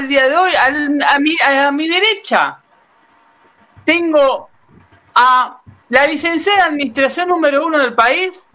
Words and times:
al 0.00 0.08
día 0.08 0.28
de 0.28 0.36
hoy, 0.36 0.52
a, 0.56 1.18
mi, 1.18 1.36
a 1.42 1.70
mi 1.70 1.88
derecha, 1.88 2.58
tengo 3.84 4.48
a 5.14 5.60
la 5.88 6.06
licenciada 6.06 6.58
de 6.58 6.64
administración 6.64 7.28
número 7.28 7.66
uno 7.66 7.78
del 7.78 7.94
país, 7.94 8.46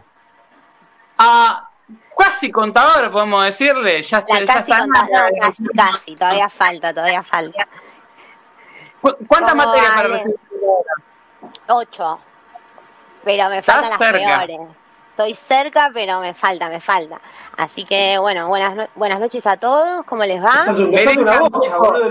a 1.17 1.69
casi 2.17 2.51
contador, 2.51 3.11
podemos 3.11 3.45
decirle. 3.45 4.01
Ya, 4.01 4.25
ya 4.25 4.45
casi 4.45 4.71
contador, 4.71 5.31
casi, 5.39 5.63
casi, 5.75 6.15
todavía 6.15 6.49
falta, 6.49 6.93
todavía 6.93 7.23
falta. 7.23 7.67
¿Cuántas 9.27 9.55
materias 9.55 9.91
para 9.91 10.07
recibir? 10.07 10.39
Ocho. 11.67 12.19
Pero 13.23 13.49
me 13.49 13.61
faltan 13.61 13.89
las 13.91 13.99
peores. 13.99 14.59
Estoy 15.17 15.33
cerca, 15.33 15.91
pero 15.93 16.19
me 16.19 16.33
falta, 16.33 16.67
me 16.67 16.81
falta. 16.81 17.21
Así 17.55 17.85
que, 17.85 18.17
bueno, 18.19 18.49
buenas, 18.49 18.89
buenas 18.95 19.17
noches 19.17 19.47
a 19.47 19.55
todos. 19.55 20.05
¿Cómo 20.07 20.25
les 20.25 20.43
va? 20.43 20.73
Le, 20.73 21.03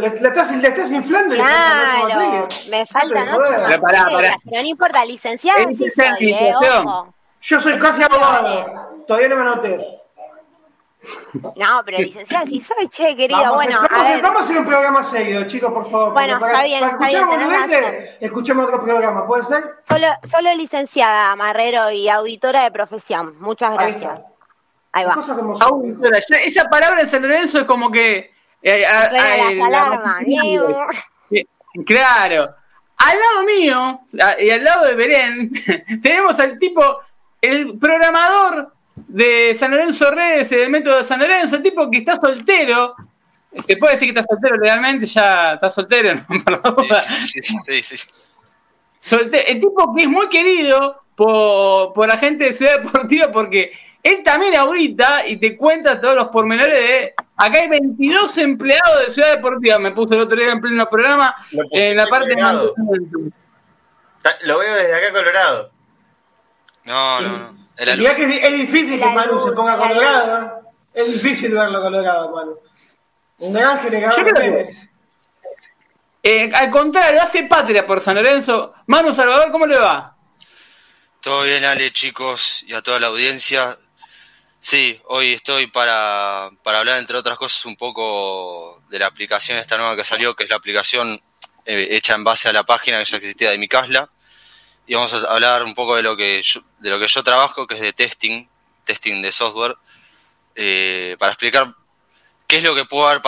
estás, 0.06 0.56
le 0.56 0.68
estás 0.68 0.90
inflando. 0.90 1.34
Claro, 1.34 2.48
me 2.70 2.86
falta, 2.86 3.26
¿no? 3.26 3.38
Pero, 3.38 4.62
no 4.62 4.62
importa, 4.62 5.04
licenciado 5.04 5.68
sí 5.76 5.90
soy, 5.94 6.32
eh, 6.32 6.54
Yo 7.42 7.60
soy 7.60 7.78
casi 7.78 8.02
abogado. 8.02 9.04
Todavía 9.06 9.28
no 9.28 9.36
me 9.36 9.42
anoté. 9.42 10.00
No, 11.56 11.82
pero 11.84 11.98
licenciada, 11.98 12.44
si 12.46 12.60
soy, 12.60 12.88
che, 12.88 13.16
querido, 13.16 13.54
bueno, 13.54 13.78
a, 13.90 14.02
ver. 14.02 14.22
Vamos 14.22 14.42
a 14.42 14.44
hacer 14.44 14.58
un 14.58 14.66
programa 14.66 15.04
seguido, 15.10 15.44
chicos, 15.46 15.72
por 15.72 15.90
favor. 15.90 16.12
Bueno, 16.12 16.34
está 16.44 16.62
bien, 16.62 16.84
está 16.84 17.06
bien. 17.06 18.08
escuchemos 18.20 18.66
otro 18.66 18.82
programa, 18.82 19.26
¿puede 19.26 19.44
ser? 19.44 19.76
Solo, 19.88 20.08
solo 20.30 20.54
licenciada, 20.54 21.34
marrero 21.36 21.90
y 21.90 22.08
auditora 22.08 22.64
de 22.64 22.70
profesión. 22.70 23.38
Muchas 23.40 23.72
gracias. 23.74 24.20
Ahí, 24.92 25.04
va. 25.04 25.14
Auditora, 25.60 26.18
esa 26.18 26.68
palabra 26.68 27.00
en 27.00 27.10
San 27.10 27.22
Lorenzo 27.22 27.58
es 27.60 27.64
como 27.64 27.90
que... 27.90 28.32
Eh, 28.62 28.80
las 28.80 29.12
alarmas. 29.12 30.22
Claro. 31.84 32.54
Al 32.96 33.18
lado 33.18 33.44
mío, 33.44 34.00
y 34.38 34.50
al 34.50 34.64
lado 34.64 34.86
de 34.86 34.94
Belén, 34.94 35.52
tenemos 36.02 36.38
al 36.38 36.58
tipo, 36.58 36.80
el 37.40 37.78
programador 37.78 38.73
de 38.96 39.54
San 39.54 39.70
Lorenzo 39.70 40.10
Redes, 40.10 40.50
del 40.50 40.70
método 40.70 40.98
de 40.98 41.04
San 41.04 41.20
Lorenzo, 41.20 41.56
el 41.56 41.62
tipo 41.62 41.90
que 41.90 41.98
está 41.98 42.16
soltero. 42.16 42.94
Se 43.58 43.76
puede 43.76 43.94
decir 43.94 44.12
que 44.12 44.20
está 44.20 44.34
soltero 44.34 44.56
legalmente, 44.56 45.06
ya 45.06 45.54
está 45.54 45.70
soltero, 45.70 46.14
¿no? 46.28 46.76
Sí, 47.26 47.40
sí, 47.42 47.82
sí, 47.82 47.96
el 49.46 49.60
tipo 49.60 49.94
que 49.94 50.04
es 50.04 50.08
muy 50.08 50.28
querido 50.28 51.02
por, 51.14 51.92
por 51.92 52.08
la 52.08 52.16
gente 52.18 52.44
de 52.44 52.52
Ciudad 52.52 52.80
Deportiva 52.80 53.30
porque 53.30 53.72
él 54.04 54.22
también 54.22 54.54
audita 54.54 55.26
y 55.26 55.38
te 55.38 55.56
cuenta 55.56 55.98
todos 55.98 56.14
los 56.14 56.28
pormenores 56.28 56.78
de. 56.78 57.14
Acá 57.36 57.60
hay 57.60 57.68
22 57.68 58.36
empleados 58.38 59.06
de 59.06 59.14
Ciudad 59.14 59.36
Deportiva. 59.36 59.78
Me 59.78 59.92
puse 59.92 60.14
el 60.14 60.20
otro 60.20 60.36
día 60.36 60.52
en 60.52 60.60
pleno 60.60 60.88
programa. 60.90 61.34
En 61.70 61.96
la 61.96 62.06
parte 62.06 62.28
de 62.28 62.42
Lo 64.42 64.58
veo 64.58 64.74
desde 64.74 64.94
acá, 64.94 65.10
Colorado. 65.10 65.70
No, 66.84 67.20
no, 67.22 67.38
no. 67.38 67.63
El 67.76 68.16
que 68.16 68.46
es, 68.46 68.52
difícil 68.52 69.00
que 69.00 69.06
Manu 69.06 69.44
se 69.44 69.52
ponga 69.52 69.76
colorado. 69.76 70.62
Es 70.92 71.12
difícil 71.12 71.52
verlo 71.52 71.82
colorado, 71.82 72.30
Manu. 72.30 72.58
Un 73.38 73.56
ángel 73.56 73.90
que 73.90 74.70
eh, 76.26 76.50
al 76.54 76.70
contrario, 76.70 77.20
hace 77.20 77.42
patria 77.42 77.86
por 77.86 78.00
San 78.00 78.14
Lorenzo. 78.14 78.72
Manu 78.86 79.12
Salvador, 79.12 79.52
¿cómo 79.52 79.66
le 79.66 79.78
va? 79.78 80.16
Todo 81.20 81.42
bien, 81.42 81.64
Ale, 81.66 81.92
chicos, 81.92 82.64
y 82.66 82.72
a 82.72 82.80
toda 82.80 82.98
la 82.98 83.08
audiencia. 83.08 83.78
Sí, 84.58 84.98
hoy 85.08 85.34
estoy 85.34 85.66
para, 85.66 86.50
para 86.62 86.78
hablar, 86.78 86.98
entre 86.98 87.18
otras 87.18 87.36
cosas, 87.36 87.66
un 87.66 87.76
poco 87.76 88.82
de 88.88 88.98
la 88.98 89.06
aplicación 89.06 89.58
esta 89.58 89.76
nueva 89.76 89.96
que 89.96 90.04
salió, 90.04 90.34
que 90.34 90.44
es 90.44 90.50
la 90.50 90.56
aplicación 90.56 91.20
eh, 91.66 91.88
hecha 91.90 92.14
en 92.14 92.24
base 92.24 92.48
a 92.48 92.54
la 92.54 92.64
página 92.64 92.98
que 93.00 93.04
ya 93.04 93.16
existía 93.18 93.50
de 93.50 93.58
mi 93.58 93.68
casla 93.68 94.08
y 94.86 94.94
vamos 94.94 95.14
a 95.14 95.18
hablar 95.32 95.62
un 95.64 95.74
poco 95.74 95.96
de 95.96 96.02
lo 96.02 96.16
que 96.16 96.42
yo, 96.42 96.60
de 96.78 96.90
lo 96.90 96.98
que 96.98 97.08
yo 97.08 97.22
trabajo, 97.22 97.66
que 97.66 97.74
es 97.74 97.80
de 97.80 97.92
testing, 97.92 98.46
testing 98.84 99.22
de 99.22 99.32
software, 99.32 99.76
eh, 100.54 101.16
para 101.18 101.32
explicar 101.32 101.74
qué 102.46 102.58
es 102.58 102.64
lo 102.64 102.74
que 102.74 102.84
pudo 102.84 103.08
haber 103.08 103.22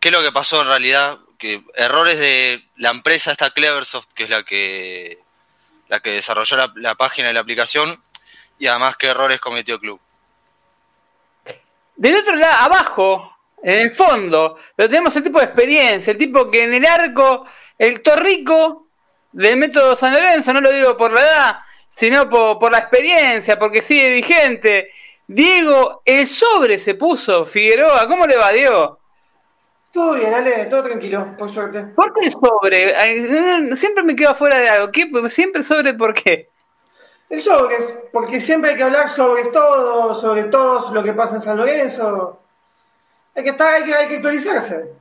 qué 0.00 0.08
es 0.08 0.14
lo 0.14 0.22
que 0.22 0.32
pasó 0.32 0.62
en 0.62 0.68
realidad, 0.68 1.18
que 1.38 1.62
errores 1.74 2.18
de 2.18 2.64
la 2.76 2.90
empresa 2.90 3.32
esta 3.32 3.50
Cleversoft, 3.50 4.12
que 4.14 4.24
es 4.24 4.30
la 4.30 4.42
que 4.44 5.18
la 5.88 6.00
que 6.00 6.10
desarrolló 6.10 6.56
la, 6.74 6.94
página 6.96 7.30
y 7.30 7.34
la 7.34 7.40
aplicación, 7.40 8.02
y 8.58 8.66
además 8.66 8.96
qué 8.96 9.06
errores 9.06 9.40
cometió 9.40 9.78
Club. 9.78 10.00
Del 11.94 12.16
otro 12.16 12.34
lado, 12.34 12.64
abajo, 12.64 13.36
en 13.62 13.78
el 13.78 13.90
fondo, 13.92 14.58
pero 14.74 14.88
tenemos 14.88 15.14
el 15.16 15.22
tipo 15.22 15.38
de 15.38 15.44
experiencia, 15.44 16.10
el 16.10 16.18
tipo 16.18 16.50
que 16.50 16.64
en 16.64 16.74
el 16.74 16.84
arco, 16.84 17.46
el 17.78 18.02
torrico 18.02 18.85
del 19.36 19.58
método 19.58 19.96
San 19.96 20.14
Lorenzo, 20.14 20.52
no 20.54 20.62
lo 20.62 20.72
digo 20.72 20.96
por 20.96 21.12
la 21.12 21.20
edad, 21.20 21.56
sino 21.90 22.28
por, 22.28 22.72
la 22.72 22.78
experiencia, 22.78 23.58
porque 23.58 23.82
sigue 23.82 24.10
vigente. 24.10 24.90
Diego, 25.26 26.00
el 26.06 26.26
sobre 26.26 26.78
se 26.78 26.94
puso, 26.94 27.44
Figueroa, 27.44 28.08
¿cómo 28.08 28.26
le 28.26 28.38
va, 28.38 28.52
Diego? 28.52 28.98
Todo 29.92 30.14
bien, 30.14 30.32
Ale, 30.32 30.66
todo 30.66 30.84
tranquilo, 30.84 31.36
por 31.36 31.50
suerte. 31.52 31.82
¿Por 31.94 32.14
qué 32.14 32.26
el 32.26 32.32
sobre? 32.32 33.76
Siempre 33.76 34.04
me 34.04 34.16
quedo 34.16 34.34
fuera 34.34 34.58
de 34.58 34.68
algo. 34.68 34.90
¿Qué? 34.90 35.10
¿Siempre 35.28 35.62
sobre 35.62 35.92
por 35.92 36.14
qué? 36.14 36.48
El 37.28 37.42
sobre, 37.42 37.76
porque 38.12 38.40
siempre 38.40 38.70
hay 38.70 38.76
que 38.76 38.84
hablar 38.84 39.10
sobre 39.10 39.44
todo, 39.46 40.14
sobre 40.14 40.44
todo 40.44 40.94
lo 40.94 41.02
que 41.02 41.12
pasa 41.12 41.36
en 41.36 41.40
San 41.42 41.58
Lorenzo. 41.58 42.40
Hay 43.34 43.42
que 43.42 43.50
estar, 43.50 43.74
hay 43.74 43.84
que, 43.84 43.94
hay 43.94 44.08
que 44.08 44.16
actualizarse. 44.16 44.92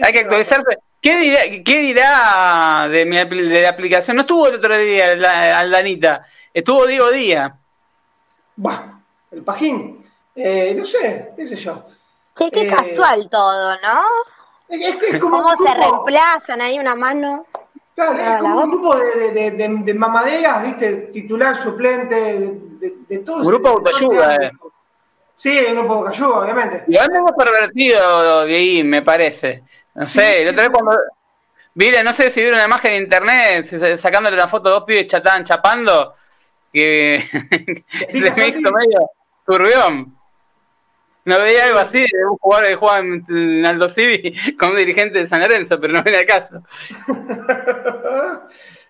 Hay 0.00 0.12
que 0.12 0.20
actualizarse. 0.20 0.78
¿Qué 1.00 1.16
dirá, 1.16 1.40
qué 1.64 1.78
dirá 1.78 2.88
de, 2.90 3.06
mi, 3.06 3.16
de 3.16 3.62
la 3.62 3.70
aplicación? 3.70 4.16
No 4.16 4.22
estuvo 4.22 4.48
el 4.48 4.56
otro 4.56 4.76
día 4.76 5.12
Aldanita, 5.58 6.22
estuvo 6.52 6.86
Diego 6.86 7.10
Díaz. 7.10 7.52
Bah, 8.56 9.00
el 9.30 9.42
pajín. 9.42 10.04
Eh, 10.34 10.74
no 10.76 10.84
sé, 10.84 11.32
qué 11.36 11.46
sé 11.46 11.56
yo. 11.56 11.86
qué 12.36 12.62
eh, 12.62 12.66
casual 12.66 13.28
todo, 13.30 13.72
¿no? 13.76 14.02
Es, 14.68 15.20
como 15.20 15.42
¿Cómo 15.42 15.66
se 15.66 15.74
reemplazan 15.74 16.60
ahí 16.60 16.78
una 16.78 16.94
mano? 16.94 17.46
Claro, 17.94 18.18
es 18.18 18.40
como 18.40 18.62
un 18.62 18.70
grupo 18.70 18.96
de, 18.96 19.30
de, 19.32 19.50
de, 19.50 19.68
de, 19.68 19.94
mamaderas, 19.94 20.62
¿viste? 20.62 20.92
Titular, 21.12 21.60
suplente, 21.62 22.14
de, 22.14 22.94
de, 23.08 23.18
todo. 23.18 23.44
Grupo 23.44 23.68
de 23.68 23.74
autoayuda, 23.74 24.34
eh. 24.36 24.50
Sí, 25.34 25.58
un 25.68 25.76
grupo 25.76 25.94
de 25.94 26.00
autoayuda, 26.00 26.38
obviamente. 26.38 26.84
Y 26.88 26.96
ahora 26.96 27.18
hemos 27.18 27.32
pervertido 27.32 28.46
de 28.46 28.54
ahí, 28.54 28.84
me 28.84 29.02
parece. 29.02 29.64
No 30.00 30.08
sé, 30.08 30.44
la 30.44 30.52
otra 30.52 30.62
vez 30.62 30.72
cuando. 30.72 30.98
Mire, 31.74 32.02
no 32.02 32.14
sé 32.14 32.30
si 32.30 32.40
vieron 32.40 32.58
una 32.58 32.64
imagen 32.64 32.92
en 32.92 33.02
internet 33.02 33.98
sacándole 33.98 34.34
una 34.34 34.48
foto 34.48 34.70
a 34.70 34.72
dos 34.72 34.84
pibes 34.84 35.12
estaban 35.12 35.44
chapando. 35.44 36.14
Que. 36.72 37.22
se 38.10 38.30
me 38.32 38.48
hizo 38.48 38.60
medio 38.60 39.10
turbión. 39.44 40.16
No 41.26 41.38
veía 41.38 41.66
algo 41.66 41.80
así 41.80 41.98
de 41.98 42.24
un 42.24 42.38
jugador 42.38 42.68
que 42.68 42.76
juega 42.76 42.98
en 43.00 43.66
Aldo 43.66 43.90
Civi 43.90 44.34
con 44.58 44.70
un 44.70 44.76
dirigente 44.78 45.18
de 45.18 45.26
San 45.26 45.40
Lorenzo, 45.40 45.78
pero 45.78 45.92
no 45.92 46.02
viene 46.02 46.24
caso. 46.24 46.62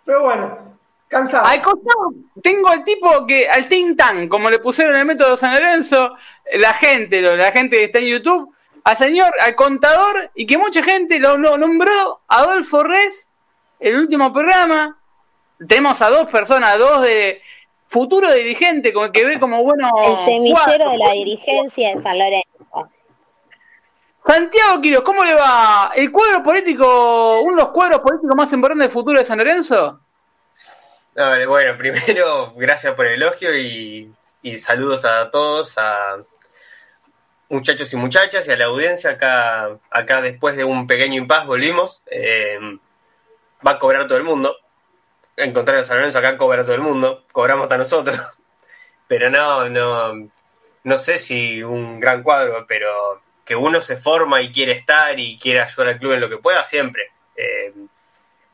pero 0.04 0.22
bueno, 0.22 0.76
cansado. 1.08 1.44
Al 1.44 1.60
costado 1.60 2.12
tengo 2.40 2.72
el 2.72 2.84
tipo 2.84 3.26
que, 3.26 3.48
al 3.48 3.66
Ting 3.66 3.96
Tang, 3.96 4.28
como 4.28 4.48
le 4.48 4.60
pusieron 4.60 4.96
el 4.96 5.06
método 5.06 5.36
San 5.36 5.54
Lorenzo, 5.54 6.14
la 6.54 6.74
gente, 6.74 7.20
la 7.20 7.50
gente 7.50 7.78
que 7.78 7.84
está 7.84 7.98
en 7.98 8.06
YouTube, 8.06 8.54
al 8.84 8.98
señor, 8.98 9.32
al 9.40 9.54
contador, 9.54 10.30
y 10.34 10.46
que 10.46 10.58
mucha 10.58 10.82
gente 10.82 11.18
lo, 11.18 11.36
nombró 11.36 12.20
Adolfo 12.28 12.82
Res, 12.82 13.28
el 13.78 13.96
último 13.96 14.32
programa. 14.32 14.98
Tenemos 15.68 16.00
a 16.02 16.10
dos 16.10 16.28
personas, 16.28 16.78
dos 16.78 17.02
de 17.02 17.42
futuro 17.88 18.32
dirigente, 18.32 18.92
con 18.92 19.06
el 19.06 19.12
que 19.12 19.24
ve 19.24 19.40
como 19.40 19.62
bueno. 19.62 19.90
El 20.02 20.24
semillero 20.24 20.90
de 20.90 20.98
la 20.98 21.12
dirigencia 21.12 21.94
de 21.94 22.02
San 22.02 22.18
Lorenzo. 22.18 22.90
Santiago 24.26 24.80
Quiroz, 24.80 25.02
¿cómo 25.02 25.24
le 25.24 25.34
va? 25.34 25.92
¿El 25.94 26.12
cuadro 26.12 26.42
político, 26.42 27.40
uno 27.40 27.56
de 27.56 27.62
los 27.62 27.72
cuadros 27.72 28.00
políticos 28.00 28.36
más 28.36 28.52
importantes 28.52 28.86
del 28.86 28.92
futuro 28.92 29.18
de 29.18 29.24
San 29.24 29.38
Lorenzo? 29.38 30.00
bueno, 31.46 31.76
primero, 31.76 32.52
gracias 32.56 32.94
por 32.94 33.06
el 33.06 33.14
elogio 33.14 33.56
y, 33.56 34.12
y 34.42 34.58
saludos 34.58 35.04
a 35.04 35.30
todos, 35.30 35.76
a, 35.76 36.18
muchachos 37.50 37.92
y 37.92 37.96
muchachas 37.96 38.48
y 38.48 38.52
a 38.52 38.56
la 38.56 38.66
audiencia. 38.66 39.10
Acá, 39.10 39.78
acá 39.90 40.22
después 40.22 40.56
de 40.56 40.64
un 40.64 40.86
pequeño 40.86 41.18
impas 41.18 41.46
volvimos. 41.46 42.02
Eh, 42.06 42.58
va 43.66 43.72
a 43.72 43.78
cobrar 43.78 44.06
todo 44.06 44.16
el 44.16 44.24
mundo. 44.24 44.56
En 45.36 45.52
contrario 45.52 45.82
a 45.82 45.84
San 45.84 45.98
Lorenzo, 45.98 46.18
acá 46.18 46.38
cobra 46.38 46.64
todo 46.64 46.74
el 46.74 46.80
mundo. 46.80 47.26
Cobramos 47.32 47.64
hasta 47.64 47.76
nosotros. 47.76 48.18
Pero 49.08 49.28
no, 49.28 49.68
no, 49.68 50.30
no 50.84 50.98
sé 50.98 51.18
si 51.18 51.62
un 51.62 52.00
gran 52.00 52.22
cuadro, 52.22 52.64
pero 52.68 53.20
que 53.44 53.56
uno 53.56 53.80
se 53.80 53.96
forma 53.96 54.40
y 54.40 54.52
quiere 54.52 54.70
estar 54.70 55.18
y 55.18 55.36
quiere 55.36 55.60
ayudar 55.60 55.88
al 55.88 55.98
club 55.98 56.12
en 56.12 56.20
lo 56.20 56.28
que 56.28 56.36
pueda, 56.36 56.64
siempre. 56.64 57.10
Eh, 57.34 57.74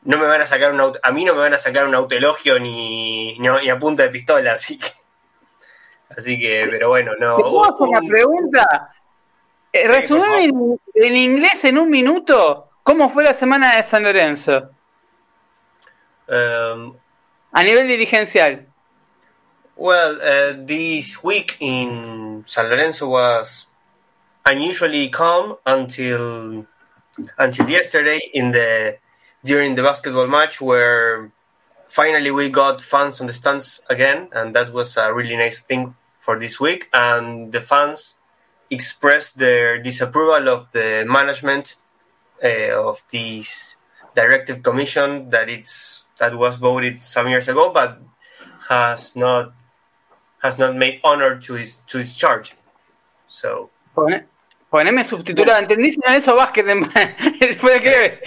no 0.01 0.17
me 0.17 0.25
van 0.25 0.41
a 0.41 0.47
sacar 0.47 0.71
un 0.73 0.79
auto, 0.79 0.99
a 1.03 1.11
mí 1.11 1.23
no 1.23 1.35
me 1.35 1.41
van 1.41 1.53
a 1.53 1.59
sacar 1.59 1.85
un 1.85 1.93
autoelogio 1.93 2.57
ni, 2.59 3.37
ni 3.37 3.69
a 3.69 3.77
punta 3.77 4.01
de 4.01 4.09
pistola, 4.09 4.53
así 4.53 4.79
que 4.79 4.87
Así 6.17 6.39
que, 6.39 6.67
pero 6.69 6.89
bueno, 6.89 7.11
no. 7.19 7.37
¿Te 7.37 7.43
puedo 7.43 7.63
hacer 7.65 7.87
una 7.87 8.01
pregunta? 8.01 8.91
Eh, 9.71 9.87
en, 10.95 11.15
inglés 11.15 11.63
en 11.65 11.77
un 11.77 11.89
minuto 11.89 12.69
cómo 12.81 13.09
fue 13.09 13.23
la 13.23 13.35
semana 13.35 13.75
de 13.75 13.83
San 13.83 14.01
Lorenzo. 14.01 14.71
Um, 16.27 16.95
a 17.51 17.63
nivel 17.63 17.87
dirigencial. 17.87 18.65
Well, 19.75 20.15
uh, 20.15 20.65
this 20.65 21.23
week 21.23 21.57
in 21.59 22.43
San 22.47 22.67
Lorenzo 22.67 23.09
was 23.09 23.67
unusually 24.45 25.09
calm 25.09 25.57
until 25.65 26.65
until 27.37 27.69
yesterday 27.69 28.19
in 28.33 28.51
the 28.51 28.97
during 29.43 29.75
the 29.75 29.83
basketball 29.83 30.27
match 30.27 30.59
where 30.59 31.31
finally 31.87 32.31
we 32.31 32.49
got 32.49 32.81
fans 32.81 33.21
on 33.21 33.27
the 33.27 33.33
stands 33.33 33.81
again 33.89 34.29
and 34.33 34.55
that 34.55 34.73
was 34.73 34.97
a 34.97 35.13
really 35.13 35.37
nice 35.37 35.61
thing 35.61 35.95
for 36.27 36.37
this 36.37 36.59
week 36.59 36.89
and 36.91 37.53
the 37.53 37.61
fans 37.61 38.15
expressed 38.69 39.37
their 39.37 39.79
disapproval 39.81 40.49
of 40.49 40.69
the 40.73 41.05
management 41.07 41.75
uh, 42.43 42.75
of 42.75 43.01
this 43.13 43.77
directive 44.13 44.61
commission 44.61 45.29
that 45.29 45.47
it's 45.47 46.03
that 46.19 46.35
was 46.35 46.57
voted 46.57 47.01
some 47.01 47.29
years 47.29 47.47
ago 47.47 47.71
but 47.71 48.01
has 48.67 49.15
not 49.15 49.53
has 50.43 50.57
not 50.57 50.75
made 50.75 50.99
honor 51.01 51.39
to 51.39 51.53
his 51.53 51.77
to 51.87 51.99
his 51.99 52.13
charge 52.13 52.57
so 53.29 53.69
Poneme 54.69 55.05
subtitulado. 55.05 55.59
¿Entendí 55.59 55.91
si 55.93 55.99
no 56.05 56.13
eso 56.13 56.35
básquet? 56.35 56.65
Fue 57.57 57.81
que. 57.85 58.19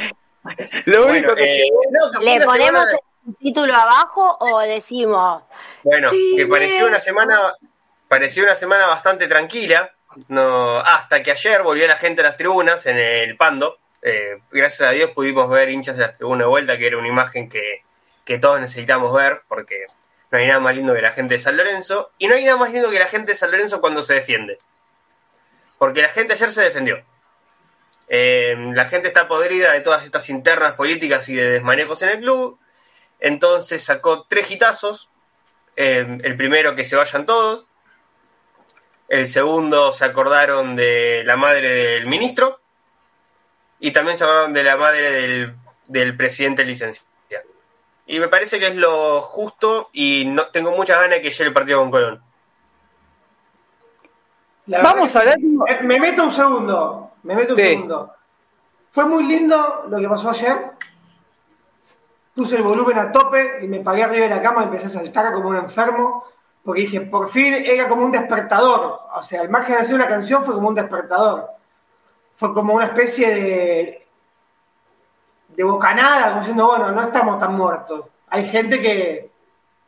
Lo 0.87 1.07
único 1.07 1.35
que. 1.35 1.65
Eh, 1.65 1.71
¿Le 2.23 2.41
ponemos 2.41 2.87
el 3.27 3.37
título 3.37 3.75
abajo 3.75 4.39
o 4.41 4.61
decimos.? 4.61 5.43
Bueno, 5.85 6.11
que 6.11 6.47
pareció 6.47 6.87
una 6.87 6.99
semana. 6.99 7.55
Pareció 8.11 8.43
una 8.43 8.57
semana 8.57 8.89
bastante 8.89 9.29
tranquila. 9.29 9.95
No, 10.27 10.79
hasta 10.79 11.23
que 11.23 11.31
ayer 11.31 11.63
volvió 11.63 11.87
la 11.87 11.97
gente 11.97 12.23
a 12.23 12.25
las 12.25 12.37
tribunas 12.37 12.85
en 12.87 12.99
el 12.99 13.37
Pando. 13.37 13.79
Eh, 14.03 14.41
gracias 14.51 14.89
a 14.89 14.91
Dios 14.91 15.13
pudimos 15.13 15.49
ver 15.49 15.71
hinchas 15.71 15.97
de 15.97 16.03
las 16.03 16.17
tribunas 16.17 16.47
de 16.47 16.49
vuelta, 16.49 16.77
que 16.77 16.89
era 16.89 16.99
una 16.99 17.07
imagen 17.07 17.49
que, 17.49 17.85
que 18.25 18.39
todos 18.39 18.61
necesitamos 18.61 19.15
ver, 19.15 19.43
porque 19.47 19.87
no 20.33 20.39
hay 20.39 20.49
nada 20.49 20.59
más 20.59 20.75
lindo 20.75 20.93
que 20.93 21.03
la 21.03 21.13
gente 21.13 21.35
de 21.37 21.41
San 21.41 21.57
Lorenzo. 21.57 22.11
Y 22.19 22.27
no 22.27 22.35
hay 22.35 22.43
nada 22.45 22.57
más 22.57 22.73
lindo 22.73 22.91
que 22.91 22.99
la 22.99 23.07
gente 23.07 23.31
de 23.33 23.39
San 23.39 23.53
Lorenzo 23.53 23.81
cuando 23.81 24.03
se 24.03 24.15
defiende 24.15 24.59
porque 25.81 26.03
la 26.03 26.11
gente 26.11 26.35
ayer 26.35 26.53
se 26.53 26.61
defendió. 26.61 27.03
Eh, 28.07 28.55
la 28.75 28.85
gente 28.85 29.09
está 29.09 29.27
podrida 29.27 29.73
de 29.73 29.81
todas 29.81 30.05
estas 30.05 30.29
internas 30.29 30.75
políticas 30.75 31.27
y 31.31 31.35
de 31.35 31.53
desmanejos 31.53 32.03
en 32.03 32.11
el 32.11 32.19
club. 32.19 32.61
Entonces 33.19 33.83
sacó 33.83 34.27
tres 34.29 34.51
hitazos. 34.51 35.09
Eh, 35.77 36.19
el 36.23 36.37
primero 36.37 36.77
que 36.77 36.85
se 36.85 36.97
vayan 36.97 37.25
todos. 37.25 37.65
El 39.11 39.27
segundo 39.27 39.93
se 39.93 40.05
acordaron 40.05 40.77
de 40.77 41.25
la 41.27 41.37
madre 41.37 41.69
del 41.69 42.07
ministro. 42.07 42.61
Y 43.81 43.91
también 43.91 44.17
se 44.17 44.25
acordaron 44.25 44.53
de 44.53 44.63
la 44.63 44.77
madre 44.77 45.11
del, 45.11 45.57
del 45.89 46.17
presidente 46.17 46.65
licenciado. 46.65 47.05
Y 48.07 48.21
me 48.21 48.29
parece 48.29 48.59
que 48.59 48.69
es 48.69 48.77
lo 48.77 49.21
justo 49.21 49.91
y 49.93 50.25
no 50.27 50.47
tengo 50.49 50.71
muchas 50.71 51.01
ganas 51.01 51.17
de 51.17 51.23
que 51.23 51.31
llegue 51.31 51.45
el 51.45 51.53
partido 51.53 51.81
con 51.81 51.91
Colón. 51.91 52.23
Vamos 54.67 55.15
a 55.17 55.25
ver. 55.25 55.39
Me, 55.83 55.99
meto 55.99 56.25
un 56.25 56.33
segundo. 56.33 57.11
Me 57.25 57.35
meto 57.35 57.55
un 57.55 57.61
segundo. 57.61 58.15
Fue 58.93 59.05
muy 59.07 59.25
lindo 59.25 59.87
lo 59.89 59.99
que 59.99 60.09
pasó 60.09 60.31
ayer. 60.31 60.57
Puse 62.35 62.57
el 62.57 62.63
volumen 62.63 62.99
a 62.99 63.11
tope 63.11 63.59
y 63.63 63.67
me 63.67 63.81
pagué 63.81 64.05
arriba 64.05 64.25
de 64.25 64.37
la 64.37 64.43
cama 64.43 64.63
y 64.63 64.65
empecé 64.67 64.87
a 64.87 64.91
saltar 64.91 65.33
como 65.33 65.49
un 65.49 65.57
enfermo. 65.57 66.25
Porque 66.65 66.83
dije, 66.83 67.01
por 67.01 67.29
fin 67.31 67.55
era 67.55 67.89
como 67.89 68.05
un 68.05 68.13
despertador. 68.13 69.01
O 69.15 69.23
sea, 69.23 69.41
al 69.41 69.49
margen 69.49 69.77
de 69.77 69.81
hacer 69.83 69.95
una 69.95 70.09
canción 70.09 70.45
fue 70.45 70.55
como 70.55 70.69
un 70.69 70.75
despertador. 70.75 71.51
Fue 72.35 72.55
como 72.55 72.75
una 72.75 72.87
especie 72.87 73.35
de, 73.35 74.07
de 75.49 75.65
bocanada, 75.65 76.29
como 76.29 76.41
diciendo, 76.41 76.67
bueno, 76.67 76.93
no 76.93 77.03
estamos 77.03 77.39
tan 77.39 77.55
muertos. 77.55 78.07
Hay 78.29 78.49
gente 78.49 78.81
que, 78.81 79.31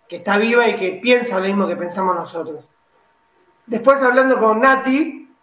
que 0.09 0.17
está 0.17 0.37
viva 0.37 0.67
y 0.69 0.77
que 0.77 0.93
piensa 0.93 1.39
lo 1.39 1.47
mismo 1.47 1.67
que 1.67 1.77
pensamos 1.77 2.15
nosotros. 2.15 2.69
Después 3.67 4.03
hablando 4.03 4.39
con 4.39 4.61
Nati, 4.61 5.35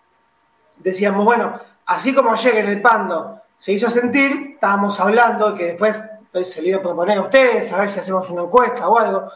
decíamos, 0.77 1.25
bueno, 1.25 1.59
así 1.85 2.13
como 2.13 2.31
ayer 2.31 2.57
en 2.57 2.67
el 2.67 2.81
Pando 2.81 3.41
se 3.57 3.71
hizo 3.71 3.89
sentir, 3.89 4.51
estábamos 4.53 4.99
hablando 4.99 5.55
que 5.55 5.65
después 5.65 5.97
se 6.45 6.61
le 6.61 6.69
iba 6.69 6.79
a 6.79 6.81
proponer 6.81 7.17
a 7.17 7.21
ustedes, 7.21 7.71
a 7.71 7.79
ver 7.79 7.89
si 7.89 7.99
hacemos 7.99 8.29
una 8.29 8.43
encuesta 8.43 8.87
o 8.87 8.97
algo, 8.97 9.31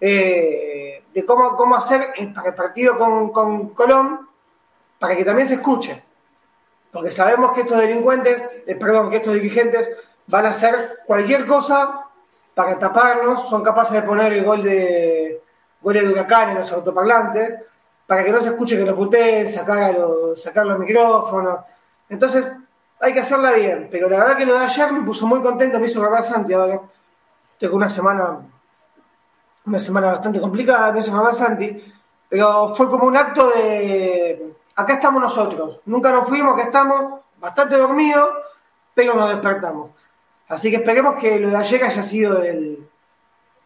eh, 0.00 0.75
de 1.16 1.24
cómo, 1.24 1.56
cómo 1.56 1.76
hacer 1.76 2.12
para 2.34 2.48
el 2.48 2.54
partido 2.54 2.98
con, 2.98 3.32
con 3.32 3.70
Colón, 3.70 4.28
para 4.98 5.16
que 5.16 5.24
también 5.24 5.48
se 5.48 5.54
escuche. 5.54 6.04
Porque 6.92 7.10
sabemos 7.10 7.52
que 7.52 7.62
estos 7.62 7.78
delincuentes, 7.78 8.42
eh, 8.66 8.74
perdón, 8.74 9.08
que 9.08 9.16
estos 9.16 9.32
dirigentes 9.32 9.88
van 10.26 10.44
a 10.44 10.50
hacer 10.50 11.00
cualquier 11.06 11.46
cosa 11.46 12.10
para 12.54 12.78
taparnos, 12.78 13.48
son 13.48 13.62
capaces 13.62 13.94
de 13.94 14.02
poner 14.02 14.30
el 14.34 14.44
gol 14.44 14.62
de 14.62 15.40
gol 15.80 15.94
de 15.94 16.06
huracán 16.06 16.50
en 16.50 16.58
los 16.58 16.70
autoparlantes, 16.70 17.62
para 18.06 18.22
que 18.22 18.30
no 18.30 18.42
se 18.42 18.48
escuche 18.48 18.76
que 18.76 18.84
lo 18.84 18.94
puteen, 18.94 19.50
sacar, 19.50 19.94
los, 19.94 20.42
sacar 20.42 20.66
los 20.66 20.78
micrófonos. 20.78 21.60
Entonces, 22.10 22.44
hay 23.00 23.14
que 23.14 23.20
hacerla 23.20 23.52
bien. 23.52 23.88
Pero 23.90 24.10
la 24.10 24.18
verdad 24.18 24.36
que 24.36 24.44
lo 24.44 24.58
de 24.58 24.66
ayer 24.66 24.92
me 24.92 25.00
puso 25.00 25.26
muy 25.26 25.40
contento, 25.40 25.80
me 25.80 25.86
hizo 25.86 26.02
grabar 26.02 26.24
Santi 26.24 26.52
ahora. 26.52 26.82
Tengo 27.58 27.74
una 27.74 27.88
semana, 27.88 28.40
una 29.66 29.80
semana 29.80 30.12
bastante 30.12 30.40
complicada, 30.40 30.98
hizo 30.98 31.12
grabar 31.12 31.34
Santi. 31.34 31.92
Pero 32.28 32.74
fue 32.74 32.88
como 32.88 33.06
un 33.06 33.16
acto 33.16 33.50
de. 33.50 34.54
Acá 34.74 34.94
estamos 34.94 35.22
nosotros. 35.22 35.80
Nunca 35.86 36.10
nos 36.10 36.28
fuimos, 36.28 36.54
acá 36.54 36.64
estamos, 36.64 37.20
bastante 37.38 37.76
dormidos, 37.76 38.28
pero 38.94 39.14
nos 39.14 39.30
despertamos. 39.30 39.90
Así 40.48 40.70
que 40.70 40.76
esperemos 40.76 41.16
que 41.16 41.38
lo 41.38 41.50
de 41.50 41.56
ayer 41.56 41.84
haya 41.84 42.02
sido 42.02 42.42
el, 42.42 42.86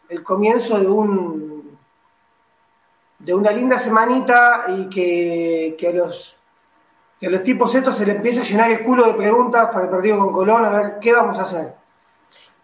el 0.09 0.23
comienzo 0.23 0.79
de 0.79 0.87
un 0.87 1.79
de 3.19 3.35
una 3.35 3.51
linda 3.51 3.79
semanita 3.79 4.65
y 4.69 4.89
que, 4.89 5.77
que, 5.79 5.89
a 5.89 5.93
los, 5.93 6.37
que 7.21 7.29
los 7.29 7.43
tipos 7.45 7.75
estos 7.75 7.97
se 7.97 8.07
le 8.07 8.13
empiece 8.13 8.41
a 8.41 8.45
llenar 8.45 8.71
el 8.71 8.83
culo 8.83 9.05
de 9.05 9.15
preguntas 9.15 9.69
para 9.69 9.85
el 9.85 9.91
partido 9.91 10.19
con 10.19 10.33
Colón, 10.33 10.65
a 10.65 10.71
ver 10.71 10.99
qué 11.01 11.13
vamos 11.13 11.39
a 11.39 11.43
hacer. 11.43 11.75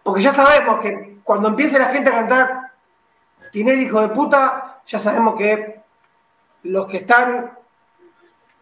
Porque 0.01 0.21
ya 0.21 0.31
sabemos 0.31 0.79
que 0.81 1.19
cuando 1.23 1.49
empiece 1.49 1.77
la 1.77 1.89
gente 1.89 2.09
a 2.09 2.13
cantar 2.13 2.66
Tinelli 3.51 3.85
hijo 3.85 4.01
de 4.01 4.09
puta, 4.09 4.81
ya 4.85 4.99
sabemos 4.99 5.35
que 5.35 5.81
los 6.63 6.87
que 6.87 6.97
están 6.97 7.57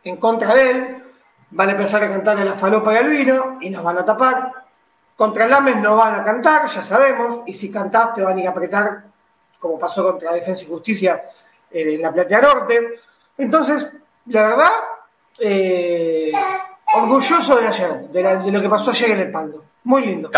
en 0.04 0.18
contra 0.18 0.54
de 0.54 0.72
él 0.72 1.04
van 1.52 1.70
a 1.70 1.72
empezar 1.74 2.04
a 2.04 2.10
cantar 2.10 2.40
en 2.40 2.46
la 2.46 2.56
falopa 2.56 2.94
y 2.94 2.98
al 2.98 3.10
vino 3.10 3.58
y 3.62 3.70
nos 3.70 3.84
van 3.84 3.98
a 3.98 4.06
tapar. 4.06 4.52
Contra 5.16 5.48
Lames 5.48 5.78
no 5.78 5.96
van 5.96 6.16
a 6.16 6.24
cantar, 6.24 6.68
ya 6.68 6.84
sabemos, 6.84 7.42
y 7.46 7.54
si 7.54 7.72
cantás 7.72 8.14
te 8.14 8.22
van 8.22 8.38
a 8.38 8.42
ir 8.42 8.48
a 8.48 8.52
apretar, 8.52 9.06
como 9.60 9.80
pasó 9.80 10.04
contra 10.04 10.34
Defensa 10.34 10.64
y 10.64 10.68
Justicia 10.68 11.24
en 11.72 12.02
la 12.02 12.12
Platea 12.12 12.42
Norte. 12.42 13.00
Entonces, 13.38 13.88
la 14.28 14.48
verdad, 14.48 14.72
eh, 15.40 16.32
orgulloso 16.96 17.56
de 17.56 17.68
ayer, 17.68 18.10
de, 18.10 18.52
lo 18.52 18.62
que 18.62 18.70
pasó 18.70 18.92
ayer 18.92 19.12
en 19.12 19.20
el 19.22 19.32
Pando. 19.32 19.64
Muy 19.86 20.06
lindo. 20.06 20.30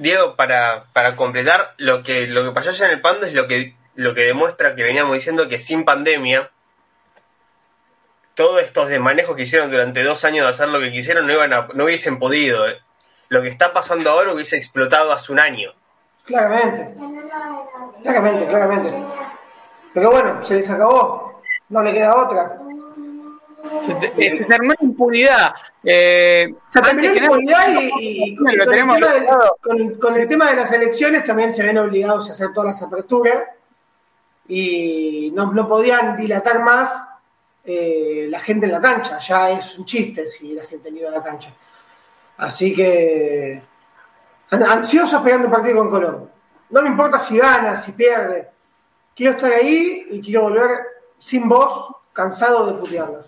Diego, 0.00 0.34
para, 0.34 0.86
para 0.94 1.14
completar, 1.14 1.74
lo 1.76 2.02
que, 2.02 2.26
lo 2.26 2.42
que 2.42 2.52
pasó 2.52 2.70
ayer 2.70 2.86
en 2.86 2.92
el 2.92 3.00
Pando 3.02 3.26
es 3.26 3.34
lo 3.34 3.46
que, 3.46 3.76
lo 3.96 4.14
que 4.14 4.22
demuestra 4.22 4.74
que 4.74 4.82
veníamos 4.82 5.14
diciendo 5.14 5.46
que 5.46 5.58
sin 5.58 5.84
pandemia, 5.84 6.50
todos 8.32 8.62
estos 8.62 8.88
desmanejos 8.88 9.36
que 9.36 9.42
hicieron 9.42 9.70
durante 9.70 10.02
dos 10.02 10.24
años 10.24 10.46
de 10.46 10.52
hacer 10.52 10.68
lo 10.68 10.80
que 10.80 10.90
quisieron 10.90 11.26
no, 11.26 11.34
iban 11.34 11.50
no 11.74 11.84
hubiesen 11.84 12.18
podido. 12.18 12.64
Lo 13.28 13.42
que 13.42 13.48
está 13.48 13.74
pasando 13.74 14.08
ahora 14.08 14.32
hubiese 14.32 14.56
explotado 14.56 15.12
hace 15.12 15.32
un 15.32 15.38
año. 15.38 15.70
Claramente. 16.24 16.94
Claramente, 18.02 18.46
claramente. 18.46 19.04
Pero 19.92 20.10
bueno, 20.12 20.42
se 20.42 20.54
les 20.54 20.70
acabó. 20.70 21.42
No 21.68 21.82
le 21.82 21.92
queda 21.92 22.16
otra. 22.16 22.58
Se, 23.82 24.56
impunidad. 24.80 25.52
Eh, 25.82 26.54
se 26.68 26.80
terminó 26.80 27.14
impunidad 27.14 27.68
y, 28.00 28.36
con, 28.36 28.50
el 28.50 30.28
tema 30.28 30.50
de, 30.50 30.56
las 30.56 30.72
elecciones 30.72 31.24
también 31.24 31.52
se 31.52 31.62
ven 31.62 31.78
obligados 31.78 32.28
a 32.28 32.32
hacer 32.32 32.52
todas 32.52 32.74
las 32.74 32.82
aperturas 32.82 33.44
y 34.48 35.30
no, 35.34 35.52
no 35.52 35.68
podían 35.68 36.16
dilatar 36.16 36.62
más 36.62 36.90
eh, 37.64 38.26
la 38.28 38.40
gente 38.40 38.66
en 38.66 38.72
la 38.72 38.80
cancha. 38.80 39.18
Ya 39.18 39.50
es 39.50 39.78
un 39.78 39.84
chiste 39.84 40.26
si 40.26 40.54
la 40.54 40.64
gente 40.64 40.90
no 40.90 40.98
iba 40.98 41.08
a 41.08 41.12
la 41.12 41.22
cancha. 41.22 41.50
Así 42.38 42.74
que 42.74 43.62
ansioso 44.50 45.22
pegando 45.22 45.46
el 45.46 45.52
partido 45.52 45.76
con 45.76 45.90
Colón. 45.90 46.30
No 46.70 46.82
me 46.82 46.88
importa 46.88 47.18
si 47.18 47.38
gana, 47.38 47.80
si 47.80 47.92
pierde 47.92 48.48
quiero 49.20 49.36
estar 49.36 49.52
ahí 49.52 50.06
y 50.10 50.22
quiero 50.22 50.44
volver 50.44 50.78
sin 51.18 51.46
voz, 51.46 51.94
cansado 52.12 52.66
de 52.66 52.72
putearlos. 52.78 53.26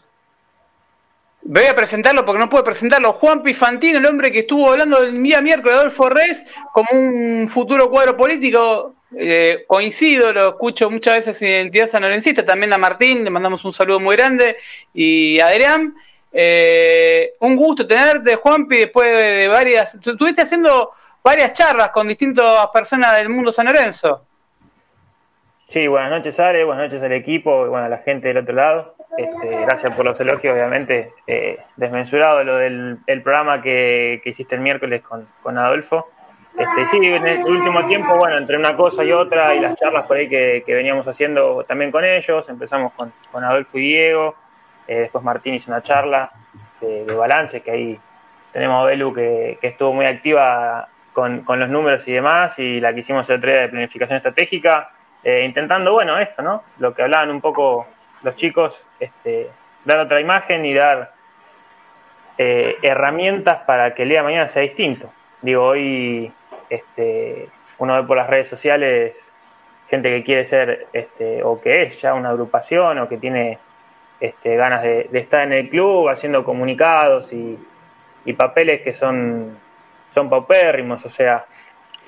Voy 1.45 1.65
a 1.65 1.75
presentarlo 1.75 2.25
porque 2.25 2.39
no 2.39 2.49
puedo 2.49 2.63
presentarlo. 2.63 3.15
Juan 3.15 3.43
Pifantino, 3.43 3.99
el 3.99 4.07
hombre 4.07 4.31
que 4.31 4.41
estuvo 4.41 4.71
hablando 4.71 5.03
el 5.03 5.21
día 5.21 5.41
miércoles 5.41 5.73
de 5.73 5.81
Adolfo 5.81 6.09
Reyes 6.09 6.47
como 6.73 6.89
un 6.93 7.49
futuro 7.49 7.91
cuadro 7.91 8.17
político. 8.17 8.95
Eh, 9.15 9.65
coincido, 9.67 10.33
lo 10.33 10.49
escucho 10.51 10.89
muchas 10.89 11.15
veces 11.15 11.43
en 11.43 11.49
Identidad 11.49 11.89
Sanorencista. 11.89 12.45
También 12.45 12.73
a 12.73 12.79
Martín, 12.79 13.25
le 13.25 13.31
mandamos 13.31 13.65
un 13.65 13.75
saludo 13.75 13.99
muy 13.99 14.17
grande. 14.17 14.57
Y 14.95 15.41
a 15.41 15.49
Adrián. 15.49 15.95
Eh, 16.33 17.35
un 17.41 17.57
gusto 17.57 17.87
tenerte, 17.87 18.37
Juanpi, 18.37 18.79
después 18.79 19.09
de 19.09 19.49
varias. 19.49 19.95
Estuviste 19.95 20.43
haciendo 20.43 20.93
varias 21.23 21.53
charlas 21.53 21.91
con 21.91 22.09
distintas 22.09 22.69
personas 22.73 23.17
del 23.19 23.29
mundo 23.29 23.51
San 23.53 23.67
Lorenzo. 23.67 24.25
Sí, 25.69 25.87
buenas 25.87 26.11
noches, 26.11 26.39
Ale, 26.39 26.65
buenas 26.65 26.85
noches 26.85 27.03
al 27.03 27.13
equipo 27.13 27.67
y 27.67 27.69
bueno, 27.71 27.87
a 27.87 27.89
la 27.89 27.99
gente 27.99 28.29
del 28.29 28.39
otro 28.39 28.55
lado. 28.55 28.95
Este, 29.17 29.61
gracias 29.63 29.95
por 29.95 30.05
los 30.05 30.19
elogios, 30.21 30.55
obviamente. 30.55 31.13
Eh, 31.27 31.59
desmensurado 31.77 32.43
lo 32.45 32.57
del 32.57 33.23
programa 33.23 33.61
que, 33.61 34.23
hiciste 34.25 34.55
el 34.55 34.61
miércoles 34.61 35.03
con, 35.03 35.29
con 35.43 35.59
Adolfo. 35.59 36.09
Este, 36.57 36.87
sí, 36.87 36.99
en 36.99 37.27
el 37.27 37.45
último 37.45 37.87
tiempo, 37.87 38.17
bueno, 38.17 38.37
entre 38.37 38.59
una 38.59 38.77
cosa 38.77 39.03
y 39.05 39.13
otra 39.13 39.55
y 39.55 39.61
las 39.61 39.75
charlas 39.77 40.07
por 40.07 40.19
ahí 40.19 40.29
que, 40.29 40.63
veníamos 40.67 41.07
haciendo 41.09 41.65
también 41.65 41.91
con 41.91 42.05
ellos, 42.05 42.47
empezamos 42.49 42.93
con, 42.93 43.13
con 43.31 43.43
Adolfo 43.43 43.79
y 43.79 43.83
Diego, 43.83 44.35
eh, 44.87 45.01
después 45.01 45.25
Martín 45.25 45.55
hizo 45.55 45.71
una 45.71 45.83
charla 45.83 46.31
de, 46.81 47.05
balance, 47.15 47.63
que 47.63 47.71
ahí 47.71 48.01
tenemos 48.53 48.83
a 48.83 48.87
Belu 48.87 49.15
que, 49.15 49.59
estuvo 49.63 49.95
muy 49.95 50.05
activa 50.05 50.89
con, 51.13 51.45
los 51.47 51.69
números 51.71 52.07
y 52.07 52.13
demás, 52.13 52.59
y 52.59 52.81
la 52.81 52.93
que 52.93 53.01
hicimos 53.01 53.29
el 53.31 53.37
otro 53.37 53.51
día 53.51 53.63
de 53.63 53.69
planificación 53.69 54.17
estratégica, 54.17 54.91
eh, 55.25 55.45
intentando, 55.45 55.93
bueno, 55.93 56.19
esto, 56.19 56.43
¿no? 56.43 56.65
Lo 56.79 56.93
que 56.93 57.03
hablaban 57.03 57.31
un 57.31 57.41
poco 57.41 57.87
los 58.23 58.37
chicos, 58.37 58.85
este, 59.01 59.51
dar 59.85 60.01
otra 60.01 60.21
imagen 60.21 60.65
y 60.65 60.75
dar 60.75 61.13
eh, 62.39 62.77
herramientas 62.83 63.63
para 63.67 63.95
que 63.95 64.03
el 64.03 64.09
día 64.09 64.19
de 64.19 64.25
mañana 64.25 64.49
sea 64.49 64.63
distinto. 64.63 65.13
Digo, 65.41 65.65
hoy 65.65 66.33
este, 66.71 67.49
uno 67.79 67.95
ve 67.95 68.07
por 68.07 68.17
las 68.17 68.29
redes 68.29 68.49
sociales 68.49 69.33
gente 69.93 70.09
que 70.09 70.25
quiere 70.25 70.47
ser 70.47 70.87
este, 70.95 71.43
o 71.45 71.61
que 71.61 71.83
es 71.83 72.01
ya 72.01 72.15
una 72.15 72.31
agrupación 72.31 72.99
o 72.99 73.09
que 73.11 73.19
tiene 73.19 73.59
este, 74.19 74.57
ganas 74.57 74.83
de, 74.83 75.09
estar 75.13 75.43
en 75.43 75.53
el 75.53 75.69
club 75.69 76.09
haciendo 76.09 76.45
comunicados 76.45 77.31
y, 77.33 77.59
papeles 78.35 78.81
que 78.81 78.95
son, 78.95 79.59
son 80.09 80.31
paupérrimos, 80.31 81.05
o 81.05 81.11
sea, 81.11 81.45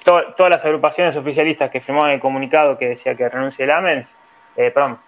todas 0.04 0.50
las 0.50 0.64
agrupaciones 0.64 1.14
oficialistas 1.16 1.70
que 1.70 1.80
firmaban 1.82 2.12
el 2.12 2.20
comunicado 2.20 2.78
que 2.78 2.88
decía 2.88 3.14
que 3.14 3.28
renuncie 3.28 3.64
el 3.64 3.72
AMENS, 3.72 4.16
eh, 4.56 4.70
perdón, 4.70 4.98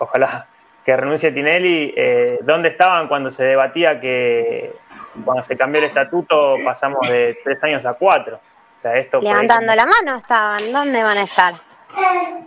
ojalá 0.00 0.46
que 0.84 0.96
renuncie 0.96 1.30
Tinelli, 1.30 1.92
eh, 1.96 2.38
¿dónde 2.42 2.70
estaban 2.70 3.06
cuando 3.06 3.30
se 3.30 3.44
debatía 3.44 4.00
que 4.00 4.72
cuando 5.24 5.42
se 5.42 5.56
cambió 5.56 5.80
el 5.80 5.86
estatuto 5.86 6.56
pasamos 6.64 7.06
de 7.08 7.38
tres 7.44 7.62
años 7.62 7.84
a 7.86 7.94
cuatro? 7.94 8.40
Levantando 9.20 9.74
la 9.74 9.86
mano 9.86 10.16
estaban, 10.16 10.72
¿dónde 10.72 11.02
van 11.02 11.18
a 11.18 11.22
estar? 11.22 11.54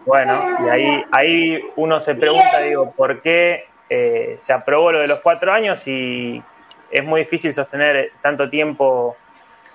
Bueno, 0.05 0.57
y 0.65 0.69
ahí, 0.69 1.05
ahí 1.12 1.60
uno 1.75 2.01
se 2.01 2.15
pregunta, 2.15 2.60
digo, 2.60 2.91
¿por 2.91 3.22
qué 3.22 3.65
eh, 3.89 4.38
se 4.39 4.51
aprobó 4.51 4.91
lo 4.91 5.00
de 5.00 5.07
los 5.07 5.19
cuatro 5.19 5.53
años 5.53 5.88
y 5.88 6.41
es 6.89 7.03
muy 7.03 7.22
difícil 7.22 7.53
sostener 7.53 8.12
tanto 8.22 8.50
tiempo 8.50 9.15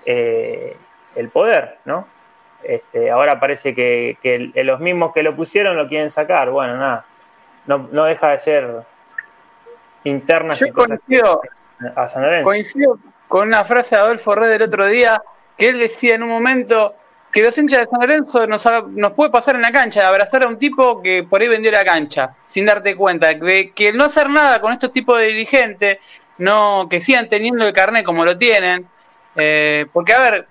eh, 0.05 0.75
el 1.15 1.29
poder, 1.29 1.77
¿no? 1.85 2.07
Este, 2.63 3.09
ahora 3.09 3.39
parece 3.39 3.73
que, 3.73 4.51
los 4.55 4.79
mismos 4.79 5.13
que 5.13 5.23
lo 5.23 5.35
pusieron 5.35 5.77
lo 5.77 5.87
quieren 5.87 6.11
sacar. 6.11 6.49
Bueno, 6.49 6.75
nada, 6.75 7.05
no, 7.69 7.87
no 7.91 8.05
deja 8.05 8.29
de 8.29 8.39
ser 8.39 8.83
interna. 10.03 10.55
Yo 10.55 10.73
coincido, 10.73 11.41
coincido 12.43 12.97
con 13.27 13.47
una 13.47 13.63
frase 13.63 13.95
de 13.95 14.01
Adolfo 14.01 14.33
Red 14.33 14.49
del 14.49 14.63
otro 14.63 14.87
día 14.87 15.21
que 15.55 15.69
él 15.69 15.77
decía 15.77 16.15
en 16.15 16.23
un 16.23 16.29
momento 16.29 16.95
que 17.31 17.43
los 17.43 17.55
hinchas 17.59 17.81
de 17.81 17.85
San 17.85 17.99
Lorenzo 17.99 18.47
nos, 18.47 18.67
nos 18.87 19.11
puede 19.11 19.29
pasar 19.29 19.55
en 19.55 19.61
la 19.61 19.71
cancha, 19.71 20.07
abrazar 20.07 20.45
a 20.45 20.47
un 20.47 20.57
tipo 20.57 20.99
que 20.99 21.23
por 21.23 21.41
ahí 21.41 21.47
vendió 21.47 21.71
la 21.71 21.85
cancha, 21.85 22.33
sin 22.47 22.65
darte 22.65 22.95
cuenta, 22.95 23.27
de 23.27 23.69
que 23.69 23.89
el 23.89 23.97
no 23.97 24.05
hacer 24.05 24.31
nada 24.31 24.59
con 24.59 24.73
estos 24.73 24.91
tipos 24.91 25.19
de 25.19 25.27
dirigentes, 25.27 25.99
no 26.39 26.87
que 26.89 26.99
sigan 26.99 27.29
teniendo 27.29 27.67
el 27.67 27.73
carnet 27.73 28.03
como 28.03 28.25
lo 28.25 28.35
tienen, 28.35 28.87
eh, 29.35 29.85
porque 29.93 30.13
a 30.13 30.19
ver, 30.21 30.47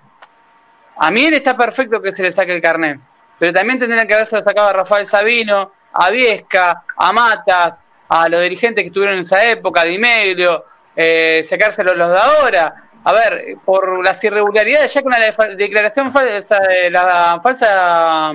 a 0.95 1.11
mí 1.11 1.25
él 1.25 1.33
está 1.33 1.57
perfecto 1.57 2.01
que 2.01 2.13
se 2.13 2.23
le 2.23 2.31
saque 2.31 2.55
el 2.55 2.61
carnet, 2.61 2.97
pero 3.37 3.51
también 3.51 3.77
tendrían 3.77 4.07
que 4.07 4.13
haberse 4.13 4.41
sacado 4.41 4.69
a 4.69 4.73
Rafael 4.73 5.05
Sabino, 5.05 5.73
a 5.93 6.09
Viesca, 6.09 6.83
a 6.95 7.13
Matas, 7.13 7.79
a 8.07 8.29
los 8.29 8.41
dirigentes 8.41 8.83
que 8.83 8.87
estuvieron 8.87 9.17
en 9.17 9.23
esa 9.23 9.43
época, 9.49 9.81
a 9.81 9.85
Di 9.85 9.97
Meglio, 9.97 10.65
eh, 10.95 11.45
sacárselos 11.47 11.95
los 11.95 12.09
de 12.09 12.17
ahora 12.17 12.89
a 13.03 13.13
ver, 13.13 13.57
por 13.63 14.03
las 14.03 14.23
irregularidades, 14.23 14.93
ya 14.93 15.01
con 15.01 15.11
la 15.11 15.55
declaración 15.55 16.11
falsa, 16.11 16.59
la 16.91 17.39
falsa, 17.41 18.33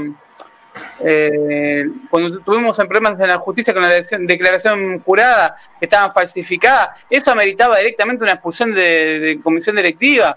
eh, 1.01 1.85
cuando 2.11 2.41
tuvimos 2.41 2.77
problemas 2.79 3.21
en 3.21 3.29
la 3.29 3.39
justicia 3.39 3.75
con 3.75 3.83
la 3.83 4.03
declaración 4.21 5.01
jurada, 5.03 5.57
que 5.79 5.87
estaban 5.87 6.15
falsificadas, 6.15 7.01
eso 7.11 7.31
ameritaba 7.31 7.77
directamente 7.77 8.25
una 8.25 8.33
expulsión 8.33 8.75
de, 8.75 9.39
comisión 9.43 9.77
directiva. 9.77 10.35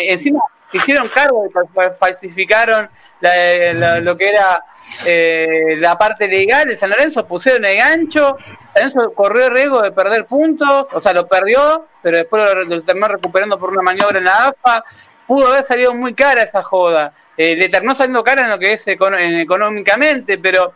encima 0.00 0.40
se 0.70 0.76
hicieron 0.76 1.08
cargo 1.08 1.42
de 1.42 1.94
falsificaron 1.94 2.88
lo 4.02 4.16
que 4.16 4.28
era 4.28 4.64
eh, 5.06 5.76
la 5.78 5.98
parte 5.98 6.28
legal 6.28 6.68
de 6.68 6.76
San 6.76 6.90
Lorenzo, 6.90 7.26
pusieron 7.26 7.64
el 7.64 7.76
gancho, 7.76 8.36
San 8.72 8.84
Lorenzo 8.84 9.12
corrió 9.12 9.46
el 9.46 9.54
riesgo 9.54 9.82
de 9.82 9.92
perder 9.92 10.26
puntos, 10.26 10.86
o 10.92 11.00
sea, 11.00 11.12
lo 11.12 11.26
perdió, 11.26 11.86
pero 12.02 12.18
después 12.18 12.66
lo, 12.66 12.82
terminó 12.82 13.08
recuperando 13.08 13.58
por 13.58 13.70
una 13.70 13.82
maniobra 13.82 14.18
en 14.18 14.24
la 14.24 14.48
AFA. 14.48 14.84
Pudo 15.26 15.48
haber 15.48 15.64
salido 15.64 15.94
muy 15.94 16.14
cara 16.14 16.42
esa 16.42 16.62
joda. 16.62 17.12
Eh, 17.36 17.54
le 17.54 17.68
terminó 17.68 17.94
saliendo 17.94 18.24
cara 18.24 18.42
en 18.42 18.50
lo 18.50 18.58
que 18.58 18.72
es 18.72 18.86
económicamente, 18.88 20.38
pero 20.38 20.74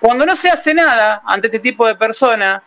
cuando 0.00 0.26
no 0.26 0.34
se 0.34 0.50
hace 0.50 0.74
nada 0.74 1.22
ante 1.24 1.46
este 1.46 1.60
tipo 1.60 1.86
de 1.86 1.94
personas, 1.94 2.62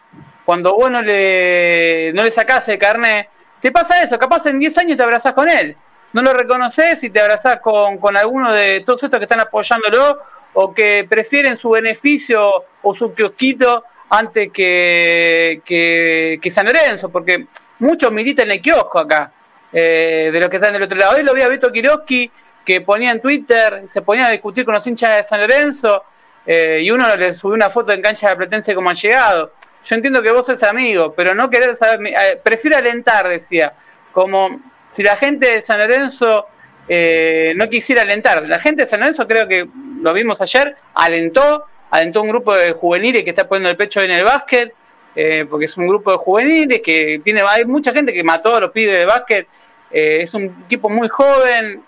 cuando 0.45 0.73
vos 0.73 0.89
no 0.89 1.01
le, 1.01 2.11
no 2.13 2.23
le 2.23 2.31
sacás 2.31 2.67
el 2.69 2.77
carnet, 2.77 3.29
te 3.61 3.71
pasa 3.71 4.01
eso, 4.03 4.17
capaz 4.17 4.45
en 4.45 4.59
10 4.59 4.77
años 4.77 4.97
te 4.97 5.03
abrazás 5.03 5.33
con 5.33 5.49
él 5.49 5.75
no 6.15 6.21
lo 6.21 6.33
reconoces 6.33 7.03
y 7.03 7.09
te 7.09 7.19
abrazás 7.19 7.59
con, 7.59 7.97
con 7.97 8.15
alguno 8.15 8.53
de 8.53 8.79
todos 8.85 9.03
estos 9.03 9.19
que 9.19 9.25
están 9.25 9.41
apoyándolo 9.41 10.21
o 10.53 10.73
que 10.73 11.05
prefieren 11.09 11.57
su 11.57 11.71
beneficio 11.71 12.63
o 12.81 12.95
su 12.95 13.13
kiosquito 13.13 13.83
antes 14.09 14.49
que, 14.53 15.61
que, 15.65 16.51
San 16.51 16.67
Lorenzo, 16.67 17.09
porque 17.09 17.47
muchos 17.79 18.13
militan 18.13 18.45
en 18.45 18.53
el 18.53 18.61
kiosco 18.61 18.97
acá, 18.97 19.33
eh, 19.73 20.29
de 20.31 20.39
los 20.39 20.47
que 20.47 20.55
están 20.55 20.71
del 20.71 20.83
otro 20.83 20.97
lado. 20.97 21.17
Hoy 21.17 21.23
lo 21.23 21.33
vi 21.33 21.41
a 21.41 21.49
Beto 21.49 21.69
Kiroski 21.69 22.31
que 22.63 22.79
ponía 22.79 23.11
en 23.11 23.19
Twitter, 23.19 23.83
se 23.89 24.01
ponía 24.01 24.27
a 24.27 24.31
discutir 24.31 24.63
con 24.63 24.73
los 24.73 24.87
hinchas 24.87 25.17
de 25.17 25.23
San 25.25 25.41
Lorenzo 25.41 26.05
eh, 26.45 26.79
y 26.81 26.91
uno 26.91 27.13
le 27.17 27.33
subió 27.33 27.55
una 27.55 27.69
foto 27.69 27.91
en 27.91 28.01
cancha 28.01 28.29
de 28.29 28.37
Platense 28.37 28.73
como 28.73 28.89
han 28.89 28.95
llegado. 28.95 29.51
Yo 29.83 29.95
entiendo 29.95 30.21
que 30.21 30.31
vos 30.31 30.45
sos 30.45 30.63
amigo, 30.63 31.13
pero 31.13 31.35
no 31.35 31.49
querer 31.49 31.75
saber, 31.75 31.99
eh, 32.07 32.39
prefiero 32.41 32.77
alentar, 32.77 33.27
decía, 33.27 33.73
como 34.13 34.61
si 34.95 35.03
la 35.03 35.17
gente 35.17 35.51
de 35.51 35.59
San 35.59 35.77
Lorenzo 35.79 36.45
eh, 36.87 37.53
no 37.57 37.67
quisiera 37.67 38.03
alentar. 38.03 38.47
La 38.47 38.59
gente 38.59 38.83
de 38.83 38.87
San 38.87 39.01
Lorenzo 39.01 39.27
creo 39.27 39.45
que 39.45 39.67
lo 40.01 40.13
vimos 40.13 40.39
ayer, 40.39 40.73
alentó, 40.93 41.65
alentó 41.91 42.21
un 42.21 42.29
grupo 42.29 42.55
de 42.55 42.71
juveniles 42.71 43.25
que 43.25 43.31
está 43.31 43.45
poniendo 43.45 43.69
el 43.71 43.75
pecho 43.75 43.99
en 43.99 44.11
el 44.11 44.23
básquet, 44.23 44.73
eh, 45.13 45.45
porque 45.49 45.65
es 45.65 45.75
un 45.75 45.87
grupo 45.87 46.11
de 46.11 46.17
juveniles 46.17 46.79
que 46.81 47.19
tiene, 47.25 47.43
hay 47.45 47.65
mucha 47.65 47.91
gente 47.91 48.13
que 48.13 48.23
mató 48.23 48.55
a 48.55 48.61
los 48.61 48.71
pibes 48.71 48.97
de 48.99 49.05
básquet, 49.05 49.49
eh, 49.91 50.19
es 50.21 50.33
un 50.33 50.63
equipo 50.65 50.87
muy 50.87 51.09
joven, 51.09 51.83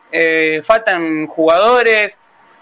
faltan 0.64 1.28
jugadores, 1.28 2.20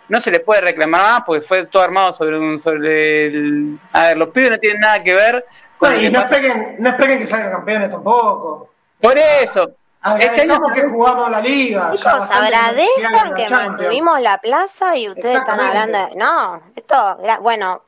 no 0.10 0.22
se 0.22 0.30
le 0.30 0.42
puede 0.42 0.62
reclamar 0.62 1.02
más 1.02 1.22
porque 1.26 1.42
fue 1.42 1.66
todo 1.66 1.82
armado 1.82 2.14
sobre 2.14 2.38
un, 2.38 2.62
sobre 2.62 3.26
el, 3.26 3.80
a 3.94 4.10
ver, 4.10 4.18
los 4.18 4.30
pibes 4.30 4.52
no 4.52 4.60
tienen 4.60 4.80
nada 4.80 5.02
que 5.02 5.16
ver 5.16 5.44
con 5.80 6.04
y 6.04 6.08
no 6.12 6.20
esperen, 6.20 6.76
no 6.78 6.90
esperen 6.90 7.18
que 7.18 7.26
salgan 7.26 7.52
campeones 7.52 7.90
tampoco. 7.90 8.70
Por 9.02 9.18
eso, 9.18 9.76
Agradezcamos 10.06 10.72
que 10.72 10.84
jugamos 10.84 11.32
la 11.32 11.42
liga. 11.42 11.92
Chicos, 11.96 12.14
agradezcan 12.14 13.34
que 13.34 13.50
mantuvimos 13.50 14.22
la 14.22 14.38
plaza 14.38 14.96
y 14.96 15.10
ustedes 15.10 15.40
están 15.40 15.60
hablando 15.60 15.98
de... 15.98 16.16
No, 16.16 16.62
esto... 16.76 17.18
Bueno, 17.42 17.86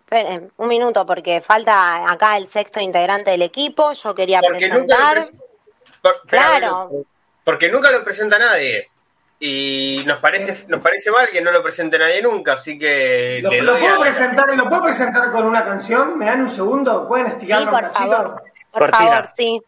un 0.58 0.68
minuto 0.68 1.06
porque 1.06 1.42
falta 1.42 2.10
acá 2.12 2.38
el 2.38 2.50
sexto 2.50 2.80
integrante 2.80 3.30
del 3.30 3.44
equipo. 3.44 3.94
Yo 3.94 4.16
quería 4.16 4.42
presentar... 4.42 5.24
claro. 6.26 6.90
Porque 7.44 7.70
nunca 7.70 7.92
lo 7.92 8.04
presenta 8.04 8.40
nadie. 8.40 8.90
Y 9.40 10.02
nos 10.08 10.18
parece 10.18 10.66
nos 10.70 10.82
parece 10.82 11.12
mal 11.12 11.30
que 11.32 11.42
no 11.42 11.52
lo 11.52 11.62
presente 11.62 12.00
nadie 12.00 12.24
nunca, 12.24 12.54
así 12.54 12.80
que... 12.80 13.42
¿Lo, 13.44 13.52
puedo, 13.52 14.02
presentar, 14.02 14.56
¿lo 14.56 14.68
puedo 14.68 14.82
presentar 14.82 15.32
con 15.32 15.46
una 15.46 15.64
canción? 15.64 16.18
¿Me 16.18 16.26
dan 16.26 16.42
un 16.42 16.50
segundo? 16.50 17.08
¿Pueden 17.08 17.28
estirarlo 17.28 17.70
sí, 17.70 17.84
por 17.84 17.94
favor. 17.94 18.44
Por 18.72 18.90
favor, 18.90 19.30
sí. 19.38 19.62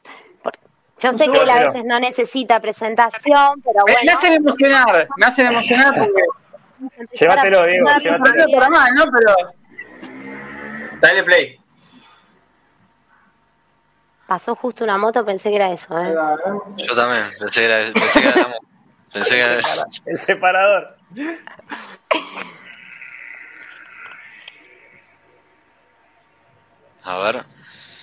Yo 1.00 1.12
sé 1.14 1.32
que 1.32 1.38
él 1.38 1.50
a 1.50 1.60
veces 1.60 1.86
no 1.86 2.00
necesita 2.00 2.60
presentación, 2.60 3.62
pero 3.64 3.82
bueno. 3.84 4.00
Me 4.06 4.12
hacen 4.12 4.34
emocionar, 4.34 5.08
me 5.18 5.26
hacen 5.26 5.48
emocionar 5.48 5.94
porque. 5.98 6.22
Llévatelo, 7.20 7.64
Diego, 7.64 7.90
llévatelo. 8.00 8.46
Para 8.54 8.70
mal, 8.70 8.94
¿no? 8.96 9.06
Pero. 9.06 9.36
Dale 11.00 11.24
play. 11.24 11.60
Pasó 14.28 14.56
justo 14.56 14.84
una 14.84 14.98
moto, 14.98 15.26
pensé 15.26 15.50
que 15.50 15.56
era 15.56 15.72
eso, 15.72 15.98
¿eh? 15.98 16.14
Yo 16.78 16.96
también, 16.96 17.32
pensé 17.40 17.62
que 17.62 17.66
era, 17.66 17.94
pensé 17.94 18.22
que 18.22 18.28
era 18.28 18.36
la 18.36 18.48
moto. 18.48 18.60
Pensé 19.12 19.36
que 19.36 19.42
era... 19.42 19.58
El 20.06 20.20
separador. 20.20 20.98
A 27.04 27.18
ver. 27.18 27.44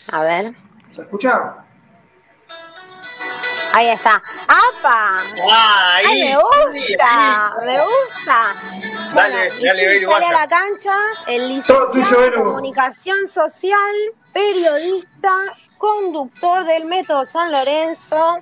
A 0.08 0.22
ver. 0.22 0.54
¿Se 0.96 1.02
escucha? 1.02 1.65
Ahí 3.76 3.88
está. 3.88 4.22
¡Apa! 4.48 5.20
¡Ah, 5.50 5.96
Ay, 5.96 6.32
me 6.32 6.36
gusta, 6.38 7.56
me 7.62 7.78
gusta. 7.78 8.54
Dale, 9.14 9.50
bueno, 9.50 9.60
dale, 9.60 10.06
sale 10.06 10.26
a 10.26 10.32
la 10.32 10.48
cancha 10.48 10.94
el 11.26 11.48
licenciado 11.48 12.24
en 12.24 12.42
comunicación 12.42 13.18
social, 13.34 13.94
periodista, 14.32 15.30
conductor 15.76 16.64
del 16.64 16.86
método 16.86 17.26
San 17.26 17.52
Lorenzo, 17.52 18.38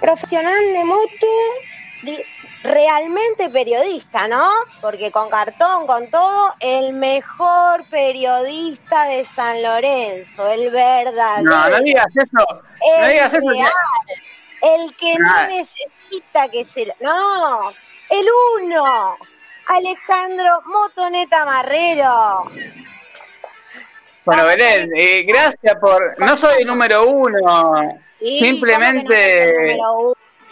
profesional 0.00 0.60
de 0.72 0.84
moto, 0.84 2.18
realmente 2.64 3.50
periodista, 3.50 4.26
¿no? 4.26 4.50
Porque 4.80 5.12
con 5.12 5.30
cartón, 5.30 5.86
con 5.86 6.10
todo, 6.10 6.56
el 6.58 6.92
mejor 6.94 7.84
periodista 7.88 9.04
de 9.04 9.24
San 9.26 9.62
Lorenzo, 9.62 10.50
el 10.50 10.72
verdadero. 10.72 11.48
No, 11.48 11.68
no 11.68 11.80
digas 11.82 12.06
eso. 12.16 12.62
no 13.00 13.06
digas 13.06 13.32
eso. 13.32 14.30
El 14.62 14.94
que 14.96 15.14
no 15.18 15.46
necesita 15.48 16.48
que 16.50 16.64
se... 16.66 16.94
No, 17.00 17.70
el 18.10 18.26
uno. 18.62 19.16
Alejandro 19.68 20.62
Motoneta 20.66 21.44
Marrero. 21.44 22.50
Bueno, 24.24 24.44
Belén, 24.46 24.90
eh, 24.94 25.24
gracias 25.26 25.74
por... 25.80 26.18
No 26.18 26.36
soy 26.36 26.62
el 26.62 26.66
número 26.66 27.06
uno. 27.06 27.98
Simplemente... 28.18 29.76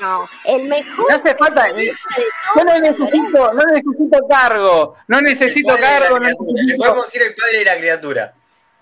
No, 0.00 0.28
el 0.44 0.68
mejor. 0.68 1.10
No 1.10 1.16
hace 1.16 1.34
falta. 1.34 1.66
Yo 1.76 2.64
no 2.64 2.78
necesito, 2.78 3.52
no 3.52 3.64
necesito 3.64 4.18
cargo. 4.28 4.96
No 5.08 5.20
necesito 5.20 5.76
cargo. 5.76 6.20
No 6.20 6.28
Le 6.28 6.76
podemos 6.76 7.06
decir 7.06 7.22
el 7.22 7.34
padre 7.34 7.58
de 7.58 7.64
la 7.64 7.76
criatura. 7.78 8.34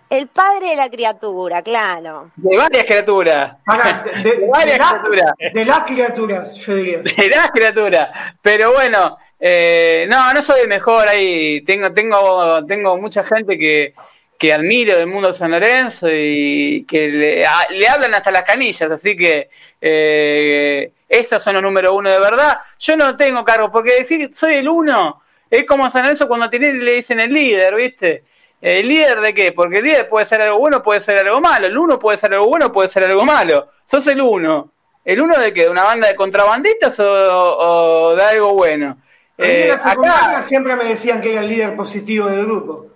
El 0.09 0.29
padre 0.29 0.69
de 0.69 0.77
la 0.77 0.89
criatura, 0.89 1.63
claro. 1.63 2.31
De 2.37 2.57
varias 2.57 2.85
criaturas. 2.85 3.57
de, 4.23 4.47
varias 4.53 4.79
criaturas. 4.79 5.33
de 5.53 5.65
las 5.65 5.81
criaturas, 5.81 6.55
yo 6.55 6.75
diría. 6.77 6.99
De 6.99 7.29
las 7.29 7.51
criaturas. 7.51 8.11
Pero 8.41 8.73
bueno, 8.73 9.19
eh, 9.41 10.07
no, 10.09 10.33
no 10.33 10.43
soy 10.43 10.61
el 10.61 10.69
mejor 10.69 11.09
ahí. 11.09 11.61
Tengo, 11.63 11.93
tengo, 11.93 12.65
tengo 12.67 12.97
mucha 12.99 13.25
gente 13.25 13.59
que, 13.59 13.95
que 14.39 14.53
admiro 14.53 14.97
del 14.97 15.07
mundo 15.07 15.29
de 15.29 15.35
San 15.35 15.51
Lorenzo 15.51 16.09
y 16.11 16.85
que 16.89 17.09
le, 17.09 17.87
hablan 17.87 18.15
hasta 18.15 18.31
las 18.31 18.43
canillas, 18.43 18.91
así 18.91 19.17
que 19.17 19.51
eh, 19.81 20.93
esos 21.09 21.43
son 21.43 21.55
los 21.55 21.63
número 21.63 21.95
uno 21.95 22.11
de 22.11 22.21
verdad. 22.21 22.59
Yo 22.79 22.97
no 22.97 23.17
tengo 23.17 23.45
cargo, 23.45 23.71
porque 23.71 23.95
decir 23.95 24.31
soy 24.35 24.55
el 24.55 24.69
uno 24.69 25.23
es 25.51 25.65
como 25.65 25.89
San 25.91 26.03
Lorenzo 26.03 26.29
cuando 26.29 26.51
tiene, 26.51 26.75
le 26.75 26.95
dicen 26.95 27.21
el 27.21 27.33
líder, 27.33 27.75
¿viste? 27.75 28.25
¿El 28.61 28.89
líder 28.89 29.21
de 29.21 29.35
qué? 29.35 29.53
Porque 29.53 29.79
el 29.79 29.85
líder 29.85 30.09
puede 30.09 30.27
ser 30.27 30.41
algo 30.41 30.59
bueno, 30.59 30.83
puede 30.83 31.01
ser 31.01 31.19
algo 31.19 31.41
malo. 31.41 31.67
El 31.67 31.77
uno 31.77 31.99
puede 31.99 32.19
ser 32.19 32.33
algo 32.33 32.49
bueno, 32.49 32.73
puede 32.73 32.89
ser 32.89 33.05
algo 33.05 33.25
malo. 33.25 33.69
Sos 33.85 34.07
el 34.07 34.21
uno. 34.21 34.73
¿El 35.05 35.21
uno 35.21 35.39
de 35.39 35.53
qué? 35.53 35.63
¿De 35.63 35.69
una 35.69 35.85
banda 35.85 36.09
de 36.09 36.17
contrabandistas 36.17 36.99
o, 36.99 38.15
de 38.17 38.23
algo 38.23 38.55
bueno? 38.55 38.99
Eh, 39.39 39.71
acá 39.71 40.43
siempre 40.43 40.75
me 40.75 40.85
decían 40.85 41.21
que 41.21 41.33
era 41.33 41.43
el 41.43 41.49
líder 41.49 41.77
positivo 41.77 42.27
del 42.27 42.47
grupo. 42.47 42.87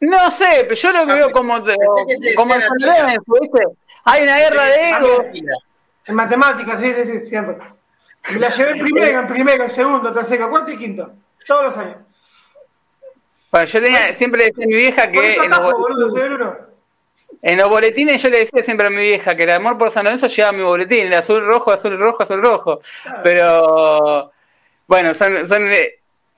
No 0.00 0.30
sé, 0.30 0.62
pero 0.62 0.74
yo 0.74 0.92
lo 0.92 1.06
veo 1.06 1.30
como, 1.30 1.62
como 2.34 2.54
el 2.54 2.62
¿viste? 3.40 3.66
Hay 4.04 4.22
una 4.22 4.38
guerra 4.38 4.64
de 4.64 4.90
ego. 4.90 5.24
En 6.06 6.14
matemáticas, 6.14 6.80
sí, 6.80 6.92
sí, 6.94 7.04
sí, 7.04 7.26
siempre. 7.26 7.56
Me 8.30 8.38
la 8.38 8.48
llevé 8.48 8.76
primero, 8.80 9.20
en 9.20 9.26
primero, 9.26 9.64
en 9.64 9.70
segundo, 9.70 10.12
tercero, 10.12 10.50
cuarto 10.50 10.70
y 10.70 10.78
quinto. 10.78 11.12
Todos 11.46 11.64
los 11.64 11.76
años. 11.76 11.96
Bueno, 13.54 13.68
yo 13.68 13.80
tenía, 13.80 14.12
siempre 14.16 14.40
le 14.40 14.46
decía 14.46 14.64
a 14.64 14.66
mi 14.66 14.76
vieja 14.76 15.12
que 15.12 15.34
en, 15.36 15.48
los 15.48 15.60
boletines, 15.60 16.54
en 17.40 17.56
los 17.56 17.68
boletines 17.68 18.20
yo 18.20 18.28
le 18.28 18.38
decía 18.40 18.64
siempre 18.64 18.88
a 18.88 18.90
mi 18.90 19.02
vieja 19.02 19.36
que 19.36 19.44
el 19.44 19.50
amor 19.50 19.78
por 19.78 19.92
San 19.92 20.02
Lorenzo 20.02 20.26
llevaba 20.26 20.58
mi 20.58 20.64
boletín, 20.64 21.06
el 21.06 21.14
azul 21.14 21.46
rojo, 21.46 21.70
azul 21.70 21.96
rojo, 21.96 22.24
azul 22.24 22.42
rojo. 22.42 22.80
Pero 23.22 24.32
bueno, 24.88 25.14
son, 25.14 25.46
son, 25.46 25.68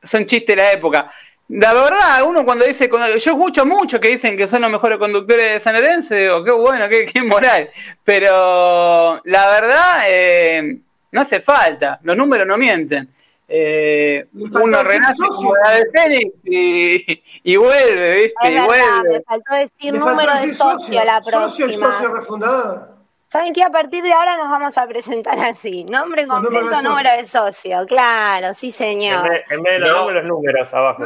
son 0.05 0.27
chistes 0.27 0.55
de 0.55 0.63
la 0.63 0.73
época. 0.73 1.11
La 1.49 1.73
verdad, 1.73 2.23
uno 2.27 2.45
cuando 2.45 2.67
dice, 2.67 2.87
yo 2.91 3.33
escucho 3.33 3.65
mucho 3.65 3.99
que 3.99 4.09
dicen 4.09 4.37
que 4.37 4.47
son 4.47 4.61
los 4.61 4.71
mejores 4.71 4.99
conductores 4.99 5.55
de 5.55 5.61
San 5.61 5.73
Lorenzo, 5.73 6.15
digo, 6.15 6.45
qué 6.45 6.51
bueno, 6.51 6.87
qué, 6.87 7.07
qué 7.07 7.23
moral. 7.23 7.71
Pero 8.05 9.23
la 9.25 9.51
verdad, 9.53 10.03
eh, 10.07 10.81
no 11.13 11.23
hace 11.23 11.41
falta, 11.41 11.99
los 12.03 12.15
números 12.15 12.47
no 12.47 12.59
mienten. 12.59 13.09
Eh, 13.49 14.27
uno 14.33 14.83
renace 14.83 15.23
como 15.29 15.55
la 15.57 15.71
de 15.71 15.87
Fénix 15.93 16.35
y, 16.45 17.23
y, 17.45 17.57
vuelve, 17.57 18.15
¿viste? 18.15 18.53
y 18.53 18.59
vuelve. 18.59 19.09
Me 19.11 19.23
faltó 19.23 19.55
decir 19.55 19.95
número 19.95 20.35
de 20.35 20.55
socio, 20.55 21.05
la 21.05 21.21
próxima. 21.21 21.69
Socio, 21.69 21.79
socio 21.79 22.15
refundador. 22.15 22.97
¿Saben 23.31 23.53
qué? 23.53 23.63
A 23.63 23.71
partir 23.71 24.03
de 24.03 24.13
ahora 24.13 24.37
nos 24.37 24.49
vamos 24.49 24.77
a 24.79 24.87
presentar 24.87 25.39
así. 25.39 25.85
Nombre 25.85 26.27
completo, 26.27 26.83
número 26.83 27.11
de 27.11 27.27
socio. 27.27 27.85
Claro, 27.87 28.55
sí, 28.59 28.73
señor. 28.73 29.27
En 29.51 29.63
vez, 29.63 29.75
de 29.75 29.79
los 29.81 30.01
números, 30.01 30.25
números 30.25 30.75
abajo. 30.75 31.05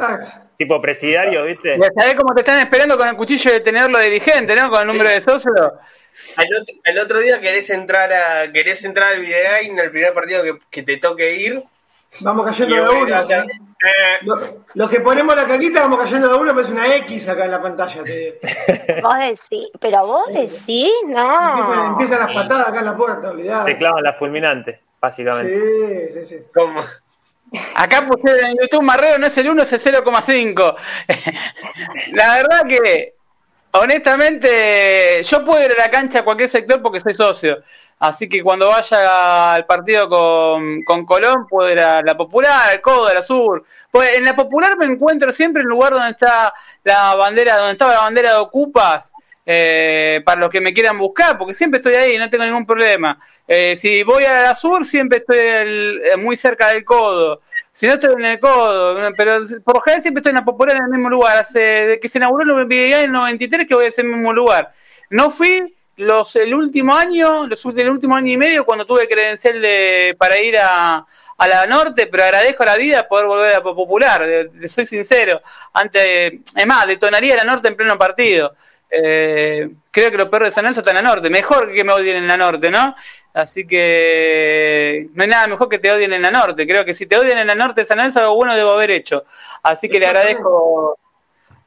Tipo 0.57 0.81
presidiario, 0.81 1.45
¿viste? 1.45 1.79
¿Sabés 1.99 2.15
cómo 2.15 2.35
te 2.35 2.41
están 2.41 2.59
esperando 2.61 2.97
con 2.97 3.09
el 3.09 3.17
cuchillo 3.17 3.53
de 3.53 3.61
tenerlo 3.61 3.99
de 3.99 4.05
dirigente, 4.05 4.55
¿no? 4.55 4.71
Con 4.71 4.83
el 4.83 4.87
número 4.87 5.09
de 5.09 5.21
socio. 5.21 5.53
Al 6.37 6.99
otro, 6.99 7.21
día 7.21 7.41
querés 7.41 7.71
entrar 7.71 8.13
a 8.13 8.53
querés 8.53 8.85
entrar 8.85 9.15
al 9.15 9.25
en 9.25 9.79
el 9.79 9.91
primer 9.91 10.13
partido 10.13 10.43
que, 10.43 10.59
que 10.71 10.83
te 10.83 10.99
toque 10.99 11.37
ir. 11.37 11.65
Vamos 12.21 12.45
cayendo 12.47 12.75
de 12.75 12.89
uno. 12.89 14.47
Los 14.75 14.91
que 14.91 15.01
ponemos 15.01 15.35
la 15.35 15.47
caquita 15.47 15.83
vamos 15.83 16.01
cayendo 16.01 16.29
de 16.29 16.35
uno, 16.35 16.55
pero 16.55 16.67
es 16.67 16.71
una 16.71 16.95
X 16.97 17.29
acá 17.29 17.45
en 17.45 17.51
la 17.53 17.63
pantalla. 17.63 18.03
Vos 19.03 19.15
decís, 19.19 19.71
pero 19.81 20.07
vos 20.07 20.27
decís, 20.33 20.91
no. 21.07 21.93
Empiezan, 21.93 22.21
las 22.21 22.33
patadas 22.33 22.69
acá 22.69 22.81
en 22.81 22.85
la 22.85 22.97
puerta, 22.97 23.31
olvidado. 23.31 23.65
Te 23.65 23.79
clavan 23.79 24.03
la 24.03 24.13
fulminante, 24.15 24.81
básicamente. 25.01 25.59
Sí, 25.59 26.21
sí, 26.21 26.27
sí. 26.27 26.43
¿Cómo? 26.53 26.83
Acá 27.75 28.07
puse 28.07 28.41
en 28.41 28.57
YouTube 28.61 28.83
Marrero 28.83 29.19
no 29.19 29.27
es 29.27 29.39
el 29.39 29.49
1, 29.49 29.63
es 29.63 29.73
el 29.73 29.95
0,5. 29.95 30.77
la 32.13 32.35
verdad 32.35 32.63
que, 32.69 33.15
honestamente, 33.73 35.23
yo 35.23 35.45
puedo 35.45 35.65
ir 35.65 35.73
a 35.73 35.83
la 35.83 35.91
cancha 35.91 36.21
a 36.21 36.25
cualquier 36.25 36.49
sector 36.49 36.83
porque 36.83 37.01
soy 37.01 37.15
socio. 37.15 37.63
Así 38.01 38.31
que 38.31 38.43
cuando 38.43 38.69
vaya 38.69 39.55
al 39.55 39.67
partido 39.67 40.09
con, 40.09 40.83
con 40.85 41.05
Colón, 41.05 41.47
puedo 41.47 41.71
ir 41.71 41.81
a 41.81 42.01
la 42.01 42.17
Popular, 42.17 42.71
al 42.71 42.81
Codo, 42.81 43.09
a 43.09 43.15
la 43.15 43.23
Sur. 43.23 43.65
Pues 43.91 44.17
en 44.17 44.25
la 44.25 44.35
Popular 44.35 44.79
me 44.79 44.87
encuentro 44.87 45.33
siempre 45.33 45.61
en 45.61 45.67
el 45.67 45.71
lugar 45.71 45.93
donde 45.93 46.11
está 46.11 46.55
la 46.83 47.15
bandera, 47.15 47.57
donde 47.59 47.73
estaba 47.73 47.93
la 47.93 48.01
bandera 48.01 48.33
de 48.33 48.39
Ocupas, 48.39 49.13
eh, 49.45 50.23
para 50.25 50.41
los 50.41 50.49
que 50.49 50.63
me 50.63 50.73
quieran 50.73 50.97
buscar, 50.97 51.37
porque 51.37 51.53
siempre 51.53 51.79
estoy 51.79 51.95
ahí, 51.95 52.17
no 52.17 52.31
tengo 52.31 52.45
ningún 52.45 52.65
problema. 52.65 53.19
Eh, 53.47 53.77
si 53.77 54.03
voy 54.03 54.25
a 54.25 54.45
la 54.45 54.55
Sur, 54.55 54.87
siempre 54.87 55.19
estoy 55.19 55.39
eh, 55.39 56.17
muy 56.17 56.37
cerca 56.37 56.69
del 56.69 56.85
Codo. 56.85 57.43
Si 57.81 57.87
no 57.87 57.95
estoy 57.95 58.13
en 58.13 58.27
el 58.27 58.41
codo, 58.41 59.11
pero 59.17 59.41
por 59.65 59.77
lo 59.77 59.81
general 59.81 60.03
siempre 60.03 60.21
estoy 60.21 60.33
en 60.33 60.37
la 60.37 60.45
popular 60.45 60.77
en 60.77 60.83
el 60.83 60.91
mismo 60.91 61.09
lugar. 61.09 61.39
Hace 61.39 61.99
que 61.99 62.11
se 62.11 62.19
inauguró 62.19 62.61
el 62.61 62.71
en 62.71 62.93
el 62.93 63.11
93 63.11 63.67
que 63.67 63.75
voy 63.75 63.87
a 63.87 63.89
ese 63.89 64.03
mismo 64.03 64.35
lugar. 64.35 64.75
No 65.09 65.31
fui 65.31 65.75
los 65.97 66.37
el 66.37 66.53
último 66.53 66.95
año, 66.95 67.47
los 67.47 67.65
el 67.65 67.89
último 67.89 68.17
año 68.17 68.33
y 68.33 68.37
medio 68.37 68.67
cuando 68.67 68.85
tuve 68.85 69.09
credencial 69.09 69.63
de 69.63 70.15
para 70.19 70.39
ir 70.39 70.59
a, 70.59 71.07
a 71.39 71.49
la 71.49 71.67
norte, 71.67 72.07
pero 72.07 72.25
agradezco 72.25 72.65
a 72.65 72.67
la 72.67 72.77
vida 72.77 73.09
poder 73.09 73.27
volver 73.27 73.55
a 73.55 73.63
popular, 73.63 74.29
soy 74.69 74.85
sincero. 74.85 75.41
Antes, 75.73 76.35
es 76.55 76.67
más, 76.67 76.87
detonaría 76.87 77.35
la 77.35 77.45
norte 77.45 77.69
en 77.69 77.77
pleno 77.77 77.97
partido. 77.97 78.57
Eh, 78.91 79.71
creo 79.91 80.11
que 80.11 80.19
los 80.19 80.29
perros 80.29 80.49
de 80.49 80.55
San 80.55 80.65
Lorenzo 80.65 80.81
están 80.81 80.97
en 80.97 81.05
la 81.05 81.11
norte, 81.11 81.31
mejor 81.31 81.73
que 81.73 81.85
me 81.85 81.93
odien 81.93 82.19
en 82.19 82.27
la 82.27 82.37
norte, 82.37 82.71
¿no? 82.71 82.95
Así 83.33 83.67
que 83.67 85.09
no 85.15 85.23
hay 85.23 85.29
nada 85.29 85.47
mejor 85.47 85.69
que 85.69 85.79
te 85.79 85.91
odien 85.91 86.13
en 86.13 86.23
la 86.23 86.31
norte. 86.31 86.67
Creo 86.67 86.85
que 86.85 86.95
si 86.95 87.07
te 87.07 87.17
odian 87.17 87.39
en 87.39 87.47
la 87.47 87.55
norte 87.55 87.83
de 87.83 87.85
San 87.85 87.99
Lorenzo, 87.99 88.21
algo 88.21 88.37
bueno 88.37 88.57
debo 88.57 88.73
haber 88.73 88.91
hecho. 88.91 89.25
Así 89.63 89.89
que 89.89 90.01
le 90.01 90.07
agradezco 90.07 90.99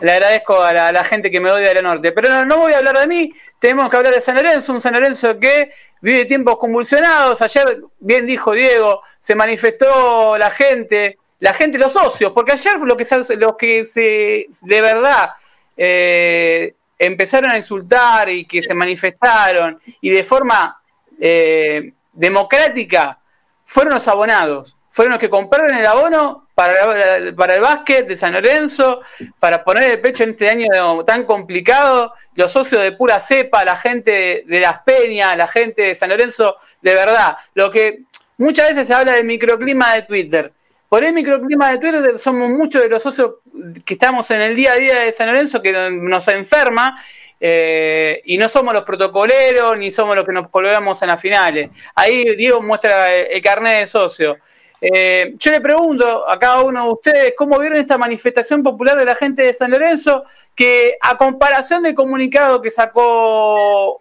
le 0.03 0.11
agradezco 0.11 0.61
a 0.61 0.73
la, 0.73 1.03
gente 1.05 1.31
que 1.31 1.39
me 1.39 1.49
odia 1.49 1.69
de 1.69 1.75
la 1.75 1.81
norte. 1.81 2.11
Pero 2.11 2.45
no, 2.45 2.57
voy 2.57 2.73
a 2.73 2.79
hablar 2.79 2.97
de 2.99 3.07
mí, 3.07 3.33
tenemos 3.57 3.89
que 3.89 3.95
hablar 3.95 4.13
de 4.13 4.19
San 4.19 4.35
Lorenzo, 4.35 4.73
un 4.73 4.81
San 4.81 4.93
Lorenzo 4.93 5.39
que 5.39 5.71
vive 6.01 6.25
tiempos 6.25 6.57
convulsionados. 6.57 7.41
Ayer, 7.41 7.79
bien 7.99 8.25
dijo 8.25 8.51
Diego, 8.51 9.01
se 9.21 9.33
manifestó 9.33 10.37
la 10.37 10.51
gente, 10.51 11.17
la 11.39 11.53
gente, 11.53 11.77
los 11.77 11.93
socios, 11.93 12.33
porque 12.33 12.51
ayer 12.51 12.79
lo 12.79 12.97
que, 12.97 13.05
los 13.37 13.55
que 13.55 13.85
se, 13.85 14.47
de 14.61 14.81
verdad 14.81 15.31
eh, 15.77 16.73
empezaron 16.99 17.51
a 17.51 17.57
insultar 17.57 18.27
y 18.27 18.43
que 18.43 18.61
se 18.61 18.73
manifestaron 18.73 19.79
y 20.01 20.09
de 20.09 20.23
forma 20.25 20.81
eh, 21.19 21.93
democrática 22.13 23.19
fueron 23.65 23.93
los 23.93 24.07
abonados. 24.07 24.75
Fueron 24.91 25.13
los 25.13 25.19
que 25.19 25.29
compraron 25.29 25.75
el 25.75 25.87
abono 25.87 26.47
para, 26.53 26.75
para 27.35 27.55
el 27.55 27.61
básquet 27.61 28.07
de 28.07 28.15
San 28.15 28.33
Lorenzo, 28.33 29.01
para 29.39 29.63
poner 29.63 29.91
el 29.91 30.01
pecho 30.01 30.23
en 30.23 30.31
este 30.31 30.47
año 30.49 30.67
tan 31.03 31.23
complicado, 31.23 32.13
los 32.35 32.51
socios 32.51 32.83
de 32.83 32.91
pura 32.91 33.19
cepa, 33.19 33.65
la 33.65 33.75
gente 33.75 34.43
de 34.45 34.59
Las 34.59 34.83
Peñas, 34.83 35.35
la 35.35 35.47
gente 35.47 35.81
de 35.81 35.95
San 35.95 36.09
Lorenzo, 36.09 36.57
de 36.81 36.93
verdad, 36.93 37.37
lo 37.55 37.71
que 37.71 38.03
muchas 38.37 38.69
veces 38.69 38.87
se 38.87 38.93
habla 38.93 39.13
del 39.13 39.25
microclima 39.25 39.95
de 39.95 40.03
Twitter. 40.03 40.53
Por 40.89 41.03
el 41.03 41.13
microclima 41.13 41.71
de 41.71 41.79
Twitter 41.79 42.19
somos 42.19 42.51
muchos 42.51 42.83
de 42.83 42.89
los 42.89 43.01
socios 43.01 43.37
que 43.83 43.95
estamos 43.95 44.29
en 44.29 44.41
el 44.41 44.55
día 44.55 44.73
a 44.73 44.75
día 44.75 44.99
de 44.99 45.11
San 45.11 45.25
Lorenzo 45.25 45.59
que 45.59 45.89
nos 45.89 46.27
enferma 46.27 47.03
eh, 47.39 48.21
y 48.25 48.37
no 48.37 48.47
somos 48.49 48.73
los 48.73 48.83
protocoleros 48.83 49.77
ni 49.77 49.91
somos 49.91 50.15
los 50.15 50.25
que 50.25 50.31
nos 50.31 50.49
colgamos 50.49 51.01
en 51.01 51.09
las 51.09 51.21
finales. 51.21 51.69
Ahí 51.95 52.35
Diego 52.35 52.61
muestra 52.61 53.13
el, 53.13 53.41
carnet 53.41 53.79
de 53.79 53.87
socio. 53.87 54.37
Eh, 54.79 55.33
yo 55.37 55.51
le 55.51 55.61
pregunto 55.61 56.29
a 56.29 56.37
cada 56.37 56.61
uno 56.61 56.85
de 56.85 56.91
ustedes 56.91 57.33
cómo 57.37 57.57
vieron 57.57 57.79
esta 57.79 57.97
manifestación 57.97 58.61
popular 58.63 58.97
de 58.97 59.05
la 59.05 59.15
gente 59.15 59.43
de 59.43 59.53
San 59.53 59.71
Lorenzo, 59.71 60.25
que 60.53 60.97
a 60.99 61.17
comparación 61.17 61.83
del 61.83 61.95
comunicado 61.95 62.61
que 62.61 62.69
sacó 62.69 63.99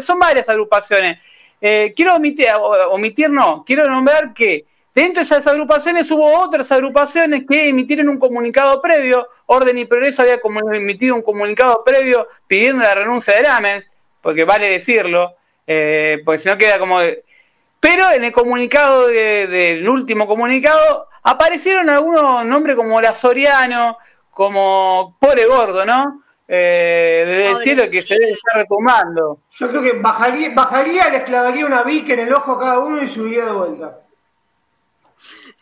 son 0.00 0.18
varias 0.18 0.48
agrupaciones. 0.48 1.18
Eh, 1.60 1.92
quiero 1.96 2.14
omitir, 2.16 2.48
omitir 2.90 3.30
no, 3.30 3.64
quiero 3.66 3.86
nombrar 3.86 4.32
que 4.32 4.66
Dentro 4.98 5.20
de 5.20 5.26
esas 5.26 5.46
agrupaciones 5.46 6.10
hubo 6.10 6.40
otras 6.40 6.72
agrupaciones 6.72 7.44
que 7.48 7.68
emitieron 7.68 8.08
un 8.08 8.18
comunicado 8.18 8.82
previo. 8.82 9.28
Orden 9.46 9.78
y 9.78 9.84
Progreso 9.84 10.22
había 10.22 10.40
emitido 10.72 11.14
un 11.14 11.22
comunicado 11.22 11.84
previo 11.84 12.26
pidiendo 12.48 12.82
la 12.82 12.96
renuncia 12.96 13.36
de 13.36 13.44
Lamens, 13.44 13.88
porque 14.20 14.42
vale 14.42 14.68
decirlo, 14.68 15.36
eh, 15.68 16.20
porque 16.24 16.40
si 16.40 16.48
no 16.48 16.58
queda 16.58 16.80
como... 16.80 16.98
Pero 17.78 18.10
en 18.12 18.24
el 18.24 18.32
comunicado 18.32 19.06
del 19.06 19.88
último 19.88 20.26
comunicado 20.26 21.06
aparecieron 21.22 21.88
algunos 21.88 22.44
nombres 22.44 22.74
como 22.74 23.00
la 23.00 23.14
Soriano, 23.14 23.98
como 24.32 25.16
Pobre 25.20 25.46
Gordo, 25.46 25.84
¿no? 25.84 26.24
Eh, 26.48 27.22
desde 27.24 27.50
el 27.52 27.56
cielo 27.58 27.88
que 27.88 28.02
se 28.02 28.14
debe 28.14 28.32
estar 28.32 28.62
retomando. 28.62 29.42
Yo 29.52 29.68
creo 29.68 29.80
que 29.80 29.92
bajaría, 29.92 30.50
bajaría, 30.56 31.08
le 31.08 31.22
clavaría 31.22 31.66
una 31.66 31.84
bica 31.84 32.14
en 32.14 32.18
el 32.18 32.32
ojo 32.32 32.54
a 32.54 32.58
cada 32.58 32.78
uno 32.80 33.00
y 33.00 33.06
subiría 33.06 33.44
de 33.44 33.52
vuelta. 33.52 34.07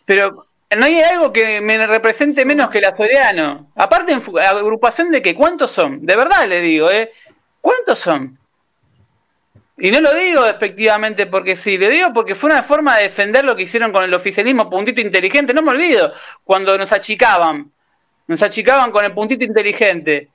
Pero 0.07 0.47
no 0.75 0.85
hay 0.87 1.01
algo 1.03 1.33
que 1.33 1.61
me 1.61 1.87
represente 1.87 2.45
menos 2.47 2.71
que 2.71 2.81
la 2.81 2.97
Soriano. 2.97 3.71
Aparte, 3.75 4.13
en 4.13 4.23
agrupación 4.39 5.11
de 5.11 5.21
que, 5.21 5.35
¿cuántos 5.35 5.71
son? 5.71 6.07
De 6.07 6.17
verdad 6.17 6.49
le 6.49 6.61
digo, 6.61 6.91
¿eh? 6.91 7.13
¿Cuántos 7.61 7.99
son? 7.99 8.39
Y 9.79 9.91
no 9.91 10.01
lo 10.01 10.15
digo 10.15 10.43
despectivamente 10.43 11.27
porque 11.27 11.55
sí, 11.55 11.77
le 11.77 11.91
digo 11.91 12.13
porque 12.15 12.35
fue 12.35 12.51
una 12.51 12.63
forma 12.63 12.97
de 12.97 13.05
defender 13.05 13.45
lo 13.45 13.55
que 13.55 13.65
hicieron 13.65 13.93
con 13.93 14.05
el 14.05 14.15
oficialismo 14.15 14.71
puntito 14.71 15.01
inteligente. 15.01 15.53
No 15.53 15.63
me 15.63 15.73
olvido 15.73 16.13
cuando 16.45 16.79
nos 16.79 16.93
achicaban. 16.93 17.71
Nos 18.27 18.43
achicaban 18.43 18.91
con 18.91 19.05
el 19.05 19.13
puntito 19.13 19.45
inteligente. 19.45 20.31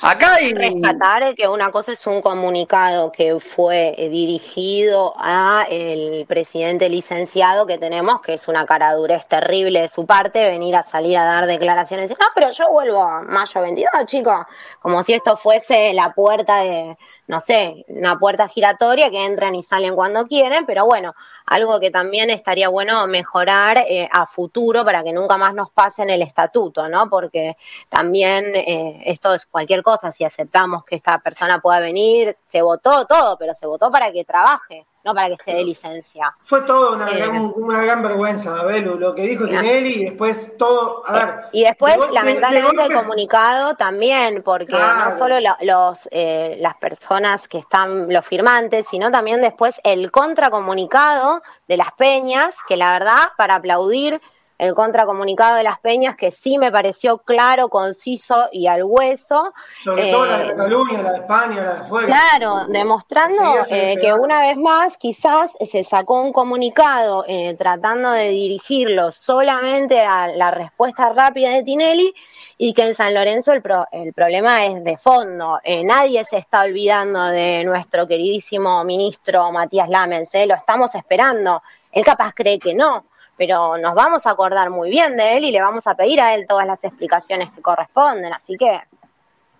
Acá 0.00 0.34
hay 0.34 0.52
rescatar 0.52 1.34
que 1.34 1.48
una 1.48 1.70
cosa 1.70 1.92
es 1.92 2.06
un 2.06 2.22
comunicado 2.22 3.10
que 3.10 3.38
fue 3.40 3.94
eh, 3.96 4.08
dirigido 4.08 5.14
a 5.16 5.66
el 5.68 6.24
presidente 6.26 6.88
licenciado 6.88 7.66
que 7.66 7.78
tenemos, 7.78 8.20
que 8.20 8.34
es 8.34 8.48
una 8.48 8.66
caradurez 8.66 9.26
terrible 9.26 9.82
de 9.82 9.88
su 9.88 10.06
parte, 10.06 10.48
venir 10.48 10.76
a 10.76 10.84
salir 10.84 11.16
a 11.18 11.24
dar 11.24 11.46
declaraciones. 11.46 12.10
No, 12.10 12.16
pero 12.34 12.50
yo 12.50 12.70
vuelvo 12.70 13.02
a 13.02 13.22
mayo 13.22 13.60
22, 13.60 14.06
chicos, 14.06 14.46
como 14.80 15.02
si 15.02 15.14
esto 15.14 15.36
fuese 15.36 15.92
la 15.94 16.12
puerta 16.12 16.60
de, 16.62 16.96
no 17.26 17.40
sé, 17.40 17.84
una 17.88 18.18
puerta 18.18 18.48
giratoria 18.48 19.10
que 19.10 19.24
entran 19.24 19.54
y 19.54 19.62
salen 19.64 19.94
cuando 19.94 20.26
quieren, 20.26 20.66
pero 20.66 20.86
bueno, 20.86 21.14
algo 21.46 21.78
que 21.80 21.90
también 21.90 22.30
estaría 22.30 22.68
bueno 22.68 23.06
mejorar 23.06 23.78
eh, 23.88 24.08
a 24.12 24.26
futuro 24.26 24.84
para 24.84 25.02
que 25.02 25.12
nunca 25.12 25.36
más 25.36 25.54
nos 25.54 25.70
pase 25.70 26.02
en 26.02 26.10
el 26.10 26.22
estatuto, 26.22 26.88
¿no? 26.88 27.08
Porque 27.08 27.56
también 27.88 28.54
eh, 28.54 29.02
esto 29.06 29.34
es 29.34 29.46
cualquier 29.46 29.82
cosa, 29.82 30.12
si 30.12 30.24
aceptamos 30.24 30.84
que 30.84 30.96
esta 30.96 31.18
persona 31.18 31.60
pueda 31.60 31.80
venir, 31.80 32.36
se 32.46 32.62
votó 32.62 33.06
todo, 33.06 33.38
pero 33.38 33.54
se 33.54 33.66
votó 33.66 33.90
para 33.90 34.10
que 34.12 34.24
trabaje 34.24 34.86
no 35.06 35.14
para 35.14 35.28
que 35.28 35.34
esté 35.34 35.54
de 35.54 35.64
licencia. 35.64 36.34
Fue 36.40 36.62
todo 36.62 36.94
una, 36.94 37.12
eh, 37.12 37.16
gran, 37.18 37.52
una 37.54 37.82
gran 37.82 38.02
vergüenza, 38.02 38.58
Abelu, 38.58 38.96
lo 38.98 39.14
que 39.14 39.22
dijo 39.22 39.46
Tinelli 39.46 40.02
y 40.02 40.04
después 40.06 40.56
todo, 40.58 41.04
a 41.06 41.12
ver. 41.12 41.34
Y 41.52 41.62
después, 41.62 41.96
lamentablemente, 42.12 42.82
el 42.82 42.92
comunicado 42.92 43.76
también, 43.76 44.42
porque 44.42 44.72
no 44.72 45.16
solo 45.16 45.36
los, 45.60 46.08
eh, 46.10 46.56
las 46.60 46.76
personas 46.78 47.46
que 47.46 47.58
están, 47.58 48.12
los 48.12 48.26
firmantes, 48.26 48.86
sino 48.90 49.10
también 49.12 49.40
después 49.40 49.80
el 49.84 50.10
contracomunicado 50.10 51.40
de 51.68 51.76
las 51.76 51.92
peñas, 51.92 52.54
que 52.66 52.76
la 52.76 52.90
verdad, 52.90 53.28
para 53.36 53.54
aplaudir 53.54 54.20
el 54.58 54.74
contracomunicado 54.74 55.56
de 55.56 55.62
las 55.62 55.78
Peñas, 55.80 56.16
que 56.16 56.32
sí 56.32 56.56
me 56.58 56.72
pareció 56.72 57.18
claro, 57.18 57.68
conciso 57.68 58.48
y 58.52 58.66
al 58.66 58.84
hueso. 58.84 59.52
Sobre 59.84 60.10
todo 60.10 60.26
la 60.26 60.38
de 60.38 60.44
eh, 60.44 60.48
Cataluña, 60.48 61.02
la 61.02 61.12
de 61.12 61.18
España, 61.18 61.62
la 61.62 61.74
de 61.74 61.80
afuera. 61.80 62.06
Claro, 62.06 62.66
demostrando 62.68 63.42
eh, 63.68 63.96
que 64.00 64.14
una 64.14 64.40
vez 64.40 64.56
más 64.56 64.96
quizás 64.96 65.50
se 65.70 65.84
sacó 65.84 66.22
un 66.22 66.32
comunicado 66.32 67.24
eh, 67.28 67.54
tratando 67.58 68.10
de 68.10 68.30
dirigirlo 68.30 69.12
solamente 69.12 70.00
a 70.00 70.28
la 70.28 70.50
respuesta 70.50 71.12
rápida 71.12 71.50
de 71.50 71.62
Tinelli 71.62 72.14
y 72.56 72.72
que 72.72 72.88
en 72.88 72.94
San 72.94 73.12
Lorenzo 73.12 73.52
el, 73.52 73.62
el 73.92 74.14
problema 74.14 74.64
es 74.64 74.82
de 74.82 74.96
fondo. 74.96 75.60
nadie 75.84 76.24
se 76.24 76.38
está 76.38 76.62
olvidando 76.62 77.24
de 77.26 77.62
nuestro 77.64 78.06
queridísimo 78.08 78.82
ministro 78.84 79.52
Matías 79.52 79.90
Lamens, 79.90 80.30
lo 80.46 80.54
estamos 80.54 80.94
esperando. 80.94 81.62
Él 81.92 82.04
capaz 82.04 82.32
cree 82.34 82.58
que 82.58 82.74
no 82.74 83.04
pero 83.36 83.76
nos 83.78 83.94
vamos 83.94 84.26
a 84.26 84.30
acordar 84.30 84.70
muy 84.70 84.90
bien 84.90 85.16
de 85.16 85.36
él 85.36 85.44
y 85.44 85.52
le 85.52 85.60
vamos 85.60 85.86
a 85.86 85.94
pedir 85.94 86.20
a 86.20 86.34
él 86.34 86.46
todas 86.46 86.66
las 86.66 86.82
explicaciones 86.82 87.50
que 87.52 87.62
corresponden, 87.62 88.32
así 88.32 88.56
que... 88.56 88.80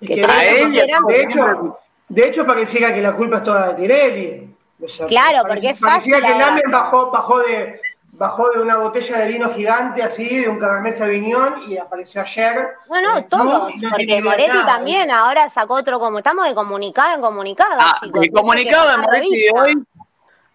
de, 0.01 1.21
hecho, 1.21 1.79
de 2.09 2.27
hecho, 2.27 2.47
pareciera 2.47 2.95
que 2.95 3.03
la 3.03 3.15
culpa 3.15 3.39
es 3.39 3.45
toda 3.45 3.69
de 3.69 3.75
Tirelli. 3.75 4.57
claro, 5.09 5.49
porque 5.49 5.71
es 5.71 5.79
fácil. 5.79 6.13
Parecía 6.13 6.35
que 6.35 6.39
Lamen 6.39 6.71
bajó, 6.71 7.11
bajó 7.11 7.39
de 7.41 7.81
bajó 8.19 8.51
de 8.51 8.61
una 8.61 8.77
botella 8.79 9.19
de 9.19 9.29
vino 9.29 9.53
gigante 9.53 10.03
así, 10.03 10.27
de 10.27 10.49
un 10.49 10.59
Cabernet 10.59 10.97
Sauvignon 10.97 11.71
y 11.71 11.77
apareció 11.77 12.23
ayer. 12.23 12.69
Bueno, 12.89 13.19
eh, 13.19 13.27
todo, 13.29 13.69
porque 13.91 14.23
Moretti 14.23 14.65
también 14.65 15.11
ahora 15.11 15.51
sacó 15.51 15.75
otro 15.75 16.01
como 16.01 16.19
estamos 16.19 16.47
de 16.47 16.55
comunicado 16.55 17.15
en 17.15 17.21
comunicado. 17.21 17.77
Ah, 17.79 18.01
el 18.03 18.31
comunicado 18.31 18.91
de 18.91 18.97
Moretti 18.99 19.37
de 19.37 19.51
hoy, 19.55 19.85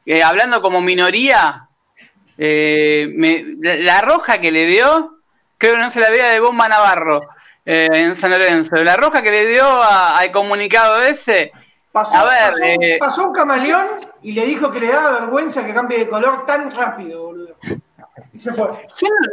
eh, 0.05 0.23
hablando 0.23 0.61
como 0.61 0.81
minoría, 0.81 1.67
eh, 2.43 3.55
la, 3.59 4.01
roja 4.01 4.41
que 4.41 4.51
le 4.51 4.65
dio, 4.65 5.19
creo 5.59 5.75
que 5.75 5.79
no 5.81 5.91
se 5.91 5.99
la 5.99 6.09
veía 6.09 6.29
de 6.29 6.39
Bomba 6.39 6.67
Navarro 6.67 7.21
eh, 7.63 7.87
en 7.91 8.15
San 8.15 8.31
Lorenzo. 8.31 8.83
La 8.83 8.97
roja 8.97 9.21
que 9.21 9.29
le 9.29 9.45
dio 9.45 9.63
al 9.63 10.31
comunicado 10.31 11.03
ese. 11.03 11.51
Pasó, 11.91 12.15
a 12.15 12.23
ver, 12.23 12.81
eh, 12.81 12.97
pasó, 12.99 13.27
un 13.27 13.33
camaleón 13.33 13.89
y 14.23 14.31
le 14.31 14.45
dijo 14.47 14.71
que 14.71 14.79
le 14.79 14.87
daba 14.87 15.19
vergüenza 15.19 15.63
que 15.63 15.71
cambie 15.71 15.99
de 15.99 16.09
color 16.09 16.47
tan 16.47 16.71
rápido, 16.71 17.25
boludo. 17.25 17.55
Y 18.33 18.39
se 18.39 18.53
fue. 18.53 18.69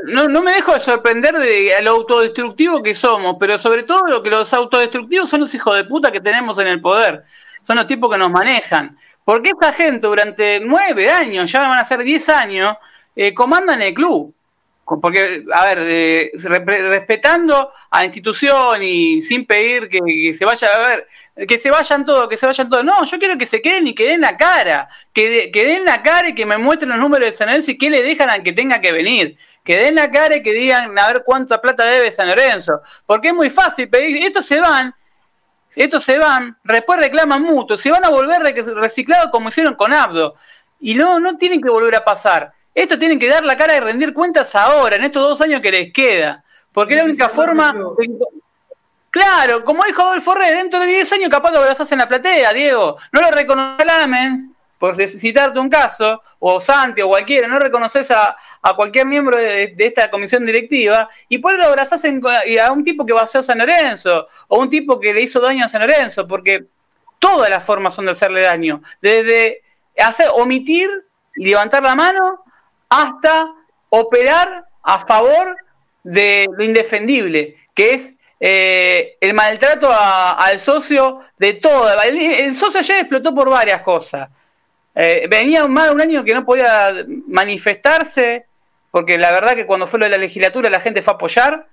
no, 0.08 0.28
no, 0.28 0.42
me 0.42 0.52
dejo 0.52 0.74
de 0.74 0.80
sorprender 0.80 1.38
de 1.38 1.72
lo 1.80 1.92
autodestructivo 1.92 2.82
que 2.82 2.94
somos, 2.94 3.36
pero 3.40 3.58
sobre 3.58 3.84
todo 3.84 4.02
lo 4.06 4.22
que 4.22 4.28
los 4.28 4.52
autodestructivos 4.52 5.30
son 5.30 5.40
los 5.40 5.54
hijos 5.54 5.74
de 5.76 5.84
puta 5.84 6.12
que 6.12 6.20
tenemos 6.20 6.58
en 6.58 6.66
el 6.66 6.82
poder. 6.82 7.24
Son 7.62 7.76
los 7.76 7.86
tipos 7.86 8.10
que 8.10 8.18
nos 8.18 8.30
manejan. 8.30 8.98
Porque 9.24 9.50
esta 9.50 9.72
gente 9.72 10.06
durante 10.06 10.60
nueve 10.60 11.10
años, 11.10 11.50
ya 11.50 11.60
van 11.60 11.78
a 11.78 11.84
ser 11.86 12.02
diez 12.02 12.28
años, 12.28 12.76
eh, 13.18 13.34
comandan 13.34 13.82
el 13.82 13.92
club. 13.94 14.32
Porque, 15.02 15.44
a 15.52 15.64
ver, 15.66 15.78
eh, 15.82 16.30
respetando 16.34 17.72
a 17.90 17.98
la 17.98 18.04
institución 18.06 18.82
y 18.82 19.20
sin 19.20 19.44
pedir 19.44 19.86
que, 19.90 20.32
se 20.32 20.46
vaya, 20.46 20.68
a 20.68 20.78
ver, 20.78 21.06
que 21.46 21.58
se 21.58 21.70
vayan 21.70 22.06
todos, 22.06 22.26
que 22.26 22.38
se 22.38 22.46
vayan 22.46 22.70
todos. 22.70 22.84
No, 22.84 23.04
yo 23.04 23.18
quiero 23.18 23.36
que 23.36 23.44
se 23.44 23.60
queden 23.60 23.86
y 23.86 23.94
que 23.94 24.06
den 24.06 24.22
la 24.22 24.38
cara. 24.38 24.88
Que, 25.12 25.50
que 25.52 25.66
den 25.66 25.84
la 25.84 26.02
cara 26.02 26.28
y 26.28 26.34
que 26.34 26.46
me 26.46 26.56
muestren 26.56 26.88
los 26.88 26.98
números 26.98 27.26
de 27.26 27.36
San 27.36 27.48
Lorenzo 27.48 27.72
y 27.72 27.76
que 27.76 27.90
le 27.90 28.02
dejan 28.02 28.30
al 28.30 28.42
que 28.42 28.54
tenga 28.54 28.80
que 28.80 28.92
venir. 28.92 29.36
Que 29.62 29.76
den 29.76 29.96
la 29.96 30.10
cara 30.10 30.36
y 30.36 30.42
que 30.42 30.52
digan 30.52 30.98
a 30.98 31.06
ver 31.08 31.22
cuánta 31.26 31.60
plata 31.60 31.84
debe 31.84 32.10
San 32.10 32.28
Lorenzo. 32.28 32.80
Porque 33.04 33.28
es 33.28 33.34
muy 33.34 33.50
fácil 33.50 33.90
pedir. 33.90 34.24
Estos 34.24 34.46
se 34.46 34.58
van 34.58 34.94
estos 35.76 36.02
se 36.02 36.18
van, 36.18 36.56
después 36.64 36.98
reclaman 36.98 37.40
mutuo, 37.40 37.76
se 37.76 37.90
van 37.90 38.04
a 38.04 38.08
volver 38.08 38.42
reciclados 38.42 39.30
como 39.30 39.50
hicieron 39.50 39.74
con 39.74 39.92
Abdo. 39.92 40.34
Y 40.80 40.94
no, 40.94 41.20
no 41.20 41.36
tienen 41.36 41.60
que 41.60 41.70
volver 41.70 41.94
a 41.94 42.04
pasar. 42.04 42.52
Esto 42.78 42.96
tienen 42.96 43.18
que 43.18 43.28
dar 43.28 43.44
la 43.44 43.56
cara 43.56 43.76
y 43.76 43.80
rendir 43.80 44.14
cuentas 44.14 44.54
ahora, 44.54 44.94
en 44.94 45.02
estos 45.02 45.20
dos 45.20 45.40
años 45.40 45.60
que 45.60 45.72
les 45.72 45.92
queda. 45.92 46.44
Porque 46.72 46.94
es 46.94 47.00
la 47.00 47.06
única 47.06 47.28
forma. 47.28 47.74
Claro, 49.10 49.64
como 49.64 49.82
dijo 49.82 50.00
Adolfo 50.02 50.32
Rey, 50.32 50.54
dentro 50.54 50.78
de 50.78 50.86
10 50.86 51.12
años 51.14 51.28
capaz 51.28 51.50
lo 51.50 51.58
abrazás 51.58 51.90
en 51.90 51.98
la 51.98 52.06
platea, 52.06 52.52
Diego. 52.52 52.96
No 53.10 53.20
lo 53.20 53.32
reconoce 53.32 53.84
Lamens, 53.84 54.48
por 54.78 54.94
citarte 54.94 55.58
un 55.58 55.68
caso, 55.68 56.22
o 56.38 56.60
Santi 56.60 57.02
o 57.02 57.08
cualquiera, 57.08 57.48
no 57.48 57.58
reconoces 57.58 58.12
a, 58.12 58.36
cualquier 58.76 59.06
miembro 59.06 59.36
de, 59.36 59.74
esta 59.76 60.08
comisión 60.08 60.46
directiva, 60.46 61.08
y 61.28 61.38
por 61.38 61.54
eso 61.54 61.62
lo 61.62 61.70
abrazás 61.70 62.04
a 62.04 62.70
un 62.70 62.84
tipo 62.84 63.04
que 63.04 63.12
va 63.12 63.22
a 63.22 63.26
ser 63.26 63.42
San 63.42 63.58
Lorenzo, 63.58 64.28
o 64.46 64.60
un 64.60 64.70
tipo 64.70 65.00
que 65.00 65.12
le 65.12 65.22
hizo 65.22 65.40
daño 65.40 65.64
a 65.64 65.68
San 65.68 65.80
Lorenzo, 65.80 66.28
porque 66.28 66.66
todas 67.18 67.50
las 67.50 67.64
formas 67.64 67.94
son 67.94 68.04
de 68.04 68.12
hacerle 68.12 68.42
daño. 68.42 68.82
Desde 69.02 69.62
hacer, 69.98 70.28
omitir, 70.32 70.88
levantar 71.34 71.82
la 71.82 71.96
mano, 71.96 72.44
hasta 72.88 73.54
operar 73.90 74.66
a 74.82 75.06
favor 75.06 75.56
de 76.02 76.48
lo 76.56 76.64
indefendible, 76.64 77.56
que 77.74 77.94
es 77.94 78.14
eh, 78.40 79.16
el 79.20 79.34
maltrato 79.34 79.90
al 79.92 80.60
socio 80.60 81.20
de 81.38 81.54
todo. 81.54 81.90
El, 82.02 82.54
socio 82.54 82.80
ayer 82.80 83.00
explotó 83.00 83.34
por 83.34 83.50
varias 83.50 83.82
cosas. 83.82 84.28
Eh, 84.94 85.26
venía 85.28 85.66
más 85.66 85.88
de 85.88 85.94
un 85.94 86.00
año 86.00 86.24
que 86.24 86.34
no 86.34 86.44
podía 86.44 86.92
manifestarse, 87.26 88.46
porque 88.90 89.18
la 89.18 89.32
verdad 89.32 89.54
que 89.54 89.66
cuando 89.66 89.86
fue 89.86 90.00
lo 90.00 90.06
de 90.06 90.10
la 90.10 90.18
legislatura 90.18 90.70
la 90.70 90.80
gente 90.80 91.02
fue 91.02 91.12
a 91.12 91.16
apoyar. 91.16 91.66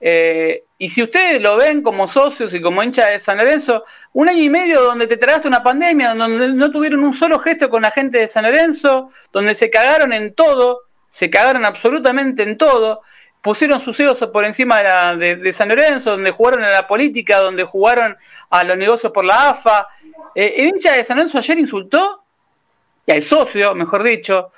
Eh, 0.00 0.64
y 0.78 0.88
si 0.88 1.02
ustedes 1.02 1.42
lo 1.42 1.56
ven 1.56 1.82
como 1.82 2.08
socios 2.08 2.54
y 2.54 2.60
como 2.60 2.82
hinchas 2.82 3.10
de 3.10 3.18
San 3.18 3.36
Lorenzo, 3.36 3.84
un 4.14 4.30
año 4.30 4.42
y 4.42 4.48
medio 4.48 4.82
donde 4.82 5.06
te 5.06 5.18
tragaste 5.18 5.46
una 5.46 5.62
pandemia, 5.62 6.14
donde 6.14 6.48
no 6.48 6.70
tuvieron 6.70 7.04
un 7.04 7.14
solo 7.14 7.38
gesto 7.38 7.68
con 7.68 7.82
la 7.82 7.90
gente 7.90 8.18
de 8.18 8.28
San 8.28 8.44
Lorenzo, 8.44 9.10
donde 9.30 9.54
se 9.54 9.68
cagaron 9.68 10.14
en 10.14 10.34
todo, 10.34 10.80
se 11.10 11.28
cagaron 11.28 11.66
absolutamente 11.66 12.42
en 12.42 12.56
todo, 12.56 13.02
pusieron 13.42 13.80
sus 13.80 14.00
egos 14.00 14.18
por 14.32 14.44
encima 14.44 14.82
de, 15.16 15.52
San 15.52 15.68
Lorenzo, 15.68 16.12
donde 16.12 16.30
jugaron 16.30 16.64
a 16.64 16.70
la 16.70 16.86
política, 16.86 17.38
donde 17.38 17.64
jugaron 17.64 18.16
a 18.48 18.64
los 18.64 18.76
negocios 18.78 19.12
por 19.12 19.24
la 19.24 19.50
AFA. 19.50 19.86
Eh, 20.34 20.54
el 20.56 20.68
hincha 20.68 20.92
de 20.92 21.04
San 21.04 21.18
Lorenzo 21.18 21.38
ayer 21.38 21.58
insultó, 21.58 22.22
y 23.06 23.12
al 23.12 23.22
socio, 23.22 23.74
mejor 23.74 24.02
dicho, 24.02 24.50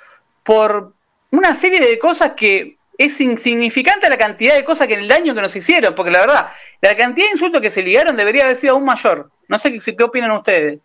por 0.43 0.93
una 1.31 1.55
serie 1.55 1.79
de 1.79 1.99
cosas 1.99 2.31
que 2.35 2.77
es 2.97 3.19
insignificante 3.19 4.09
la 4.09 4.17
cantidad 4.17 4.55
de 4.55 4.63
cosas 4.63 4.87
que 4.87 4.93
el 4.93 5.07
daño 5.07 5.33
que 5.33 5.41
nos 5.41 5.55
hicieron, 5.55 5.95
porque 5.95 6.11
la 6.11 6.21
verdad, 6.21 6.51
la 6.81 6.95
cantidad 6.95 7.27
de 7.27 7.31
insultos 7.33 7.61
que 7.61 7.69
se 7.69 7.81
ligaron 7.81 8.15
debería 8.15 8.43
haber 8.43 8.55
sido 8.55 8.73
aún 8.73 8.85
mayor. 8.85 9.29
No 9.47 9.57
sé 9.57 9.71
qué, 9.71 9.95
qué 9.95 10.03
opinan 10.03 10.31
ustedes. 10.31 10.79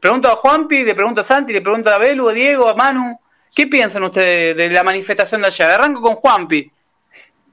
Pregunto 0.00 0.28
a 0.28 0.36
Juanpi, 0.36 0.84
le 0.84 0.94
pregunto 0.94 1.20
a 1.22 1.24
Santi, 1.24 1.52
le 1.52 1.60
pregunto 1.60 1.90
a 1.90 1.98
Belu, 1.98 2.28
a 2.28 2.32
Diego, 2.32 2.68
a 2.68 2.74
Manu. 2.74 3.18
¿Qué 3.54 3.66
piensan 3.66 4.04
ustedes 4.04 4.56
de 4.56 4.70
la 4.70 4.84
manifestación 4.84 5.40
de 5.40 5.48
ayer? 5.48 5.66
Arranco 5.66 6.00
con 6.00 6.14
Juanpi. 6.14 6.70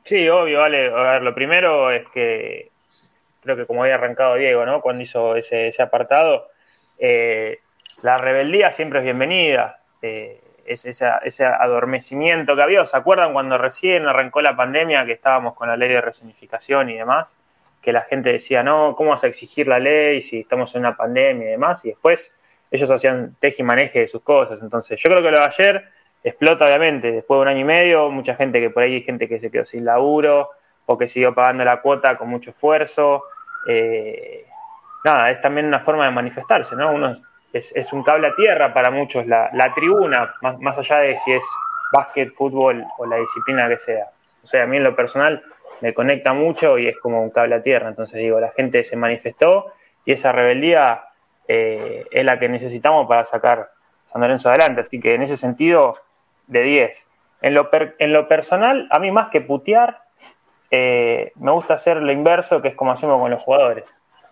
Sí, 0.03 0.29
obvio, 0.29 0.59
vale. 0.59 0.87
A 0.87 1.13
ver, 1.13 1.21
lo 1.23 1.33
primero 1.33 1.91
es 1.91 2.07
que 2.13 2.69
creo 3.41 3.55
que 3.55 3.65
como 3.65 3.83
había 3.83 3.95
arrancado 3.95 4.35
Diego, 4.35 4.65
¿no? 4.65 4.81
Cuando 4.81 5.01
hizo 5.01 5.35
ese, 5.35 5.69
ese 5.69 5.81
apartado, 5.81 6.47
eh, 6.99 7.59
la 8.03 8.17
rebeldía 8.17 8.71
siempre 8.71 8.99
es 8.99 9.05
bienvenida. 9.05 9.79
Eh, 10.01 10.39
es 10.67 10.85
ese 10.85 11.45
adormecimiento 11.45 12.55
que 12.55 12.61
había. 12.61 12.85
¿Se 12.85 12.97
acuerdan 12.97 13.33
cuando 13.33 13.57
recién 13.57 14.05
arrancó 14.07 14.41
la 14.41 14.55
pandemia 14.55 15.05
que 15.05 15.13
estábamos 15.13 15.55
con 15.55 15.67
la 15.67 15.77
ley 15.77 15.89
de 15.89 16.01
resonificación 16.01 16.89
y 16.89 16.97
demás? 16.97 17.27
Que 17.81 17.93
la 17.93 18.01
gente 18.01 18.31
decía, 18.31 18.63
no, 18.63 18.95
¿cómo 18.95 19.11
vas 19.11 19.23
a 19.23 19.27
exigir 19.27 19.67
la 19.67 19.79
ley 19.79 20.21
si 20.21 20.41
estamos 20.41 20.75
en 20.75 20.81
una 20.81 20.95
pandemia 20.95 21.47
y 21.47 21.51
demás? 21.51 21.83
Y 21.85 21.89
después 21.89 22.31
ellos 22.69 22.91
hacían 22.91 23.35
teje 23.39 23.61
y 23.61 23.65
maneje 23.65 23.99
de 23.99 24.07
sus 24.07 24.21
cosas. 24.21 24.59
Entonces, 24.61 24.99
yo 25.01 25.09
creo 25.09 25.23
que 25.23 25.31
lo 25.31 25.39
de 25.39 25.45
ayer 25.45 25.85
explota, 26.23 26.65
obviamente, 26.65 27.11
después 27.11 27.37
de 27.37 27.41
un 27.43 27.47
año 27.47 27.61
y 27.61 27.63
medio, 27.63 28.09
mucha 28.11 28.35
gente 28.35 28.59
que 28.59 28.69
por 28.69 28.83
ahí 28.83 28.95
hay 28.95 29.03
gente 29.03 29.27
que 29.27 29.39
se 29.39 29.49
quedó 29.49 29.65
sin 29.65 29.85
laburo 29.85 30.49
o 30.85 30.97
que 30.97 31.07
siguió 31.07 31.33
pagando 31.33 31.63
la 31.63 31.81
cuota 31.81 32.17
con 32.17 32.27
mucho 32.27 32.51
esfuerzo. 32.51 33.23
Eh, 33.67 34.45
nada, 35.05 35.31
es 35.31 35.41
también 35.41 35.67
una 35.67 35.79
forma 35.79 36.05
de 36.05 36.11
manifestarse, 36.11 36.75
¿no? 36.75 36.91
Uno 36.91 37.15
es, 37.57 37.93
un 37.93 38.03
cable 38.03 38.27
a 38.27 38.35
tierra 38.35 38.73
para 38.73 38.91
muchos, 38.91 39.25
la, 39.27 39.49
tribuna, 39.75 40.35
más, 40.41 40.77
allá 40.77 40.97
de 40.97 41.17
si 41.19 41.33
es 41.33 41.43
básquet, 41.91 42.33
fútbol 42.33 42.83
o 42.97 43.05
la 43.05 43.17
disciplina 43.17 43.67
que 43.67 43.77
sea. 43.77 44.07
O 44.43 44.47
sea, 44.47 44.63
a 44.63 44.65
mí 44.65 44.77
en 44.77 44.83
lo 44.83 44.95
personal 44.95 45.43
me 45.81 45.93
conecta 45.93 46.33
mucho 46.33 46.77
y 46.77 46.87
es 46.87 46.97
como 46.99 47.21
un 47.21 47.29
cable 47.29 47.55
a 47.55 47.61
tierra. 47.61 47.89
Entonces 47.89 48.19
digo, 48.19 48.39
la 48.39 48.51
gente 48.51 48.83
se 48.83 48.95
manifestó 48.95 49.73
y 50.05 50.13
esa 50.13 50.31
rebeldía 50.31 51.03
eh, 51.47 52.05
es 52.11 52.25
la 52.25 52.39
que 52.39 52.49
necesitamos 52.49 53.07
para 53.07 53.25
sacar 53.25 53.69
San 54.11 54.21
Lorenzo 54.21 54.49
adelante. 54.49 54.81
Así 54.81 54.99
que 54.99 55.15
en 55.15 55.21
ese 55.21 55.37
sentido, 55.37 55.97
de 56.47 56.63
10. 56.63 57.07
En 57.41 57.53
lo, 57.53 57.69
en 57.99 58.13
lo 58.13 58.27
personal, 58.27 58.87
a 58.89 58.99
mí 58.99 59.11
más 59.11 59.29
que 59.29 59.41
putear, 59.41 60.01
eh, 60.71 61.31
me 61.35 61.51
gusta 61.51 61.75
hacer 61.75 61.97
lo 61.97 62.11
inverso, 62.11 62.61
que 62.61 62.69
es 62.69 62.75
como 62.75 62.91
hacemos 62.91 63.19
con 63.21 63.29
los 63.29 63.41
jugadores. 63.41 63.85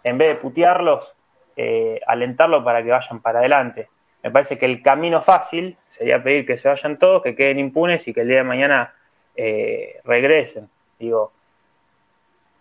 En 0.03 0.17
vez 0.17 0.29
de 0.29 0.35
putearlos, 0.35 1.15
eh, 1.55 1.99
alentarlo 2.05 2.63
para 2.63 2.83
que 2.83 2.91
vayan 2.91 3.21
para 3.21 3.39
adelante. 3.39 3.89
Me 4.23 4.31
parece 4.31 4.57
que 4.57 4.65
el 4.65 4.81
camino 4.81 5.21
fácil 5.21 5.77
sería 5.87 6.21
pedir 6.23 6.45
que 6.45 6.57
se 6.57 6.67
vayan 6.67 6.97
todos, 6.97 7.21
que 7.21 7.35
queden 7.35 7.59
impunes 7.59 8.07
y 8.07 8.13
que 8.13 8.21
el 8.21 8.27
día 8.27 8.37
de 8.37 8.43
mañana 8.43 8.93
eh, 9.35 9.99
regresen. 10.03 10.69
Digo, 10.99 11.31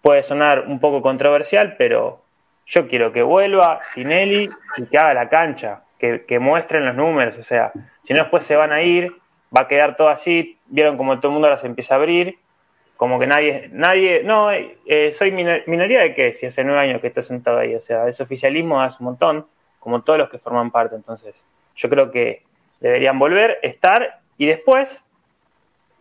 puede 0.03 0.23
sonar 0.23 0.65
un 0.67 0.79
poco 0.79 1.01
controversial, 1.01 1.77
pero 1.79 2.23
yo 2.67 2.87
quiero 2.87 3.13
que 3.13 3.23
vuelva 3.23 3.81
Tinelli 3.95 4.49
y 4.77 4.87
que 4.87 4.99
haga 4.99 5.15
la 5.15 5.29
cancha, 5.29 5.83
que, 5.99 6.25
que 6.27 6.39
muestren 6.39 6.85
los 6.85 6.95
números. 6.95 7.39
O 7.39 7.43
sea, 7.43 7.73
si 8.03 8.13
no 8.13 8.21
después 8.21 8.45
se 8.45 8.57
van 8.57 8.73
a 8.73 8.83
ir, 8.83 9.13
va 9.55 9.63
a 9.63 9.69
quedar 9.69 9.97
todo 9.97 10.09
así. 10.09 10.59
Vieron 10.67 10.97
como 10.97 11.19
todo 11.19 11.29
el 11.29 11.33
mundo 11.33 11.49
ahora 11.49 11.61
se 11.61 11.67
empieza 11.67 11.95
a 11.95 11.99
abrir 11.99 12.39
como 12.97 13.19
que 13.19 13.27
nadie, 13.27 13.69
nadie, 13.73 14.23
no, 14.23 14.51
eh, 14.53 15.13
soy 15.13 15.33
minoría 15.33 16.01
de 16.01 16.15
qué, 16.15 16.35
si 16.35 16.47
hace 16.47 16.63
nueve 16.63 16.81
años 16.81 17.01
que 17.01 17.09
estoy 17.09 17.23
sentado 17.23 17.59
ahí, 17.59 17.75
o 17.75 17.81
sea, 17.81 18.09
ese 18.09 18.23
oficialismo 18.23 18.81
hace 18.81 18.99
un 19.01 19.07
montón, 19.07 19.47
como 19.81 20.03
todos 20.03 20.19
los 20.19 20.31
que 20.31 20.39
forman 20.39 20.71
parte, 20.71 20.95
entonces 20.95 21.35
yo 21.77 21.89
creo 21.89 22.11
que 22.11 22.43
deberían 22.81 23.19
volver, 23.19 23.59
estar 23.63 24.21
y 24.39 24.47
después, 24.47 25.03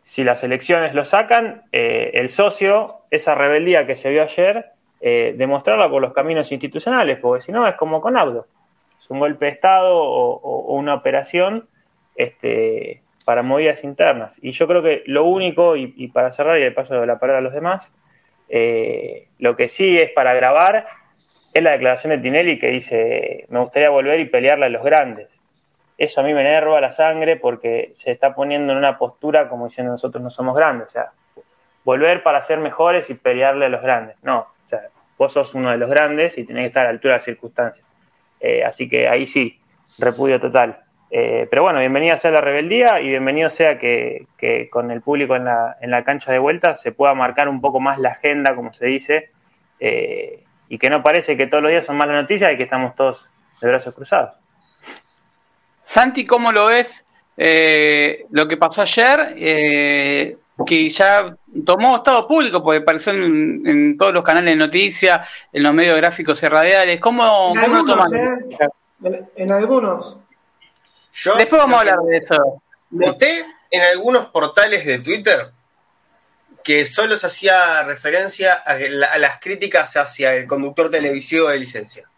si 0.03 0.23
las 0.23 0.43
elecciones 0.43 0.93
lo 0.93 1.03
sacan, 1.03 1.63
eh, 1.71 2.11
el 2.13 2.29
socio, 2.29 2.99
esa 3.09 3.35
rebeldía 3.35 3.87
que 3.87 3.95
se 3.95 4.09
vio 4.09 4.23
ayer, 4.23 4.67
eh, 5.01 5.33
demostrarla 5.35 5.89
por 5.89 6.01
los 6.01 6.13
caminos 6.13 6.51
institucionales, 6.51 7.19
porque 7.19 7.43
si 7.43 7.51
no 7.51 7.67
es 7.67 7.75
como 7.75 8.01
con 8.01 8.17
Audo, 8.17 8.45
es 9.01 9.09
un 9.09 9.19
golpe 9.19 9.45
de 9.45 9.51
Estado 9.51 9.97
o, 9.97 10.35
o 10.35 10.75
una 10.75 10.93
operación, 10.93 11.67
este, 12.15 13.01
para 13.23 13.41
movidas 13.41 13.83
internas. 13.83 14.37
Y 14.41 14.51
yo 14.51 14.67
creo 14.67 14.81
que 14.81 15.03
lo 15.05 15.25
único, 15.25 15.75
y, 15.75 16.07
para 16.09 16.31
cerrar 16.31 16.59
y 16.59 16.63
de 16.63 16.71
paso 16.71 17.05
la 17.05 17.19
palabra 17.19 17.39
a 17.39 17.41
los 17.41 17.53
demás, 17.53 17.91
eh, 18.49 19.27
lo 19.39 19.55
que 19.55 19.69
sí 19.69 19.95
es 19.95 20.11
para 20.11 20.33
grabar 20.33 20.85
es 21.53 21.63
la 21.63 21.71
declaración 21.71 22.11
de 22.11 22.17
Tinelli 22.17 22.59
que 22.59 22.67
dice, 22.67 23.45
me 23.49 23.59
gustaría 23.59 23.89
volver 23.89 24.19
y 24.19 24.25
pelearle 24.25 24.65
a 24.65 24.69
los 24.69 24.83
grandes. 24.83 25.29
Eso 25.97 26.21
a 26.21 26.23
mí 26.23 26.33
me 26.33 26.41
enerva 26.41 26.81
la 26.81 26.91
sangre 26.91 27.35
porque 27.35 27.91
se 27.95 28.11
está 28.11 28.33
poniendo 28.33 28.73
en 28.73 28.79
una 28.79 28.97
postura 28.97 29.47
como 29.47 29.67
diciendo 29.67 29.91
nosotros 29.93 30.23
no 30.23 30.29
somos 30.29 30.55
grandes. 30.55 30.87
O 30.87 30.91
sea, 30.91 31.11
volver 31.83 32.23
para 32.23 32.41
ser 32.41 32.59
mejores 32.59 33.09
y 33.09 33.13
pelearle 33.13 33.65
a 33.65 33.69
los 33.69 33.81
grandes. 33.81 34.17
No, 34.23 34.39
o 34.39 34.69
sea, 34.69 34.81
vos 35.17 35.31
sos 35.31 35.53
uno 35.53 35.69
de 35.69 35.77
los 35.77 35.89
grandes 35.89 36.37
y 36.37 36.45
tenés 36.45 36.63
que 36.63 36.67
estar 36.67 36.81
a 36.81 36.85
la 36.85 36.91
altura 36.91 37.13
de 37.13 37.17
las 37.17 37.25
circunstancias. 37.25 37.85
Eh, 38.39 38.63
así 38.63 38.89
que 38.89 39.07
ahí 39.07 39.27
sí, 39.27 39.59
repudio 39.99 40.39
total. 40.39 40.82
Eh, 41.15 41.45
pero 41.47 41.61
bueno, 41.61 41.77
bienvenida 41.77 42.17
sea 42.17 42.31
la 42.31 42.41
rebeldía 42.41 42.99
y 42.99 43.07
bienvenido 43.07 43.47
sea 43.51 43.77
que, 43.77 44.25
con 44.71 44.89
el 44.89 45.01
público 45.01 45.35
en 45.35 45.45
la, 45.45 45.77
en 45.79 45.91
la, 45.91 46.03
cancha 46.03 46.31
de 46.31 46.39
vuelta 46.39 46.75
se 46.77 46.91
pueda 46.91 47.13
marcar 47.13 47.47
un 47.49 47.61
poco 47.61 47.79
más 47.79 47.99
la 47.99 48.09
agenda, 48.09 48.55
como 48.55 48.73
se 48.73 48.87
dice, 48.87 49.29
eh, 49.79 50.43
y 50.69 50.79
que 50.79 50.89
no 50.89 51.03
parece 51.03 51.37
que 51.37 51.45
todos 51.45 51.61
los 51.61 51.71
días 51.71 51.85
son 51.85 51.97
malas 51.97 52.15
noticias 52.15 52.51
y 52.51 52.57
que 52.57 52.63
estamos 52.63 52.95
todos 52.95 53.29
de 53.61 53.67
brazos 53.67 53.93
cruzados. 53.93 54.33
Santi, 55.83 56.25
¿cómo 56.25 56.51
lo 56.51 56.65
ves? 56.65 57.05
Eh, 57.37 58.25
lo 58.31 58.47
que 58.47 58.57
pasó 58.57 58.81
ayer, 58.81 59.35
que 59.35 60.89
ya 60.89 61.35
tomó 61.63 61.97
estado 61.97 62.27
público, 62.27 62.63
porque 62.63 62.79
apareció 62.79 63.13
en, 63.13 63.97
todos 63.99 64.15
los 64.15 64.23
canales 64.23 64.49
de 64.49 64.55
noticias, 64.55 65.29
en 65.51 65.61
los 65.61 65.75
medios 65.75 65.95
gráficos 65.95 66.41
y 66.41 66.47
radiales. 66.47 66.99
¿Cómo, 66.99 67.53
lo 67.55 67.85
toman? 67.85 68.11
en 69.35 69.51
algunos. 69.51 70.22
Después 71.37 71.61
vamos 71.61 71.77
a 71.77 71.79
hablar 71.81 71.99
de 71.99 72.17
eso. 72.17 72.61
Noté 72.89 73.45
en 73.69 73.81
algunos 73.81 74.27
portales 74.27 74.85
de 74.85 74.99
Twitter 74.99 75.51
que 76.63 76.85
solo 76.85 77.17
se 77.17 77.27
hacía 77.27 77.83
referencia 77.83 78.53
a, 78.53 78.77
las 79.17 79.39
críticas 79.39 79.95
hacia 79.97 80.35
el 80.35 80.47
conductor 80.47 80.89
televisivo 80.89 81.49
de 81.49 81.59
licencia. 81.59 82.09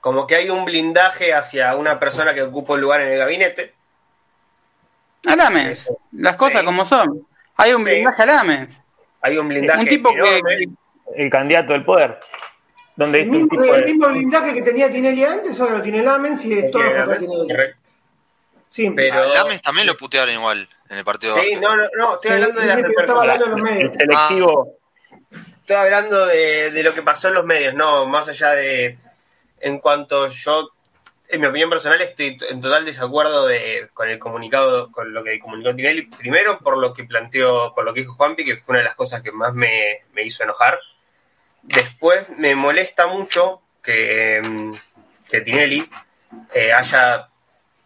Como 0.00 0.26
que 0.26 0.36
hay 0.36 0.48
un 0.48 0.64
blindaje 0.64 1.34
hacia 1.34 1.74
una 1.76 1.98
persona 1.98 2.32
que 2.32 2.42
ocupa 2.42 2.74
un 2.74 2.80
lugar 2.80 3.00
en 3.00 3.12
el 3.12 3.18
gabinete. 3.18 3.74
Alames, 5.26 5.90
las 6.12 6.36
cosas 6.36 6.62
como 6.62 6.86
son. 6.86 7.26
Hay 7.56 7.72
un 7.72 7.82
blindaje 7.82 8.22
Alames. 8.22 8.80
Hay 9.20 9.36
un 9.36 9.48
blindaje. 9.48 9.80
Un 9.80 9.88
tipo 9.88 10.10
que, 10.10 10.68
el 11.16 11.30
candidato 11.30 11.72
del 11.72 11.84
poder. 11.84 12.18
Donde 12.98 13.20
el, 13.20 13.30
mismo, 13.30 13.62
el 13.62 13.84
mismo 13.84 14.08
blindaje 14.08 14.52
que 14.54 14.62
tenía 14.62 14.90
Tinelli 14.90 15.22
antes, 15.22 15.60
ahora 15.60 15.78
lo 15.78 15.82
tiene 15.82 16.02
Lamens 16.02 16.44
y 16.44 16.54
es 16.54 16.68
todo 16.68 16.82
lo 16.82 17.08
que 17.08 17.18
Tinelli. 17.20 17.54
Sí, 18.70 18.90
pero 18.90 19.32
Lamens 19.32 19.62
también 19.62 19.86
lo 19.86 19.96
putearon 19.96 20.34
igual 20.34 20.68
en 20.88 20.98
el 20.98 21.04
partido. 21.04 21.32
Sí, 21.34 21.54
no, 21.54 21.76
no, 21.76 21.84
no, 21.96 22.14
estoy 22.16 22.32
hablando 22.32 22.60
de 22.60 22.66
la 22.66 22.74
El 22.74 23.92
selectivo. 23.92 24.78
Estoy 25.60 25.76
hablando 25.76 26.26
de, 26.26 26.72
de 26.72 26.82
lo 26.82 26.92
que 26.92 27.02
pasó 27.02 27.28
en 27.28 27.34
los 27.34 27.44
medios, 27.44 27.72
no, 27.72 28.04
más 28.06 28.28
allá 28.28 28.50
de. 28.54 28.98
En 29.60 29.78
cuanto 29.78 30.26
yo 30.26 30.72
en 31.28 31.40
mi 31.40 31.46
opinión 31.46 31.70
personal, 31.70 32.00
estoy 32.00 32.36
en 32.48 32.60
total 32.60 32.84
desacuerdo 32.84 33.46
de, 33.46 33.88
con 33.94 34.08
el 34.08 34.18
comunicado, 34.18 34.90
con 34.90 35.14
lo 35.14 35.22
que 35.22 35.38
comunicó 35.38 35.72
Tinelli. 35.72 36.06
Primero, 36.06 36.58
por 36.58 36.78
lo 36.78 36.92
que 36.92 37.04
planteó, 37.04 37.72
por 37.76 37.84
lo 37.84 37.94
que 37.94 38.00
dijo 38.00 38.14
Juanpi, 38.14 38.44
que 38.44 38.56
fue 38.56 38.72
una 38.72 38.78
de 38.80 38.86
las 38.86 38.96
cosas 38.96 39.22
que 39.22 39.30
más 39.30 39.54
me, 39.54 40.04
me 40.14 40.24
hizo 40.24 40.42
enojar. 40.42 40.78
Después 41.62 42.28
me 42.30 42.54
molesta 42.54 43.06
mucho 43.06 43.62
que, 43.82 44.40
mm, 44.42 44.74
que 45.30 45.40
Tinelli 45.40 45.88
eh, 46.54 46.72
haya 46.72 47.28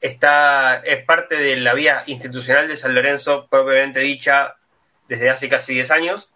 está 0.00 0.82
es 0.85 1.04
parte 1.04 1.37
de 1.37 1.56
la 1.56 1.74
vía 1.74 2.02
institucional 2.06 2.68
de 2.68 2.76
San 2.76 2.94
Lorenzo 2.94 3.46
propiamente 3.48 4.00
dicha 4.00 4.56
desde 5.08 5.30
hace 5.30 5.48
casi 5.48 5.74
10 5.74 5.90
años. 5.90 6.30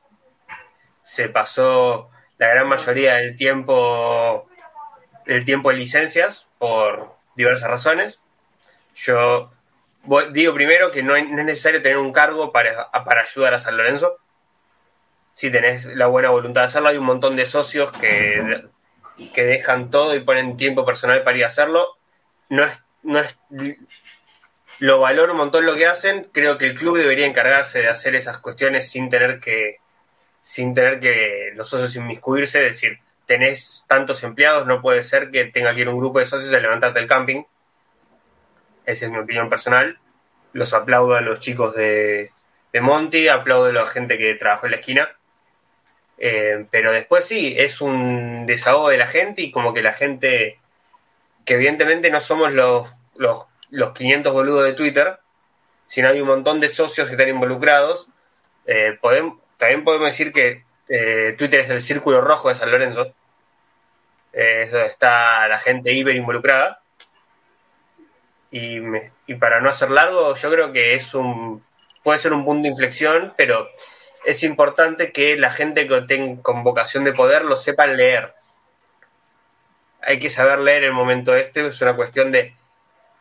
Se 1.03 1.29
pasó 1.29 2.11
la 2.38 2.49
gran 2.49 2.68
mayoría 2.68 3.14
del 3.14 3.37
tiempo 3.37 4.49
del 5.27 5.44
tiempo 5.44 5.70
en 5.70 5.79
licencias 5.79 6.46
por 6.59 7.16
diversas 7.35 7.68
razones. 7.68 8.20
Yo 8.94 9.53
digo 10.33 10.55
primero 10.55 10.92
que 10.92 11.03
no, 11.03 11.16
es 11.16 11.29
necesario 11.29 11.83
tener 11.83 11.99
un 11.99 12.12
cargo 12.12 12.53
para, 12.53 12.90
para 12.90 13.22
ayudar 13.22 13.55
a 13.55 13.59
San 13.59 13.77
Lorenzo. 13.77 14.18
Si 15.37 15.51
tenés 15.51 15.85
la 15.85 16.07
buena 16.07 16.31
voluntad 16.31 16.62
de 16.62 16.68
hacerlo. 16.68 16.88
Hay 16.88 16.96
un 16.96 17.05
montón 17.05 17.37
de 17.37 17.44
socios 17.44 17.92
que, 17.92 18.62
que 19.35 19.44
dejan 19.44 19.90
todo 19.90 20.14
y 20.16 20.20
ponen 20.20 20.57
tiempo 20.57 20.87
personal 20.87 21.22
para 21.25 21.37
ir 21.37 21.44
a 21.44 21.49
hacerlo. 21.49 21.99
No 22.49 22.64
es, 22.64 22.83
no 23.03 23.18
es 23.18 23.37
lo 24.79 24.99
valoro 24.99 25.33
un 25.33 25.38
montón 25.38 25.66
lo 25.66 25.75
que 25.75 25.87
hacen. 25.87 26.31
Creo 26.33 26.57
que 26.57 26.64
el 26.64 26.75
club 26.75 26.96
debería 26.96 27.27
encargarse 27.27 27.81
de 27.81 27.88
hacer 27.88 28.14
esas 28.14 28.38
cuestiones 28.38 28.90
sin 28.90 29.11
tener 29.11 29.38
que 29.38 29.77
sin 30.40 30.75
tener 30.75 31.01
que 31.01 31.53
los 31.55 31.68
socios 31.68 31.96
inmiscuirse, 31.96 32.64
es 32.64 32.72
decir, 32.72 33.01
tenés 33.27 33.85
tantos 33.87 34.22
empleados, 34.22 34.66
no 34.66 34.81
puede 34.81 35.03
ser 35.03 35.31
que 35.31 35.44
tenga 35.44 35.75
que 35.75 35.83
ir 35.83 35.88
un 35.88 35.99
grupo 35.99 36.18
de 36.18 36.27
socios 36.27 36.55
a 36.55 36.61
levantarte 36.61 36.99
el 36.99 37.09
camping. 37.09 37.42
Esa 38.87 39.05
es 39.05 39.11
mi 39.11 39.18
opinión 39.18 39.51
personal. 39.51 39.99
Los 40.55 40.72
aplaudo 40.72 41.14
a 41.14 41.20
los 41.20 41.40
chicos 41.40 41.75
de, 41.75 42.31
de 42.72 42.81
Monty, 42.81 43.29
aplaudo 43.29 43.66
a 43.66 43.72
la 43.72 43.87
gente 43.87 44.16
que 44.16 44.35
trabajó 44.37 44.66
en 44.66 44.72
la 44.72 44.79
esquina. 44.79 45.15
Eh, 46.18 46.66
pero 46.70 46.92
después 46.92 47.26
sí, 47.26 47.55
es 47.57 47.81
un 47.81 48.46
desahogo 48.46 48.88
de 48.88 48.98
la 48.98 49.07
gente 49.07 49.42
y 49.42 49.50
como 49.50 49.74
que 49.74 49.83
la 49.83 49.92
gente, 49.92 50.59
que 51.44 51.55
evidentemente 51.55 52.11
no 52.11 52.20
somos 52.20 52.52
los, 52.52 52.88
los, 53.16 53.44
los 53.70 53.92
500 53.92 54.33
boludos 54.33 54.64
de 54.64 54.72
Twitter, 54.72 55.18
sino 55.87 56.09
hay 56.09 56.20
un 56.20 56.29
montón 56.29 56.61
de 56.61 56.68
socios 56.68 57.07
que 57.07 57.14
están 57.14 57.29
involucrados. 57.29 58.09
Eh, 58.66 58.98
también 59.59 59.85
podemos 59.85 60.09
decir 60.09 60.33
que 60.33 60.64
eh, 60.88 61.35
Twitter 61.38 61.61
es 61.61 61.70
el 61.70 61.81
círculo 61.81 62.20
rojo 62.20 62.48
de 62.48 62.55
San 62.55 62.70
Lorenzo. 62.70 63.14
es 64.33 64.70
donde 64.70 64.87
está 64.88 65.48
la 65.48 65.59
gente 65.59 65.92
hiper 65.92 66.16
involucrada. 66.16 66.81
Y, 68.50 68.81
y 69.26 69.35
para 69.35 69.61
no 69.61 69.68
hacer 69.68 69.90
largo, 69.90 70.35
yo 70.35 70.50
creo 70.50 70.72
que 70.72 70.94
es 70.94 71.14
un 71.14 71.62
puede 72.07 72.20
ser 72.20 72.33
un 72.33 72.44
punto 72.44 72.62
de 72.62 72.68
inflexión, 72.68 73.35
pero 73.37 73.68
es 74.27 74.43
importante 74.43 75.12
que 75.12 75.37
la 75.37 75.51
gente 75.51 75.87
que 75.87 76.01
tenga 76.03 76.43
con 76.43 76.65
vocación 76.65 77.05
de 77.05 77.12
poder 77.12 77.45
lo 77.45 77.57
sepan 77.57 77.97
leer. 77.97 78.35
Hay 80.03 80.19
que 80.19 80.31
saber 80.31 80.59
leer 80.59 80.83
el 80.83 80.93
momento 80.93 81.35
este, 81.35 81.65
es 81.69 81.81
una 81.81 81.95
cuestión 81.95 82.33
de... 82.33 82.57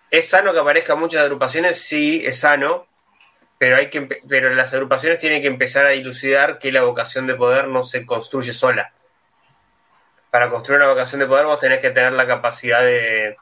¿Es 0.10 0.30
sano 0.30 0.52
que 0.52 0.60
aparezcan 0.60 1.00
muchas 1.00 1.22
agrupaciones? 1.22 1.80
Sí, 1.80 2.24
es 2.26 2.40
sano, 2.40 2.88
pero, 3.60 3.78
hay 3.78 3.92
que, 3.92 4.02
pero 4.28 4.52
las 4.56 4.74
agrupaciones 4.74 5.20
tienen 5.20 5.44
que 5.44 5.48
empezar 5.48 5.86
a 5.86 5.90
dilucidar 5.90 6.58
que 6.58 6.72
la 6.72 6.82
vocación 6.82 7.28
de 7.28 7.36
poder 7.36 7.68
no 7.68 7.84
se 7.84 8.04
construye 8.04 8.54
sola. 8.54 8.92
Para 10.32 10.50
construir 10.50 10.82
una 10.82 10.90
vocación 10.90 11.20
de 11.20 11.28
poder 11.28 11.46
vos 11.46 11.60
tenés 11.60 11.80
que 11.80 11.92
tener 11.92 12.14
la 12.14 12.26
capacidad 12.26 12.82
de, 12.82 13.38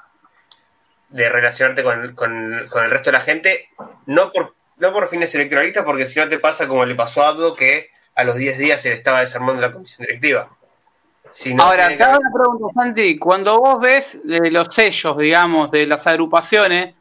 de 1.10 1.30
relacionarte 1.30 1.82
con, 1.82 2.13
con 2.13 2.60
el 2.84 2.91
resto 2.91 3.10
de 3.10 3.17
la 3.17 3.21
gente, 3.21 3.69
no 4.06 4.34
por 4.34 4.54
no 4.83 4.91
por 4.91 5.07
fines 5.07 5.33
electoralistas, 5.33 5.85
porque 5.85 6.05
si 6.05 6.19
no 6.19 6.27
te 6.27 6.39
pasa 6.39 6.67
como 6.67 6.85
le 6.85 6.93
pasó 6.93 7.23
a 7.23 7.29
Abdo, 7.29 7.55
que 7.55 7.89
a 8.15 8.23
los 8.25 8.35
10 8.35 8.57
días 8.57 8.81
se 8.81 8.89
le 8.89 8.95
estaba 8.95 9.21
desarmando 9.21 9.61
la 9.61 9.71
comisión 9.71 10.05
directiva. 10.05 10.49
Ahora, 11.57 11.97
cada 11.97 12.19
una 12.19 12.29
pregunta, 12.31 12.67
Santi, 12.75 13.17
cuando 13.17 13.57
vos 13.57 13.79
ves 13.79 14.15
eh, 14.15 14.51
los 14.51 14.73
sellos, 14.73 15.17
digamos, 15.17 15.71
de 15.71 15.87
las 15.87 16.05
agrupaciones 16.05 16.93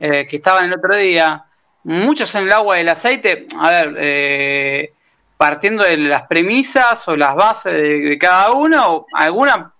eh, 0.00 0.26
que 0.28 0.36
estaban 0.36 0.66
el 0.66 0.74
otro 0.74 0.96
día, 0.96 1.44
muchos 1.84 2.34
en 2.34 2.44
el 2.44 2.52
agua 2.52 2.76
del 2.76 2.88
aceite, 2.88 3.46
a 3.58 3.70
ver, 3.70 3.94
eh, 3.96 4.92
partiendo 5.36 5.84
de 5.84 5.96
las 5.96 6.22
premisas 6.22 7.06
o 7.08 7.16
las 7.16 7.36
bases 7.36 7.72
de, 7.72 8.18
cada 8.18 8.50
uno, 8.50 9.06
alguna, 9.14 9.72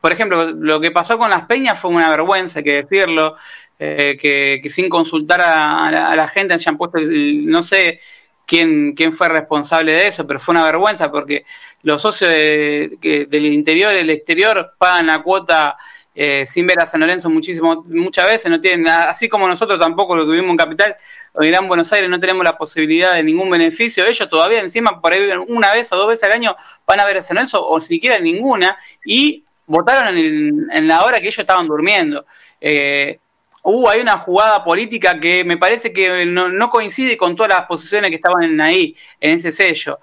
por 0.00 0.10
ejemplo, 0.10 0.50
lo 0.50 0.80
que 0.80 0.90
pasó 0.90 1.18
con 1.18 1.28
las 1.28 1.44
peñas 1.44 1.78
fue 1.78 1.90
una 1.90 2.08
vergüenza, 2.08 2.60
hay 2.60 2.64
que 2.64 2.82
decirlo, 2.82 3.36
eh, 3.78 4.16
que, 4.20 4.70
sin 4.70 4.88
consultar 4.88 5.40
a, 5.40 6.14
la, 6.14 6.28
gente 6.28 6.56
han 6.66 6.78
puesto, 6.78 6.98
no 7.00 7.62
sé 7.62 8.00
quién, 8.46 8.94
quién 8.94 9.12
fue 9.12 9.28
responsable 9.28 9.92
de 9.92 10.08
eso, 10.08 10.26
pero 10.26 10.38
fue 10.38 10.52
una 10.52 10.64
vergüenza 10.64 11.10
porque 11.10 11.44
los 11.82 12.00
socios 12.00 12.30
del 12.30 13.46
interior 13.46 13.92
y 13.92 13.98
del 13.98 14.10
exterior 14.10 14.74
pagan 14.78 15.08
la 15.08 15.22
cuota 15.22 15.76
eh, 16.16 16.44
sin 16.46 16.64
ver 16.64 16.78
a 16.78 16.86
San 16.86 17.00
Lorenzo 17.00 17.28
muchísimo, 17.28 17.84
muchas 17.88 18.26
veces, 18.26 18.48
no 18.48 18.60
tienen, 18.60 18.86
así 18.86 19.28
como 19.28 19.48
nosotros 19.48 19.80
tampoco 19.80 20.14
lo 20.14 20.24
que 20.24 20.30
vivimos 20.30 20.52
en 20.52 20.56
Capital 20.56 20.96
o 21.32 21.42
en 21.42 21.66
Buenos 21.66 21.92
Aires 21.92 22.08
no 22.08 22.20
tenemos 22.20 22.44
la 22.44 22.56
posibilidad 22.56 23.14
de 23.14 23.24
ningún 23.24 23.50
beneficio, 23.50 24.06
ellos 24.06 24.30
todavía 24.30 24.60
encima 24.60 25.00
por 25.00 25.12
ahí 25.12 25.28
una 25.48 25.74
vez 25.74 25.90
o 25.92 25.96
dos 25.96 26.06
veces 26.06 26.22
al 26.24 26.32
año 26.32 26.56
van 26.86 27.00
a 27.00 27.04
ver 27.04 27.18
a 27.18 27.22
San 27.24 27.34
Lorenzo 27.34 27.66
o 27.66 27.80
siquiera 27.80 28.20
ninguna 28.20 28.78
y 29.04 29.42
votaron 29.66 30.16
en, 30.16 30.86
la 30.86 31.04
hora 31.04 31.18
que 31.18 31.26
ellos 31.26 31.38
estaban 31.40 31.66
durmiendo. 31.66 32.26
Eh, 32.60 33.18
uh, 33.64 33.88
hay 33.88 34.00
una 34.00 34.18
jugada 34.18 34.62
política 34.62 35.18
que 35.18 35.44
me 35.44 35.56
parece 35.56 35.92
que 35.92 36.24
no, 36.26 36.70
coincide 36.70 37.16
con 37.16 37.34
todas 37.34 37.52
las 37.52 37.66
posiciones 37.66 38.10
que 38.10 38.16
estaban 38.16 38.60
ahí, 38.60 38.96
en 39.20 39.32
ese 39.32 39.50
sello. 39.50 39.98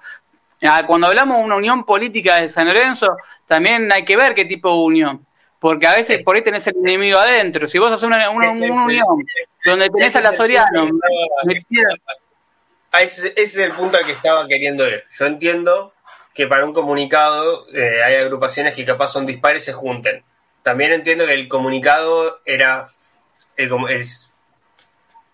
Ah, 0.63 0.83
cuando 0.85 1.07
hablamos 1.07 1.37
de 1.37 1.43
una 1.43 1.55
unión 1.55 1.85
política 1.85 2.41
de 2.41 2.47
San 2.47 2.67
Lorenzo, 2.67 3.17
también 3.47 3.91
hay 3.91 4.05
que 4.05 4.15
ver 4.15 4.35
qué 4.35 4.45
tipo 4.45 4.69
de 4.69 4.83
unión. 4.83 5.25
Porque 5.59 5.87
a 5.87 5.93
veces 5.93 6.23
por 6.23 6.35
ahí 6.35 6.43
tenés 6.43 6.65
el 6.67 6.75
enemigo 6.77 7.17
adentro. 7.19 7.67
Si 7.67 7.77
vos 7.77 7.91
haces 7.91 8.03
una, 8.03 8.29
unión 8.29 9.25
donde 9.63 9.89
tenés 9.89 10.15
a 10.15 10.21
la 10.21 10.33
Soriano. 10.33 10.89
Ese, 12.99 13.33
es 13.37 13.57
el 13.57 13.71
punto 13.71 13.97
al 13.97 14.05
que 14.05 14.11
estaba 14.11 14.47
queriendo 14.47 14.87
ir. 14.87 15.03
Yo 15.17 15.25
entiendo 15.25 15.93
que 16.33 16.47
para 16.47 16.65
un 16.65 16.73
comunicado 16.73 17.67
eh, 17.73 18.01
hay 18.03 18.15
agrupaciones 18.15 18.73
que 18.73 18.85
capaz 18.85 19.09
son 19.09 19.25
dispares 19.25 19.63
y 19.63 19.65
se 19.67 19.73
junten. 19.73 20.23
También 20.63 20.93
entiendo 20.93 21.25
que 21.25 21.33
el 21.33 21.47
comunicado 21.47 22.41
era 22.45 22.89
el, 23.63 24.07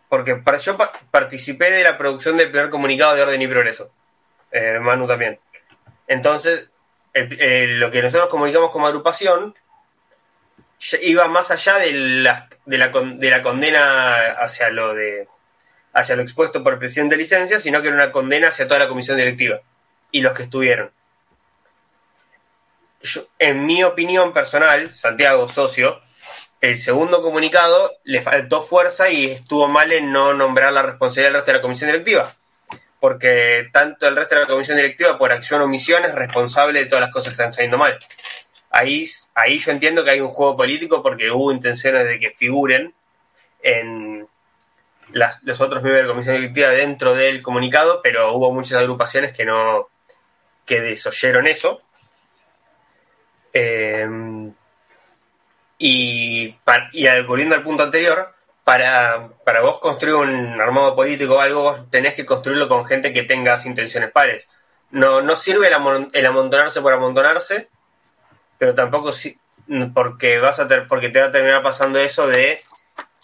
porque 0.09 0.35
para, 0.35 0.57
yo 0.57 0.77
participé 1.11 1.71
de 1.71 1.83
la 1.83 1.97
producción 1.97 2.37
del 2.37 2.49
primer 2.49 2.69
comunicado 2.69 3.15
de 3.15 3.23
orden 3.23 3.41
y 3.41 3.47
progreso. 3.47 3.91
Eh, 4.51 4.79
Manu 4.79 5.07
también. 5.07 5.39
Entonces, 6.07 6.69
lo 7.13 7.91
que 7.91 8.01
nosotros 8.01 8.29
comunicamos 8.29 8.71
como 8.71 8.87
agrupación 8.87 9.53
iba 11.01 11.27
más 11.27 11.51
allá 11.51 11.79
de 11.79 11.91
la, 11.91 12.47
de 12.65 12.77
la, 12.77 12.89
de 12.89 13.29
la 13.29 13.41
condena 13.41 14.33
hacia 14.33 14.69
lo 14.69 14.93
de 14.93 15.27
hacia 15.93 16.15
lo 16.15 16.21
expuesto 16.21 16.63
por 16.63 16.73
el 16.73 16.79
presidente 16.79 17.15
de 17.15 17.23
licencia, 17.23 17.59
sino 17.59 17.81
que 17.81 17.87
era 17.87 17.97
una 17.97 18.11
condena 18.11 18.49
hacia 18.49 18.67
toda 18.67 18.81
la 18.81 18.87
comisión 18.87 19.17
directiva 19.17 19.61
y 20.11 20.21
los 20.21 20.33
que 20.33 20.43
estuvieron. 20.43 20.91
en 23.39 23.65
mi 23.65 23.83
opinión 23.83 24.31
personal, 24.31 24.95
Santiago, 24.95 25.47
socio, 25.47 26.01
el 26.61 26.77
segundo 26.77 27.21
comunicado 27.21 27.91
le 28.03 28.21
faltó 28.21 28.61
fuerza 28.63 29.09
y 29.09 29.27
estuvo 29.27 29.67
mal 29.67 29.91
en 29.91 30.11
no 30.11 30.33
nombrar 30.33 30.73
la 30.73 30.81
responsabilidad 30.81 31.27
del 31.27 31.33
resto 31.35 31.51
de 31.51 31.57
la 31.57 31.61
comisión 31.61 31.91
directiva. 31.91 32.35
Porque 32.99 33.69
tanto 33.71 34.07
el 34.07 34.15
resto 34.15 34.35
de 34.35 34.41
la 34.41 34.47
comisión 34.47 34.77
directiva, 34.77 35.17
por 35.19 35.31
acción 35.31 35.61
o 35.61 35.65
omisión, 35.65 36.03
es 36.05 36.15
responsable 36.15 36.79
de 36.79 36.85
todas 36.87 37.01
las 37.01 37.11
cosas 37.11 37.27
que 37.27 37.33
están 37.33 37.53
saliendo 37.53 37.77
mal. 37.77 37.97
Ahí, 38.71 39.07
ahí 39.35 39.59
yo 39.59 39.71
entiendo 39.71 40.03
que 40.03 40.11
hay 40.11 40.19
un 40.19 40.29
juego 40.29 40.57
político 40.57 41.03
porque 41.03 41.29
hubo 41.29 41.51
intenciones 41.51 42.07
de 42.07 42.19
que 42.19 42.31
figuren 42.31 42.93
en 43.61 44.27
los 45.11 45.61
otros 45.61 45.83
miembros 45.83 46.01
de 46.01 46.03
la 46.03 46.09
comisión 46.09 46.35
directiva 46.37 46.69
dentro 46.69 47.13
del 47.13 47.41
comunicado, 47.43 48.01
pero 48.01 48.33
hubo 48.33 48.51
muchas 48.51 48.79
agrupaciones 48.79 49.31
que 49.31 49.45
no 49.45 49.89
que 50.65 50.81
desoyeron 50.81 51.47
eso. 51.47 51.81
Eh, 53.53 54.05
y, 55.77 56.55
y 56.93 57.21
volviendo 57.21 57.55
al 57.55 57.63
punto 57.63 57.83
anterior, 57.83 58.33
para, 58.63 59.29
para 59.45 59.61
vos 59.61 59.79
construir 59.79 60.15
un 60.15 60.59
armado 60.59 60.93
político 60.93 61.35
o 61.35 61.39
algo, 61.39 61.61
vos 61.61 61.89
tenés 61.89 62.15
que 62.15 62.25
construirlo 62.25 62.67
con 62.67 62.85
gente 62.85 63.13
que 63.13 63.23
tenga 63.23 63.57
intenciones 63.63 64.11
pares. 64.11 64.49
No, 64.91 65.21
no 65.21 65.35
sirve 65.35 65.67
el, 65.67 66.25
amontonarse 66.25 66.81
por 66.81 66.91
amontonarse, 66.91 67.69
pero 68.57 68.75
tampoco 68.75 69.13
si, 69.13 69.39
porque 69.93 70.39
vas 70.39 70.59
a 70.59 70.67
ter, 70.67 70.87
porque 70.87 71.09
te 71.09 71.21
va 71.21 71.27
a 71.27 71.31
terminar 71.31 71.63
pasando 71.63 71.99
eso 71.99 72.27
de 72.27 72.61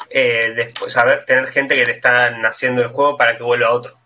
eh, 0.10 0.54
después 0.56 0.94
saber 0.94 1.26
tener 1.26 1.48
gente 1.48 1.76
que 1.76 1.86
te 1.86 1.92
está 1.92 2.28
haciendo 2.46 2.82
el 2.82 2.89
juego 2.89 3.18
para 3.18 3.38
que 3.38 3.44
vuelva 3.44 3.68
a 3.68 3.74
otro. 3.74 3.98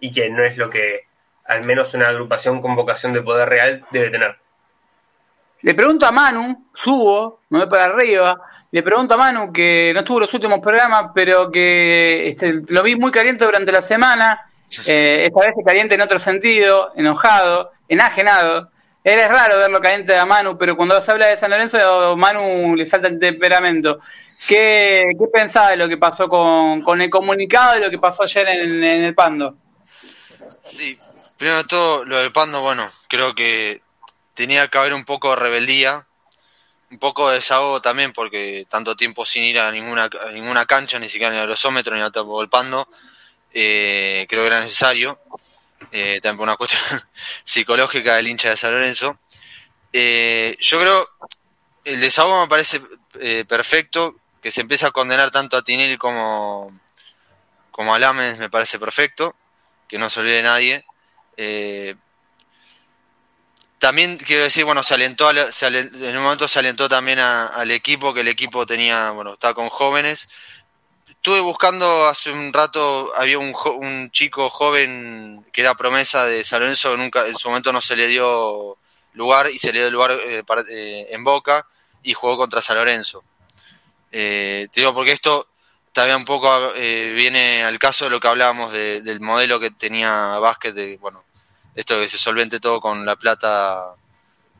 Y 0.00 0.12
que 0.12 0.28
no 0.30 0.44
es 0.44 0.56
lo 0.56 0.68
que 0.68 1.06
al 1.44 1.64
menos 1.64 1.94
una 1.94 2.08
agrupación 2.08 2.60
con 2.60 2.76
vocación 2.76 3.14
de 3.14 3.22
poder 3.22 3.48
real 3.48 3.86
debe 3.90 4.10
tener. 4.10 4.36
Le 5.62 5.74
pregunto 5.74 6.06
a 6.06 6.12
Manu, 6.12 6.68
subo, 6.74 7.40
me 7.50 7.58
voy 7.58 7.68
para 7.68 7.84
arriba, 7.84 8.40
le 8.70 8.82
pregunto 8.82 9.14
a 9.14 9.16
Manu 9.16 9.52
que 9.52 9.92
no 9.92 10.00
estuvo 10.00 10.20
los 10.20 10.32
últimos 10.34 10.60
programas, 10.60 11.10
pero 11.14 11.50
que 11.50 12.28
este, 12.28 12.62
lo 12.68 12.82
vi 12.82 12.94
muy 12.96 13.10
caliente 13.10 13.44
durante 13.44 13.72
la 13.72 13.82
semana, 13.82 14.50
eh, 14.86 15.22
esta 15.26 15.40
vez 15.40 15.50
caliente 15.64 15.94
en 15.94 16.02
otro 16.02 16.18
sentido, 16.18 16.92
enojado, 16.94 17.72
enajenado. 17.88 18.70
Era 19.02 19.26
raro 19.28 19.58
verlo 19.58 19.80
caliente 19.80 20.16
a 20.16 20.26
Manu, 20.26 20.58
pero 20.58 20.76
cuando 20.76 21.00
se 21.00 21.10
habla 21.10 21.28
de 21.28 21.36
San 21.38 21.50
Lorenzo, 21.50 22.16
Manu 22.16 22.76
le 22.76 22.84
salta 22.84 23.08
el 23.08 23.18
temperamento. 23.18 24.00
¿Qué, 24.46 25.12
qué 25.18 25.26
pensaba 25.32 25.70
de 25.70 25.76
lo 25.76 25.88
que 25.88 25.96
pasó 25.96 26.28
con, 26.28 27.00
el 27.00 27.10
comunicado 27.10 27.78
y 27.78 27.80
lo 27.80 27.90
que 27.90 27.98
pasó 27.98 28.22
ayer 28.22 28.46
en, 28.48 28.84
en 28.84 29.02
el 29.02 29.14
Pando? 29.14 29.56
Sí, 30.62 30.98
primero 31.36 31.58
de 31.58 31.64
todo, 31.64 32.04
lo 32.04 32.18
del 32.18 32.32
Pando, 32.32 32.60
bueno, 32.60 32.90
creo 33.08 33.34
que 33.34 33.80
tenía 34.38 34.68
que 34.68 34.78
haber 34.78 34.94
un 34.94 35.04
poco 35.04 35.30
de 35.30 35.36
rebeldía, 35.36 36.06
un 36.92 36.98
poco 37.00 37.28
de 37.28 37.34
desahogo 37.36 37.82
también, 37.82 38.12
porque 38.12 38.68
tanto 38.70 38.94
tiempo 38.94 39.26
sin 39.26 39.42
ir 39.42 39.58
a 39.58 39.72
ninguna, 39.72 40.08
ninguna 40.32 40.64
cancha, 40.64 41.00
ni 41.00 41.08
siquiera 41.08 41.34
ni 41.34 41.40
al 41.40 41.46
grosómetro, 41.46 41.96
ni 41.96 42.02
al 42.02 42.12
golpando, 42.12 42.88
eh, 43.52 44.26
creo 44.28 44.42
que 44.42 44.46
era 44.46 44.60
necesario. 44.60 45.18
eh, 45.90 46.20
también 46.22 46.44
una 46.44 46.56
cuestión 46.56 46.80
psicológica 47.44 48.14
del 48.14 48.28
hincha 48.28 48.50
de 48.50 48.56
San 48.56 48.70
Lorenzo. 48.70 49.18
Eh, 49.92 50.56
yo 50.60 50.78
creo, 50.78 51.08
el 51.84 52.00
desahogo 52.00 52.42
me 52.42 52.48
parece 52.48 52.80
eh, 53.18 53.44
perfecto, 53.44 54.20
que 54.40 54.52
se 54.52 54.60
empieza 54.60 54.86
a 54.88 54.92
condenar 54.92 55.32
tanto 55.32 55.56
a 55.56 55.62
Tinelli 55.62 55.98
como, 55.98 56.70
como 57.72 57.92
a 57.92 57.98
Lames 57.98 58.38
me 58.38 58.50
parece 58.50 58.78
perfecto, 58.78 59.34
que 59.88 59.98
no 59.98 60.08
se 60.08 60.20
olvide 60.20 60.42
nadie. 60.44 60.84
Eh, 63.78 63.80
también 63.80 64.16
quiero 64.18 64.42
decir, 64.42 64.64
bueno, 64.64 64.82
se 64.82 64.94
alentó, 64.94 65.30
en 65.30 66.16
un 66.16 66.22
momento 66.22 66.48
se 66.48 66.58
alentó 66.58 66.88
también 66.88 67.18
al 67.20 67.70
equipo, 67.70 68.12
que 68.12 68.20
el 68.20 68.28
equipo 68.28 68.66
tenía, 68.66 69.10
bueno, 69.10 69.34
estaba 69.34 69.54
con 69.54 69.68
jóvenes. 69.68 70.28
Estuve 71.08 71.40
buscando 71.40 72.06
hace 72.06 72.30
un 72.30 72.52
rato, 72.52 73.12
había 73.16 73.38
un, 73.38 73.54
un 73.80 74.10
chico 74.10 74.48
joven 74.50 75.44
que 75.52 75.62
era 75.62 75.74
promesa 75.74 76.26
de 76.26 76.44
San 76.44 76.60
Lorenzo, 76.60 76.96
nunca, 76.96 77.26
en 77.26 77.36
su 77.36 77.48
momento 77.48 77.72
no 77.72 77.80
se 77.80 77.96
le 77.96 78.06
dio 78.08 78.78
lugar 79.14 79.50
y 79.50 79.58
se 79.58 79.72
le 79.72 79.80
dio 79.80 79.90
lugar 79.90 80.12
eh, 80.12 80.44
eh, 80.68 81.06
en 81.10 81.24
Boca 81.24 81.66
y 82.02 82.14
jugó 82.14 82.36
contra 82.36 82.62
San 82.62 82.76
Lorenzo. 82.76 83.24
Eh, 84.12 84.68
te 84.72 84.80
digo 84.80 84.94
porque 84.94 85.12
esto 85.12 85.48
también 85.92 86.18
un 86.18 86.24
poco 86.24 86.72
viene 86.74 87.64
al 87.64 87.78
caso 87.78 88.04
de 88.04 88.10
lo 88.10 88.20
que 88.20 88.28
hablábamos 88.28 88.72
del 88.72 89.20
modelo 89.20 89.58
que 89.58 89.72
tenía 89.72 90.38
Vázquez 90.38 90.74
de, 90.74 90.96
bueno, 90.98 91.24
esto 91.78 92.00
que 92.00 92.08
se 92.08 92.18
solvente 92.18 92.58
todo 92.58 92.80
con 92.80 93.06
la 93.06 93.14
plata 93.14 93.94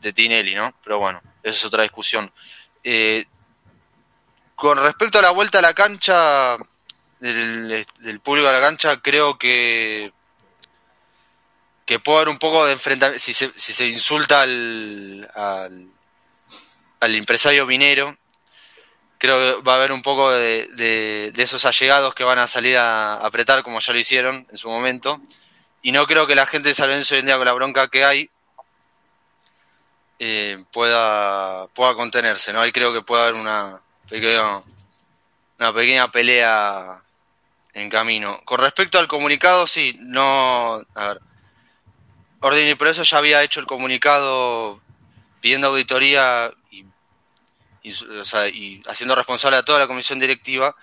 de 0.01 0.13
Tinelli, 0.13 0.55
¿no? 0.55 0.73
Pero 0.85 1.01
bueno, 1.01 1.21
esa 1.43 1.57
es 1.57 1.65
otra 1.65 1.83
discusión. 1.83 2.33
Eh, 2.85 3.25
con 4.55 4.79
respecto 4.79 5.19
a 5.19 5.23
la 5.23 5.33
vuelta 5.33 5.59
a 5.59 5.63
la 5.63 5.75
cancha, 5.75 6.57
del, 7.19 8.21
público 8.23 8.49
a 8.49 8.53
la 8.53 8.61
cancha, 8.61 9.01
creo 9.01 9.37
que 9.37 10.13
que 11.85 11.99
puede 11.99 12.19
haber 12.19 12.29
un 12.29 12.39
poco 12.39 12.67
de 12.67 12.75
enfrentamiento, 12.75 13.25
si 13.25 13.35
se, 13.35 13.51
si 13.57 13.73
se 13.73 13.89
insulta 13.89 14.43
al, 14.43 15.29
al, 17.01 17.15
empresario 17.17 17.67
minero, 17.67 18.17
creo 19.17 19.57
que 19.57 19.63
va 19.63 19.73
a 19.73 19.77
haber 19.77 19.91
un 19.91 20.03
poco 20.03 20.31
de, 20.31 20.69
de, 20.75 21.33
de, 21.35 21.43
esos 21.43 21.65
allegados 21.65 22.15
que 22.15 22.25
van 22.25 22.39
a 22.39 22.47
salir 22.47 22.77
a 22.77 23.15
apretar 23.15 23.65
como 23.65 23.81
ya 23.81 23.93
lo 23.93 23.99
hicieron 23.99 24.47
en 24.51 24.59
su 24.59 24.69
momento 24.69 25.21
y 25.83 25.93
no 25.93 26.07
creo 26.07 26.27
que 26.27 26.35
la 26.35 26.47
gente 26.47 26.71
de 26.71 26.75
San 26.75 26.91
hoy 26.91 27.05
en 27.11 27.27
día 27.27 27.37
con 27.37 27.47
la 27.47 27.53
bronca 27.53 27.89
que 27.89 28.05
hay 28.05 28.31
eh, 30.19 30.65
pueda 30.73 31.69
pueda 31.69 31.95
contenerse, 31.95 32.53
¿no? 32.53 32.61
Ahí 32.61 32.73
creo 32.73 32.93
que 32.93 33.03
puede 33.03 33.23
haber 33.23 33.35
una 33.35 33.81
pequeña, 34.09 34.63
una 35.59 35.73
pequeña 35.73 36.11
pelea 36.11 37.01
en 37.75 37.89
camino. 37.89 38.41
Con 38.45 38.59
respecto 38.59 38.99
al 38.99 39.09
comunicado, 39.09 39.67
sí, 39.67 39.97
no... 40.01 40.83
A 40.95 41.09
ver, 41.09 41.21
Orden 42.41 42.69
y 42.69 42.75
por 42.75 42.89
eso 42.89 43.03
ya 43.03 43.19
había 43.19 43.43
hecho 43.43 43.61
el 43.61 43.67
comunicado 43.67 44.81
pidiendo 45.41 45.69
auditoría 45.69 46.53
y, 46.71 46.85
haciendo 48.87 49.15
responsable 49.15 49.57
a 49.57 49.65
toda 49.65 49.79
la 49.79 49.87
comisión 49.87 50.19
directiva. 50.19 50.77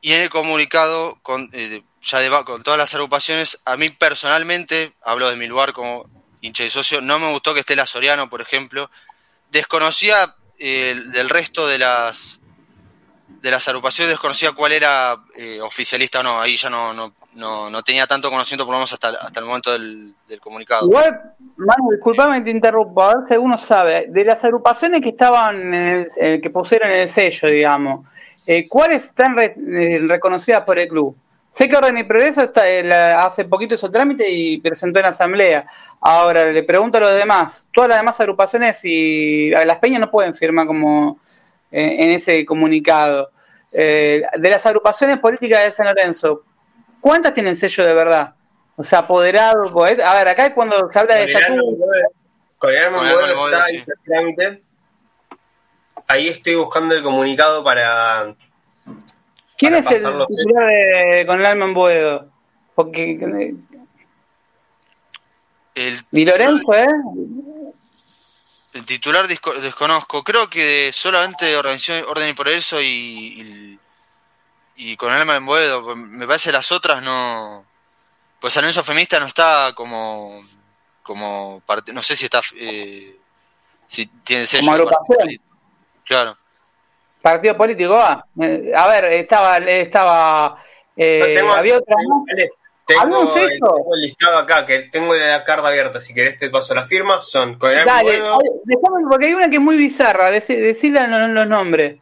Y 0.00 0.12
en 0.12 0.22
el 0.22 0.30
comunicado, 0.30 1.18
eh, 1.52 1.82
ya 2.06 2.44
con 2.44 2.62
todas 2.62 2.78
las 2.78 2.94
agrupaciones, 2.94 3.60
a 3.64 3.76
mí 3.76 3.90
personalmente, 3.90 4.94
hablo 5.02 5.28
de 5.28 5.36
mi 5.36 5.46
lugar 5.46 5.72
como 5.72 6.08
hincha 6.40 6.64
y 6.64 6.70
socio, 6.70 7.00
no 7.00 7.18
me 7.18 7.30
gustó 7.32 7.52
que 7.52 7.60
esté 7.60 7.74
la 7.74 7.86
Soriano, 7.86 8.30
por 8.30 8.40
ejemplo. 8.40 8.90
Desconocía 9.50 10.34
eh, 10.58 10.94
del 11.12 11.28
resto 11.28 11.66
de 11.66 11.78
las 11.78 12.40
de 13.28 13.50
las 13.50 13.66
agrupaciones, 13.68 14.10
desconocía 14.10 14.52
cuál 14.52 14.72
era 14.72 15.16
eh, 15.36 15.60
oficialista 15.60 16.20
o 16.20 16.22
no, 16.22 16.40
ahí 16.40 16.56
ya 16.56 16.70
no, 16.70 16.92
no, 16.92 17.12
no, 17.34 17.82
tenía 17.82 18.06
tanto 18.06 18.30
conocimiento, 18.30 18.64
por 18.64 18.72
lo 18.72 18.78
menos 18.78 18.92
hasta, 18.92 19.08
hasta 19.08 19.40
el 19.40 19.46
momento 19.46 19.72
del, 19.72 20.14
comunicado. 20.40 20.86
Igual, 20.86 21.34
Manu, 21.56 21.90
disculpame 21.90 22.40
te 22.40 22.50
interrumpo, 22.50 23.02
a 23.02 23.08
ver 23.08 23.28
si 23.28 23.36
uno 23.36 23.58
sabe, 23.58 24.06
de 24.08 24.24
las 24.24 24.42
agrupaciones 24.42 25.00
que 25.00 25.10
estaban, 25.10 25.74
eh, 25.74 26.40
que 26.42 26.50
pusieron 26.50 26.90
el 26.90 27.08
sello, 27.08 27.48
digamos, 27.48 28.06
¿cuáles 28.68 29.04
están 29.04 29.36
reconocidas 29.36 30.62
por 30.62 30.78
el 30.78 30.88
club? 30.88 31.16
Sé 31.56 31.70
que 31.70 31.76
Orden 31.78 31.96
y 31.96 32.04
Progreso 32.04 32.42
está, 32.42 32.68
eh, 32.68 32.92
hace 32.92 33.46
poquito 33.46 33.74
hizo 33.74 33.90
trámite 33.90 34.28
y 34.28 34.58
presentó 34.58 35.00
en 35.00 35.06
asamblea. 35.06 35.64
Ahora 36.02 36.44
le 36.50 36.62
pregunto 36.64 36.98
a 36.98 37.00
los 37.00 37.14
demás, 37.14 37.66
todas 37.72 37.88
las 37.88 37.98
demás 37.98 38.20
agrupaciones 38.20 38.78
y 38.84 39.48
las 39.48 39.78
peñas 39.78 40.02
no 40.02 40.10
pueden 40.10 40.34
firmar 40.34 40.66
como 40.66 41.18
eh, 41.70 41.96
en 41.98 42.10
ese 42.10 42.44
comunicado. 42.44 43.30
Eh, 43.72 44.22
de 44.36 44.50
las 44.50 44.66
agrupaciones 44.66 45.18
políticas 45.18 45.64
de 45.64 45.72
San 45.72 45.86
Lorenzo, 45.86 46.42
¿cuántas 47.00 47.32
tienen 47.32 47.56
sello 47.56 47.86
de 47.86 47.94
verdad? 47.94 48.34
O 48.76 48.84
sea, 48.84 48.98
apoderado. 48.98 49.72
Pues, 49.72 49.98
a 49.98 50.14
ver, 50.14 50.28
acá 50.28 50.44
es 50.44 50.52
cuando 50.52 50.90
se 50.90 50.98
habla 50.98 51.14
de 51.14 51.24
estatuto. 51.24 51.62
El 53.70 53.82
trámite. 54.04 54.62
Ahí 56.06 56.28
estoy 56.28 56.56
buscando 56.56 56.94
el 56.94 57.02
comunicado 57.02 57.64
para 57.64 58.36
¿Quién 59.56 59.74
es 59.74 59.90
el 59.90 60.02
titular 60.02 60.66
de, 60.66 61.24
con 61.26 61.40
el 61.40 61.46
alma 61.46 61.64
en 61.64 61.74
Boedo? 61.74 62.28
Porque. 62.74 63.18
El, 65.74 66.04
¿Di 66.10 66.24
Lorenzo, 66.24 66.72
eh? 66.74 66.86
El 68.74 68.84
titular 68.84 69.26
desconozco. 69.26 70.22
Creo 70.22 70.50
que 70.50 70.90
solamente 70.92 71.56
Organización 71.56 72.04
Orden 72.08 72.30
y 72.30 72.34
Progreso 72.34 72.80
y, 72.80 72.86
y, 72.86 73.78
y 74.76 74.96
con 74.96 75.12
el 75.12 75.20
alma 75.20 75.36
en 75.36 75.46
Boedo. 75.46 75.96
Me 75.96 76.26
parece 76.26 76.50
que 76.50 76.56
las 76.56 76.70
otras 76.72 77.02
no. 77.02 77.64
Pues 78.38 78.56
Alianza 78.56 78.82
Feminista 78.82 79.18
no 79.18 79.26
está 79.26 79.72
como. 79.74 80.42
como 81.02 81.62
no 81.92 82.02
sé 82.02 82.16
si 82.16 82.26
está. 82.26 82.42
Eh, 82.54 83.16
si 83.88 84.06
tiene 84.06 84.46
sello. 84.46 84.62
Como 84.62 84.72
agrupación. 84.72 85.40
Claro. 86.04 86.36
Partido 87.26 87.56
político, 87.56 87.96
ah. 87.96 88.24
A 88.76 88.88
ver, 88.88 89.04
estaba, 89.06 89.58
estaba, 89.58 90.62
eh, 90.96 91.42
había 91.56 91.78
otra. 91.78 91.96
Tengo, 92.86 93.34
el, 93.34 94.00
listado 94.00 94.38
acá, 94.38 94.64
que 94.64 94.90
tengo 94.92 95.12
la 95.12 95.42
carta 95.42 95.66
abierta. 95.66 96.00
Si 96.00 96.14
querés, 96.14 96.38
te 96.38 96.50
paso 96.50 96.72
las 96.72 96.86
firmas. 96.86 97.28
Son 97.28 97.58
con 97.58 97.72
el 97.72 97.84
Dale, 97.84 98.20
porque 99.10 99.26
hay 99.26 99.34
una 99.34 99.50
que 99.50 99.56
es 99.56 99.60
muy 99.60 99.76
bizarra. 99.76 100.30
Decirle 100.30 101.08
los, 101.08 101.30
los 101.30 101.48
nombres. 101.48 101.98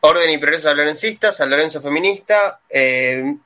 Orden 0.00 0.30
y 0.30 0.38
Progreso 0.38 0.72
Lorencista, 0.72 1.30
San 1.30 1.50
Lorenzo 1.50 1.82
Feminista, 1.82 2.60
eh, 2.70 3.36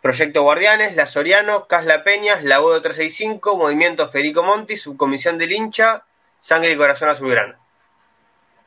Proyecto 0.00 0.42
Guardianes, 0.42 0.94
La 0.94 1.06
Soriano, 1.06 1.66
Casla 1.66 2.04
Peñas, 2.04 2.44
La 2.44 2.60
Udo 2.60 2.80
365, 2.80 3.56
Movimiento 3.56 4.08
Federico 4.08 4.44
Monti, 4.44 4.76
Subcomisión 4.76 5.36
del 5.36 5.50
Hincha, 5.50 6.04
Sangre 6.38 6.70
y 6.70 6.76
Corazón 6.76 7.08
Azulgrana. 7.08 7.58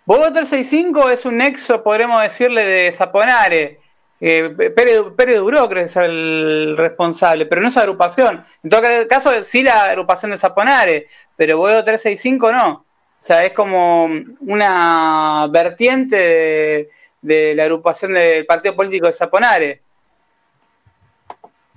Bodo 0.05 0.31
365 0.33 1.09
es 1.09 1.25
un 1.25 1.37
nexo, 1.37 1.83
podremos 1.83 2.21
decirle, 2.21 2.65
de 2.65 2.91
Zaponare. 2.91 3.79
Eh, 4.21 4.53
Pérez, 4.75 5.01
Pérez 5.15 5.37
Duró 5.37 5.69
creo 5.69 5.85
es 5.85 5.95
el 5.95 6.75
responsable, 6.75 7.45
pero 7.45 7.61
no 7.61 7.69
es 7.69 7.77
agrupación. 7.77 8.43
En 8.63 8.69
todo 8.69 8.81
caso, 9.07 9.43
sí 9.43 9.63
la 9.63 9.85
agrupación 9.85 10.31
de 10.31 10.37
Zaponare, 10.37 11.07
pero 11.35 11.57
Bodo 11.57 11.83
365 11.83 12.51
no. 12.51 12.69
O 12.71 13.23
sea, 13.23 13.43
es 13.43 13.53
como 13.53 14.09
una 14.41 15.47
vertiente 15.51 16.15
de, 16.15 16.89
de 17.21 17.55
la 17.55 17.63
agrupación 17.63 18.13
del 18.13 18.45
partido 18.45 18.75
político 18.75 19.07
de 19.07 19.13
Zaponare. 19.13 19.81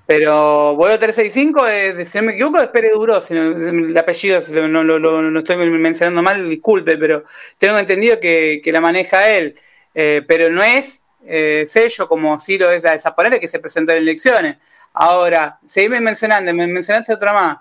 Pero 0.06 0.74
vuelo 0.74 0.98
365, 0.98 1.66
es, 1.68 2.08
si 2.08 2.18
no 2.18 2.24
me 2.24 2.32
equivoco, 2.32 2.60
es 2.60 2.68
Pérez 2.68 2.92
Duró, 2.92 3.20
si 3.20 3.34
el 3.34 3.96
apellido 3.96 4.40
no, 4.68 4.82
lo 4.82 5.38
estoy 5.38 5.56
mencionando 5.56 6.22
mal, 6.22 6.50
disculpe, 6.50 6.96
pero 6.98 7.24
tengo 7.58 7.78
entendido 7.78 8.18
que, 8.18 8.60
la 8.66 8.80
maneja 8.80 9.28
él. 9.28 9.54
Eh, 9.94 10.22
pero 10.26 10.50
no 10.50 10.62
es 10.62 11.02
eh, 11.26 11.64
sello 11.66 12.08
como 12.08 12.38
si 12.38 12.58
lo 12.58 12.70
es 12.70 12.82
la 12.82 12.96
de 13.30 13.40
que 13.40 13.48
se 13.48 13.60
presentó 13.60 13.92
en 13.92 13.98
elecciones. 13.98 14.56
Ahora, 14.92 15.58
seguime 15.66 16.00
mencionando, 16.00 16.52
me 16.52 16.66
mencionaste 16.66 17.14
otra 17.14 17.32
más. 17.32 17.58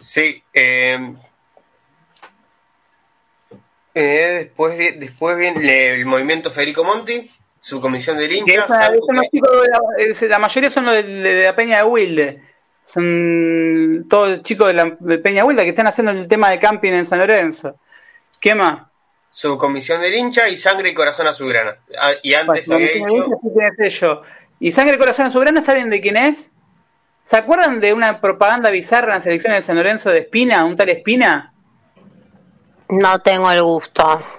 Sí, 0.00 0.42
eh, 0.54 1.14
después, 3.94 4.98
después 4.98 5.36
viene 5.36 5.90
el 5.90 6.06
movimiento 6.06 6.50
Federico 6.50 6.84
Monti 6.84 7.30
su 7.68 7.82
comisión 7.82 8.16
de 8.16 8.34
hinchas. 8.34 8.66
la, 8.70 10.38
mayoría 10.38 10.70
son 10.70 10.86
los 10.86 10.94
de, 10.94 11.42
la 11.44 11.54
Peña 11.54 11.76
de 11.76 11.84
Wilde. 11.84 12.42
Son 12.82 14.06
todos 14.08 14.42
chicos 14.42 14.68
de 14.68 14.72
la 14.72 14.96
Peña 15.22 15.42
de 15.42 15.48
Wilde 15.48 15.64
que 15.64 15.68
están 15.68 15.86
haciendo 15.86 16.12
el 16.12 16.26
tema 16.26 16.48
de 16.48 16.58
camping 16.58 16.92
en 16.92 17.04
San 17.04 17.18
Lorenzo. 17.18 17.76
¿Qué 18.40 18.54
más? 18.54 18.86
Su 19.30 19.58
comisión 19.58 20.00
del 20.00 20.14
hincha 20.14 20.48
y 20.48 20.56
sangre 20.56 20.88
y 20.88 20.94
corazón 20.94 21.26
azulgrana. 21.26 21.76
Ah, 22.00 22.12
y 22.22 22.32
antes 22.32 22.70
había 22.70 22.88
dicho... 22.92 24.22
¿Y 24.60 24.72
sangre 24.72 24.94
y 24.94 24.98
corazón 24.98 25.26
azulgrana 25.26 25.60
saben 25.60 25.90
de 25.90 26.00
quién 26.00 26.16
es? 26.16 26.50
¿Se 27.24 27.36
acuerdan 27.36 27.80
de 27.80 27.92
una 27.92 28.22
propaganda 28.22 28.70
bizarra 28.70 29.08
en 29.08 29.18
las 29.18 29.26
elecciones 29.26 29.58
de 29.58 29.62
San 29.62 29.76
Lorenzo 29.76 30.08
de 30.08 30.20
Espina, 30.20 30.64
un 30.64 30.74
tal 30.74 30.88
Espina? 30.88 31.52
No 32.88 33.20
tengo 33.20 33.50
el 33.52 33.62
gusto. 33.62 34.37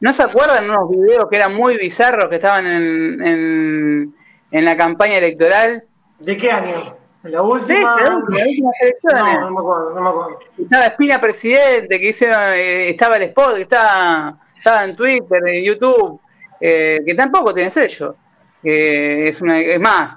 ¿No 0.00 0.12
se 0.12 0.22
acuerdan 0.22 0.70
unos 0.70 0.90
videos 0.90 1.26
que 1.28 1.36
eran 1.36 1.54
muy 1.54 1.76
bizarros 1.76 2.28
que 2.28 2.36
estaban 2.36 2.66
en, 2.66 4.14
en, 4.50 4.64
la 4.64 4.76
campaña 4.76 5.18
electoral? 5.18 5.84
¿De 6.20 6.36
qué 6.36 6.50
año? 6.50 6.96
la 7.24 7.42
última. 7.42 7.96
no, 7.96 8.20
me 8.30 9.58
acuerdo, 9.58 9.94
no 9.94 10.00
me 10.00 10.08
acuerdo. 10.08 10.38
Estaba 10.56 10.86
Espina 10.86 11.20
presidente, 11.20 11.98
que 11.98 12.10
eh, 12.10 12.90
estaba 12.90 13.16
el 13.16 13.24
spot, 13.24 13.56
que 13.56 13.62
estaba, 13.62 14.38
estaba 14.56 14.84
en 14.84 14.96
Twitter, 14.96 15.42
en 15.46 15.64
YouTube, 15.64 16.20
eh, 16.60 17.00
que 17.04 17.14
tampoco 17.14 17.52
tiene 17.52 17.70
sello. 17.70 18.14
es, 18.62 19.40
una, 19.40 19.60
es 19.60 19.80
más, 19.80 20.16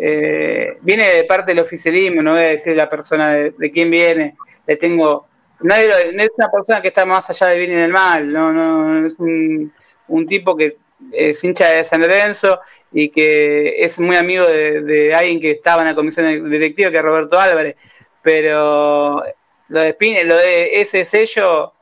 eh, 0.00 0.78
viene 0.82 1.08
de 1.08 1.24
parte 1.24 1.52
del 1.52 1.62
oficialismo, 1.62 2.22
no 2.22 2.32
voy 2.32 2.40
a 2.40 2.48
decir 2.48 2.76
la 2.76 2.88
persona 2.88 3.32
de, 3.32 3.70
quién 3.72 3.90
viene, 3.90 4.36
le 4.66 4.76
tengo. 4.76 5.26
No 5.60 5.74
es, 5.74 6.30
una 6.36 6.50
persona 6.50 6.82
que 6.82 6.88
está 6.88 7.04
más 7.04 7.28
allá 7.30 7.46
del 7.48 7.58
bien 7.58 7.70
y 7.72 7.74
del 7.74 7.92
mal, 7.92 8.32
no, 8.32 8.52
no, 8.52 9.06
es 9.06 9.14
un, 9.18 9.72
un 10.08 10.26
tipo 10.26 10.56
que 10.56 10.76
es 11.12 11.42
hincha 11.44 11.68
de 11.68 11.84
San 11.84 12.00
Lorenzo 12.00 12.60
y 12.92 13.08
que 13.08 13.84
es 13.84 13.98
muy 13.98 14.16
amigo 14.16 14.46
de, 14.46 15.14
alguien 15.14 15.40
que 15.40 15.52
estaba 15.52 15.82
en 15.82 15.88
la 15.88 15.94
comisión 15.94 16.50
directiva, 16.50 16.90
que 16.90 16.96
es 16.96 17.02
Roberto 17.02 17.38
Álvarez. 17.38 17.76
Pero 18.22 19.22
lo 19.68 19.80
de, 19.80 19.92
Spine, 19.92 20.24
lo 20.24 20.36
de 20.36 20.80
ese 20.80 21.04
sello 21.04 21.74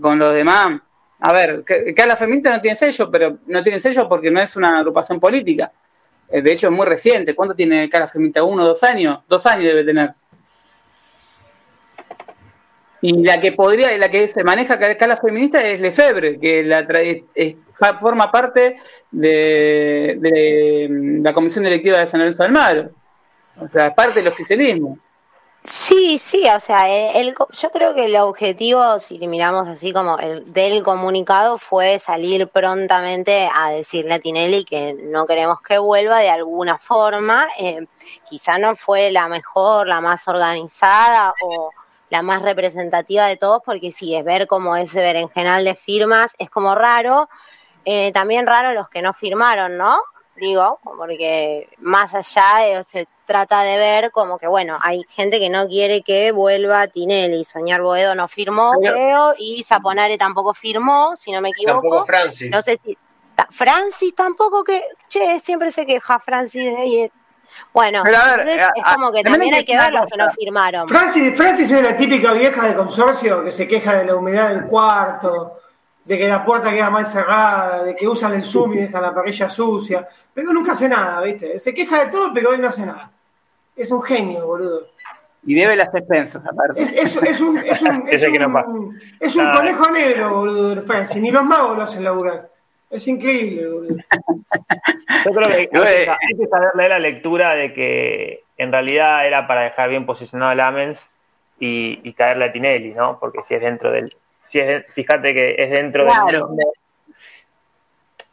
con 0.00 0.18
los 0.18 0.34
demás, 0.34 0.80
a 1.20 1.32
ver, 1.32 1.64
Carla 1.94 2.16
Feminista 2.16 2.50
no 2.50 2.60
tiene 2.60 2.76
sello, 2.76 3.10
pero 3.10 3.38
no 3.46 3.62
tiene 3.62 3.80
sello 3.80 4.08
porque 4.08 4.30
no 4.30 4.40
es 4.40 4.56
una 4.56 4.78
agrupación 4.78 5.20
política. 5.20 5.72
Eh, 6.28 6.42
de 6.42 6.52
hecho, 6.52 6.66
es 6.66 6.72
muy 6.72 6.86
reciente. 6.86 7.34
¿Cuánto 7.34 7.54
tiene 7.54 7.88
Carla 7.88 8.08
Feminista? 8.08 8.42
¿Uno, 8.42 8.66
dos 8.66 8.82
años? 8.82 9.20
Dos 9.28 9.46
años 9.46 9.64
debe 9.64 9.84
tener. 9.84 10.14
Y 13.06 13.22
la 13.22 13.38
que 13.38 13.52
podría, 13.52 13.98
la 13.98 14.08
que 14.08 14.26
se 14.28 14.42
maneja 14.44 14.74
acá 14.74 15.06
la 15.06 15.18
feminista 15.18 15.62
es 15.62 15.78
Lefebvre, 15.78 16.40
que 16.40 16.64
la 16.64 16.86
forma 18.00 18.32
parte 18.32 18.78
de, 19.10 20.88
la 21.22 21.34
comisión 21.34 21.64
directiva 21.64 21.98
de 21.98 22.06
San 22.06 22.20
Lorenzo 22.20 22.44
del 22.44 22.52
Mar. 22.52 22.90
O 23.60 23.68
sea, 23.68 23.88
es 23.88 23.92
parte 23.94 24.20
del 24.20 24.28
oficialismo. 24.28 24.96
Sí, 25.64 26.18
sí, 26.18 26.46
o 26.48 26.58
sea, 26.60 26.88
el, 26.88 27.34
yo 27.60 27.70
creo 27.70 27.94
que 27.94 28.06
el 28.06 28.16
objetivo, 28.16 28.98
si 29.00 29.18
miramos 29.28 29.68
así 29.68 29.92
como 29.92 30.18
el 30.18 30.50
del 30.54 30.82
comunicado, 30.82 31.58
fue 31.58 31.98
salir 31.98 32.48
prontamente 32.48 33.50
a 33.54 33.68
decirle 33.68 34.14
a 34.14 34.18
Tinelli 34.18 34.64
que 34.64 34.94
no 34.94 35.26
queremos 35.26 35.60
que 35.60 35.76
vuelva 35.76 36.20
de 36.20 36.30
alguna 36.30 36.78
forma. 36.78 37.48
Eh, 37.58 37.86
quizá 38.30 38.56
no 38.56 38.76
fue 38.76 39.12
la 39.12 39.28
mejor, 39.28 39.88
la 39.88 40.00
más 40.00 40.26
organizada 40.26 41.34
o 41.42 41.70
la 42.14 42.22
más 42.22 42.42
representativa 42.42 43.26
de 43.26 43.36
todos, 43.36 43.60
porque 43.66 43.90
sí, 43.90 44.14
es 44.14 44.24
ver 44.24 44.46
como 44.46 44.76
ese 44.76 45.00
berenjenal 45.00 45.64
de 45.64 45.74
firmas, 45.74 46.30
es 46.38 46.48
como 46.48 46.76
raro, 46.76 47.28
eh, 47.84 48.12
también 48.12 48.46
raro 48.46 48.72
los 48.72 48.88
que 48.88 49.02
no 49.02 49.12
firmaron, 49.12 49.76
¿no? 49.76 49.98
Digo, 50.36 50.78
porque 50.84 51.68
más 51.78 52.14
allá 52.14 52.84
se 52.84 53.08
trata 53.24 53.62
de 53.62 53.78
ver 53.78 54.12
como 54.12 54.38
que, 54.38 54.46
bueno, 54.46 54.78
hay 54.80 55.02
gente 55.08 55.40
que 55.40 55.50
no 55.50 55.66
quiere 55.66 56.02
que 56.02 56.30
vuelva 56.30 56.86
Tinelli, 56.86 57.44
Soñar 57.44 57.82
Boedo 57.82 58.14
no 58.14 58.28
firmó, 58.28 58.74
creo, 58.80 59.34
y 59.36 59.64
Zaponare 59.64 60.16
tampoco 60.16 60.54
firmó, 60.54 61.16
si 61.16 61.32
no 61.32 61.40
me 61.40 61.48
equivoco. 61.48 61.80
Tampoco 61.82 62.06
Francis. 62.06 62.48
No 62.48 62.62
sé 62.62 62.78
si... 62.84 62.96
Francis 63.50 64.14
tampoco 64.14 64.62
que, 64.62 64.84
che, 65.08 65.40
siempre 65.40 65.72
se 65.72 65.84
queja 65.84 66.20
Francis 66.20 66.64
de 66.64 67.10
bueno, 67.72 68.04
es 68.06 68.94
como 68.94 69.12
que 69.12 69.22
también 69.22 69.54
hay 69.54 69.64
que 69.64 69.76
ver 69.76 69.92
los 69.92 70.10
que 70.10 70.16
no 70.16 70.30
firmaron. 70.30 70.88
Francis, 70.88 71.34
Francis 71.36 71.70
es 71.70 71.82
la 71.82 71.96
típica 71.96 72.32
vieja 72.32 72.66
de 72.68 72.74
consorcio 72.74 73.42
que 73.42 73.50
se 73.50 73.66
queja 73.66 73.96
de 73.96 74.04
la 74.04 74.14
humedad 74.14 74.50
del 74.50 74.64
cuarto, 74.64 75.58
de 76.04 76.18
que 76.18 76.28
la 76.28 76.44
puerta 76.44 76.70
queda 76.70 76.90
mal 76.90 77.06
cerrada, 77.06 77.82
de 77.82 77.94
que 77.94 78.06
usan 78.06 78.34
el 78.34 78.42
Zoom 78.42 78.74
y 78.74 78.76
dejan 78.82 79.02
la 79.02 79.14
parrilla 79.14 79.48
sucia. 79.48 80.06
Pero 80.32 80.52
nunca 80.52 80.72
hace 80.72 80.88
nada, 80.88 81.20
¿viste? 81.22 81.58
Se 81.58 81.74
queja 81.74 82.04
de 82.04 82.10
todo, 82.10 82.32
pero 82.32 82.50
hoy 82.50 82.58
no 82.58 82.68
hace 82.68 82.86
nada. 82.86 83.10
Es 83.74 83.90
un 83.90 84.02
genio, 84.02 84.46
boludo. 84.46 84.88
Y 85.46 85.54
debe 85.54 85.76
las 85.76 85.92
expensas, 85.94 86.42
aparte. 86.46 86.82
Es, 86.82 86.92
es, 86.92 87.16
un, 87.16 87.26
es 87.26 87.40
un, 87.40 87.58
es 87.58 87.82
un, 87.82 88.08
es 89.20 89.34
un 89.34 89.50
conejo 89.50 89.90
negro, 89.90 90.36
boludo, 90.36 90.82
Francis. 90.82 91.20
Ni 91.20 91.30
los 91.30 91.44
magos 91.44 91.76
lo 91.76 91.82
hacen 91.82 92.04
laburar. 92.04 92.48
Es 92.90 93.08
increíble, 93.08 93.68
boludo. 93.68 93.96
Yo 95.24 95.32
creo 95.32 95.48
que 95.48 95.56
hay 95.72 96.36
que, 96.38 96.46
saberle 96.48 96.88
la 96.88 96.98
lectura 96.98 97.54
de 97.54 97.72
que 97.72 98.44
en 98.56 98.70
realidad 98.70 99.26
era 99.26 99.46
para 99.46 99.62
dejar 99.62 99.88
bien 99.90 100.06
posicionado 100.06 100.52
a 100.52 100.54
Lamens 100.54 101.04
y, 101.58 102.00
y 102.02 102.12
caerle 102.12 102.46
a 102.46 102.52
Tinelli, 102.52 102.94
¿no? 102.94 103.18
Porque 103.18 103.42
si 103.42 103.54
es 103.54 103.60
dentro 103.60 103.90
del. 103.90 104.14
Si 104.44 104.60
es, 104.60 104.84
fíjate 104.92 105.34
que 105.34 105.54
es 105.58 105.70
dentro 105.70 106.06
claro. 106.06 106.48
del. 106.48 106.66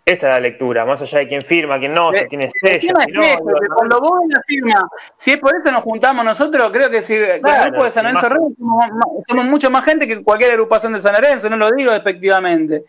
Esa 0.04 0.30
es 0.30 0.36
la 0.36 0.39
lectura, 0.41 0.84
más 0.84 0.99
allá 1.02 1.20
de 1.20 1.28
quién 1.28 1.43
firma, 1.43 1.78
quién 1.78 1.93
no, 1.93 2.12
si 2.12 2.28
tiene 2.28 2.49
sello, 2.60 2.91
no, 3.14 3.76
Cuando 3.76 4.02
vos 4.02 4.20
la 4.30 4.41
firma, 4.47 4.89
si 5.16 5.32
es 5.32 5.38
por 5.38 5.56
eso 5.56 5.72
nos 5.72 5.84
juntamos 5.84 6.26
nosotros, 6.26 6.72
creo 6.72 6.89
que 6.89 7.04
si 7.04 7.14
el 7.16 7.39
grupo 7.39 7.86
de 7.86 7.91
San 7.91 8.06
Lorenzo 8.06 8.28
somos, 8.28 8.54
somos, 9.28 9.45
mucho 9.45 9.70
más 9.70 9.86
gente 9.86 10.08
que 10.08 10.24
cualquier 10.24 10.52
agrupación 10.52 10.93
de 10.93 10.99
San 10.99 11.14
Lorenzo, 11.14 11.52
no 11.52 11.56
lo 11.56 11.70
digo 11.72 11.91
despectivamente 11.91 12.84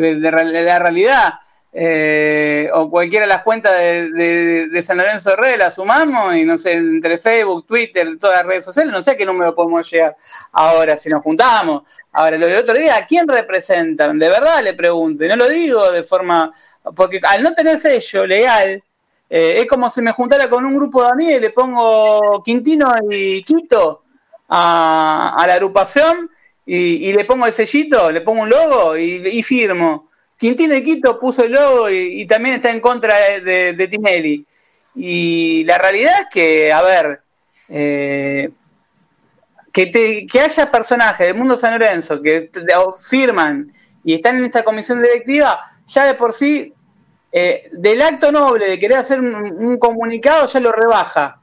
de, 0.00 0.30
la 0.64 0.78
realidad. 0.78 1.34
Eh, 1.70 2.70
o 2.72 2.88
cualquiera 2.90 3.26
de 3.26 3.28
las 3.28 3.42
cuentas 3.42 3.72
de, 3.78 4.80
San 4.82 4.96
Lorenzo 4.96 5.36
Red 5.36 5.58
la 5.58 5.70
sumamos 5.70 6.34
y 6.34 6.44
no 6.44 6.56
sé, 6.56 6.72
entre 6.72 7.18
Facebook, 7.18 7.66
Twitter, 7.66 8.16
todas 8.18 8.38
las 8.38 8.46
redes 8.46 8.64
sociales, 8.64 8.90
no 8.90 9.02
sé 9.02 9.10
a 9.12 9.16
qué 9.16 9.26
número 9.26 9.54
podemos 9.54 9.88
llegar 9.90 10.16
ahora 10.52 10.96
si 10.96 11.10
nos 11.10 11.22
juntamos. 11.22 11.82
Ahora, 12.12 12.38
lo 12.38 12.46
del 12.46 12.56
otro 12.56 12.74
día, 12.74 12.96
¿a 12.96 13.06
quién 13.06 13.28
representan? 13.28 14.18
De 14.18 14.28
verdad 14.28 14.62
le 14.62 14.74
pregunto, 14.74 15.24
y 15.24 15.28
no 15.28 15.36
lo 15.36 15.48
digo 15.48 15.92
de 15.92 16.02
forma, 16.02 16.52
porque 16.96 17.20
al 17.22 17.42
no 17.42 17.52
tener 17.52 17.78
sello 17.78 18.26
legal, 18.26 18.82
eh, 19.28 19.60
es 19.60 19.66
como 19.66 19.90
si 19.90 20.00
me 20.00 20.12
juntara 20.12 20.48
con 20.48 20.64
un 20.64 20.74
grupo 20.74 21.02
de 21.02 21.10
amigos 21.10 21.34
y 21.34 21.40
le 21.40 21.50
pongo 21.50 22.42
Quintino 22.42 22.94
y 23.10 23.42
Quito 23.42 24.04
a 24.48 25.44
la 25.46 25.54
agrupación 25.54 26.30
y, 26.70 27.14
le 27.14 27.24
pongo 27.24 27.46
el 27.46 27.52
sellito, 27.52 28.10
le 28.12 28.20
pongo 28.20 28.42
un 28.42 28.50
logo 28.50 28.94
y, 28.94 29.42
firmo. 29.42 30.10
Quintino 30.36 30.74
de 30.74 30.82
Quito 30.82 31.18
puso 31.18 31.44
el 31.44 31.52
logo 31.52 31.88
y, 31.88 32.26
también 32.26 32.56
está 32.56 32.70
en 32.70 32.80
contra 32.80 33.16
de, 33.40 33.88
Tinelli. 33.90 34.44
Y 34.94 35.64
la 35.64 35.78
realidad 35.78 36.20
es 36.22 36.26
que, 36.30 36.70
a 36.70 36.82
ver, 36.82 37.20
eh, 37.70 38.50
que, 39.72 39.86
te, 39.86 40.26
que 40.26 40.40
haya 40.40 40.70
personajes 40.70 41.26
del 41.26 41.36
mundo 41.36 41.56
San 41.56 41.72
Lorenzo 41.72 42.20
que 42.20 42.50
firman 42.98 43.72
y 44.04 44.14
están 44.14 44.36
en 44.36 44.44
esta 44.44 44.62
comisión 44.62 45.00
directiva, 45.00 45.60
ya 45.86 46.04
de 46.04 46.14
por 46.14 46.34
sí, 46.34 46.74
eh, 47.32 47.70
del 47.72 48.02
acto 48.02 48.30
noble 48.30 48.68
de 48.68 48.78
querer 48.78 48.98
hacer 48.98 49.20
un, 49.20 49.78
comunicado, 49.78 50.44
ya 50.44 50.60
lo 50.60 50.72
rebaja. 50.72 51.40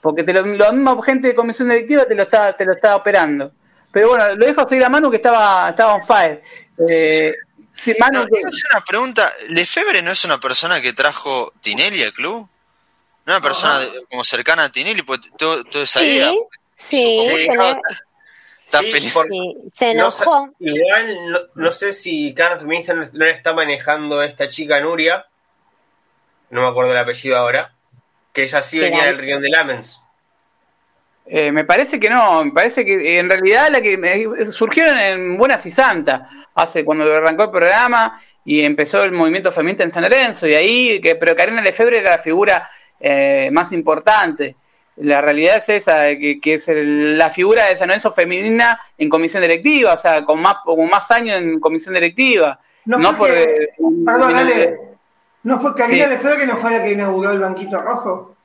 Porque 0.00 0.22
te 0.22 0.32
lo, 0.32 0.44
la 0.44 0.70
misma 0.70 1.02
gente 1.02 1.26
de 1.26 1.34
comisión 1.34 1.68
directiva 1.68 2.04
te 2.04 2.14
lo 2.14 2.22
está, 2.22 2.56
te 2.56 2.64
lo 2.64 2.74
está 2.74 2.94
operando. 2.94 3.52
Pero 3.98 4.10
bueno, 4.10 4.28
lo 4.36 4.46
dejo 4.46 4.64
seguir 4.64 4.84
a 4.84 4.88
Manu 4.88 5.10
que 5.10 5.16
estaba, 5.16 5.70
estaba 5.70 5.94
on 5.96 6.02
fire. 6.04 6.40
Eh, 6.88 7.34
Manu, 7.98 8.20
una 8.20 8.84
pregunta. 8.86 9.32
¿Lefebvre 9.48 10.02
no 10.02 10.12
es 10.12 10.24
una 10.24 10.38
persona 10.38 10.80
que 10.80 10.92
trajo 10.92 11.52
Tinelli 11.60 12.04
al 12.04 12.12
club? 12.12 12.48
¿No 13.26 13.32
una 13.32 13.40
persona 13.40 13.80
como 14.08 14.22
cercana 14.22 14.62
a 14.62 14.68
Tinelli? 14.70 15.02
Pues 15.02 15.18
todo, 15.36 15.64
todo 15.64 15.82
esa 15.82 15.98
sí, 15.98 16.20
Sí, 16.76 17.28
se 19.74 19.90
enojó. 19.90 20.48
igual 20.60 21.50
no, 21.56 21.72
sé 21.72 21.92
si 21.92 22.32
Carlos 22.34 22.60
Feminista 22.60 22.94
no, 22.94 23.04
le 23.14 23.30
está 23.30 23.52
manejando 23.52 24.22
esta 24.22 24.48
chica 24.48 24.78
Nuria, 24.78 25.26
no 26.50 26.60
me 26.60 26.68
acuerdo 26.68 26.92
el 26.92 26.98
apellido 26.98 27.36
ahora, 27.36 27.74
que 28.32 28.44
ella 28.44 28.62
sí 28.62 28.78
venía 28.78 29.06
del 29.06 29.18
Rion 29.18 29.42
de 29.42 29.48
Lamens. 29.48 30.00
Eh, 31.30 31.52
me 31.52 31.64
parece 31.64 32.00
que 32.00 32.08
no, 32.08 32.42
me 32.42 32.52
parece 32.52 32.86
que 32.86 33.18
en 33.18 33.28
realidad 33.28 33.68
la 33.70 33.82
que 33.82 34.46
surgieron 34.50 34.96
en 34.96 35.36
Buenas 35.36 35.64
y 35.66 35.70
Santa, 35.70 36.28
hace 36.54 36.84
cuando 36.86 37.04
arrancó 37.12 37.44
el 37.44 37.50
programa 37.50 38.18
y 38.44 38.64
empezó 38.64 39.02
el 39.02 39.12
movimiento 39.12 39.52
feminista 39.52 39.84
en 39.84 39.90
San 39.90 40.04
Lorenzo, 40.04 40.46
y 40.46 40.54
ahí, 40.54 41.00
que, 41.02 41.16
pero 41.16 41.36
Karina 41.36 41.60
Lefebvre 41.60 41.98
era 41.98 42.12
la 42.12 42.18
figura 42.18 42.66
eh, 42.98 43.50
más 43.52 43.72
importante. 43.72 44.56
La 44.96 45.20
realidad 45.20 45.58
es 45.58 45.68
esa, 45.68 46.06
que, 46.16 46.40
que 46.40 46.54
es 46.54 46.66
la 46.66 47.28
figura 47.28 47.66
de 47.66 47.76
San 47.76 47.88
Lorenzo 47.88 48.10
femenina 48.10 48.80
en 48.96 49.10
comisión 49.10 49.42
directiva, 49.42 49.92
o 49.92 49.98
sea, 49.98 50.24
con 50.24 50.40
más, 50.40 50.56
con 50.64 50.88
más 50.88 51.10
años 51.10 51.40
en 51.40 51.60
comisión 51.60 51.94
directiva. 51.94 52.58
No, 52.86 53.16
por. 53.18 53.28
perdón, 53.28 54.34
¿No 55.42 55.60
fue 55.60 55.74
Karina 55.74 56.06
Lefebvre 56.06 56.38
que 56.38 56.46
no 56.46 56.56
fue 56.56 56.70
la 56.70 56.82
que 56.82 56.92
inauguró 56.92 57.30
el 57.30 57.38
banquito 57.38 57.78
rojo? 57.78 58.37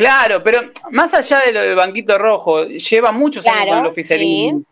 Claro, 0.00 0.42
pero 0.42 0.62
más 0.92 1.12
allá 1.12 1.40
de 1.40 1.52
lo 1.52 1.60
del 1.60 1.76
banquito 1.76 2.16
rojo, 2.16 2.64
lleva 2.64 3.12
muchos 3.12 3.46
años 3.46 3.66
con 3.66 3.78
el 3.80 3.86
oficialismo. 3.86 4.62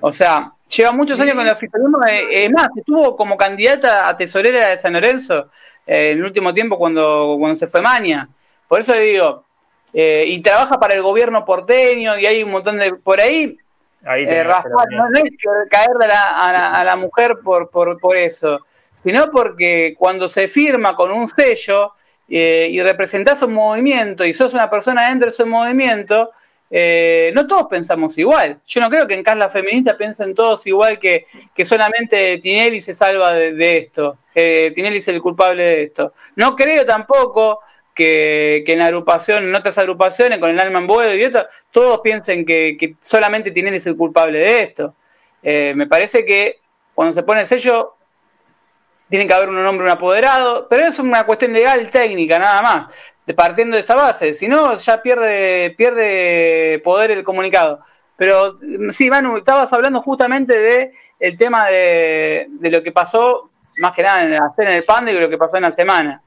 O 0.00 0.10
sea, 0.10 0.52
lleva 0.66 0.90
muchos 0.90 1.20
años 1.20 1.36
con 1.36 1.46
el 1.46 1.52
oficialismo. 1.52 2.04
Eh, 2.04 2.46
es 2.46 2.50
más, 2.50 2.68
estuvo 2.74 3.14
como 3.14 3.36
candidata 3.36 4.08
a 4.08 4.16
tesorera 4.16 4.70
de 4.70 4.78
San 4.78 4.94
Lorenzo 4.94 5.50
eh, 5.86 6.10
en 6.10 6.18
el 6.18 6.24
último 6.24 6.52
tiempo 6.52 6.78
cuando, 6.78 7.36
cuando 7.38 7.54
se 7.54 7.68
fue 7.68 7.80
Maña. 7.80 8.28
Por 8.66 8.80
eso 8.80 8.92
digo, 8.94 9.44
eh, 9.92 10.24
y 10.26 10.40
trabaja 10.40 10.80
para 10.80 10.94
el 10.94 11.02
gobierno 11.02 11.44
porteño 11.44 12.18
y 12.18 12.26
hay 12.26 12.42
un 12.42 12.50
montón 12.50 12.76
de... 12.76 12.92
Por 12.94 13.20
ahí, 13.20 13.56
ahí 14.04 14.26
no, 14.26 14.32
es 14.32 15.30
caerle 15.70 16.06
a 16.06 16.08
la, 16.08 16.80
a 16.80 16.82
la, 16.82 16.96
mujer 16.96 17.38
por, 17.44 17.70
por, 17.70 18.00
por 18.00 18.16
eso, 18.16 18.66
sino 18.92 19.30
porque 19.30 19.94
cuando 19.96 20.26
se 20.26 20.48
firma 20.48 20.96
con 20.96 21.12
un 21.12 21.28
sello 21.28 21.92
eh, 22.32 22.68
y 22.70 22.80
representás 22.80 23.42
un 23.42 23.54
movimiento 23.54 24.24
y 24.24 24.32
sos 24.32 24.54
una 24.54 24.70
persona 24.70 25.08
dentro 25.08 25.26
de 25.26 25.32
ese 25.32 25.44
movimiento, 25.44 26.30
eh, 26.70 27.32
no 27.34 27.48
todos 27.48 27.66
pensamos 27.68 28.16
igual. 28.18 28.60
Yo 28.68 28.80
no 28.80 28.88
creo 28.88 29.08
que 29.08 29.14
en 29.14 29.24
Carla 29.24 29.48
Feminista 29.48 29.98
piensen 29.98 30.32
todos 30.32 30.64
igual 30.68 31.00
que, 31.00 31.26
que 31.52 31.64
solamente 31.64 32.38
Tinelli 32.38 32.80
se 32.80 32.94
salva 32.94 33.32
de, 33.32 33.78
esto, 33.78 34.18
eh, 34.32 34.70
Tinelli 34.76 34.98
es 34.98 35.08
el 35.08 35.20
culpable 35.20 35.64
de 35.64 35.82
esto. 35.82 36.14
No 36.36 36.54
creo 36.54 36.86
tampoco 36.86 37.60
que, 37.92 38.62
en 38.64 38.78
la 38.78 38.86
agrupación, 38.86 39.42
en 39.42 39.54
otras 39.54 39.76
agrupaciones, 39.78 40.38
con 40.38 40.50
el 40.50 40.60
alma 40.60 40.78
en 40.78 40.86
vuelo 40.86 41.12
y 41.12 41.22
esto, 41.22 41.44
todos 41.72 42.00
piensen 42.00 42.46
que, 42.46 42.76
que 42.78 42.94
solamente 43.00 43.50
Tinelli 43.50 43.78
es 43.78 43.86
el 43.86 43.96
culpable 43.96 44.38
de 44.38 44.62
esto. 44.62 44.94
Me 45.42 45.86
parece 45.88 46.24
que 46.24 46.60
cuando 46.94 47.12
se 47.12 47.24
pone 47.24 47.40
el 47.40 47.46
sello, 47.48 47.96
tiene 49.10 49.26
que 49.26 49.34
haber 49.34 49.48
un 49.50 49.62
nombre, 49.62 49.84
un 49.84 49.92
apoderado, 49.92 50.66
pero 50.68 50.86
es 50.86 50.98
una 50.98 51.26
cuestión 51.26 51.52
legal, 51.52 51.90
técnica, 51.90 52.38
nada 52.38 52.62
más 52.62 52.94
partiendo 53.34 53.76
de 53.76 53.82
esa 53.82 53.94
base, 53.94 54.32
si 54.32 54.48
no 54.48 54.76
ya 54.76 55.02
pierde, 55.02 55.74
pierde 55.76 56.80
poder 56.84 57.10
el 57.10 57.24
comunicado. 57.24 57.80
Pero 58.16 58.58
sí, 58.90 59.08
Manu, 59.08 59.38
estabas 59.38 59.72
hablando 59.72 60.02
justamente 60.02 60.58
de 60.58 60.92
el 61.18 61.36
tema 61.36 61.66
de, 61.66 62.48
lo 62.60 62.82
que 62.82 62.92
pasó, 62.92 63.50
más 63.78 63.92
que 63.94 64.02
nada 64.02 64.24
en 64.24 64.32
la 64.32 64.52
en 64.58 64.68
el 64.68 64.84
PAN 64.84 65.08
y 65.08 65.12
lo 65.12 65.28
que 65.28 65.38
pasó 65.38 65.56
en 65.56 65.62
la 65.62 65.72
semana. 65.72 66.22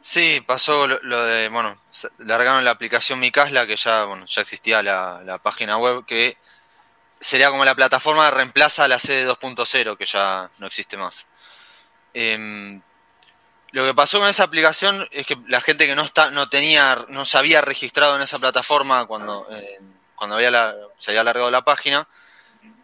Sí, 0.00 0.42
pasó 0.46 0.86
lo, 0.86 1.24
de, 1.24 1.48
bueno, 1.50 1.76
largaron 2.18 2.64
la 2.64 2.70
aplicación 2.70 3.20
Mi 3.20 3.30
Casla, 3.30 3.66
que 3.66 3.76
ya, 3.76 4.04
bueno, 4.04 4.24
ya 4.26 4.40
existía 4.40 4.82
la, 4.82 5.20
la 5.24 5.38
página 5.38 5.76
web, 5.76 6.06
que 6.06 6.38
sería 7.20 7.50
como 7.50 7.64
la 7.64 7.74
plataforma 7.74 8.28
que 8.28 8.36
reemplaza 8.36 8.84
a 8.84 8.88
la 8.88 8.98
sede 8.98 9.28
2.0, 9.28 9.96
que 9.96 10.06
ya 10.06 10.50
no 10.58 10.66
existe 10.66 10.96
más. 10.96 11.26
Eh, 12.14 12.80
lo 13.70 13.84
que 13.84 13.94
pasó 13.94 14.18
con 14.18 14.28
esa 14.28 14.44
aplicación 14.44 15.06
es 15.10 15.26
que 15.26 15.36
la 15.46 15.60
gente 15.60 15.86
que 15.86 15.94
no 15.94 16.02
está, 16.02 16.30
no 16.30 16.48
tenía, 16.48 17.04
no 17.08 17.24
se 17.24 17.36
había 17.36 17.60
registrado 17.60 18.16
en 18.16 18.22
esa 18.22 18.38
plataforma 18.38 19.04
cuando, 19.06 19.46
eh, 19.50 19.78
cuando 20.14 20.36
había 20.36 20.74
se 20.96 21.10
había 21.10 21.20
alargado 21.20 21.50
la 21.50 21.64
página, 21.64 22.08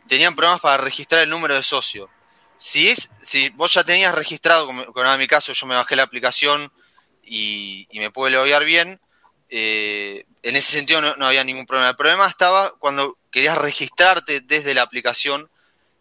tenían 0.09 0.37
problemas 0.37 0.61
para 0.61 0.77
registrar 0.77 1.23
el 1.23 1.31
número 1.31 1.55
de 1.55 1.63
socio. 1.63 2.11
Si 2.59 2.89
es, 2.89 3.11
si 3.23 3.49
vos 3.51 3.73
ya 3.73 3.83
tenías 3.83 4.15
registrado, 4.15 4.67
como, 4.67 4.83
en 4.83 5.19
mi 5.19 5.27
caso, 5.27 5.53
yo 5.53 5.67
me 5.67 5.75
bajé 5.75 5.97
la 5.97 6.03
aplicación 6.03 6.71
y, 7.23 7.89
me 7.93 8.11
pude 8.11 8.31
loguear 8.31 8.65
bien, 8.65 9.01
eh, 9.57 10.27
en 10.43 10.57
ese 10.57 10.73
sentido 10.73 11.01
no, 11.01 11.27
había 11.27 11.45
ningún 11.45 11.67
problema. 11.67 11.91
El 11.91 11.97
problema 11.97 12.27
estaba 12.27 12.73
cuando 12.79 13.19
querías 13.31 13.57
registrarte 13.57 14.41
desde 14.41 14.75
la 14.75 14.83
aplicación, 14.83 15.49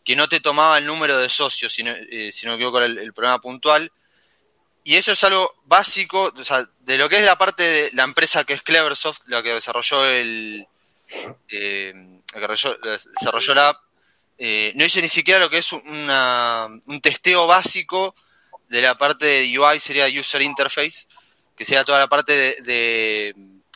que 0.03 0.15
no 0.15 0.27
te 0.27 0.39
tomaba 0.39 0.77
el 0.77 0.85
número 0.85 1.17
de 1.17 1.29
socios, 1.29 1.71
si 1.71 1.83
no, 1.83 1.91
eh, 1.91 2.31
si 2.31 2.45
no 2.45 2.53
me 2.53 2.55
equivoco, 2.55 2.81
el, 2.81 2.97
el 2.97 3.13
problema 3.13 3.39
puntual 3.39 3.91
y 4.83 4.95
eso 4.95 5.13
es 5.13 5.23
algo 5.23 5.55
básico, 5.65 6.33
o 6.35 6.43
sea, 6.43 6.67
de 6.81 6.97
lo 6.97 7.07
que 7.07 7.17
es 7.17 7.25
la 7.25 7.37
parte 7.37 7.63
de 7.63 7.91
la 7.93 8.03
empresa 8.03 8.43
que 8.43 8.53
es 8.53 8.61
Cleversoft, 8.61 9.21
la 9.27 9.41
que 9.41 9.53
desarrolló 9.53 10.05
el, 10.05 10.67
eh, 11.47 12.19
que 12.27 12.39
desarrolló, 12.39 13.53
la 13.53 13.69
app, 13.69 13.77
eh, 14.37 14.73
no 14.75 14.83
hice 14.83 15.01
ni 15.01 15.07
siquiera 15.07 15.39
lo 15.39 15.49
que 15.49 15.59
es 15.59 15.71
una, 15.71 16.67
un 16.85 16.99
testeo 16.99 17.47
básico 17.47 18.13
de 18.67 18.81
la 18.81 18.97
parte 18.97 19.25
de 19.25 19.57
UI, 19.57 19.79
sería 19.79 20.07
User 20.19 20.41
Interface, 20.41 21.07
que 21.63 21.69
sea 21.69 21.85
toda 21.85 21.99
la 21.99 22.09
parte 22.09 22.61
de, 22.61 23.33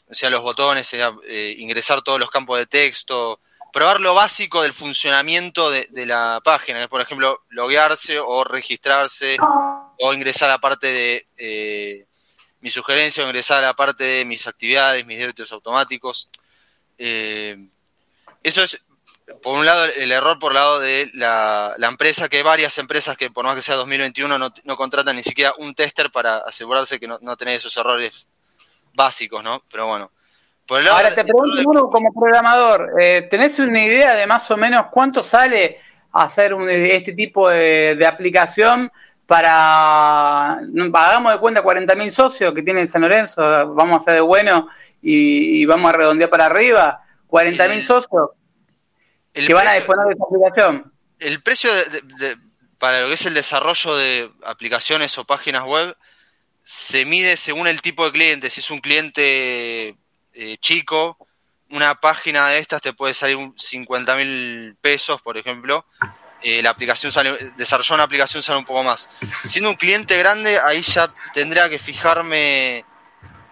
de 0.10 0.30
los 0.30 0.42
botones, 0.42 0.88
sea, 0.88 1.14
eh, 1.26 1.56
ingresar 1.58 2.02
todos 2.02 2.20
los 2.20 2.30
campos 2.30 2.60
de 2.60 2.66
texto, 2.66 3.40
probar 3.72 4.02
lo 4.02 4.14
básico 4.14 4.62
del 4.62 4.74
funcionamiento 4.74 5.72
de, 5.72 5.88
de 5.90 6.06
la 6.06 6.42
página, 6.44 6.86
por 6.90 7.00
ejemplo, 7.00 7.44
loguearse 7.48 8.20
o 8.20 8.44
registrarse 8.44 9.38
o 10.00 10.14
ingresar 10.14 10.50
a 10.50 10.54
la 10.54 10.60
parte 10.60 10.88
de 10.88 11.28
eh, 11.38 12.06
mi 12.60 12.70
sugerencia 12.70 13.24
o 13.24 13.28
ingresar 13.28 13.60
a 13.60 13.68
la 13.68 13.74
parte 13.74 14.04
de 14.04 14.26
mis 14.26 14.46
actividades, 14.48 15.06
mis 15.06 15.20
débitos 15.20 15.50
automáticos. 15.54 16.28
Eh, 16.98 17.56
eso 18.44 18.64
es, 18.64 18.82
por 19.42 19.58
un 19.58 19.66
lado, 19.66 19.86
el 19.86 20.12
error 20.12 20.40
por 20.40 20.52
el 20.52 20.56
lado 20.56 20.80
de 20.80 21.10
la, 21.14 21.76
empresa, 21.80 22.30
que 22.30 22.38
hay 22.38 22.44
varias 22.44 22.78
empresas 22.78 23.18
que 23.18 23.30
por 23.30 23.46
más 23.46 23.56
que 23.56 23.62
sea 23.62 23.76
2021 23.76 24.38
no, 24.38 24.54
no 24.64 24.78
contratan 24.78 25.16
ni 25.16 25.24
siquiera 25.24 25.54
un 25.58 25.76
tester 25.76 26.12
para 26.12 26.38
asegurarse 26.38 27.00
que 27.00 27.08
no, 27.08 27.20
no 27.22 27.36
tenés 27.36 27.58
esos 27.58 27.76
errores 27.78 28.28
básicos, 28.94 29.44
¿no? 29.44 29.64
Pero 29.70 29.88
bueno. 29.88 30.12
Por 30.66 30.86
Ahora 30.86 31.16
te 31.16 31.24
pregunto 31.24 31.62
uno 31.66 31.90
como 31.90 32.12
programador, 32.14 33.00
eh, 33.00 33.28
¿tenés 33.32 33.58
una 33.58 33.86
idea 33.86 34.16
de 34.16 34.28
más 34.28 34.52
o 34.52 34.58
menos 34.58 34.88
cuánto 34.92 35.24
sale 35.24 35.80
hacer 36.12 36.54
un, 36.54 36.70
este 36.70 37.14
tipo 37.14 37.50
de, 37.50 37.96
de 37.96 38.06
aplicación 38.06 38.92
para, 39.28 40.54
hagamos 40.54 41.34
de 41.34 41.40
cuenta 41.40 41.64
40.000 41.64 42.12
socios 42.12 42.54
que 42.54 42.64
tiene 42.64 42.88
San 42.88 43.02
Lorenzo, 43.02 43.42
vamos 43.74 43.96
a 43.96 43.98
hacer 43.98 44.14
de 44.16 44.22
bueno 44.22 44.70
y, 45.02 45.66
vamos 45.66 45.90
a 45.90 45.98
redondear 45.98 46.30
para 46.30 46.46
arriba, 46.46 47.02
40.000 47.30 47.82
socios 47.82 48.30
que 49.46 49.54
van 49.54 49.68
a 49.68 49.74
disponer 49.74 50.08
de 50.08 50.14
esta 50.14 50.26
aplicación. 50.26 50.94
El 51.20 51.44
precio 51.44 51.72
para 52.78 53.02
lo 53.02 53.08
que 53.08 53.16
es 53.16 53.26
el 53.26 53.34
desarrollo 53.34 53.96
de 53.96 54.32
aplicaciones 54.46 55.18
o 55.18 55.26
páginas 55.26 55.64
web 55.64 55.96
se 56.64 57.06
mide 57.06 57.38
según 57.38 57.68
el 57.68 57.82
tipo 57.82 58.06
de 58.06 58.12
cliente. 58.12 58.50
Si 58.50 58.60
es 58.60 58.70
un 58.70 58.80
cliente 58.80 59.96
eh, 60.34 60.58
chico, 60.60 61.18
una 61.70 61.96
página 61.96 62.50
de 62.50 62.60
estas 62.60 62.82
te 62.82 62.94
puede 62.94 63.14
salir 63.14 63.38
50.000 63.38 64.76
pesos, 64.82 65.22
por 65.22 65.38
ejemplo, 65.38 65.86
eh, 66.42 66.62
la 66.62 66.70
aplicación 66.70 67.12
sale, 67.12 67.52
desarrollar 67.58 67.96
una 67.96 68.04
aplicación 68.04 68.44
sale 68.44 68.60
un 68.60 68.66
poco 68.66 68.84
más. 68.84 69.10
Siendo 69.48 69.70
un 69.70 69.76
cliente 69.76 70.18
grande, 70.18 70.60
ahí 70.60 70.82
ya 70.82 71.12
tendría 71.34 71.70
que 71.70 71.80
fijarme 71.80 72.86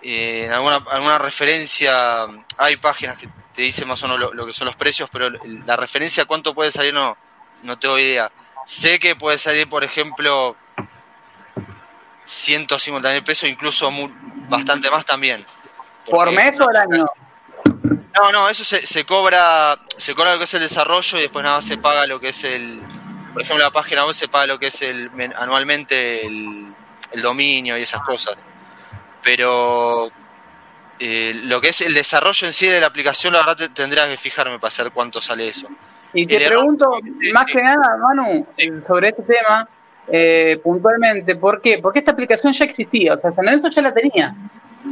eh, 0.02 0.44
en 0.46 0.52
alguna, 0.52 0.84
alguna 0.90 1.18
referencia. 1.18 2.28
Hay 2.58 2.78
páginas 2.78 3.18
que 3.18 3.30
te 3.56 3.62
dicen 3.62 3.88
más 3.88 4.02
o 4.04 4.08
menos 4.08 4.34
lo, 4.34 4.46
que 4.46 4.54
son 4.54 4.66
los 4.66 4.76
precios, 4.76 5.10
pero 5.12 5.30
la 5.66 5.76
referencia 5.76 6.26
cuánto 6.26 6.54
puede 6.54 6.72
salir 6.72 6.94
no, 6.94 7.18
no 7.64 7.80
tengo 7.80 7.98
idea. 7.98 8.32
Sé 8.66 9.00
que 9.00 9.16
puede 9.16 9.38
salir, 9.38 9.70
por 9.70 9.84
ejemplo, 9.84 10.56
150 12.26 13.14
mil 13.14 13.24
pesos, 13.24 13.50
incluso 13.50 13.90
bastante 14.50 14.90
más 14.90 15.06
también. 15.06 15.46
¿Por 16.10 16.32
mes 16.32 16.60
o 16.60 16.70
al 16.70 16.76
año? 16.76 17.06
No, 18.16 18.32
no, 18.32 18.50
eso 18.50 18.64
se, 18.64 18.86
se 18.88 19.06
cobra, 19.06 19.78
se 19.98 20.16
cobra 20.16 20.34
lo 20.34 20.38
que 20.38 20.46
es 20.46 20.54
el 20.54 20.62
desarrollo 20.62 21.18
y 21.18 21.22
después 21.22 21.44
nada 21.44 21.58
más 21.58 21.66
se 21.66 21.78
paga 21.78 22.08
lo 22.08 22.20
que 22.20 22.30
es 22.30 22.44
el, 22.46 22.82
por 23.36 23.42
ejemplo, 23.42 23.66
la 23.66 23.72
página 23.72 24.06
web 24.06 24.16
se 24.16 24.30
paga 24.30 24.48
lo 24.48 24.58
que 24.58 24.68
es 24.68 24.82
el 24.82 25.12
anualmente 25.36 26.26
el, 26.26 26.74
dominio 27.22 27.78
y 27.78 27.82
esas 27.82 28.02
cosas. 28.04 28.36
Pero 29.22 30.10
eh, 31.00 31.34
lo 31.34 31.60
que 31.60 31.70
es 31.70 31.82
el 31.82 31.94
desarrollo 31.94 32.48
en 32.48 32.54
sí 32.54 32.68
de 32.68 32.80
la 32.80 32.88
aplicación, 32.88 33.34
la 33.34 33.40
verdad 33.40 33.70
tendría 33.74 34.08
que 34.08 34.18
fijarme 34.18 34.60
para 34.60 34.72
saber 34.72 34.92
cuánto 34.92 35.22
sale 35.22 35.50
eso. 35.50 35.68
Y 36.14 36.26
te 36.26 36.40
pregunto, 36.46 36.90
más 37.34 37.46
que 37.46 37.62
nada, 37.62 37.98
Manu, 37.98 38.48
sobre 38.86 39.10
este 39.10 39.24
tema, 39.24 39.68
eh, 40.08 40.60
puntualmente, 40.64 41.36
¿por 41.36 41.62
qué? 41.62 41.80
Porque 41.80 42.00
esta 42.00 42.12
aplicación 42.12 42.54
ya 42.54 42.64
existía, 42.64 43.16
o 43.16 43.18
sea, 43.18 43.34
San 43.34 43.46
Lorenzo 43.46 43.70
ya 43.70 43.82
la 43.82 43.94
tenía. 43.94 44.34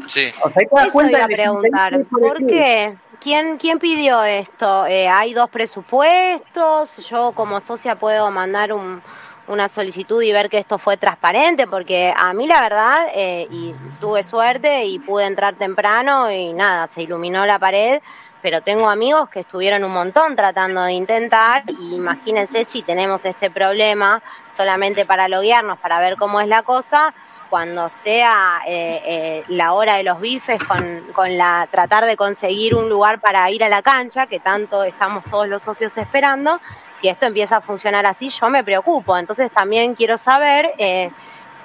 Sí. 0.08 0.26
O 0.44 0.50
sea, 0.52 0.64
te 0.64 0.76
das 0.76 0.90
cuenta 0.90 1.26
de 1.28 1.36
preguntar, 1.36 2.04
¿por 2.10 2.46
qué? 2.46 2.96
¿Quién, 3.22 3.58
¿Quién 3.58 3.80
pidió 3.80 4.22
esto? 4.26 4.86
Eh, 4.86 5.08
¿Hay 5.08 5.34
dos 5.34 5.50
presupuestos? 5.50 6.90
¿Yo 7.10 7.32
como 7.32 7.62
socia 7.62 7.96
puedo 7.96 8.30
mandar 8.32 8.74
un, 8.74 9.02
una 9.48 9.70
solicitud 9.70 10.22
y 10.22 10.32
ver 10.32 10.50
que 10.50 10.58
esto 10.58 10.78
fue 10.78 10.98
transparente? 10.98 11.68
Porque 11.68 12.14
a 12.16 12.34
mí 12.34 12.48
la 12.48 12.62
verdad, 12.62 13.08
eh, 13.14 13.48
y 13.50 13.74
tuve 14.00 14.24
suerte 14.24 14.86
y 14.86 15.00
pude 15.00 15.26
entrar 15.26 15.56
temprano 15.56 16.32
y 16.32 16.54
nada, 16.54 16.88
se 16.88 17.04
iluminó 17.04 17.46
la 17.46 17.60
pared, 17.60 18.02
pero 18.42 18.62
tengo 18.62 18.90
amigos 18.90 19.30
que 19.30 19.42
estuvieron 19.42 19.84
un 19.84 19.92
montón 19.92 20.36
tratando 20.36 20.84
de 20.84 20.94
intentar 20.94 21.64
y 21.68 21.96
imagínense 21.96 22.66
si 22.66 22.82
tenemos 22.82 23.24
este 23.26 23.50
problema 23.50 24.22
solamente 24.56 25.06
para 25.06 25.28
loguearnos, 25.28 25.80
para 25.80 26.00
ver 26.00 26.18
cómo 26.18 26.42
es 26.42 26.48
la 26.48 26.64
cosa, 26.64 27.14
cuando 27.50 27.88
sea 28.04 28.62
eh, 28.66 29.02
eh, 29.06 29.44
la 29.48 29.74
hora 29.74 29.98
de 29.98 30.04
los 30.04 30.20
bifes 30.20 30.62
con, 30.64 31.02
con, 31.14 31.38
la 31.38 31.68
tratar 31.70 32.04
de 32.06 32.18
conseguir 32.18 32.74
un 32.74 32.90
lugar 32.90 33.20
para 33.20 33.50
ir 33.52 33.64
a 33.64 33.70
la 33.70 33.84
cancha, 33.84 34.26
que 34.26 34.40
tanto 34.40 34.84
estamos 34.84 35.24
todos 35.26 35.48
los 35.48 35.62
socios 35.62 35.96
esperando, 35.96 36.60
si 37.04 37.10
esto 37.10 37.26
empieza 37.26 37.58
a 37.58 37.62
funcionar 37.62 38.06
así, 38.06 38.30
yo 38.30 38.50
me 38.50 38.64
preocupo. 38.64 39.18
Entonces 39.18 39.52
también 39.52 39.94
quiero 39.94 40.18
saber 40.18 40.74
eh, 40.78 41.12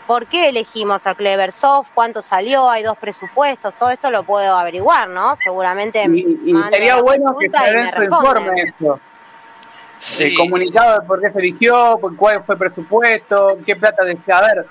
por 0.05 0.27
qué 0.27 0.49
elegimos 0.49 1.07
a 1.07 1.15
Cleversoft, 1.15 1.91
cuánto 1.95 2.23
salió, 2.23 2.69
hay 2.69 2.83
dos 2.83 2.99
presupuestos, 2.99 3.73
todo 3.79 3.91
esto 3.91 4.11
lo 4.11 4.25
puedo 4.25 4.57
averiguar, 4.57 5.09
¿no? 5.09 5.37
Seguramente. 5.37 6.03
Y, 6.13 6.53
sería 6.73 6.97
bueno 6.97 7.37
que 7.39 7.49
se 7.51 8.05
informe 8.05 8.63
esto. 8.63 8.99
El 10.19 10.37
comunicado 10.37 11.01
de 11.01 11.07
por 11.07 11.21
qué 11.21 11.31
se 11.31 11.39
eligió, 11.39 12.01
cuál 12.19 12.43
fue 12.43 12.57
el 12.57 12.59
presupuesto, 12.59 13.59
qué 13.65 13.77
plata 13.77 14.05
desea. 14.05 14.39
A 14.39 14.43
ver, 14.43 14.67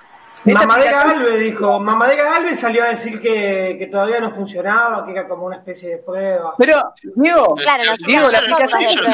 Mamadera 0.53 1.13
dijo, 1.37 1.79
Mamadera 1.79 2.23
Galvez 2.23 2.59
salió 2.59 2.83
a 2.83 2.87
decir 2.87 3.19
que, 3.19 3.87
todavía 3.91 4.19
no 4.19 4.31
funcionaba, 4.31 5.05
que 5.05 5.11
era 5.11 5.27
como 5.27 5.45
una 5.45 5.57
especie 5.57 5.89
de 5.89 5.97
prueba. 5.97 6.53
Pero, 6.57 6.93
Diego, 7.15 7.55
claro, 7.55 7.83
no 7.85 7.95
Diego, 8.05 8.29
la 8.29 8.37
aplicación 8.37 9.05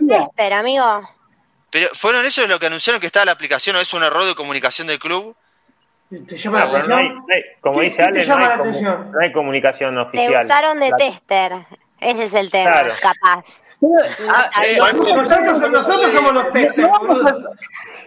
un 0.00 0.08
tester, 0.08 0.52
amigo. 0.52 1.08
Pero 1.70 1.88
fueron 1.94 2.24
ellos 2.24 2.48
los 2.48 2.58
que 2.58 2.66
anunciaron 2.66 3.00
que 3.00 3.06
estaba 3.06 3.26
la 3.26 3.32
aplicación 3.32 3.76
o 3.76 3.80
es 3.80 3.92
un 3.92 4.02
error 4.02 4.24
de 4.24 4.34
comunicación 4.34 4.86
del 4.86 4.98
club. 4.98 5.36
¿Te 6.08 6.36
llama 6.36 6.64
la 6.64 6.70
atención? 6.70 7.26
como 7.60 7.80
dice 7.80 8.02
Ale, 8.02 8.24
no 8.26 9.20
hay, 9.20 9.32
comunicación 9.32 9.98
oficial. 9.98 10.46
Te 10.46 10.52
usaron 10.52 10.78
de 10.78 10.92
tester. 10.96 11.52
Ese 12.00 12.24
es 12.24 12.34
el 12.34 12.50
tema, 12.50 12.82
capaz. 13.00 13.44
Ah, 14.28 14.50
eh, 14.64 14.78
nosotros, 14.78 15.70
nosotros, 15.70 16.12
somos 16.12 16.32
los 16.32 16.52
testers. 16.52 16.88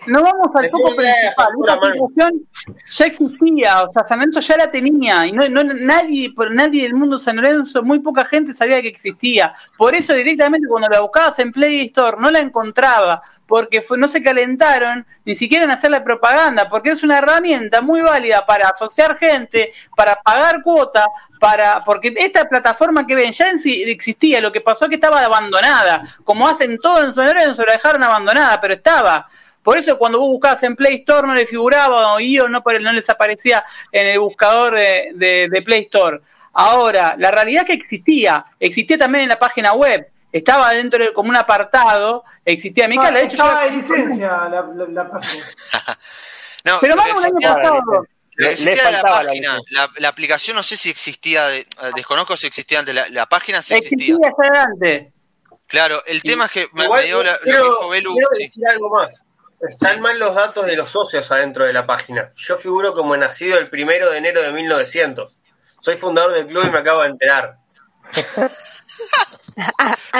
No 0.09 0.23
vamos 0.23 0.47
al 0.55 0.69
foco 0.69 0.95
principal. 0.95 1.47
Esta 1.59 1.73
aplicación 1.73 2.41
ya 2.89 3.05
existía, 3.05 3.83
o 3.83 3.93
sea, 3.93 4.07
San 4.07 4.19
Lorenzo 4.19 4.39
ya 4.39 4.57
la 4.57 4.71
tenía 4.71 5.27
y 5.27 5.31
no, 5.31 5.47
no 5.49 5.63
nadie, 5.63 6.33
nadie 6.51 6.83
del 6.83 6.95
mundo 6.95 7.19
San 7.19 7.37
Lorenzo, 7.37 7.83
muy 7.83 7.99
poca 7.99 8.25
gente 8.25 8.53
sabía 8.53 8.81
que 8.81 8.89
existía. 8.89 9.53
Por 9.77 9.95
eso 9.95 10.13
directamente 10.13 10.67
cuando 10.67 10.89
la 10.89 11.01
buscabas 11.01 11.37
en 11.39 11.51
Play 11.51 11.85
Store 11.87 12.17
no 12.19 12.29
la 12.29 12.39
encontraba, 12.39 13.21
porque 13.47 13.83
no 13.97 14.07
se 14.07 14.23
calentaron 14.23 15.05
ni 15.25 15.35
siquiera 15.35 15.65
en 15.65 15.71
hacer 15.71 15.91
la 15.91 16.03
propaganda, 16.03 16.69
porque 16.69 16.91
es 16.91 17.03
una 17.03 17.17
herramienta 17.17 17.81
muy 17.81 18.01
válida 18.01 18.45
para 18.45 18.69
asociar 18.69 19.17
gente, 19.17 19.71
para 19.95 20.15
pagar 20.21 20.61
cuota, 20.63 21.05
para 21.39 21.83
porque 21.83 22.13
esta 22.17 22.47
plataforma 22.47 23.05
que 23.07 23.15
ven 23.15 23.31
ya 23.31 23.49
en 23.49 23.59
sí 23.59 23.83
existía, 23.83 24.41
lo 24.41 24.51
que 24.51 24.61
pasó 24.61 24.85
es 24.85 24.89
que 24.89 24.95
estaba 24.95 25.19
abandonada, 25.21 26.03
como 26.23 26.47
hacen 26.47 26.77
todo 26.77 27.03
en 27.03 27.13
San 27.13 27.25
Lorenzo, 27.27 27.65
la 27.65 27.73
dejaron 27.73 28.03
abandonada, 28.03 28.59
pero 28.61 28.75
estaba. 28.75 29.27
Por 29.69 29.77
eso 29.77 29.99
cuando 29.99 30.19
vos 30.19 30.29
buscabas 30.29 30.63
en 30.63 30.75
Play 30.75 30.95
Store 30.95 31.27
no 31.27 31.35
le 31.35 31.45
figuraba 31.45 32.15
o 32.15 32.19
IO 32.19 32.49
no, 32.49 32.63
no 32.81 32.91
les 32.91 33.07
aparecía 33.07 33.63
en 33.91 34.07
el 34.07 34.19
buscador 34.19 34.73
de, 34.73 35.61
Play 35.63 35.81
Store. 35.81 36.21
Ahora, 36.53 37.13
la 37.19 37.29
realidad 37.29 37.61
es 37.61 37.67
que 37.67 37.73
existía, 37.73 38.43
existía 38.59 38.97
también 38.97 39.25
en 39.25 39.29
la 39.29 39.37
página 39.37 39.73
web, 39.73 40.07
estaba 40.31 40.73
dentro 40.73 41.05
de, 41.05 41.13
como 41.13 41.29
un 41.29 41.35
apartado, 41.35 42.23
existía. 42.43 42.87
mi 42.87 42.97
de 42.97 43.19
hecho, 43.19 43.35
estaba 43.35 43.65
de 43.65 43.69
licencia 43.69 44.49
la, 44.49 45.07
página. 45.07 45.45
no, 46.65 46.79
pero 46.81 46.95
vamos 46.95 47.19
un 47.19 47.25
año 47.25 47.35
pasado. 47.39 48.07
existía 48.37 48.89
la 48.89 49.03
página, 49.03 49.59
la, 49.99 50.09
aplicación 50.09 50.55
no 50.55 50.63
sé 50.63 50.77
si 50.77 50.89
existía, 50.89 51.55
eh, 51.55 51.67
desconozco 51.95 52.35
si 52.35 52.47
existía 52.47 52.79
antes, 52.79 52.95
la, 52.95 53.25
página 53.27 53.61
sí 53.61 53.75
existía. 53.75 54.15
Existía 54.15 54.31
adelante. 54.35 55.13
Claro, 55.67 56.03
el 56.07 56.23
tema 56.23 56.45
es 56.45 56.51
que 56.53 56.69
me, 56.73 56.85
dio 57.03 57.21
la, 57.21 57.37
quiero, 57.43 57.87
Quiero 57.87 58.15
decir 58.35 58.67
algo 58.67 58.89
más. 58.89 59.23
Están 59.61 59.99
mal 60.01 60.17
los 60.17 60.35
datos 60.35 60.65
de 60.65 60.75
los 60.75 60.89
socios 60.89 61.31
adentro 61.31 61.65
de 61.65 61.73
la 61.73 61.85
página. 61.85 62.31
Yo 62.35 62.57
figuro 62.57 62.93
como 62.93 63.17
nacido 63.17 63.57
el 63.57 63.69
primero 63.69 64.09
de 64.09 64.17
enero 64.17 64.41
de 64.41 64.51
1900. 64.51 65.35
Soy 65.81 65.97
fundador 65.97 66.33
del 66.33 66.47
club 66.47 66.65
y 66.65 66.69
me 66.69 66.79
acabo 66.79 67.01
de 67.01 67.09
enterar. 67.09 67.57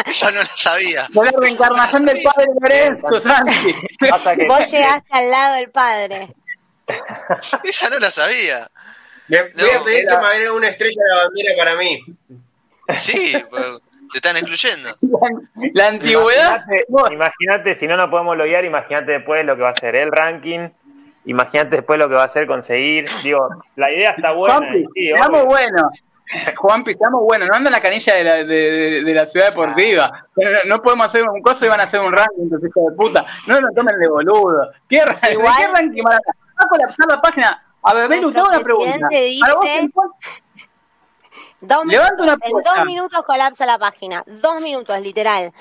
Esa 0.05 0.31
no 0.31 0.41
lo 0.41 0.49
sabía. 0.55 1.07
la 1.13 1.31
reencarnación 1.37 2.05
del 2.05 2.21
padre 2.21 2.47
Lorenzo, 2.61 3.19
Santi. 3.19 3.75
Vos 4.47 4.71
llegaste 4.71 5.09
al 5.11 5.29
lado 5.29 5.55
del 5.55 5.71
padre. 5.71 6.35
Esa 7.63 7.89
no 7.89 7.99
la 7.99 8.11
sabía. 8.11 8.69
Me, 9.27 9.43
voy 9.43 9.69
a 9.69 9.83
pedir 9.83 10.07
que 10.07 10.17
me 10.17 10.25
agregue 10.25 10.51
una 10.51 10.67
estrella 10.69 11.01
de 11.03 11.15
la 11.15 11.23
bandera 11.23 11.53
para 11.57 11.75
mí. 11.75 12.03
Sí, 12.97 13.33
pues, 13.49 13.63
te 14.11 14.17
están 14.17 14.37
excluyendo. 14.37 14.89
La, 15.73 15.87
antigüedad. 15.87 16.63
Imagínate, 17.11 17.75
si 17.75 17.87
no 17.87 17.97
nos 17.97 18.09
podemos 18.09 18.37
loguear, 18.37 18.65
imagínate 18.65 19.13
después 19.13 19.45
lo 19.45 19.55
que 19.55 19.61
va 19.61 19.69
a 19.69 19.75
ser 19.75 19.95
el 19.95 20.11
ranking. 20.11 20.69
Imagínate 21.25 21.77
después 21.77 21.99
lo 21.99 22.07
que 22.07 22.15
va 22.15 22.23
a 22.23 22.29
ser 22.29 22.47
conseguir. 22.47 23.05
Digo, 23.23 23.49
la 23.75 23.91
idea 23.91 24.11
está 24.11 24.31
buena. 24.31 24.57
Juanpi, 24.57 24.85
sí, 24.93 25.11
estamos 25.11 25.45
buenos. 25.45 25.83
Juanpi, 26.55 26.91
estamos 26.91 27.21
buenos. 27.23 27.49
No 27.49 27.55
anda 27.55 27.69
en 27.69 27.73
la 27.73 27.81
canilla 27.81 28.15
de 28.15 28.23
la, 28.23 28.35
de, 28.43 29.03
de 29.03 29.13
la 29.13 29.25
ciudad 29.25 29.49
deportiva. 29.49 30.27
No, 30.35 30.49
no, 30.67 30.81
podemos 30.81 31.07
hacer 31.07 31.23
un 31.23 31.41
coso 31.41 31.65
y 31.65 31.69
van 31.69 31.79
a 31.79 31.83
hacer 31.83 31.99
un 31.99 32.11
ranking, 32.11 32.43
entonces, 32.43 32.69
hijo 32.69 32.89
de 32.89 32.95
puta. 32.95 33.25
No 33.47 33.59
nos 33.59 33.73
tomen 33.73 33.99
de 33.99 34.07
boludo. 34.07 34.71
¿Qué, 34.87 34.97
Igual, 35.31 35.53
¿qué 35.57 35.67
ranking 35.67 36.03
van 36.03 36.13
a, 36.13 36.17
va 36.17 36.65
a 36.65 36.69
colapsar 36.69 37.07
la 37.07 37.21
página? 37.21 37.63
A 37.81 37.93
ver, 37.93 38.09
Belu, 38.09 38.31
tengo 38.31 38.49
una 38.49 38.59
pregunta. 38.59 39.07
Dice... 39.09 39.39
vos, 39.93 40.11
Dos 41.61 41.85
minutos, 41.85 42.37
en 42.41 42.51
dos 42.51 42.85
minutos 42.85 43.23
colapsa 43.25 43.65
la 43.65 43.77
página. 43.77 44.23
Dos 44.25 44.61
minutos, 44.61 44.99
literal. 45.01 45.53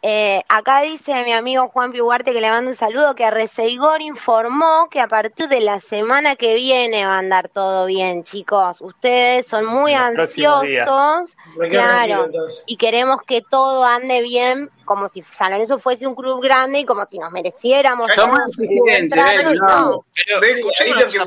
Eh, 0.00 0.42
acá 0.48 0.82
dice 0.82 1.24
mi 1.24 1.32
amigo 1.32 1.68
Juan 1.70 1.90
Piuarte 1.90 2.32
que 2.32 2.40
le 2.40 2.50
manda 2.50 2.70
un 2.70 2.76
saludo 2.76 3.16
que 3.16 3.28
Reseigor 3.30 4.00
informó 4.00 4.88
que 4.90 5.00
a 5.00 5.08
partir 5.08 5.48
de 5.48 5.60
la 5.60 5.80
semana 5.80 6.36
que 6.36 6.54
viene 6.54 7.04
va 7.04 7.16
a 7.16 7.18
andar 7.18 7.48
todo 7.48 7.86
bien, 7.86 8.22
chicos. 8.22 8.80
Ustedes 8.80 9.46
son 9.46 9.64
muy 9.66 9.94
ansiosos, 9.94 11.30
claro, 11.68 12.28
y 12.66 12.76
queremos 12.76 13.22
que 13.26 13.42
todo 13.42 13.84
ande 13.84 14.22
bien 14.22 14.70
como 14.84 15.08
si 15.08 15.22
San 15.22 15.50
Lorenzo 15.50 15.80
fuese 15.80 16.06
un 16.06 16.14
club 16.14 16.40
grande 16.40 16.78
y 16.78 16.84
como 16.84 17.04
si 17.04 17.18
nos 17.18 17.32
mereciéramos. 17.32 18.08
Somos 18.14 18.40
no. 18.56 20.04
Pero, 20.14 20.40
ahí 20.80 20.92
lo 20.92 21.08
que 21.08 21.18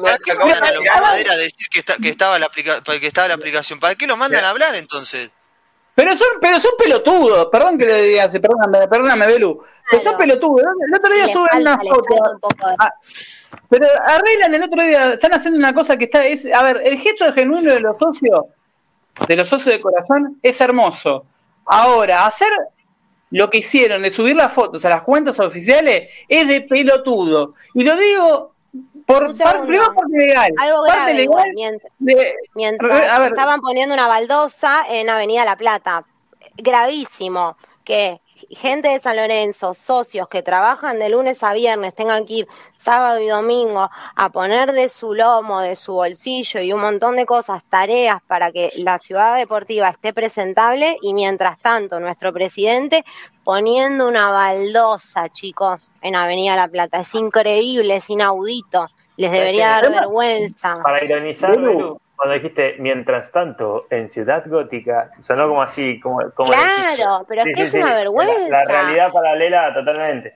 a 1.29 1.37
decir 1.37 1.67
que, 1.69 1.79
estaba 2.09 2.39
la 2.39 2.49
que 2.49 3.07
estaba 3.07 3.27
la 3.27 3.33
aplicación. 3.35 3.79
¿Para 3.79 3.95
qué 3.95 4.07
lo 4.07 4.15
mandan 4.15 4.45
a 4.45 4.49
hablar 4.49 4.75
entonces? 4.75 5.29
Pero 5.93 6.15
son, 6.15 6.27
pero 6.39 6.59
son 6.59 6.71
pelotudos, 6.77 7.47
perdón 7.51 7.77
que 7.77 7.85
le 7.85 8.03
diga 8.03 8.23
así, 8.23 8.39
perdóname, 8.39 8.87
perdóname, 8.87 9.27
Belu. 9.27 9.61
Pero 9.89 10.01
son 10.01 10.17
pelotudos. 10.17 10.63
El 10.87 10.95
otro 10.95 11.13
día 11.13 11.27
suben 11.27 11.61
una 11.61 11.77
foto. 11.77 12.15
Ah, 12.79 12.93
pero 13.69 13.87
arreglan 14.05 14.55
el 14.55 14.63
otro 14.63 14.81
día, 14.81 15.13
están 15.13 15.33
haciendo 15.33 15.59
una 15.59 15.73
cosa 15.73 15.97
que 15.97 16.05
está. 16.05 16.23
Es, 16.23 16.45
a 16.45 16.63
ver, 16.63 16.81
el 16.83 16.99
gesto 16.99 17.31
genuino 17.33 17.73
de 17.73 17.81
los 17.81 17.97
socios, 17.97 18.45
de 19.27 19.35
los 19.35 19.49
socios 19.49 19.75
de 19.75 19.81
corazón, 19.81 20.39
es 20.41 20.61
hermoso. 20.61 21.25
Ahora, 21.65 22.25
hacer 22.25 22.49
lo 23.31 23.49
que 23.49 23.59
hicieron 23.59 24.01
de 24.01 24.11
subir 24.11 24.35
las 24.35 24.53
fotos 24.53 24.83
a 24.85 24.89
las 24.89 25.01
cuentas 25.01 25.39
oficiales 25.39 26.09
es 26.27 26.47
de 26.47 26.61
pelotudo. 26.61 27.55
Y 27.73 27.83
lo 27.83 27.95
digo 27.97 28.53
por 29.05 29.37
parte, 29.37 29.67
primero 29.67 29.93
parte 29.93 30.17
legal. 30.17 30.51
Algo 30.59 30.83
grave, 30.83 31.13
legal 31.13 31.51
mientras, 32.53 33.27
estaban 33.27 33.61
poniendo 33.61 33.93
una 33.93 34.07
baldosa 34.07 34.83
en 34.89 35.09
Avenida 35.09 35.45
La 35.45 35.55
Plata. 35.55 36.05
Gravísimo. 36.57 37.57
Que 37.83 38.21
gente 38.55 38.89
de 38.89 38.99
San 38.99 39.15
Lorenzo, 39.15 39.73
socios 39.73 40.27
que 40.27 40.43
trabajan 40.43 40.99
de 40.99 41.09
lunes 41.09 41.41
a 41.43 41.53
viernes, 41.53 41.95
tengan 41.95 42.25
que 42.25 42.33
ir 42.33 42.47
sábado 42.77 43.19
y 43.19 43.27
domingo 43.27 43.89
a 44.15 44.29
poner 44.29 44.71
de 44.71 44.89
su 44.89 45.13
lomo, 45.13 45.61
de 45.61 45.75
su 45.75 45.93
bolsillo 45.93 46.61
y 46.61 46.73
un 46.73 46.81
montón 46.81 47.15
de 47.15 47.25
cosas, 47.25 47.63
tareas 47.65 48.21
para 48.27 48.51
que 48.51 48.71
la 48.77 48.99
ciudad 48.99 49.37
deportiva 49.37 49.89
esté 49.89 50.13
presentable 50.13 50.97
y 51.01 51.13
mientras 51.13 51.59
tanto 51.59 51.99
nuestro 51.99 52.33
presidente 52.33 53.05
poniendo 53.43 54.07
una 54.07 54.29
baldosa, 54.29 55.29
chicos, 55.29 55.91
en 56.01 56.15
Avenida 56.15 56.55
La 56.55 56.67
Plata. 56.67 56.99
Es 56.99 57.13
increíble, 57.15 57.97
es 57.97 58.09
inaudito. 58.09 58.87
Les 59.17 59.31
debería 59.31 59.69
dar 59.69 59.91
vergüenza. 59.91 60.73
Para 60.81 61.03
ironizar, 61.03 61.55
cuando 62.21 62.35
dijiste 62.35 62.75
mientras 62.77 63.31
tanto 63.31 63.87
en 63.89 64.07
Ciudad 64.07 64.43
Gótica, 64.45 65.09
sonó 65.21 65.47
como 65.47 65.63
así, 65.63 65.99
como, 65.99 66.19
Claro, 66.19 67.25
pero 67.27 67.41
es 67.41 67.55
que 67.55 67.63
es 67.63 67.73
una 67.73 67.95
vergüenza. 67.95 68.47
La, 68.47 68.63
realidad 68.63 69.11
paralela 69.11 69.73
totalmente. 69.73 70.35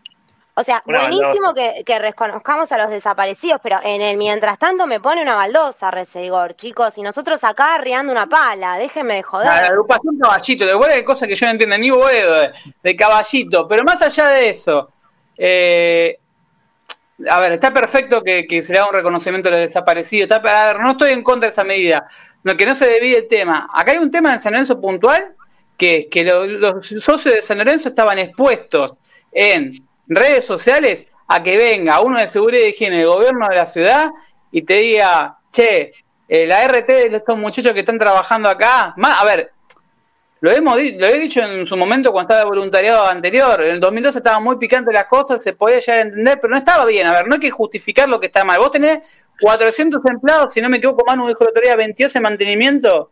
O 0.55 0.63
sea, 0.63 0.81
buenísimo 0.83 1.53
que, 1.53 1.83
que, 1.85 1.99
reconozcamos 1.99 2.71
a 2.71 2.79
los 2.79 2.89
desaparecidos, 2.89 3.61
pero 3.61 3.77
en 3.83 4.01
el 4.01 4.17
mientras 4.17 4.57
tanto 4.57 4.87
me 4.87 4.99
pone 4.99 5.21
una 5.21 5.35
baldosa, 5.35 5.91
Resegor, 5.91 6.55
chicos, 6.55 6.97
y 6.97 7.03
nosotros 7.03 7.43
acá 7.43 7.75
arriando 7.75 8.11
una 8.11 8.25
pala, 8.25 8.77
déjenme 8.77 9.13
de 9.17 9.21
joder. 9.21 9.45
La 9.45 9.59
agrupación 9.59 10.17
caballito, 10.17 10.65
de 10.65 10.73
vuelta 10.73 10.95
hay 10.95 11.03
cosas 11.03 11.27
que 11.27 11.35
yo 11.35 11.45
no 11.45 11.51
entiendo, 11.51 11.77
ni 11.77 11.91
puedo 11.91 12.07
de, 12.07 12.51
de, 12.81 12.95
caballito, 12.95 13.67
pero 13.67 13.83
más 13.83 14.01
allá 14.01 14.29
de 14.29 14.49
eso, 14.49 14.89
eh, 15.37 16.17
a 17.29 17.39
ver, 17.39 17.53
está 17.53 17.73
perfecto 17.73 18.23
que, 18.23 18.45
se 18.61 18.73
le 18.73 18.79
haga 18.79 18.89
un 18.89 18.95
reconocimiento 18.95 19.49
a 19.49 19.53
los 19.53 19.61
desaparecidos. 19.61 20.29
Está, 20.29 20.35
a 20.37 20.73
ver, 20.73 20.81
no 20.81 20.91
estoy 20.91 21.11
en 21.11 21.23
contra 21.23 21.47
de 21.47 21.51
esa 21.51 21.63
medida. 21.63 22.07
No, 22.43 22.57
que 22.57 22.65
no 22.65 22.75
se 22.75 22.87
debide 22.87 23.19
el 23.19 23.27
tema. 23.27 23.69
Acá 23.73 23.93
hay 23.93 23.97
un 23.97 24.11
tema 24.11 24.33
en 24.33 24.39
San 24.39 24.53
Lorenzo 24.53 24.79
puntual, 24.81 25.35
que 25.77 25.97
es 25.99 26.07
que 26.11 26.23
los 26.23 26.87
socios 26.87 27.35
de 27.35 27.41
San 27.41 27.57
Lorenzo 27.57 27.89
estaban 27.89 28.19
expuestos 28.19 28.95
en 29.31 29.85
redes 30.07 30.45
sociales 30.45 31.07
a 31.27 31.41
que 31.41 31.57
venga 31.57 32.01
uno 32.01 32.19
de 32.19 32.27
seguridad 32.27 32.63
y 32.65 32.69
higiene 32.69 32.97
del 32.97 33.07
gobierno 33.07 33.47
de 33.47 33.55
la 33.55 33.67
ciudad 33.67 34.11
y 34.51 34.61
te 34.61 34.75
diga, 34.75 35.37
che, 35.51 35.93
eh, 36.27 36.45
la 36.45 36.67
RT 36.67 36.87
de 36.87 37.17
estos 37.17 37.37
muchachos 37.37 37.73
que 37.73 37.79
están 37.79 37.97
trabajando 37.97 38.49
acá, 38.49 38.93
más, 38.97 39.21
a 39.21 39.25
ver, 39.25 39.51
lo, 40.41 40.51
hemos, 40.51 40.75
lo 40.75 41.07
he 41.07 41.19
dicho 41.19 41.41
en 41.41 41.65
su 41.65 41.77
momento 41.77 42.11
cuando 42.11 42.33
estaba 42.33 42.39
de 42.41 42.55
voluntariado 42.55 43.07
anterior. 43.07 43.61
En 43.61 43.75
el 43.75 43.79
2012 43.79 44.17
estaban 44.19 44.43
muy 44.43 44.57
picantes 44.57 44.93
las 44.93 45.05
cosas, 45.05 45.41
se 45.41 45.53
podía 45.53 45.79
llegar 45.79 45.97
a 45.97 46.01
entender, 46.01 46.39
pero 46.39 46.51
no 46.51 46.57
estaba 46.57 46.85
bien. 46.85 47.07
A 47.07 47.13
ver, 47.13 47.27
no 47.27 47.35
hay 47.35 47.39
que 47.39 47.51
justificar 47.51 48.09
lo 48.09 48.19
que 48.19 48.27
está 48.27 48.43
mal. 48.43 48.59
Vos 48.59 48.71
tenés 48.71 48.99
400 49.39 50.05
empleados, 50.05 50.53
si 50.53 50.61
no 50.61 50.69
me 50.69 50.77
equivoco, 50.77 51.05
Manu 51.05 51.27
dijo 51.27 51.43
la 51.43 51.49
otro 51.49 51.61
día, 51.61 51.75
22 51.75 52.15
en 52.15 52.21
mantenimiento. 52.21 53.11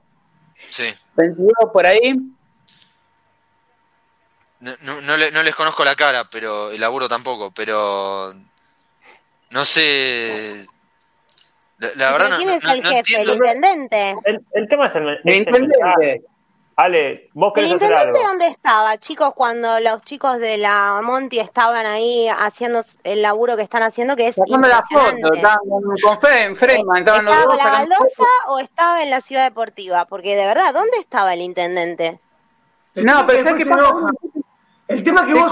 Sí. 0.69 0.93
22 1.15 1.53
por 1.71 1.85
ahí. 1.85 2.15
No, 4.59 5.01
no, 5.01 5.01
no, 5.01 5.43
les 5.43 5.55
conozco 5.55 5.83
la 5.83 5.95
cara, 5.95 6.29
pero 6.29 6.71
el 6.71 6.79
laburo 6.79 7.09
tampoco, 7.09 7.51
pero 7.51 8.33
no 9.49 9.65
sé. 9.65 10.65
La, 11.77 12.13
verdad 12.13 12.37
¿Quién 12.37 12.49
es 12.49 12.63
el 12.63 12.81
jefe? 12.81 13.21
¿El 13.21 13.29
intendente? 13.29 14.15
El, 14.53 14.67
tema 14.69 14.87
es 14.87 14.95
el, 14.95 15.19
el 15.21 15.35
intendente. 15.35 16.23
Ale, 16.75 17.29
vos 17.33 17.53
querés 17.53 17.71
¿El 17.71 17.75
hacer 17.75 17.91
intendente 17.91 18.23
dónde 18.23 18.47
estaba, 18.47 18.97
chicos, 18.97 19.33
cuando 19.35 19.79
los 19.79 20.01
chicos 20.03 20.39
de 20.39 20.57
la 20.57 21.01
Monti 21.03 21.39
estaban 21.39 21.85
ahí 21.85 22.27
haciendo 22.27 22.83
el 23.03 23.21
laburo 23.21 23.55
que 23.55 23.61
están 23.61 23.83
haciendo, 23.83 24.15
que 24.15 24.29
es 24.29 24.35
Sacando 24.35 24.67
la 24.67 24.81
foto, 24.81 25.33
estaban 25.33 25.57
con 26.01 26.19
fe, 26.19 26.43
en 26.45 26.55
Frema, 26.55 26.99
estaban 26.99 27.25
los 27.25 27.35
¿Estaba 27.35 27.53
en 27.53 27.59
la 27.59 27.71
baldosa 27.71 28.29
o 28.47 28.59
estaba 28.59 29.03
en 29.03 29.09
la 29.11 29.21
ciudad 29.21 29.43
deportiva? 29.43 30.05
Porque 30.05 30.35
de 30.35 30.45
verdad, 30.45 30.73
¿dónde 30.73 30.97
estaba 30.97 31.33
el 31.33 31.41
intendente? 31.41 32.19
no, 32.95 33.25
pero 33.27 33.39
es 33.39 33.53
que 33.53 33.71
El 34.87 35.03
tema 35.03 35.25
que 35.25 35.33
vos 35.33 35.51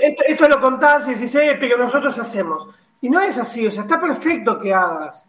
esto, 0.00 0.24
esto, 0.26 0.48
lo 0.48 0.60
contás 0.60 1.06
y 1.08 1.14
decís, 1.14 1.32
pero 1.60 1.76
nosotros 1.76 2.18
hacemos. 2.18 2.68
Y 3.02 3.10
no 3.10 3.20
es 3.20 3.36
así, 3.36 3.66
o 3.66 3.70
sea, 3.70 3.82
está 3.82 4.00
perfecto 4.00 4.58
que 4.58 4.72
hagas, 4.72 5.26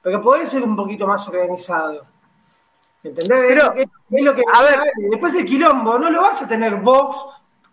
pero 0.00 0.22
podés 0.22 0.48
ser 0.48 0.62
un 0.62 0.74
poquito 0.74 1.06
más 1.06 1.26
organizado. 1.28 2.15
¿Entendés? 3.08 3.44
Pero, 3.48 3.74
es 3.74 4.22
lo 4.22 4.34
que, 4.34 4.42
a 4.52 4.62
ver, 4.62 4.80
después 5.10 5.34
el 5.34 5.44
quilombo 5.44 5.98
no 5.98 6.10
lo 6.10 6.22
vas 6.22 6.42
a 6.42 6.48
tener 6.48 6.76
vos 6.76 7.26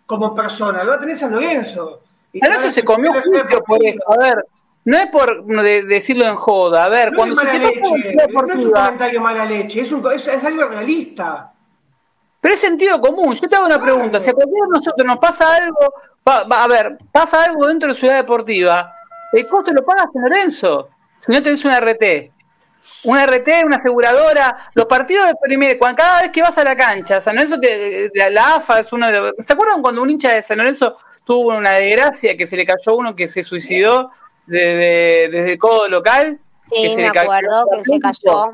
como 0.06 0.34
persona, 0.34 0.84
lo 0.84 0.90
va 0.90 0.96
a 0.96 1.00
tener 1.00 1.16
San 1.16 1.32
Lorenzo. 1.32 2.02
Lorenzo 2.32 2.70
se 2.70 2.84
comió 2.84 3.12
juicio 3.12 3.64
por 3.64 3.84
eso. 3.84 4.00
A 4.12 4.16
ver, 4.18 4.46
no 4.84 4.98
es 4.98 5.06
por 5.06 5.44
decirlo 5.44 6.26
en 6.26 6.36
joda. 6.36 6.84
A 6.84 6.88
ver, 6.88 7.12
cuando 7.14 7.36
se 7.36 7.58
leche, 7.58 7.80
no 7.80 8.52
es 8.52 8.64
un 8.64 8.70
comentario 8.70 9.20
mala 9.20 9.44
leche, 9.44 9.80
es, 9.80 9.92
un, 9.92 10.04
es, 10.12 10.28
algo 10.28 10.64
realista. 10.66 11.52
Pero 12.40 12.54
es 12.54 12.60
sentido 12.60 13.00
común. 13.00 13.34
Yo 13.34 13.48
te 13.48 13.56
hago 13.56 13.66
una 13.66 13.82
pregunta. 13.82 14.20
Si 14.20 14.28
a 14.28 14.34
cualquiera 14.34 14.66
de 14.66 14.72
nosotros 14.72 15.06
nos 15.06 15.18
pasa 15.18 15.56
algo, 15.56 15.94
a 16.24 16.68
ver, 16.68 16.98
pasa 17.10 17.44
algo 17.44 17.66
dentro 17.66 17.88
de 17.88 17.94
Ciudad 17.94 18.16
Deportiva, 18.16 18.94
el 19.32 19.46
costo 19.48 19.72
lo 19.72 19.84
paga 19.84 20.10
San 20.12 20.22
Lorenzo. 20.22 20.90
Si 21.20 21.32
no 21.32 21.42
tenés 21.42 21.64
una 21.64 21.80
RT 21.80 22.33
una 23.04 23.26
RT, 23.26 23.48
una 23.64 23.76
aseguradora, 23.76 24.70
los 24.74 24.86
partidos 24.86 25.26
de 25.26 25.34
primer, 25.42 25.78
cuando, 25.78 26.02
cada 26.02 26.22
vez 26.22 26.30
que 26.30 26.42
vas 26.42 26.56
a 26.58 26.64
la 26.64 26.76
cancha, 26.76 27.20
San 27.20 27.36
Lorenzo, 27.36 27.60
te, 27.60 28.10
la 28.30 28.56
AFA 28.56 28.80
es 28.80 28.92
uno 28.92 29.06
de 29.06 29.12
los... 29.12 29.32
¿Se 29.38 29.52
acuerdan 29.52 29.82
cuando 29.82 30.02
un 30.02 30.10
hincha 30.10 30.32
de 30.32 30.42
San 30.42 30.58
Lorenzo 30.58 30.96
tuvo 31.24 31.56
una 31.56 31.72
desgracia 31.72 32.36
que 32.36 32.46
se 32.46 32.56
le 32.56 32.66
cayó 32.66 32.96
uno 32.96 33.14
que 33.14 33.28
se 33.28 33.42
suicidó 33.42 34.10
desde, 34.46 35.28
desde 35.28 35.52
el 35.52 35.58
codo 35.58 35.88
local? 35.88 36.38
Sí, 36.70 36.96
me 36.96 37.06
acuerdo 37.06 37.66
que 37.76 37.92
se 37.92 38.00
cayó. 38.00 38.52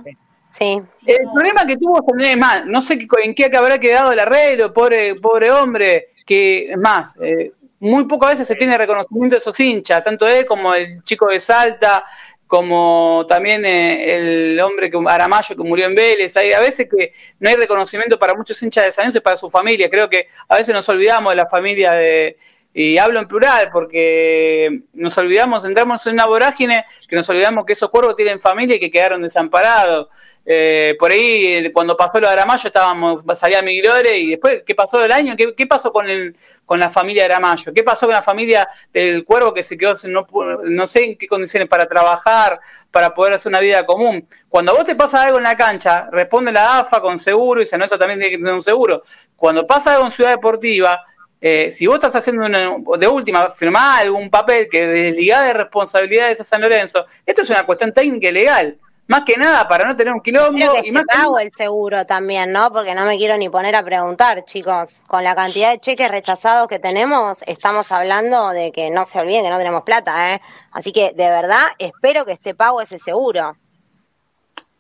Sí. 0.53 0.83
El 1.07 1.31
problema 1.33 1.65
que 1.65 1.77
tuvo 1.77 2.05
es 2.19 2.37
más, 2.37 2.67
no 2.67 2.83
sé 2.83 3.07
en 3.23 3.35
qué 3.35 3.51
habrá 3.57 3.79
quedado 3.79 4.13
el 4.13 4.19
arreglo, 4.19 4.73
pobre, 4.73 5.15
pobre 5.15 5.53
hombre, 5.53 6.09
que 6.27 6.73
es 6.73 6.77
más, 6.77 7.17
eh, 7.23 7.53
muy 7.79 8.05
pocas 8.05 8.31
veces 8.31 8.49
se 8.49 8.57
tiene 8.57 8.77
reconocimiento 8.77 9.37
de 9.37 9.39
esos 9.39 9.59
hinchas, 9.59 10.05
tanto 10.05 10.27
él 10.27 10.45
como 10.45 10.75
el 10.75 11.03
chico 11.03 11.29
de 11.29 11.41
Salta, 11.41 12.05
como 12.51 13.27
también 13.29 13.65
eh, 13.65 14.17
el 14.17 14.61
hombre 14.61 14.91
que 14.91 14.99
Aramayo 15.07 15.55
que 15.55 15.63
murió 15.63 15.87
en 15.87 15.95
Vélez, 15.95 16.37
hay 16.37 16.53
a 16.53 16.59
veces 16.59 16.89
que 16.91 17.13
no 17.39 17.49
hay 17.49 17.55
reconocimiento 17.55 18.19
para 18.19 18.35
muchos 18.35 18.61
hinchas 18.61 18.87
de 18.87 18.91
San 18.91 19.05
Lorenzo 19.05 19.19
y 19.19 19.21
para 19.21 19.37
su 19.37 19.49
familia, 19.49 19.89
creo 19.89 20.11
que 20.11 20.27
a 20.49 20.57
veces 20.57 20.75
nos 20.75 20.89
olvidamos 20.89 21.31
de 21.31 21.37
la 21.37 21.47
familia 21.47 21.93
de 21.93 22.37
y 22.73 22.99
hablo 22.99 23.19
en 23.19 23.27
plural 23.27 23.71
porque 23.73 24.83
nos 24.93 25.17
olvidamos, 25.19 25.65
entramos 25.65 26.07
en 26.07 26.15
una 26.15 26.27
vorágine 26.27 26.85
que 27.09 27.17
nos 27.17 27.29
olvidamos 27.29 27.65
que 27.65 27.73
esos 27.73 27.91
cuervos 27.91 28.15
tienen 28.15 28.39
familia 28.41 28.77
y 28.77 28.81
que 28.81 28.91
quedaron 28.91 29.23
desamparados. 29.23 30.09
Eh, 30.47 30.97
por 30.99 31.11
ahí, 31.11 31.71
cuando 31.73 31.97
pasó 31.97 32.19
lo 32.19 32.27
de 32.27 32.33
Aramayo, 32.33 32.67
estábamos, 32.67 33.23
salía 33.37 33.61
Miglore 33.61 34.19
y 34.19 34.31
después, 34.31 34.63
¿qué 34.65 34.75
pasó 34.75 34.99
del 34.99 35.13
año? 35.13 35.37
¿Qué, 35.37 35.67
pasó 35.67 35.93
con 35.93 36.09
el, 36.09 36.37
con 36.65 36.81
la 36.81 36.89
familia 36.89 37.23
de 37.25 37.35
Aramayo? 37.35 37.73
¿Qué 37.75 37.83
pasó 37.83 38.07
con 38.07 38.15
la 38.15 38.23
familia 38.23 38.69
del 38.93 39.25
cuervo 39.25 39.53
que 39.53 39.63
se 39.63 39.77
quedó, 39.77 39.95
no, 40.05 40.27
no 40.65 40.87
sé 40.87 41.05
en 41.05 41.19
qué 41.19 41.29
condiciones 41.29 41.69
para 41.69 41.87
trabajar, 41.87 42.61
para 42.91 43.15
poder 43.15 43.35
hacer 43.35 43.51
una 43.51 43.61
vida 43.61 43.85
común? 43.85 44.27
Cuando 44.49 44.73
a 44.73 44.77
vos 44.77 44.85
te 44.85 44.95
pasa 44.95 45.25
algo 45.25 45.39
en 45.39 45.45
la 45.45 45.57
cancha, 45.57 46.09
responde 46.11 46.53
la 46.53 46.81
AFA 46.81 47.01
con 47.01 47.21
seguro 47.21 47.61
y 47.61 47.67
se 47.67 47.77
nota 47.77 47.99
también 47.99 48.19
tiene 48.19 48.33
que 48.33 48.39
tener 48.39 48.55
un 48.55 48.63
seguro. 48.63 49.03
Cuando 49.37 49.67
pasa 49.67 49.95
algo 49.95 50.07
en 50.07 50.13
Ciudad 50.13 50.31
Deportiva, 50.31 51.05
eh, 51.41 51.71
si 51.71 51.87
vos 51.87 51.97
estás 51.97 52.17
haciendo 52.17 52.45
una, 52.45 52.77
de 52.99 53.09
última, 53.09 53.51
firmar 53.51 54.03
algún 54.03 54.31
papel 54.31 54.69
que 54.71 54.87
desligada 54.87 55.47
de 55.47 55.53
responsabilidades 55.55 56.41
a 56.41 56.45
San 56.45 56.61
Lorenzo, 56.61 57.07
esto 57.25 57.43
es 57.43 57.51
una 57.51 57.65
cuestión 57.65 57.93
técnica 57.93 58.29
y 58.29 58.33
legal 58.33 58.79
más 59.11 59.23
que 59.23 59.37
nada 59.37 59.67
para 59.67 59.87
no 59.87 59.97
tener 59.97 60.15
un 60.15 60.21
quilombo. 60.21 60.57
y 60.85 60.93
más 60.93 61.03
pago 61.03 61.41
el 61.41 61.51
seguro 61.59 62.07
también, 62.07 62.53
¿no? 62.53 62.71
Porque 62.71 62.95
no 62.95 63.05
me 63.05 63.19
quiero 63.19 63.37
ni 63.37 63.49
poner 63.49 63.75
a 63.75 63.83
preguntar, 63.83 64.45
chicos. 64.45 64.95
Con 65.09 65.25
la 65.25 65.35
cantidad 65.35 65.73
de 65.73 65.81
cheques 65.81 66.09
rechazados 66.09 66.69
que 66.69 66.79
tenemos, 66.79 67.39
estamos 67.45 67.91
hablando 67.91 68.51
de 68.51 68.71
que 68.71 68.89
no 68.89 69.07
se 69.07 69.19
olviden 69.19 69.43
que 69.43 69.51
no 69.51 69.59
tenemos 69.59 69.83
plata, 69.83 70.35
¿eh? 70.35 70.41
Así 70.71 70.93
que, 70.93 71.13
de 71.13 71.29
verdad, 71.29 71.65
espero 71.81 72.25
que 72.25 72.31
esté 72.31 72.55
pago 72.55 72.81
ese 72.81 72.99
seguro. 72.99 73.57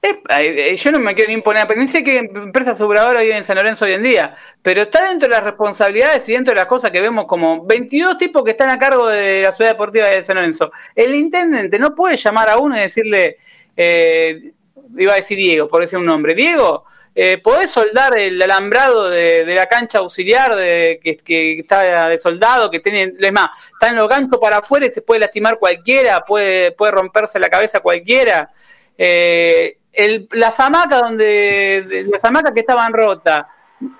Eh, 0.03 0.77
yo 0.77 0.93
no 0.93 0.99
me 0.99 1.15
quiero 1.15 1.29
ni 1.29 1.35
imponer, 1.35 1.67
pero 1.69 1.79
ni 1.79 1.87
sé 1.87 2.03
qué 2.03 2.19
empresa 2.19 2.71
aseguradora 2.71 3.21
vive 3.21 3.37
en 3.37 3.45
San 3.45 3.57
Lorenzo 3.57 3.85
hoy 3.85 3.93
en 3.93 4.03
día, 4.03 4.35
pero 4.63 4.83
está 4.83 5.07
dentro 5.09 5.29
de 5.29 5.35
las 5.35 5.45
responsabilidades 5.45 6.27
y 6.27 6.33
dentro 6.33 6.55
de 6.55 6.61
las 6.61 6.67
cosas 6.67 6.91
que 6.91 7.03
vemos 7.03 7.27
como 7.27 7.67
22 7.67 8.17
tipos 8.17 8.43
que 8.43 8.53
están 8.53 8.71
a 8.71 8.79
cargo 8.79 9.09
de 9.09 9.43
la 9.43 9.53
ciudad 9.53 9.73
deportiva 9.73 10.07
de 10.09 10.25
San 10.25 10.37
Lorenzo. 10.37 10.73
El 10.95 11.15
intendente 11.15 11.79
no 11.79 11.95
puede 11.95 12.17
llamar 12.17 12.49
a 12.49 12.57
uno 12.57 12.79
y 12.79 12.81
decirle, 12.81 13.37
eh, 13.77 14.53
iba 14.97 15.13
a 15.13 15.17
decir 15.17 15.37
Diego, 15.37 15.69
por 15.69 15.83
decir 15.83 15.99
un 15.99 16.07
nombre, 16.07 16.35
Diego, 16.35 16.87
eh, 17.15 17.37
¿podés 17.37 17.71
soldar 17.71 18.17
el 18.17 18.41
alambrado 18.41 19.11
de, 19.11 19.45
la 19.55 19.67
cancha 19.67 19.99
auxiliar 19.99 20.57
de, 20.57 20.99
que, 21.03 21.59
está 21.59 22.09
de 22.09 22.19
soldado, 22.19 22.71
que 22.71 22.81
tiene, 22.81 23.13
es 23.19 23.33
más, 23.33 23.51
está 23.75 23.89
en 23.89 23.97
los 23.97 24.09
ganchos 24.09 24.39
para 24.41 24.59
afuera 24.59 24.87
y 24.87 24.91
se 24.91 25.03
puede 25.03 25.21
lastimar 25.21 25.59
cualquiera, 25.59 26.21
puede, 26.21 26.73
puede 26.73 26.93
romperse 26.93 27.39
la 27.39 27.51
cabeza 27.51 27.81
cualquiera? 27.81 28.51
Eh, 28.97 29.77
el, 29.93 30.29
la 30.33 30.51
zamaca 30.51 30.99
donde, 30.99 32.07
la 32.11 32.19
zamaca 32.19 32.53
que 32.53 32.61
estaban 32.61 32.93
rota, 32.93 33.49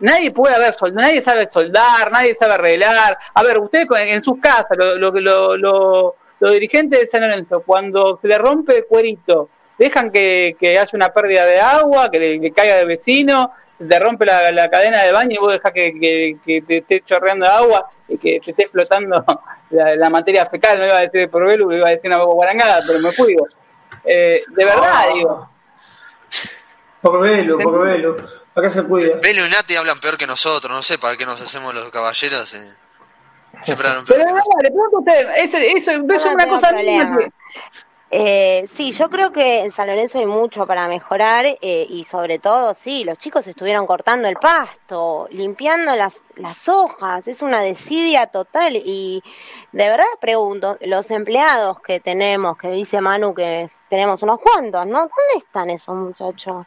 nadie 0.01 0.31
puede 0.31 0.55
haber 0.55 0.75
soldado, 0.75 1.07
nadie 1.07 1.23
sabe 1.23 1.49
soldar, 1.49 2.11
nadie 2.13 2.35
sabe 2.35 2.55
arreglar. 2.55 3.19
A 3.35 3.43
ver, 3.43 3.59
ustedes 3.59 3.87
en 3.99 4.23
sus 4.23 4.39
casas, 4.41 4.77
los 4.79 4.99
lo, 4.99 5.57
lo, 5.57 6.15
lo, 6.39 6.51
dirigentes 6.51 7.01
de 7.01 7.07
San 7.07 7.23
Lorenzo, 7.23 7.63
cuando 7.65 8.17
se 8.17 8.29
le 8.29 8.39
rompe 8.39 8.79
el 8.79 8.87
cuerito, 8.87 9.49
dejan 9.79 10.11
que, 10.11 10.57
haya 10.61 10.87
una 10.93 11.09
pérdida 11.09 11.45
de 11.47 11.61
agua, 11.61 12.11
que 12.11 12.19
le, 12.19 12.53
caiga 12.53 12.77
de 12.77 12.85
vecino, 12.85 13.53
se 13.79 13.85
te 13.87 13.99
rompe 13.99 14.27
la, 14.27 14.69
cadena 14.69 15.03
de 15.03 15.13
baño 15.13 15.31
y 15.33 15.39
vos 15.39 15.53
dejas 15.53 15.73
que, 15.73 16.37
te 16.67 16.77
esté 16.77 17.01
chorreando 17.01 17.47
agua 17.47 17.89
y 18.09 18.19
que 18.19 18.41
te 18.45 18.51
esté 18.51 18.69
flotando 18.69 19.25
la, 19.71 20.11
materia 20.11 20.47
fecal, 20.47 20.79
no 20.79 20.87
iba 20.87 20.99
a 20.99 21.09
decir 21.09 21.31
por 21.31 21.47
velo, 21.47 21.73
iba 21.73 21.89
a 21.89 21.91
decir 21.91 22.11
una 22.11 22.23
guarangada, 22.23 22.83
pero 22.87 22.99
me 23.01 23.13
cuido. 23.15 23.47
Eh, 24.05 24.43
de 24.49 24.65
verdad, 24.65 25.07
oh. 25.11 25.15
digo. 25.15 25.50
Por 27.01 27.21
velo, 27.21 27.59
por 27.59 27.87
velo. 27.87 28.17
Acá 28.55 28.71
se 28.71 28.83
cuida. 28.85 29.17
Velo 29.23 29.47
y 29.47 29.49
Nati 29.49 29.77
hablan 29.77 30.01
peor 30.01 30.19
que 30.19 30.27
nosotros, 30.27 30.71
no 30.71 30.83
sé 30.83 30.99
para 30.99 31.17
qué 31.17 31.25
nos 31.25 31.41
hacemos 31.41 31.75
los 31.75 31.91
caballeros. 31.91 32.53
Eh. 32.55 32.75
Siempre 33.63 33.89
hablan 33.89 34.05
peor. 34.05 34.19
Pero 34.19 34.31
no, 34.31 34.43
le 34.63 34.71
pregunto 34.71 34.97
a 34.97 35.01
usted, 35.01 35.31
eso, 35.37 35.57
eso, 35.57 35.91
es 35.93 36.27
una 36.27 36.47
cosa 36.47 36.71
eh, 38.13 38.69
sí, 38.75 38.91
yo 38.91 39.09
creo 39.09 39.31
que 39.31 39.61
en 39.61 39.71
San 39.71 39.87
Lorenzo 39.87 40.19
hay 40.19 40.27
mucho 40.27 40.67
para 40.67 40.89
mejorar 40.89 41.47
eh, 41.47 41.87
y 41.89 42.05
sobre 42.11 42.41
todo, 42.41 42.75
sí, 42.75 43.05
los 43.05 43.19
chicos 43.19 43.47
estuvieron 43.47 43.87
cortando 43.87 44.27
el 44.27 44.35
pasto, 44.35 45.29
limpiando 45.31 45.95
las, 45.95 46.21
las 46.35 46.69
hojas, 46.69 47.29
es 47.29 47.41
una 47.41 47.61
desidia 47.61 48.27
total 48.27 48.75
y 48.75 49.23
de 49.71 49.89
verdad 49.89 50.07
pregunto, 50.21 50.77
los 50.81 51.09
empleados 51.13 51.81
que 51.83 52.01
tenemos, 52.01 52.59
que 52.59 52.71
dice 52.71 53.01
Manu 53.01 53.33
que 53.33 53.71
tenemos 53.89 54.21
unos 54.25 54.41
cuantos, 54.41 54.87
¿no? 54.87 54.99
¿Dónde 54.99 55.39
están 55.39 55.71
esos 55.71 55.95
muchachos? 55.95 56.67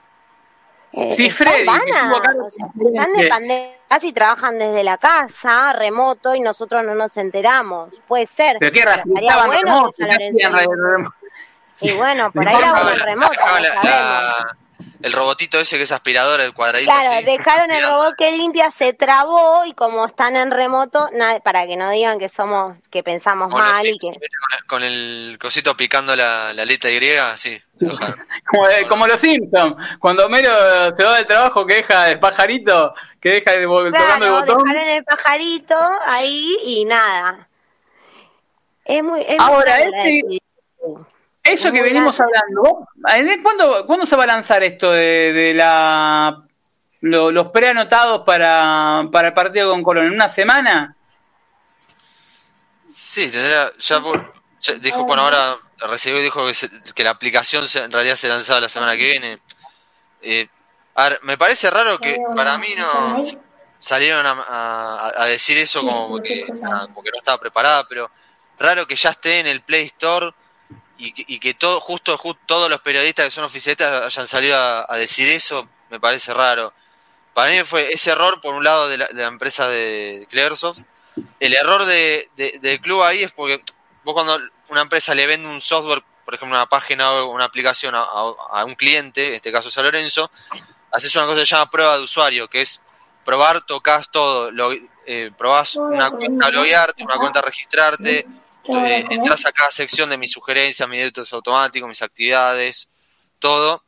Eh, 0.95 1.09
sí, 1.09 1.29
Freddy, 1.31 1.65
están 1.67 3.13
de 3.13 3.27
pandemia, 3.27 3.77
casi 3.87 4.13
trabajan 4.13 4.59
desde 4.59 4.83
la 4.83 4.97
casa, 4.97 5.73
remoto, 5.73 6.35
y 6.35 6.39
nosotros 6.39 6.85
no 6.85 6.93
nos 6.93 7.17
enteramos. 7.17 7.91
Puede 8.07 8.27
ser. 8.27 8.57
Pero 8.59 8.71
qué 8.71 8.79
estaban 8.81 9.47
bueno 9.47 9.89
remoto, 9.97 11.11
y 11.79 11.91
bueno, 11.93 12.31
por 12.33 12.47
ahí 12.47 12.61
la 12.61 13.05
remoto, 13.05 13.33
el 15.03 15.11
robotito 15.11 15.59
ese 15.59 15.75
que 15.75 15.83
es 15.83 15.91
aspirador, 15.91 16.39
el 16.39 16.53
cuadradito. 16.53 16.89
Claro, 16.89 17.25
dejaron 17.25 17.71
el 17.71 17.83
robot 17.83 18.15
que 18.17 18.31
limpia, 18.31 18.71
se 18.71 18.93
trabó 18.93 19.65
y 19.65 19.73
como 19.73 20.05
están 20.05 20.37
en 20.37 20.49
remoto, 20.49 21.09
para 21.43 21.67
que 21.67 21.75
no 21.75 21.89
digan 21.89 22.19
que 22.19 22.29
somos, 22.29 22.77
que 22.89 23.03
pensamos 23.03 23.49
mal 23.49 23.85
y 23.85 23.97
que... 23.99 24.11
Con 24.65 24.81
el, 24.81 25.37
cosito 25.41 25.75
picando 25.75 26.15
la, 26.15 26.53
la 26.53 26.63
letra 26.63 26.89
Y, 26.89 27.37
sí. 27.37 27.61
como, 27.79 28.65
como, 28.87 29.07
los 29.07 29.19
Simpsons, 29.19 29.75
cuando 29.99 30.25
Homero 30.25 30.95
se 30.95 31.03
va 31.03 31.17
del 31.17 31.25
trabajo 31.25 31.65
que 31.65 31.75
deja 31.75 32.09
el 32.09 32.19
pajarito, 32.19 32.93
que 33.19 33.29
deja 33.29 33.51
el, 33.51 33.65
tocando 33.65 34.25
el 34.25 34.31
botón. 34.31 34.57
dejaron 34.65 34.87
el 34.87 35.03
pajarito 35.03 35.77
ahí 36.05 36.55
y 36.63 36.85
nada. 36.85 37.49
Es 38.85 39.03
muy... 39.03 39.19
Es 39.21 39.37
Ahora, 39.37 39.75
este... 39.79 40.39
Eso 41.43 41.71
que 41.71 41.81
venimos 41.81 42.17
hablando, 42.21 42.87
¿cuándo, 43.43 43.85
¿cuándo 43.85 44.05
se 44.05 44.15
va 44.15 44.23
a 44.23 44.27
lanzar 44.27 44.63
esto 44.63 44.91
de, 44.91 45.53
la 45.53 46.41
los 47.01 47.47
preanotados 47.47 48.23
para, 48.25 49.03
para 49.11 49.27
el 49.27 49.33
partido 49.33 49.71
con 49.71 49.83
Colón? 49.83 50.05
¿En 50.05 50.13
una 50.13 50.29
semana? 50.29 50.95
Sí, 52.95 53.29
ya, 53.29 53.71
dijo, 54.79 55.03
bueno, 55.03 55.23
ahora 55.23 55.57
recibió 55.79 56.21
y 56.21 56.23
dijo 56.23 56.45
que, 56.47 56.93
que 56.93 57.03
la 57.03 57.09
aplicación 57.09 57.65
en 57.75 57.91
realidad 57.91 58.15
se 58.15 58.29
lanzaba 58.29 58.61
la 58.61 58.69
semana 58.69 58.95
que 58.95 59.03
viene. 59.03 59.39
Eh, 60.21 60.47
A 60.95 61.09
ver, 61.09 61.19
me 61.23 61.37
parece 61.37 61.69
raro 61.69 61.99
que 61.99 62.17
para 62.35 62.57
mí 62.57 62.69
no 62.77 63.21
salieron 63.79 64.25
a, 64.25 65.25
decir 65.27 65.57
eso 65.57 65.81
como 65.81 66.21
que, 66.21 66.45
como 66.47 67.03
que 67.03 67.11
no 67.11 67.17
estaba 67.17 67.37
preparada, 67.37 67.85
pero 67.85 68.09
raro 68.57 68.87
que 68.87 68.95
ya 68.95 69.09
esté 69.09 69.41
en 69.41 69.47
el 69.47 69.61
Play 69.61 69.87
Store 69.87 70.33
y, 71.03 71.39
que 71.39 71.53
todo, 71.53 71.79
justo, 71.79 72.17
todos 72.45 72.69
los 72.69 72.81
periodistas 72.81 73.25
que 73.25 73.31
son 73.31 73.43
oficialistas 73.43 74.05
hayan 74.05 74.27
salido 74.27 74.57
a, 74.57 74.97
decir 74.97 75.29
eso, 75.29 75.67
me 75.89 75.99
parece 75.99 76.33
raro. 76.33 76.73
Para 77.33 77.51
mí 77.51 77.63
fue 77.63 77.91
ese 77.91 78.11
error, 78.11 78.39
por 78.39 78.53
un 78.53 78.63
lado, 78.63 78.87
de 78.87 78.97
la, 78.97 79.27
empresa 79.27 79.67
de 79.67 80.27
Clearsoft. 80.29 80.79
El 81.39 81.53
error 81.53 81.85
de, 81.85 82.29
del 82.35 82.79
club 82.79 83.03
ahí 83.03 83.23
es 83.23 83.31
porque 83.31 83.61
vos 84.03 84.13
cuando 84.13 84.39
una 84.69 84.81
empresa 84.81 85.13
le 85.13 85.27
vende 85.27 85.47
un 85.47 85.61
software, 85.61 86.03
por 86.25 86.33
ejemplo, 86.33 86.55
una 86.55 86.67
página 86.67 87.11
o 87.11 87.31
una 87.31 87.45
aplicación 87.45 87.93
a, 87.95 88.63
un 88.65 88.75
cliente, 88.75 89.27
en 89.27 89.33
este 89.35 89.51
caso 89.51 89.69
San 89.69 89.85
Lorenzo, 89.85 90.31
haces 90.91 91.15
una 91.15 91.25
cosa 91.25 91.41
que 91.41 91.45
se 91.45 91.55
llama 91.55 91.69
prueba 91.69 91.97
de 91.97 92.03
usuario, 92.03 92.49
que 92.49 92.61
es 92.61 92.81
probar, 93.25 93.65
tocas 93.65 94.09
todo, 94.09 94.51
lo, 94.51 94.71
eh, 95.05 95.31
probás 95.37 95.75
una 95.75 96.11
cuenta 96.11 96.49
loguearte, 96.49 97.03
una 97.03 97.17
cuenta 97.17 97.41
registrarte, 97.41 98.25
eh, 98.65 99.05
entras 99.09 99.45
a 99.45 99.51
cada 99.51 99.71
sección 99.71 100.09
de 100.09 100.17
mis 100.17 100.31
sugerencias, 100.31 100.87
mis 100.87 101.03
datos 101.03 101.33
automáticos, 101.33 101.89
mis 101.89 102.01
actividades, 102.01 102.87
todo. 103.39 103.83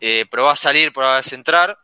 Eh, 0.00 0.24
probás 0.30 0.60
salir, 0.60 0.92
probás 0.92 1.32
entrar. 1.32 1.78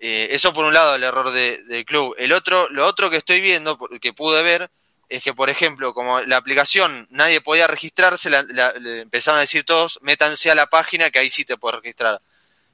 Eh, 0.00 0.28
eso 0.30 0.52
por 0.52 0.64
un 0.64 0.74
lado 0.74 0.94
el 0.94 1.02
error 1.02 1.30
del 1.30 1.84
club. 1.84 2.14
El 2.18 2.32
otro, 2.32 2.68
lo 2.70 2.86
otro 2.86 3.10
que 3.10 3.16
estoy 3.16 3.40
viendo, 3.40 3.78
que 4.00 4.12
pude 4.12 4.42
ver, 4.42 4.70
es 5.08 5.22
que 5.22 5.34
por 5.34 5.50
ejemplo, 5.50 5.94
como 5.94 6.20
la 6.20 6.36
aplicación 6.36 7.06
nadie 7.10 7.40
podía 7.40 7.66
registrarse, 7.66 8.30
le 8.30 9.00
empezaron 9.00 9.38
a 9.38 9.42
decir 9.42 9.64
todos, 9.64 9.98
métanse 10.02 10.50
a 10.50 10.54
la 10.54 10.66
página 10.66 11.10
que 11.10 11.18
ahí 11.18 11.30
sí 11.30 11.44
te 11.44 11.56
puedes 11.56 11.80
registrar. 11.80 12.20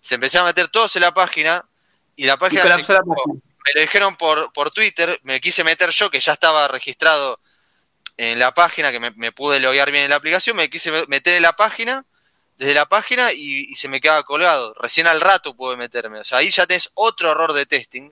Se 0.00 0.16
empezaron 0.16 0.46
a 0.46 0.50
meter 0.50 0.68
todos 0.68 0.96
en 0.96 1.02
la 1.02 1.14
página 1.14 1.64
y 2.16 2.24
la 2.24 2.36
página, 2.36 2.64
me 3.64 3.72
lo 3.74 3.80
dijeron 3.80 4.16
por, 4.16 4.52
por 4.52 4.70
Twitter, 4.70 5.18
me 5.22 5.40
quise 5.40 5.64
meter 5.64 5.90
yo 5.90 6.10
que 6.10 6.20
ya 6.20 6.34
estaba 6.34 6.68
registrado 6.68 7.40
en 8.16 8.38
la 8.38 8.54
página, 8.54 8.92
que 8.92 9.00
me, 9.00 9.32
pude 9.32 9.60
loguear 9.60 9.90
bien 9.90 10.04
en 10.04 10.10
la 10.10 10.16
aplicación, 10.16 10.56
me 10.56 10.70
quise 10.70 11.06
meter 11.08 11.36
en 11.36 11.42
la 11.42 11.54
página, 11.54 12.04
desde 12.56 12.74
la 12.74 12.86
página 12.86 13.32
y, 13.32 13.74
se 13.74 13.88
me 13.88 14.00
quedaba 14.00 14.22
colgado. 14.22 14.74
Recién 14.74 15.06
al 15.06 15.20
rato 15.20 15.54
pude 15.54 15.76
meterme. 15.76 16.20
O 16.20 16.24
sea, 16.24 16.38
ahí 16.38 16.50
ya 16.50 16.66
tenés 16.66 16.90
otro 16.94 17.32
error 17.32 17.52
de 17.52 17.66
testing, 17.66 18.10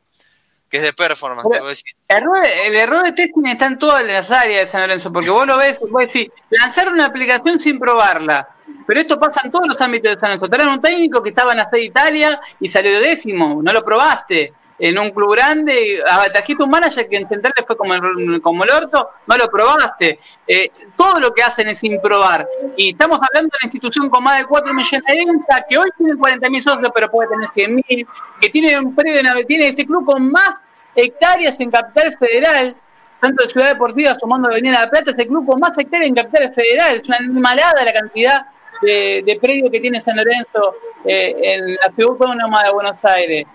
que 0.68 0.78
es 0.78 0.82
de 0.82 0.92
performance. 0.92 1.84
el 2.08 2.74
error 2.74 3.04
de 3.04 3.12
testing 3.12 3.46
está 3.46 3.66
en 3.66 3.78
todas 3.78 4.04
las 4.04 4.30
áreas 4.30 4.62
de 4.62 4.66
San 4.66 4.80
Lorenzo, 4.80 5.12
porque 5.12 5.30
vos 5.30 5.46
lo 5.46 5.56
ves, 5.56 5.78
vos 5.78 6.12
decís, 6.12 6.30
lanzar 6.50 6.88
una 6.88 7.06
aplicación 7.06 7.60
sin 7.60 7.78
probarla. 7.78 8.48
Pero 8.84 9.00
esto 9.00 9.20
pasa 9.20 9.42
en 9.44 9.52
todos 9.52 9.68
los 9.68 9.80
ámbitos 9.80 10.14
de 10.14 10.18
San 10.18 10.30
Lorenzo. 10.30 10.48
Tenés 10.48 10.66
un 10.66 10.80
técnico 10.80 11.22
que 11.22 11.28
estaba 11.28 11.52
en 11.52 11.58
la 11.58 11.70
sede 11.70 11.80
de 11.80 11.86
Italia 11.86 12.40
y 12.58 12.68
salió 12.68 12.98
décimo, 13.00 13.62
no 13.62 13.72
lo 13.72 13.84
probaste 13.84 14.54
en 14.82 14.98
un 14.98 15.10
club 15.10 15.32
grande, 15.36 16.02
trajiste 16.32 16.64
un 16.64 16.68
manager 16.68 17.08
que 17.08 17.16
en 17.16 17.28
Central 17.28 17.54
fue 17.64 17.76
como 17.76 17.94
el, 17.94 18.42
como 18.42 18.64
el 18.64 18.70
orto, 18.70 19.10
no 19.28 19.36
lo 19.36 19.48
probaste. 19.48 20.18
Eh, 20.44 20.72
todo 20.96 21.20
lo 21.20 21.32
que 21.32 21.40
hacen 21.40 21.68
es 21.68 21.78
sin 21.78 22.00
probar. 22.00 22.48
Y 22.76 22.90
estamos 22.90 23.20
hablando 23.22 23.50
de 23.52 23.58
una 23.62 23.66
institución 23.66 24.10
con 24.10 24.24
más 24.24 24.40
de 24.40 24.44
4 24.44 24.74
millones 24.74 25.02
de 25.06 25.24
ventas, 25.24 25.62
que 25.68 25.78
hoy 25.78 25.88
tiene 25.96 26.16
40 26.16 26.50
mil 26.50 26.60
socios, 26.60 26.90
pero 26.92 27.08
puede 27.08 27.28
tener 27.28 27.48
100 27.50 27.74
mil, 27.76 28.08
que 28.40 28.50
tiene 28.50 28.76
un 28.76 28.92
predio, 28.92 29.22
tiene 29.46 29.68
ese 29.68 29.86
club 29.86 30.04
con 30.04 30.32
más 30.32 30.50
hectáreas 30.96 31.60
en 31.60 31.70
capital 31.70 32.16
federal, 32.18 32.76
tanto 33.20 33.44
de 33.44 33.52
Ciudad 33.52 33.68
Deportiva 33.68 34.16
sumando 34.18 34.48
de 34.48 34.54
Avenida 34.54 34.80
La 34.80 34.90
Plata, 34.90 35.12
ese 35.12 35.28
club 35.28 35.46
con 35.46 35.60
más 35.60 35.78
hectáreas 35.78 36.08
en 36.08 36.16
capital 36.16 36.52
federal, 36.52 36.96
es 36.96 37.04
una 37.04 37.18
animalada 37.18 37.84
la 37.84 37.92
cantidad 37.92 38.46
de, 38.82 39.38
predios 39.40 39.70
que 39.70 39.78
tiene 39.78 40.00
San 40.00 40.16
Lorenzo 40.16 40.74
eh, 41.04 41.36
en 41.40 41.76
la 41.76 41.88
ciudad 41.94 42.10
autónoma 42.10 42.64
de 42.64 42.72
Buenos 42.72 43.04
Aires 43.04 43.46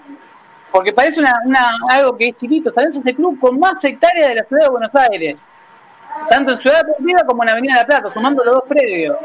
porque 0.72 0.94
parece 0.94 1.20
una, 1.20 1.34
algo 1.90 2.18
que 2.18 2.30
es 2.30 2.36
chiquito. 2.36 2.72
San 2.72 2.90
es 2.90 3.06
el 3.06 3.16
club 3.16 3.40
con 3.40 3.60
más 3.60 3.84
hectáreas 3.84 4.30
de 4.30 4.36
la 4.36 4.44
ciudad 4.44 4.64
de 4.64 4.70
Buenos 4.70 4.96
Aires, 4.96 5.38
tanto 6.30 6.52
en 6.52 6.58
Ciudad 6.58 6.86
Deportiva 6.86 7.24
como 7.26 7.44
en 7.44 7.50
Avenida 7.50 7.74
de 7.74 7.80
la 7.80 7.86
Plata, 7.86 8.10
sumando 8.14 8.44
los 8.44 8.56
dos 8.56 8.64
predios. 8.68 9.18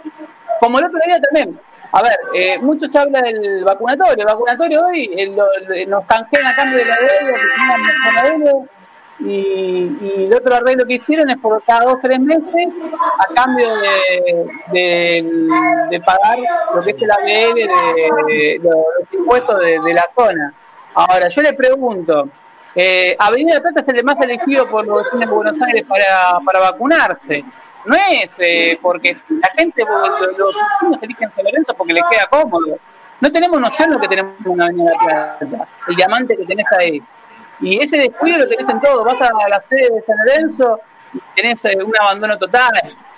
Como 0.61 0.79
el 0.79 0.87
otro 0.87 0.99
día 1.05 1.21
también. 1.21 1.59
A 1.95 2.03
ver, 2.03 2.17
eh, 2.35 2.59
mucho 2.59 2.89
se 2.89 2.99
habla 2.99 3.21
del 3.21 3.65
vacunatorio. 3.65 4.25
El 4.25 4.25
vacunatorio 4.25 4.87
hoy 4.87 5.11
eh, 5.15 5.87
nos 5.87 6.07
canjean 6.07 6.47
a 6.47 6.55
cambio 6.55 6.79
de 6.79 6.85
la 6.87 6.97
deuda, 8.23 8.65
y, 9.19 9.99
y 10.01 10.25
el 10.25 10.35
otro 10.35 10.55
arreglo 10.55 10.87
que 10.87 10.95
hicieron 10.95 11.29
es 11.31 11.39
por 11.39 11.63
cada 11.65 11.85
dos 11.85 11.99
tres 12.01 12.19
meses 12.19 12.69
a 13.19 13.35
cambio 13.35 13.69
de, 14.73 15.23
de, 15.91 16.01
pagar 16.01 16.39
lo 16.75 16.83
que 16.83 16.91
es 16.91 16.97
el 16.99 17.11
ABL 17.11 17.55
de, 17.55 18.61
los 18.63 19.13
impuestos 19.13 19.59
de 19.61 19.95
la 19.95 20.05
zona. 20.17 20.55
Ahora, 20.95 21.29
yo 21.29 21.43
le 21.43 21.55
pregunto, 21.55 22.29
eh, 22.75 23.17
Avenida 23.19 23.61
Plata 23.61 23.83
es 23.87 23.95
el 23.99 24.05
más 24.05 24.21
elegido 24.21 24.69
por 24.69 24.87
los 24.87 25.05
vecinos 25.05 25.29
de 25.29 25.35
Buenos 25.35 25.61
Aires 25.63 25.85
para, 25.89 26.39
para 26.45 26.61
vacunarse. 26.61 27.45
No 27.85 27.97
es 27.97 28.31
eh, 28.39 28.79
porque 28.81 29.17
la 29.29 29.51
gente, 29.57 29.85
los, 29.85 30.55
vecinos 30.55 31.03
eligen 31.03 31.33
San 31.35 31.45
Lorenzo 31.45 31.75
porque 31.75 31.95
les 31.95 32.03
queda 32.11 32.27
cómodo. 32.31 32.79
No 33.21 33.33
tenemos 33.33 33.61
noción 33.61 33.91
lo 33.91 34.01
que 34.01 34.09
tenemos 34.09 34.35
en 34.45 34.61
Avenida 34.61 34.91
de 34.91 34.99
Plata, 34.99 35.69
el 35.89 35.97
diamante 35.97 36.37
que 36.37 36.45
tenés 36.45 36.67
ahí. 36.79 37.03
Y 37.61 37.83
ese 37.83 37.97
descuido 37.97 38.39
lo 38.39 38.49
tenés 38.49 38.69
en 38.69 38.81
todo. 38.81 39.05
Vas 39.05 39.21
a 39.21 39.49
la 39.49 39.63
sede 39.69 39.95
de 39.95 40.03
San 40.03 40.17
Lorenzo 40.27 40.81
y 41.15 41.21
tenés 41.41 41.65
eh, 41.65 41.79
un 41.83 41.93
abandono 42.01 42.39
total. 42.39 42.73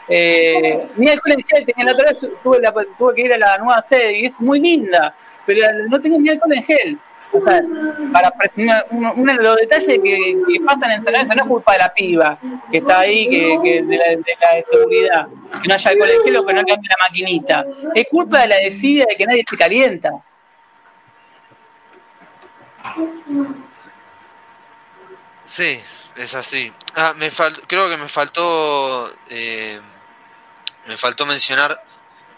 Eh, 0.07 0.91
ni 0.97 1.09
el 1.09 1.21
en 1.25 1.65
tenía 1.65 1.85
la 1.87 1.93
otra 1.93 2.11
vez, 2.11 2.21
tuve, 2.43 2.61
tuve 2.99 3.15
que 3.15 3.23
ir 3.23 3.33
a 3.33 3.39
la 3.39 3.57
nueva 3.59 3.85
sede 3.89 4.19
y 4.19 4.27
es 4.27 4.39
muy 4.39 4.61
linda, 4.61 5.15
pero 5.47 5.67
no 5.89 6.01
tenía 6.01 6.19
ni 6.19 6.29
alcohol 6.29 6.53
en 6.53 6.63
gel 6.63 6.99
o 7.35 7.41
sea, 7.41 7.61
para 8.13 8.33
uno, 9.17 9.33
de 9.33 9.43
los 9.43 9.57
detalles 9.57 9.99
que, 10.03 10.37
pasan 10.65 10.93
en 10.93 11.03
San 11.03 11.13
Lorenzo 11.13 11.35
no 11.35 11.43
es 11.43 11.49
culpa 11.49 11.73
de 11.73 11.79
la 11.79 11.93
piba 11.93 12.39
que 12.71 12.79
está 12.79 13.01
ahí, 13.01 13.29
que, 13.29 13.83
de, 13.83 13.97
la, 13.97 14.05
de, 14.11 14.65
seguridad, 14.71 15.27
que 15.63 15.69
no 15.69 15.75
haya 15.75 15.91
el 15.91 15.99
colegio, 15.99 16.47
que 16.47 16.53
no 16.55 16.65
cambie 16.65 16.89
la 16.89 17.09
maquinita. 17.09 17.65
Es 17.95 18.07
culpa 18.09 18.41
de 18.43 18.49
la 18.49 18.57
decida 18.57 19.05
de 19.09 19.17
que 19.17 19.27
nadie 19.27 19.45
se 19.49 19.57
calienta. 19.57 20.11
Sí, 25.47 25.81
es 26.17 26.35
así. 26.35 26.73
Ah, 26.95 27.15
me 27.17 27.31
creo 27.67 27.89
que 27.89 27.97
me 27.97 28.09
faltó 28.09 29.11
eh, 29.29 29.81
me 30.87 30.97
faltó 30.97 31.27
mencionar 31.27 31.83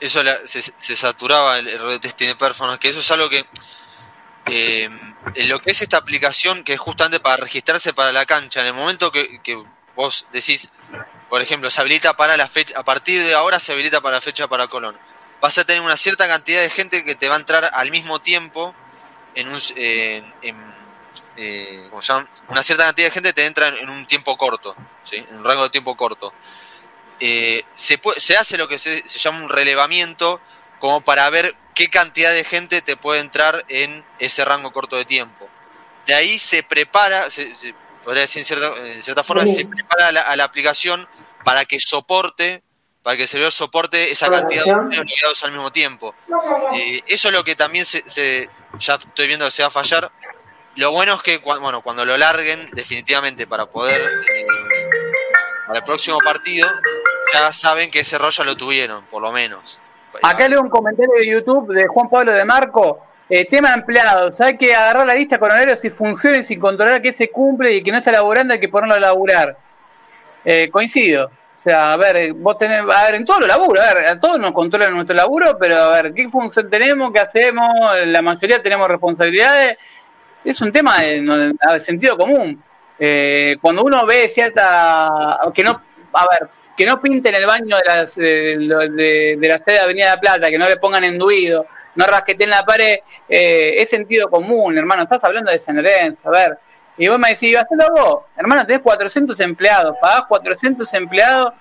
eso 0.00 0.20
se, 0.46 0.96
saturaba 0.96 1.58
el, 1.58 1.68
el 1.68 2.00
testing 2.00 2.28
de 2.28 2.36
performance, 2.36 2.78
que 2.78 2.90
eso 2.90 3.00
es 3.00 3.10
algo 3.10 3.28
que 3.28 3.46
eh, 4.46 4.88
en 5.34 5.48
lo 5.48 5.60
que 5.60 5.72
es 5.72 5.82
esta 5.82 5.96
aplicación, 5.96 6.62
que 6.62 6.74
es 6.74 6.80
justamente 6.80 7.18
para 7.18 7.36
registrarse 7.36 7.92
para 7.92 8.12
la 8.12 8.26
cancha, 8.26 8.60
en 8.60 8.66
el 8.66 8.74
momento 8.74 9.10
que, 9.10 9.64
vos 9.96 10.26
decís, 10.32 10.70
por 11.28 11.42
ejemplo, 11.42 11.70
se 11.70 11.80
habilita 11.80 12.14
para 12.16 12.36
la 12.36 12.46
fecha, 12.46 12.78
a 12.78 12.84
partir 12.84 13.22
de 13.22 13.34
ahora 13.34 13.58
se 13.58 13.72
habilita 13.72 14.00
para 14.00 14.16
la 14.16 14.20
fecha 14.20 14.46
para 14.46 14.68
Colón, 14.68 14.96
vas 15.40 15.58
a 15.58 15.64
tener 15.64 15.82
una 15.82 15.96
cierta 15.96 16.28
cantidad 16.28 16.60
de 16.60 16.70
gente 16.70 17.04
que 17.04 17.16
te 17.16 17.28
va 17.28 17.34
a 17.34 17.38
entrar 17.38 17.70
al 17.72 17.90
mismo 17.90 18.20
tiempo 18.20 18.74
en 19.34 19.48
un. 19.48 19.60
Eh, 19.74 20.22
una 22.48 22.62
cierta 22.62 22.84
cantidad 22.84 23.08
de 23.08 23.10
gente 23.10 23.32
te 23.34 23.44
entra 23.44 23.68
en, 23.68 23.90
un 23.90 24.06
tiempo 24.06 24.38
corto, 24.38 24.74
en 25.10 25.36
un 25.36 25.44
rango 25.44 25.64
de 25.64 25.70
tiempo 25.70 25.96
corto. 25.96 26.32
Eh, 27.20 27.64
se, 27.74 28.00
se 28.16 28.36
hace 28.36 28.56
lo 28.56 28.68
que 28.68 28.78
se 28.78 29.02
llama 29.02 29.42
un 29.42 29.48
relevamiento 29.48 30.40
como 30.80 31.00
para 31.02 31.28
ver 31.30 31.54
qué 31.74 31.88
cantidad 31.88 32.32
de 32.32 32.44
gente 32.44 32.82
te 32.82 32.96
puede 32.96 33.20
entrar 33.20 33.64
en 33.68 34.04
ese 34.18 34.44
rango 34.44 34.72
corto 34.72 34.96
de 34.96 35.04
tiempo. 35.04 35.48
De 36.06 36.14
ahí 36.14 36.38
se 36.38 36.62
prepara, 36.62 37.30
se, 37.30 37.52
podría 38.02 38.22
decir 38.22 38.40
en 38.40 38.46
cierta, 38.46 38.72
en 38.78 39.02
cierta 39.02 39.24
forma, 39.24 39.44
se 39.46 39.66
prepara 39.66 40.08
a 40.08 40.36
la, 40.36 40.44
aplicación 40.44 41.06
para 41.44 41.64
que 41.64 41.80
soporte, 41.80 42.62
para 43.02 43.16
que 43.16 43.24
el 43.24 43.28
servidor 43.28 43.52
soporte 43.52 44.10
esa 44.10 44.30
cantidad 44.30 44.64
de 44.64 44.72
unidades 44.72 45.42
al 45.42 45.52
mismo 45.52 45.70
tiempo. 45.72 46.14
Eh, 46.74 47.02
eso 47.06 47.28
es 47.28 47.34
lo 47.34 47.44
que 47.44 47.56
también 47.56 47.84
se, 47.84 48.48
ya 48.78 48.94
estoy 48.94 49.26
viendo 49.26 49.44
que 49.44 49.50
se 49.50 49.62
va 49.62 49.68
a 49.68 49.72
fallar. 49.72 50.10
Lo 50.76 50.92
bueno 50.92 51.14
es 51.14 51.22
que 51.22 51.38
bueno, 51.38 51.82
cuando 51.82 52.04
lo 52.04 52.16
larguen 52.16 52.70
definitivamente 52.72 53.46
para 53.46 53.66
poder 53.66 54.00
eh, 54.02 54.46
para 55.66 55.80
el 55.80 55.84
próximo 55.84 56.18
partido, 56.18 56.68
ya 57.32 57.52
saben 57.52 57.90
que 57.90 58.00
ese 58.00 58.18
rollo 58.18 58.44
lo 58.44 58.56
tuvieron, 58.56 59.04
por 59.06 59.20
lo 59.20 59.32
menos. 59.32 59.80
Acá 60.22 60.48
leo 60.48 60.60
un 60.60 60.68
comentario 60.68 61.12
de 61.18 61.26
YouTube 61.26 61.72
de 61.72 61.86
Juan 61.86 62.08
Pablo 62.08 62.32
de 62.32 62.44
Marco. 62.44 63.02
Eh, 63.28 63.44
tema 63.44 63.74
empleados, 63.74 64.40
hay 64.40 64.56
que 64.56 64.72
agarrar 64.72 65.06
la 65.06 65.14
lista 65.14 65.38
con 65.38 65.50
horarios 65.50 65.80
si 65.80 65.90
funciona 65.90 66.38
y 66.38 66.44
sin 66.44 66.60
controlar 66.60 67.02
que 67.02 67.12
se 67.12 67.28
cumple 67.28 67.74
y 67.74 67.82
que 67.82 67.90
no 67.90 67.98
está 67.98 68.12
laburando 68.12 68.54
hay 68.54 68.60
que 68.60 68.68
ponerlo 68.68 68.94
a 68.94 69.00
laburar. 69.00 69.56
Eh, 70.44 70.70
coincido. 70.70 71.26
O 71.26 71.58
sea, 71.58 71.92
a 71.92 71.96
ver, 71.96 72.32
vos 72.34 72.56
tenés, 72.56 72.82
a 72.82 73.04
ver, 73.04 73.16
en 73.16 73.24
todo 73.24 73.40
lo 73.40 73.46
laburo, 73.48 73.80
a 73.80 73.94
ver, 73.94 74.06
a 74.06 74.20
todos 74.20 74.38
nos 74.38 74.52
controlan 74.52 74.94
nuestro 74.94 75.16
laburo, 75.16 75.58
pero 75.58 75.82
a 75.82 76.02
ver, 76.02 76.14
¿qué 76.14 76.28
función 76.28 76.70
tenemos? 76.70 77.12
¿Qué 77.12 77.18
hacemos? 77.18 77.68
La 78.04 78.22
mayoría 78.22 78.62
tenemos 78.62 78.86
responsabilidades. 78.88 79.76
Es 80.44 80.60
un 80.60 80.70
tema 80.70 81.00
de, 81.00 81.80
sentido 81.80 82.16
común. 82.16 82.62
Eh, 82.98 83.56
cuando 83.60 83.82
uno 83.82 84.06
ve 84.06 84.28
cierta, 84.28 85.40
que 85.52 85.64
no, 85.64 85.82
a 86.12 86.26
ver, 86.30 86.48
que 86.76 86.86
no 86.86 87.00
pinten 87.00 87.34
el 87.34 87.46
baño 87.46 87.76
de, 87.76 87.84
las, 87.84 88.14
de, 88.16 89.38
la 89.40 89.58
sede 89.58 89.74
de 89.74 89.80
Avenida 89.80 90.10
de 90.12 90.18
Plata, 90.18 90.50
que 90.50 90.58
no 90.58 90.68
le 90.68 90.76
pongan 90.76 91.04
enduido, 91.04 91.66
no 91.94 92.06
rasqueten 92.06 92.50
la 92.50 92.64
pared, 92.64 92.98
eh, 93.28 93.74
es 93.78 93.88
sentido 93.88 94.28
común, 94.28 94.76
hermano, 94.76 95.04
estás 95.04 95.24
hablando 95.24 95.50
de 95.50 95.58
San 95.58 95.76
Lorenzo, 95.76 96.28
a 96.28 96.30
ver. 96.30 96.58
Y 96.98 97.08
vos 97.08 97.18
me 97.18 97.30
decís, 97.30 97.56
hacelo 97.56 97.84
vos, 97.94 98.24
hermano, 98.36 98.66
tenés 98.66 98.82
400 98.82 99.38
empleados, 99.40 99.96
pagás 100.00 100.22
400 100.28 100.92
empleados. 100.94 101.52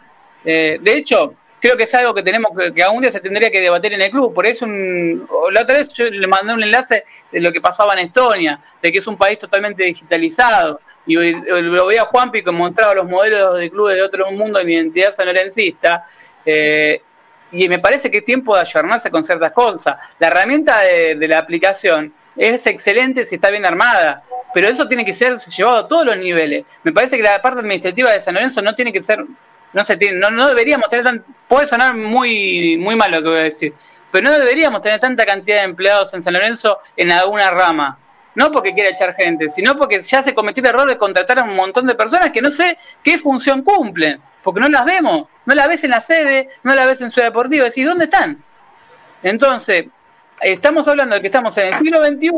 Eh, 0.43 0.78
de 0.82 0.97
hecho, 0.97 1.34
creo 1.59 1.76
que 1.76 1.84
es 1.84 1.93
algo 1.95 2.13
que 2.13 2.24
tenemos 2.24 2.51
que, 2.57 2.74
que 2.74 2.84
algún 2.84 3.01
día 3.01 3.11
se 3.11 3.20
tendría 3.20 3.49
que 3.49 3.59
debatir 3.59 3.93
en 3.93 4.01
el 4.01 4.11
club. 4.11 4.34
Por 4.34 4.45
eso, 4.45 4.66
un, 4.66 5.28
la 5.51 5.61
otra 5.61 5.76
vez 5.76 5.91
yo 5.93 6.05
le 6.05 6.28
mandé 6.28 6.53
un 6.53 6.63
enlace 6.63 7.05
de 7.32 7.41
lo 7.41 7.51
que 7.51 7.59
pasaba 7.59 7.93
en 7.93 7.99
Estonia, 8.07 8.61
de 8.82 8.91
que 8.91 8.99
es 8.99 9.07
un 9.07 9.18
país 9.18 9.39
totalmente 9.39 9.84
digitalizado. 9.84 10.80
Y 11.06 11.16
lo 11.16 11.86
veía 11.86 12.06
Juanpi 12.06 12.43
que 12.43 12.51
mostraba 12.51 12.95
los 12.95 13.06
modelos 13.06 13.58
de 13.60 13.70
clubes 13.70 13.95
de 13.95 14.01
otro 14.01 14.32
mundo 14.32 14.60
en 14.60 14.70
identidad 14.70 15.14
sanlorencista. 15.16 16.06
Eh, 16.45 17.01
y 17.51 17.70
me 17.70 17.80
parece 17.80 18.12
que 18.12 18.20
es 18.20 18.26
tiempo 18.26 18.56
de 18.56 18.62
ayornarse 18.62 19.12
con 19.12 19.24
ciertas 19.24 19.51
cosas. 19.51 19.97
La 20.20 20.28
herramienta 20.28 20.82
de, 20.82 21.28
la 21.28 21.39
aplicación 21.39 22.14
es 22.36 22.66
excelente 22.66 23.26
si 23.26 23.36
está 23.36 23.49
bien 23.49 23.66
armada, 23.66 24.24
pero 24.53 24.68
eso 24.68 24.88
tiene 24.88 25.06
que 25.06 25.14
ser 25.14 25.38
llevado 25.39 25.78
a 25.78 25.88
todos 25.88 26.06
los 26.06 26.18
niveles. 26.18 26.66
Me 26.84 26.91
parece 26.91 27.18
que 27.18 27.24
la 27.24 27.41
parte 27.41 27.60
administrativa 27.60 28.12
de 28.12 28.22
San 28.22 28.34
Lorenzo 28.34 28.62
no 28.62 28.76
tiene 28.76 28.91
que 28.91 29.01
ser, 29.01 29.24
no 29.74 29.86
tiene, 29.86 30.18
no, 30.18 30.32
no 30.32 30.47
deberíamos 30.47 30.89
tener 30.89 31.06
tan, 31.06 31.24
puede 31.47 31.68
sonar 31.68 31.95
muy, 31.95 32.78
muy 32.78 32.95
malo 32.95 33.18
lo 33.18 33.24
que 33.24 33.30
voy 33.30 33.39
a 33.39 33.43
decir, 33.43 33.74
pero 34.12 34.30
no 34.30 34.38
deberíamos 34.38 34.82
tener 34.82 34.99
tanta 34.99 35.26
cantidad 35.26 35.58
de 35.58 35.64
empleados 35.64 36.14
en 36.14 36.24
San 36.24 36.34
Lorenzo 36.34 36.80
en 36.97 37.12
alguna 37.12 37.51
rama. 37.51 37.99
No 38.36 38.52
porque 38.52 38.74
quiera 38.74 38.90
echar 38.90 39.16
gente, 39.16 39.50
sino 39.50 39.78
porque 39.78 40.04
ya 40.04 40.22
se 40.22 40.34
cometió 40.34 40.62
el 40.62 40.70
error 40.70 40.88
de 40.88 40.98
contratar 40.98 41.40
a 41.40 41.44
un 41.44 41.56
montón 41.56 41.88
de 41.88 41.96
personas 41.96 42.32
que 42.32 42.42
no 42.42 42.52
sé 42.52 42.78
qué 43.02 43.18
función 43.18 43.64
cumplen, 43.64 44.20
porque 44.44 44.60
no 44.60 44.68
las 44.68 44.86
vemos, 44.86 45.28
no 45.46 45.56
las 45.56 45.68
ves 45.68 45.84
en 45.86 45.92
la 45.92 46.02
sede, 46.02 46.50
no 46.64 46.76
las 46.76 46.88
ves 46.88 47.02
en 47.02 47.12
Ciudad 47.12 47.30
Deportiva, 47.30 47.66
decís, 47.66 47.86
¿dónde 47.86 48.06
están? 48.06 48.44
Entonces, 49.24 49.86
estamos 50.42 50.88
hablando 50.88 51.16
de 51.16 51.22
que 51.22 51.28
estamos 51.28 51.58
en 51.58 51.68
el 51.68 51.76
siglo 51.76 52.04
XXI 52.04 52.30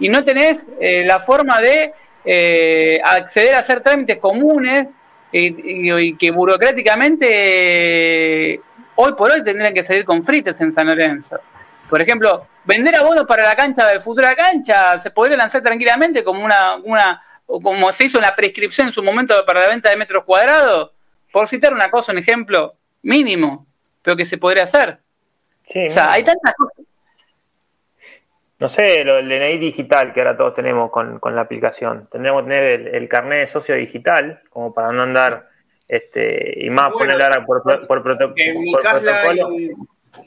y 0.00 0.08
no 0.08 0.24
tenés 0.24 0.66
eh, 0.80 1.04
la 1.06 1.20
forma 1.20 1.60
de 1.60 1.92
eh, 2.24 3.00
acceder 3.04 3.54
a 3.54 3.60
hacer 3.60 3.80
trámites 3.80 4.18
comunes 4.18 4.88
y, 5.32 6.14
que 6.14 6.30
burocráticamente 6.32 8.54
eh, 8.54 8.60
hoy 8.96 9.12
por 9.12 9.30
hoy 9.30 9.44
tendrían 9.44 9.72
que 9.72 9.84
salir 9.84 10.04
con 10.04 10.22
frites 10.22 10.60
en 10.60 10.72
San 10.72 10.88
Lorenzo. 10.88 11.38
Por 11.90 12.00
ejemplo, 12.00 12.46
vender 12.64 12.94
abonos 12.94 13.26
para 13.26 13.42
la 13.42 13.56
cancha 13.56 13.86
de 13.88 14.00
futura 14.00 14.34
cancha 14.36 14.98
se 15.00 15.10
podría 15.10 15.36
lanzar 15.36 15.60
tranquilamente 15.60 16.22
como 16.22 16.44
una, 16.44 16.76
una 16.76 17.20
como 17.44 17.90
se 17.90 18.04
hizo 18.04 18.18
una 18.18 18.34
prescripción 18.36 18.86
en 18.86 18.92
su 18.92 19.02
momento 19.02 19.34
para 19.44 19.62
la 19.62 19.70
venta 19.70 19.90
de 19.90 19.96
metros 19.96 20.22
cuadrados, 20.24 20.92
por 21.32 21.48
citar 21.48 21.74
una 21.74 21.90
cosa, 21.90 22.12
un 22.12 22.18
ejemplo 22.18 22.74
mínimo, 23.02 23.66
pero 24.02 24.16
que 24.16 24.24
se 24.24 24.38
podría 24.38 24.64
hacer. 24.64 24.98
Sí, 25.68 25.86
o 25.86 25.90
sea, 25.90 26.12
hay 26.12 26.22
tantas 26.22 26.54
cosas. 26.54 26.86
No 28.60 28.68
sé, 28.68 29.02
lo, 29.04 29.18
el 29.18 29.28
DNI 29.28 29.58
digital 29.58 30.12
que 30.12 30.20
ahora 30.20 30.36
todos 30.36 30.54
tenemos 30.54 30.90
con, 30.90 31.18
con 31.18 31.34
la 31.34 31.40
aplicación. 31.40 32.08
Tendríamos 32.12 32.42
que 32.42 32.50
tener 32.50 32.64
el, 32.64 32.86
el, 32.94 33.08
carnet 33.08 33.40
de 33.40 33.46
socio 33.46 33.74
digital, 33.74 34.42
como 34.50 34.74
para 34.74 34.92
no 34.92 35.02
andar, 35.02 35.48
este, 35.88 36.64
y 36.64 36.68
más 36.68 36.92
bueno, 36.92 36.98
ponerle 36.98 37.24
ahora 37.24 37.46
por, 37.46 37.62
por, 37.86 38.02
protocolo. 38.02 38.36
Hay, 38.36 39.72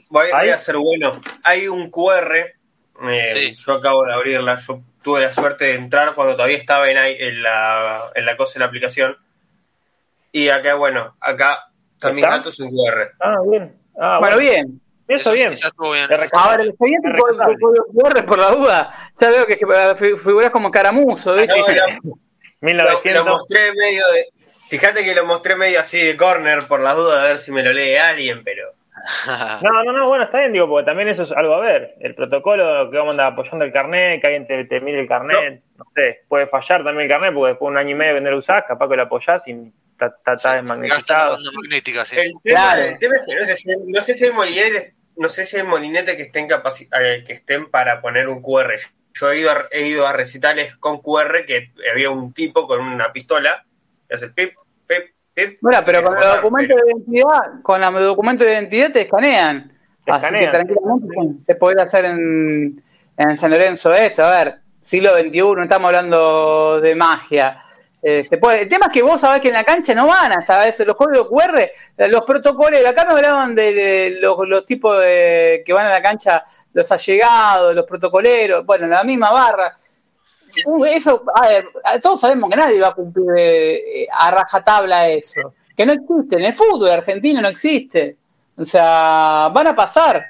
voy, 0.08 0.26
voy, 0.30 0.48
a 0.48 0.58
ser 0.58 0.76
bueno. 0.76 1.20
Hay 1.42 1.68
un 1.68 1.90
QR, 1.90 2.36
eh, 2.36 3.32
sí. 3.32 3.54
yo 3.64 3.72
acabo 3.72 4.04
de 4.04 4.14
abrirla, 4.14 4.58
yo 4.58 4.82
tuve 5.02 5.20
la 5.20 5.32
suerte 5.32 5.66
de 5.66 5.74
entrar 5.74 6.14
cuando 6.14 6.34
todavía 6.34 6.56
estaba 6.56 6.90
en, 6.90 6.96
en, 6.96 7.42
la, 7.42 8.10
en 8.14 8.26
la 8.26 8.36
cosa 8.36 8.54
de 8.54 8.60
la 8.60 8.66
aplicación. 8.66 9.16
Y 10.32 10.48
acá, 10.48 10.74
bueno, 10.74 11.16
acá 11.20 11.68
están 11.94 12.14
mis 12.14 12.24
datos 12.24 12.58
en 12.58 12.70
QR. 12.70 13.12
Ah, 13.20 13.36
bien. 13.48 13.76
Ah, 13.96 14.18
bueno, 14.18 14.36
bueno, 14.36 14.38
bien. 14.38 14.80
Eso, 15.06 15.32
bien. 15.32 15.50
bien. 15.50 16.30
Ahora, 16.32 16.62
el 16.62 16.74
siguiente 16.76 17.08
QR 17.92 18.24
por 18.24 18.38
la 18.38 18.50
duda. 18.50 19.12
Ya 19.20 19.30
veo 19.30 19.46
que 19.46 19.56
figuras 20.16 20.50
como 20.50 20.70
caramuzo. 20.70 21.34
¿viste? 21.34 21.54
No, 21.58 21.66
lo, 21.66 21.74
1900. 22.60 23.04
Lo, 23.04 23.24
lo, 23.24 23.30
mostré 23.32 23.72
medio 23.74 24.02
de. 24.12 24.26
Fíjate 24.68 25.04
que 25.04 25.14
lo 25.14 25.26
mostré 25.26 25.56
medio 25.56 25.80
así 25.80 26.04
de 26.04 26.16
corner 26.16 26.66
por 26.66 26.80
la 26.80 26.94
duda 26.94 27.22
de 27.22 27.28
ver 27.28 27.38
si 27.38 27.52
me 27.52 27.62
lo 27.62 27.72
lee 27.72 27.96
alguien, 27.96 28.42
pero. 28.42 28.72
No, 29.62 29.82
no, 29.84 29.92
no, 29.92 30.08
bueno, 30.08 30.24
está 30.24 30.38
bien, 30.38 30.52
digo, 30.52 30.68
porque 30.68 30.86
también 30.86 31.08
eso 31.08 31.24
es 31.24 31.32
algo 31.32 31.54
a 31.54 31.60
ver. 31.60 31.94
El 32.00 32.14
protocolo 32.14 32.90
que 32.90 32.96
vamos 32.96 33.10
a 33.10 33.12
andar 33.12 33.32
apoyando 33.32 33.64
el 33.64 33.72
carnet, 33.72 34.22
que 34.22 34.28
alguien 34.28 34.46
te, 34.46 34.64
te 34.64 34.80
mire 34.80 35.00
el 35.00 35.08
carnet, 35.08 35.62
no. 35.76 35.84
no. 35.84 35.90
sé, 35.94 36.22
puede 36.28 36.46
fallar 36.46 36.84
también 36.84 37.02
el 37.02 37.08
carnet, 37.08 37.34
porque 37.34 37.50
después 37.50 37.68
de 37.68 37.72
un 37.72 37.78
año 37.78 37.90
y 37.90 37.94
medio 37.94 38.10
de 38.10 38.14
vender 38.14 38.34
usás, 38.34 38.62
capaz 38.66 38.88
que 38.88 38.96
lo 38.96 39.02
apoyás 39.02 39.46
y 39.46 39.72
está, 39.92 40.06
está, 40.06 40.32
está 40.34 40.50
sí, 40.50 40.56
desmagnetizado. 40.56 41.38
Sí. 41.38 42.16
El, 42.16 42.32
tema, 42.42 42.60
claro. 42.60 42.82
el 42.82 42.98
tema 42.98 43.14
es 43.16 43.22
que 43.26 43.34
no 43.34 43.44
sé 43.44 43.56
si, 43.56 43.68
no 43.86 44.02
sé 44.02 44.14
si 44.14 44.24
hay 44.24 44.32
molinetes, 44.32 44.94
no 45.16 45.28
sé 45.28 45.46
si 45.46 45.56
hay 45.56 45.62
molinetes 45.62 46.16
que 46.16 46.22
estén 46.22 46.48
eh, 46.50 47.24
que 47.26 47.32
estén 47.32 47.70
para 47.70 48.00
poner 48.00 48.28
un 48.28 48.42
QR. 48.42 48.74
Yo 49.14 49.30
he 49.30 49.38
ido, 49.38 49.50
a, 49.50 49.68
he 49.70 49.86
ido 49.86 50.06
a 50.06 50.12
recitales 50.12 50.74
con 50.76 50.98
QR 50.98 51.44
que 51.46 51.70
había 51.90 52.10
un 52.10 52.32
tipo 52.32 52.66
con 52.66 52.80
una 52.80 53.12
pistola, 53.12 53.64
que 54.08 54.16
hace 54.16 54.28
pip, 54.28 54.54
pip, 54.54 54.58
Bueno, 55.60 55.78
pero 55.84 56.02
con 56.02 56.14
los 56.14 56.36
documentos 56.36 56.76
de 56.80 56.92
identidad, 56.92 57.62
con 57.62 57.80
los 57.80 58.02
documentos 58.02 58.46
de 58.46 58.52
identidad 58.54 58.92
te 58.92 59.00
escanean. 59.02 59.72
Te 60.04 60.12
Así 60.12 60.26
escanean. 60.26 60.44
que 60.44 60.56
tranquilamente 60.58 61.40
se 61.40 61.54
puede 61.56 61.82
hacer 61.82 62.04
en, 62.04 62.82
en 63.16 63.36
San 63.36 63.50
Lorenzo 63.50 63.92
esto. 63.92 64.22
A 64.22 64.30
ver, 64.30 64.58
siglo 64.80 65.16
XXI, 65.16 65.40
no 65.40 65.62
estamos 65.62 65.88
hablando 65.88 66.80
de 66.80 66.94
magia. 66.94 67.58
Eh, 68.06 68.22
se 68.22 68.36
puede. 68.36 68.62
El 68.62 68.68
tema 68.68 68.86
es 68.86 68.92
que 68.92 69.02
vos 69.02 69.18
sabés 69.18 69.40
que 69.40 69.48
en 69.48 69.54
la 69.54 69.64
cancha 69.64 69.94
no 69.94 70.06
van 70.06 70.30
hasta 70.30 70.68
eso, 70.68 70.84
los 70.84 70.94
códigos 70.94 71.26
QR, 71.26 71.58
eh, 71.58 71.72
los 72.08 72.22
protocolos, 72.24 72.84
acá 72.84 73.06
me 73.06 73.14
hablaban 73.14 73.54
de, 73.54 73.72
de 73.72 74.16
los, 74.20 74.36
los, 74.46 74.66
tipos 74.66 75.00
de, 75.00 75.62
que 75.64 75.72
van 75.72 75.86
a 75.86 75.90
la 75.90 76.02
cancha, 76.02 76.44
los 76.74 76.92
allegados, 76.92 77.74
los 77.74 77.86
protocoleros, 77.86 78.66
bueno, 78.66 78.86
la 78.86 79.04
misma 79.04 79.30
barra. 79.30 79.74
Uh, 80.66 80.84
eso, 80.84 81.22
a 81.84 81.98
todos 81.98 82.20
sabemos 82.20 82.50
que 82.50 82.56
nadie 82.56 82.80
va 82.80 82.88
a 82.88 82.94
cumplir 82.94 83.26
eh, 83.36 84.06
a 84.12 84.30
rajatabla 84.30 85.08
eso. 85.08 85.54
Que 85.76 85.84
no 85.84 85.92
existe, 85.92 86.36
en 86.36 86.44
el 86.44 86.54
fútbol 86.54 86.90
argentino 86.90 87.40
no 87.40 87.48
existe. 87.48 88.16
O 88.56 88.64
sea, 88.64 89.50
van 89.52 89.66
a 89.68 89.74
pasar. 89.76 90.24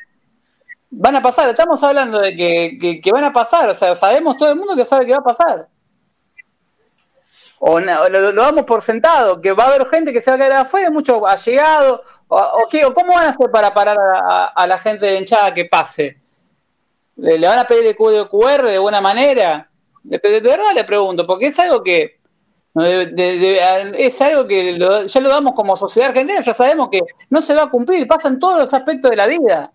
Van 0.90 1.16
a 1.16 1.22
pasar, 1.22 1.48
estamos 1.48 1.82
hablando 1.82 2.20
de 2.20 2.36
que, 2.36 3.00
que, 3.02 3.12
van 3.12 3.24
a 3.24 3.32
pasar, 3.32 3.68
o 3.68 3.74
sea, 3.74 3.96
sabemos 3.96 4.36
todo 4.36 4.50
el 4.50 4.56
mundo 4.56 4.76
que 4.76 4.84
sabe 4.84 5.04
que 5.04 5.12
va 5.12 5.18
a 5.18 5.24
pasar 5.24 5.68
o 7.66 7.80
no, 7.80 8.08
lo, 8.10 8.30
lo, 8.30 8.42
damos 8.42 8.64
por 8.64 8.82
sentado, 8.82 9.40
que 9.40 9.52
va 9.52 9.64
a 9.64 9.66
haber 9.68 9.88
gente 9.88 10.12
que 10.12 10.20
se 10.20 10.30
va 10.30 10.36
a 10.36 10.38
quedar 10.38 10.52
afuera, 10.52 10.90
mucho 10.90 11.26
allegado, 11.26 12.02
o, 12.28 12.36
o, 12.38 12.68
qué, 12.68 12.84
o 12.84 12.92
cómo 12.92 13.14
van 13.14 13.24
a 13.24 13.30
hacer 13.30 13.50
para 13.50 13.72
parar 13.72 13.96
a, 14.54 14.66
la 14.66 14.78
gente 14.78 15.06
de 15.06 15.18
hinchada 15.18 15.54
que 15.54 15.64
pase. 15.64 16.20
¿Le, 17.16 17.38
¿Le, 17.38 17.46
van 17.46 17.60
a 17.60 17.66
pedir 17.66 17.86
el 17.86 17.96
QR 17.96 18.68
de 18.68 18.78
buena 18.78 19.00
manera? 19.00 19.70
De, 20.04 20.20
de, 20.22 20.40
de 20.40 20.48
verdad 20.48 20.72
le 20.74 20.84
pregunto, 20.84 21.24
porque 21.24 21.46
es 21.48 21.58
algo 21.58 21.82
que 21.82 22.20
es 22.76 24.20
algo 24.20 24.46
que 24.48 24.72
lo, 24.76 25.04
ya 25.04 25.20
lo 25.20 25.28
damos 25.28 25.54
como 25.54 25.76
sociedad 25.76 26.10
argentina, 26.10 26.40
ya 26.40 26.54
sabemos 26.54 26.88
que 26.90 27.02
no 27.30 27.40
se 27.40 27.54
va 27.54 27.64
a 27.64 27.70
cumplir, 27.70 28.06
pasan 28.08 28.38
todos 28.38 28.58
los 28.58 28.74
aspectos 28.74 29.10
de 29.10 29.16
la 29.16 29.26
vida. 29.26 29.72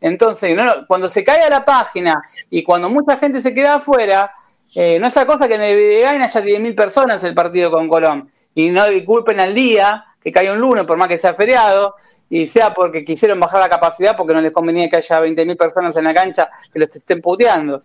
Entonces, 0.00 0.54
no, 0.54 0.86
cuando 0.86 1.08
se 1.08 1.24
cae 1.24 1.42
a 1.42 1.50
la 1.50 1.64
página 1.64 2.22
y 2.50 2.62
cuando 2.62 2.88
mucha 2.88 3.16
gente 3.18 3.40
se 3.40 3.52
queda 3.52 3.74
afuera, 3.74 4.30
eh, 4.74 4.98
no 5.00 5.08
es 5.08 5.16
esa 5.16 5.26
cosa 5.26 5.48
que 5.48 5.54
en 5.54 5.62
el 5.62 5.76
Videgain 5.76 6.22
haya 6.22 6.40
10.000 6.40 6.74
personas 6.76 7.24
el 7.24 7.34
partido 7.34 7.70
con 7.70 7.88
Colón 7.88 8.30
y 8.54 8.70
no 8.70 8.84
culpen 9.04 9.40
al 9.40 9.54
día 9.54 10.04
que 10.22 10.30
cae 10.30 10.50
un 10.52 10.58
lunes 10.58 10.84
por 10.84 10.98
más 10.98 11.08
que 11.08 11.18
sea 11.18 11.34
feriado 11.34 11.94
y 12.28 12.46
sea 12.46 12.74
porque 12.74 13.04
quisieron 13.04 13.40
bajar 13.40 13.60
la 13.60 13.68
capacidad 13.68 14.16
porque 14.16 14.34
no 14.34 14.40
les 14.40 14.52
convenía 14.52 14.88
que 14.88 14.96
haya 14.96 15.20
20.000 15.20 15.56
personas 15.56 15.96
en 15.96 16.04
la 16.04 16.14
cancha 16.14 16.50
que 16.72 16.78
los 16.78 16.94
estén 16.94 17.20
puteando. 17.20 17.82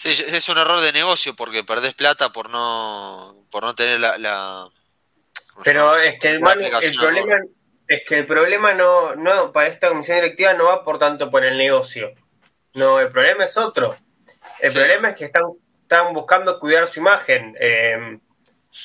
Sí, 0.00 0.12
es 0.12 0.48
un 0.48 0.58
error 0.58 0.80
de 0.80 0.92
negocio 0.92 1.36
porque 1.36 1.62
perdés 1.62 1.94
plata 1.94 2.32
por 2.32 2.48
no 2.48 3.44
por 3.50 3.62
no 3.64 3.74
tener 3.74 4.00
la, 4.00 4.16
la 4.16 4.68
pero 5.62 5.96
es 5.98 6.18
que 6.18 6.30
el, 6.30 6.36
el 6.36 6.96
problema 6.96 7.36
es 7.86 8.02
que 8.06 8.18
el 8.18 8.26
problema 8.26 8.72
no 8.72 9.14
no 9.14 9.52
para 9.52 9.68
esta 9.68 9.88
comisión 9.88 10.16
directiva 10.18 10.54
no 10.54 10.64
va 10.64 10.84
por 10.84 10.98
tanto 10.98 11.30
por 11.30 11.44
el 11.44 11.58
negocio 11.58 12.14
no 12.72 12.98
el 12.98 13.08
problema 13.08 13.44
es 13.44 13.58
otro 13.58 13.94
el 14.60 14.70
sí. 14.70 14.78
problema 14.78 15.10
es 15.10 15.16
que 15.16 15.24
están, 15.24 15.44
están 15.82 16.12
buscando 16.12 16.58
cuidar 16.58 16.86
su 16.86 17.00
imagen. 17.00 17.56
Eh, 17.58 18.18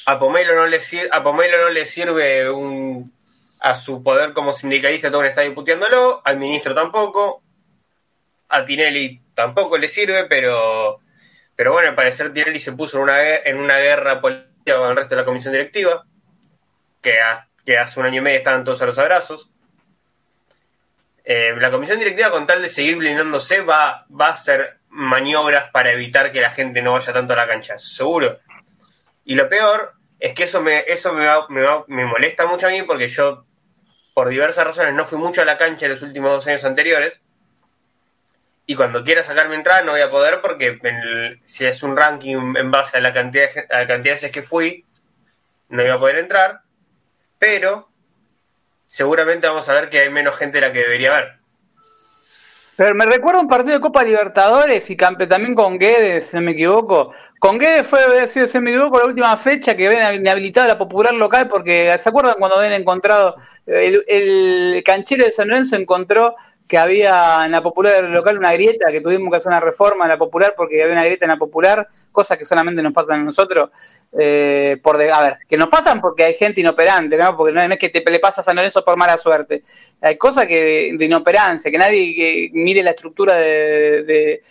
a, 0.06 0.20
Pomelo 0.20 0.56
no 0.56 0.66
le 0.66 0.82
sirve, 0.82 1.10
a 1.12 1.24
Pomelo 1.24 1.58
no 1.62 1.70
le 1.70 1.86
sirve 1.86 2.50
un, 2.50 3.14
a 3.60 3.76
su 3.76 4.02
poder 4.02 4.34
como 4.34 4.54
sindicalista, 4.54 5.12
todo 5.12 5.24
está 5.24 5.42
disputándolo, 5.42 6.22
al 6.24 6.38
ministro 6.38 6.74
tampoco, 6.74 7.44
a 8.50 8.66
Tinelli 8.66 9.22
tampoco 9.34 9.78
le 9.78 9.90
sirve, 9.90 10.26
pero, 10.26 11.02
pero 11.56 11.72
bueno, 11.72 11.90
al 11.90 11.96
parecer 11.96 12.34
Tinelli 12.34 12.60
se 12.60 12.74
puso 12.74 12.98
en 12.98 13.04
una, 13.04 13.36
en 13.38 13.58
una 13.58 13.80
guerra 13.80 14.20
política 14.20 14.78
con 14.78 14.90
el 14.90 14.96
resto 14.96 15.16
de 15.16 15.22
la 15.22 15.26
comisión 15.26 15.54
directiva, 15.54 16.06
que, 17.02 17.78
hace 17.78 18.00
un 18.00 18.06
año 18.06 18.18
y 18.18 18.22
medio 18.22 18.38
estaban 18.38 18.64
todos 18.64 18.82
a 18.82 18.86
los 18.86 18.98
abrazos. 18.98 19.50
Eh, 21.24 21.56
la 21.60 21.72
comisión 21.72 21.98
directiva, 22.00 22.30
con 22.30 22.46
tal 22.46 22.62
de 22.62 22.70
seguir 22.70 22.98
blindándose, 22.98 23.62
va, 23.62 24.06
va 24.10 24.28
a 24.28 24.34
hacer 24.34 24.80
maniobras 24.90 25.70
para 25.72 25.92
evitar 25.92 26.32
que 26.32 26.42
la 26.42 26.52
gente 26.52 26.82
no 26.82 26.94
vaya 26.94 27.14
tanto 27.14 27.34
a 27.34 27.38
la 27.38 27.48
cancha, 27.48 27.78
seguro. 27.80 28.40
Y 29.24 29.36
lo 29.36 29.50
peor 29.50 29.94
es 30.20 30.34
que 30.34 30.44
eso 30.44 30.62
me, 30.62 30.84
eso 30.88 31.14
me, 31.14 31.26
va, 31.26 31.48
me, 31.50 31.62
va, 31.62 31.86
me 31.88 32.06
molesta 32.06 32.46
mucho 32.48 32.68
a 32.68 32.72
mí 32.72 32.84
porque 32.84 33.08
yo, 33.08 33.46
por 34.14 34.30
diversas 34.30 34.66
razones, 34.66 34.94
no 34.94 35.06
fui 35.06 35.18
mucho 35.18 35.42
a 35.42 35.46
la 35.46 35.58
cancha 35.58 35.86
en 35.86 35.94
los 35.94 36.02
últimos 36.02 36.32
dos 36.32 36.48
años 36.48 36.64
anteriores. 36.64 37.22
Y 38.68 38.76
cuando 38.76 39.04
quiera 39.04 39.24
sacarme 39.24 39.56
entrada 39.56 39.84
no 39.84 39.92
voy 39.92 40.02
a 40.02 40.10
poder 40.10 40.42
porque 40.42 40.80
si 41.46 41.66
es 41.66 41.84
un 41.84 41.96
ranking 41.96 42.56
en 42.56 42.72
base 42.72 42.98
a 42.98 43.02
la 43.02 43.14
cantidad, 43.14 43.50
a 43.70 43.80
la 43.80 43.88
cantidad 43.88 44.14
de 44.14 44.22
veces 44.22 44.32
que 44.32 44.42
fui, 44.42 44.86
no 45.70 45.84
iba 45.84 45.96
a 45.96 46.00
poder 46.00 46.18
entrar, 46.18 46.62
pero 47.38 47.90
seguramente 48.88 49.48
vamos 49.48 49.68
a 49.70 49.74
ver 49.74 49.90
que 49.90 50.00
hay 50.00 50.10
menos 50.10 50.36
gente 50.36 50.60
de 50.60 50.68
la 50.68 50.74
que 50.74 50.80
debería 50.80 51.16
haber. 51.16 51.46
Pero 52.78 52.94
me 52.94 53.06
recuerdo 53.06 53.40
un 53.40 53.48
partido 53.48 53.76
de 53.76 53.82
Copa 53.82 54.04
Libertadores 54.04 54.90
y 54.90 54.98
también 54.98 55.56
con 55.56 55.80
Guedes, 55.80 56.28
si 56.28 56.36
no 56.36 56.42
me 56.42 56.52
equivoco. 56.52 57.14
Con 57.40 57.58
Guedes 57.58 57.88
fue, 57.88 58.28
si 58.28 58.40
no 58.42 58.62
me 58.62 58.72
equivoco, 58.72 59.00
la 59.00 59.06
última 59.06 59.38
fecha 59.38 59.78
que 59.78 59.88
habían 59.88 60.28
habilitado 60.28 60.68
la 60.68 60.78
popular 60.78 61.14
local 61.14 61.48
porque, 61.48 61.96
¿se 61.98 62.10
acuerdan 62.10 62.36
cuando 62.38 62.58
habían 62.58 62.74
encontrado, 62.74 63.38
el, 63.66 64.04
el 64.08 64.84
canchero 64.84 65.24
de 65.24 65.32
San 65.32 65.48
Lorenzo 65.48 65.78
encontró 65.78 66.36
que 66.68 66.78
había 66.78 67.46
en 67.46 67.52
la 67.52 67.62
popular 67.62 68.04
local 68.06 68.38
una 68.38 68.52
grieta, 68.54 68.92
que 68.92 69.02
tuvimos 69.02 69.30
que 69.30 69.38
hacer 69.38 69.50
una 69.50 69.60
reforma 69.60 70.06
en 70.06 70.10
la 70.10 70.18
popular 70.18 70.56
porque 70.58 70.82
había 70.82 70.94
una 70.94 71.06
grieta 71.06 71.26
en 71.26 71.32
la 71.32 71.38
popular, 71.38 71.88
cosas 72.12 72.38
que 72.38 72.46
solamente 72.46 72.82
nos 72.82 72.92
pasan 72.92 73.22
a 73.22 73.24
nosotros, 73.24 73.70
eh, 74.18 74.78
por 74.82 74.98
de, 74.98 75.12
a 75.12 75.22
ver, 75.22 75.38
que 75.48 75.58
nos 75.58 75.70
pasan 75.70 76.02
porque 76.02 76.24
hay 76.24 76.34
gente 76.34 76.62
inoperante, 76.62 77.18
¿no? 77.18 77.38
Porque 77.38 77.54
no, 77.54 77.62
es 77.62 77.80
que 77.80 77.90
te 77.90 78.04
le 78.10 78.20
pasa 78.20 78.42
a 78.42 78.44
San 78.44 78.56
Lorenzo 78.56 78.84
por 78.84 78.98
mala 78.98 79.18
suerte, 79.18 79.62
hay 80.02 80.18
cosas 80.18 80.48
que 80.48 80.96
de, 80.98 81.06
inoperancia, 81.06 81.70
que 81.70 81.78
nadie 81.78 82.50
mire 82.54 82.82
la 82.82 82.92
estructura 82.92 83.36
de... 83.36 84.42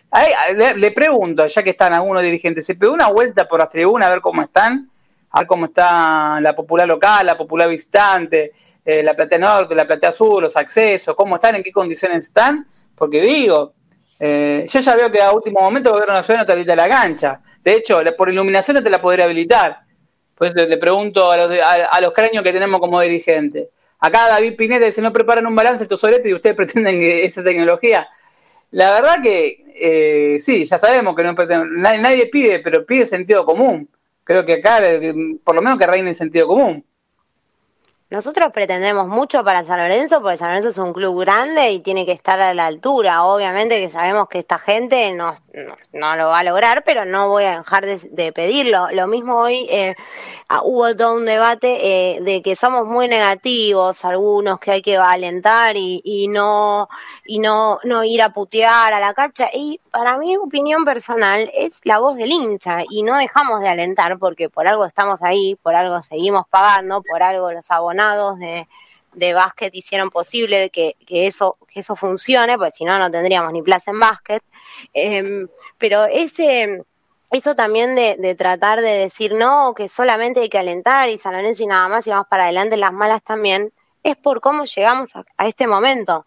le, 0.77 0.91
pregunto, 0.93 1.47
ya 1.47 1.63
que 1.65 1.71
están 1.71 1.95
algunos 1.95 2.23
dirigentes, 2.23 2.65
¿se 2.65 2.77
pegó 2.77 2.93
una 2.93 3.09
vuelta 3.09 3.49
por 3.49 3.59
las 3.59 3.71
tribunas 3.71 4.09
a 4.09 4.13
ver 4.13 4.21
cómo 4.21 4.43
están? 4.43 4.89
A 5.31 5.41
ver 5.41 5.49
cómo 5.49 5.67
está 5.67 6.41
la 6.41 6.55
popular 6.55 6.87
local, 6.87 7.27
la 7.27 7.37
popular 7.37 7.69
visitante, 7.69 8.53
eh, 8.85 9.03
la 9.03 9.15
platea 9.15 9.39
norte, 9.39 9.75
la 9.75 9.87
platea 9.87 10.13
sur, 10.13 10.43
los 10.43 10.57
accesos, 10.57 11.15
cómo 11.15 11.37
están, 11.37 11.57
en 11.57 11.63
qué 11.63 11.73
condiciones 11.73 12.19
están, 12.19 12.67
porque 12.95 13.21
digo, 13.21 13.75
eh, 14.19 14.65
yo 14.69 14.81
ya 14.81 14.97
veo 14.97 15.11
que 15.11 15.21
a 15.21 15.33
último 15.33 15.61
momento 15.61 15.89
el 15.89 15.95
gobierno 15.95 16.15
nacional 16.15 16.43
no 16.43 16.47
te 16.47 16.53
habilita 16.53 16.77
la 16.77 16.89
cancha. 16.89 17.41
De 17.63 17.75
hecho, 17.75 18.01
por 18.17 18.29
iluminación 18.29 18.77
no 18.77 18.83
te 18.83 18.91
la 18.91 19.01
podría 19.01 19.25
habilitar. 19.25 19.81
Pues 20.35 20.55
le, 20.55 20.77
pregunto 20.77 21.31
a 21.31 21.37
los, 21.37 21.59
a, 21.63 22.01
los 22.01 22.13
cráneos 22.13 22.45
que 22.45 22.53
tenemos 22.53 22.81
como 22.81 23.01
dirigentes. 23.01 23.69
Acá 24.01 24.29
David 24.29 24.57
Pineda 24.57 24.87
dice, 24.87 25.01
no 25.01 25.13
preparan 25.13 25.47
un 25.47 25.55
balance 25.55 25.85
estos 25.85 26.01
sobretes 26.01 26.27
y 26.27 26.35
ustedes 26.35 26.57
pretenden 26.57 26.99
que 26.99 27.25
esa 27.25 27.43
tecnología. 27.43 28.09
La 28.73 28.91
verdad 28.91 29.23
que 29.23 29.65
eh, 29.77 30.39
sí, 30.41 30.65
ya 30.65 30.79
sabemos 30.79 31.15
que 31.17 31.23
no 31.23 31.33
nadie, 31.33 31.99
nadie, 31.99 32.27
pide, 32.27 32.59
pero 32.59 32.85
pide 32.85 33.07
sentido 33.07 33.45
común. 33.45 33.89
Creo 34.25 34.45
que 34.45 34.55
acá, 34.55 34.81
por 35.45 35.55
lo 35.55 35.63
menos 35.63 35.79
que 35.79 35.87
reine 35.87 36.11
el 36.11 36.17
sentido 36.17 36.47
común. 36.47 36.85
Nosotros 38.15 38.53
pretendemos 38.53 39.09
mucho 39.09 39.43
para 39.43 39.65
San 39.65 39.81
Lorenzo, 39.81 40.23
porque 40.23 40.37
San 40.37 40.51
Lorenzo 40.51 40.69
es 40.69 40.79
un 40.79 40.93
club 40.93 41.19
grande 41.23 41.73
y 41.73 41.81
tiene 41.81 42.07
que 42.07 42.13
estar 42.13 42.41
a 42.41 42.55
la 42.55 42.67
altura. 42.67 43.25
Obviamente 43.25 43.85
que 43.85 43.91
sabemos 43.91 44.29
que 44.29 44.39
esta 44.39 44.57
gente 44.57 45.13
no, 45.15 45.35
no, 45.93 46.15
lo 46.15 46.29
va 46.29 46.39
a 46.39 46.45
lograr, 46.45 46.85
pero 46.85 47.05
no 47.05 47.29
voy 47.29 47.43
a 47.43 47.59
dejar 47.59 47.85
de, 47.85 48.33
pedirlo. 48.33 48.87
Lo 48.93 49.09
mismo 49.09 49.41
hoy 49.41 49.67
eh, 49.69 49.97
ah, 50.49 50.61
hubo 50.63 50.95
todo 50.95 51.17
un 51.17 51.25
debate 51.25 52.17
eh, 52.17 52.21
de 52.21 52.41
que 52.41 52.55
somos 52.55 52.87
muy 52.87 53.09
negativos, 53.09 54.05
algunos 54.05 54.61
que 54.61 54.71
hay 54.71 54.83
que 54.83 54.97
alentar 54.97 55.77
y, 55.77 56.01
y 56.05 56.29
no 56.29 56.89
y 57.25 57.39
no, 57.39 57.79
no 57.85 58.05
ir 58.05 58.23
a 58.23 58.33
putear 58.33 58.93
a 58.93 59.01
la 59.01 59.15
cancha. 59.15 59.49
Y 59.53 59.81
para 59.91 60.19
mi 60.19 60.37
opinión 60.37 60.85
personal 60.85 61.51
es 61.55 61.81
la 61.85 61.99
voz 61.99 62.17
del 62.17 62.31
hincha 62.31 62.83
y 62.91 63.03
no 63.03 63.17
dejamos 63.17 63.61
de 63.61 63.69
alentar 63.69 64.19
porque 64.19 64.51
por 64.51 64.67
algo 64.67 64.85
estamos 64.85 65.23
ahí, 65.23 65.57
por 65.63 65.75
algo 65.75 66.03
seguimos 66.03 66.47
pagando, 66.49 67.03
por 67.03 67.23
algo 67.23 67.53
los 67.53 67.71
abonados 67.71 68.39
de, 68.39 68.69
de 69.15 69.35
básquet 69.35 69.75
hicieron 69.75 70.11
posible 70.11 70.71
que, 70.71 70.97
que, 71.07 71.27
eso, 71.27 71.57
que 71.69 71.81
eso 71.81 71.97
funcione, 71.97 72.59
porque 72.59 72.73
si 72.73 72.85
no, 72.85 72.99
no 72.99 73.11
tendríamos 73.11 73.53
ni 73.53 73.63
plaza 73.63 73.91
en 73.91 74.01
básquet. 74.01 74.43
Em, 74.93 75.49
pero 75.79 76.05
ese, 76.05 76.85
eso 77.31 77.55
también 77.55 77.95
de, 77.95 78.17
de, 78.19 78.35
tratar 78.35 78.81
de 78.81 78.91
decir 78.99 79.35
no, 79.35 79.75
que 79.75 79.89
solamente 79.89 80.41
hay 80.41 80.49
que 80.49 80.59
alentar 80.59 81.09
y 81.09 81.19
San 81.19 81.35
Lorenzo 81.35 81.63
y 81.63 81.67
nada 81.67 81.89
más 81.89 82.07
y 82.07 82.11
vamos 82.11 82.27
para 82.29 82.45
adelante 82.45 82.77
las 82.77 82.93
malas 82.93 83.23
también, 83.23 83.73
es 84.05 84.17
por 84.17 84.41
cómo 84.41 84.65
llegamos 84.67 85.11
a, 85.17 85.47
este 85.47 85.67
momento. 85.67 86.27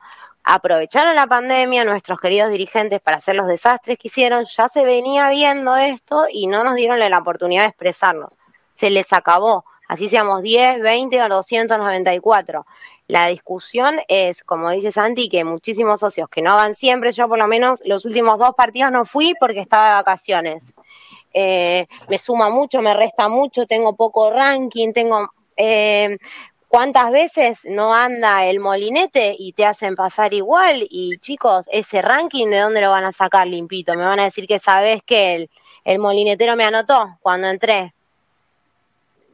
Aprovecharon 0.50 1.14
la 1.14 1.28
pandemia 1.28 1.84
nuestros 1.84 2.22
queridos 2.22 2.50
dirigentes 2.50 3.02
para 3.02 3.18
hacer 3.18 3.36
los 3.36 3.48
desastres 3.48 3.98
que 3.98 4.08
hicieron, 4.08 4.46
ya 4.46 4.70
se 4.70 4.86
venía 4.86 5.30
viendo 5.30 5.76
esto 5.76 6.26
y 6.32 6.48
no 6.48 6.64
nos 6.64 6.76
dieron 6.76 7.00
la 7.00 7.18
oportunidad 7.18 7.64
de 7.64 7.68
expresarnos. 7.68 8.38
Se 8.74 8.90
les 8.90 9.12
acabó, 9.12 9.66
así 9.90 10.08
seamos 10.08 10.42
10, 10.42 10.80
20 10.80 11.22
o 11.22 11.28
294. 11.28 12.66
La 13.08 13.28
discusión 13.28 14.00
es, 14.08 14.42
como 14.42 14.70
dice 14.70 14.94
Santi, 14.94 15.28
que 15.28 15.44
muchísimos 15.44 16.00
socios 16.00 16.30
que 16.30 16.42
no 16.42 16.56
van 16.56 16.76
siempre, 16.76 17.12
yo 17.12 17.28
por 17.28 17.40
lo 17.40 17.48
menos 17.48 17.82
los 17.84 18.06
últimos 18.06 18.40
dos 18.40 18.52
partidos 18.56 18.94
no 18.94 19.06
fui 19.06 19.34
porque 19.38 19.60
estaba 19.60 19.90
de 19.90 19.96
vacaciones. 19.96 20.74
Eh, 21.34 21.88
me 22.08 22.18
suma 22.18 22.50
mucho, 22.50 22.82
me 22.82 22.94
resta 22.94 23.28
mucho, 23.28 23.66
tengo 23.66 23.98
poco 23.98 24.32
ranking, 24.32 24.94
tengo... 24.94 25.30
Eh, 25.58 26.18
¿Cuántas 26.68 27.12
veces 27.12 27.60
no 27.64 27.94
anda 27.94 28.46
el 28.46 28.60
molinete 28.60 29.36
y 29.38 29.54
te 29.54 29.66
hacen 29.66 29.96
pasar 29.96 30.34
igual? 30.34 30.86
Y 30.90 31.18
chicos, 31.20 31.66
ese 31.72 32.02
ranking, 32.02 32.48
¿de 32.48 32.60
dónde 32.60 32.82
lo 32.82 32.92
van 32.92 33.06
a 33.06 33.14
sacar 33.14 33.48
limpito? 33.48 33.94
Me 33.96 34.04
van 34.04 34.20
a 34.20 34.26
decir 34.26 34.48
que 34.48 34.60
sabes 34.60 35.02
que 35.04 35.36
el, 35.36 35.50
el 35.86 36.00
molinetero 36.00 36.58
me 36.58 36.66
anotó 36.66 37.18
cuando 37.22 37.48
entré. 37.48 37.94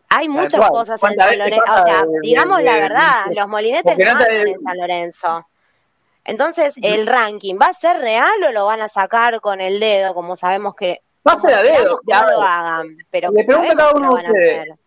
Hay 0.09 0.29
muchas 0.29 0.69
cosas 0.69 1.01
en 1.01 1.15
San 1.15 1.39
Lorenzo. 1.39 1.73
O 1.73 1.85
sea, 1.85 2.03
digamos 2.21 2.61
la 2.61 2.73
verdad, 2.73 3.25
los 3.35 3.47
molinetes 3.47 3.97
no 3.97 4.11
andan 4.11 4.47
en 4.47 4.63
San 4.63 4.77
Lorenzo. 4.77 5.47
Entonces, 6.25 6.75
¿el 6.83 7.07
ranking 7.07 7.55
va 7.59 7.67
a 7.67 7.73
ser 7.73 7.97
real 7.97 8.43
o 8.47 8.51
lo 8.51 8.65
van 8.65 8.81
a 8.81 8.89
sacar 8.89 9.41
con 9.41 9.59
el 9.59 9.79
dedo, 9.79 10.13
como 10.13 10.37
sabemos 10.37 10.75
que... 10.75 11.01
Va 11.27 11.33
a 11.33 11.41
ser 11.41 11.53
a 11.55 11.63
dedo, 11.63 11.99
ya 12.05 12.25
lo 12.27 12.41
hagan, 12.41 12.97
pero 13.09 13.31
le 13.31 13.43
pregunto 13.43 13.73
a 13.73 13.75
cada 13.75 13.91
uno 13.93 14.15
de 14.15 14.23
ustedes. 14.23 14.82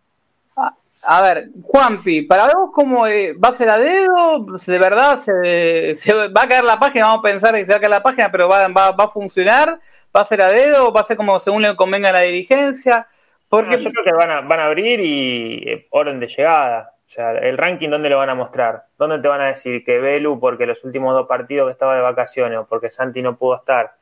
A, 1.09 1.21
ver, 1.21 1.45
Juanpi, 1.63 2.23
para 2.23 2.53
vos 2.53 2.71
cómo 2.73 3.03
va 3.03 3.49
a 3.49 3.51
ser 3.53 3.69
a 3.69 3.77
dedo, 3.77 4.45
de 4.45 4.79
verdad 4.79 5.17
se, 5.17 6.13
va 6.13 6.41
a 6.41 6.47
caer 6.47 6.63
la 6.63 6.79
página, 6.79 7.05
vamos 7.05 7.19
a 7.19 7.29
pensar 7.29 7.55
que 7.55 7.65
se 7.65 7.71
va 7.71 7.77
a 7.77 7.79
caer 7.79 7.91
la 7.91 8.03
página, 8.03 8.31
pero 8.31 8.49
va, 8.49 8.67
va, 8.67 8.91
va 8.91 9.03
a 9.05 9.09
funcionar, 9.09 9.79
va 10.15 10.21
a 10.21 10.25
ser 10.25 10.41
a 10.41 10.49
dedo, 10.49 10.91
va 10.91 11.01
a 11.01 11.05
ser 11.05 11.17
como 11.17 11.39
según 11.39 11.61
le 11.61 11.75
convenga 11.75 12.11
la 12.11 12.21
dirigencia, 12.21 13.07
porque 13.49 13.77
yo 13.79 13.91
creo 13.91 14.03
que 14.03 14.11
van 14.11 14.31
a, 14.31 14.41
van 14.41 14.59
a 14.59 14.65
abrir 14.65 14.99
y 14.99 15.69
eh, 15.69 15.87
orden 15.91 16.19
de 16.19 16.27
llegada. 16.27 16.93
O 17.07 17.09
sea, 17.09 17.31
el 17.31 17.57
ranking, 17.57 17.89
¿dónde 17.89 18.09
lo 18.09 18.17
van 18.17 18.29
a 18.29 18.35
mostrar? 18.35 18.83
¿Dónde 18.97 19.19
te 19.19 19.27
van 19.29 19.39
a 19.39 19.47
decir 19.47 19.85
que 19.85 19.99
Belu, 19.99 20.39
porque 20.39 20.65
los 20.65 20.83
últimos 20.83 21.13
dos 21.13 21.27
partidos 21.27 21.67
que 21.67 21.71
estaba 21.71 21.95
de 21.95 22.01
vacaciones, 22.01 22.57
o 22.57 22.67
porque 22.67 22.91
Santi 22.91 23.21
no 23.21 23.37
pudo 23.37 23.55
estar, 23.55 23.93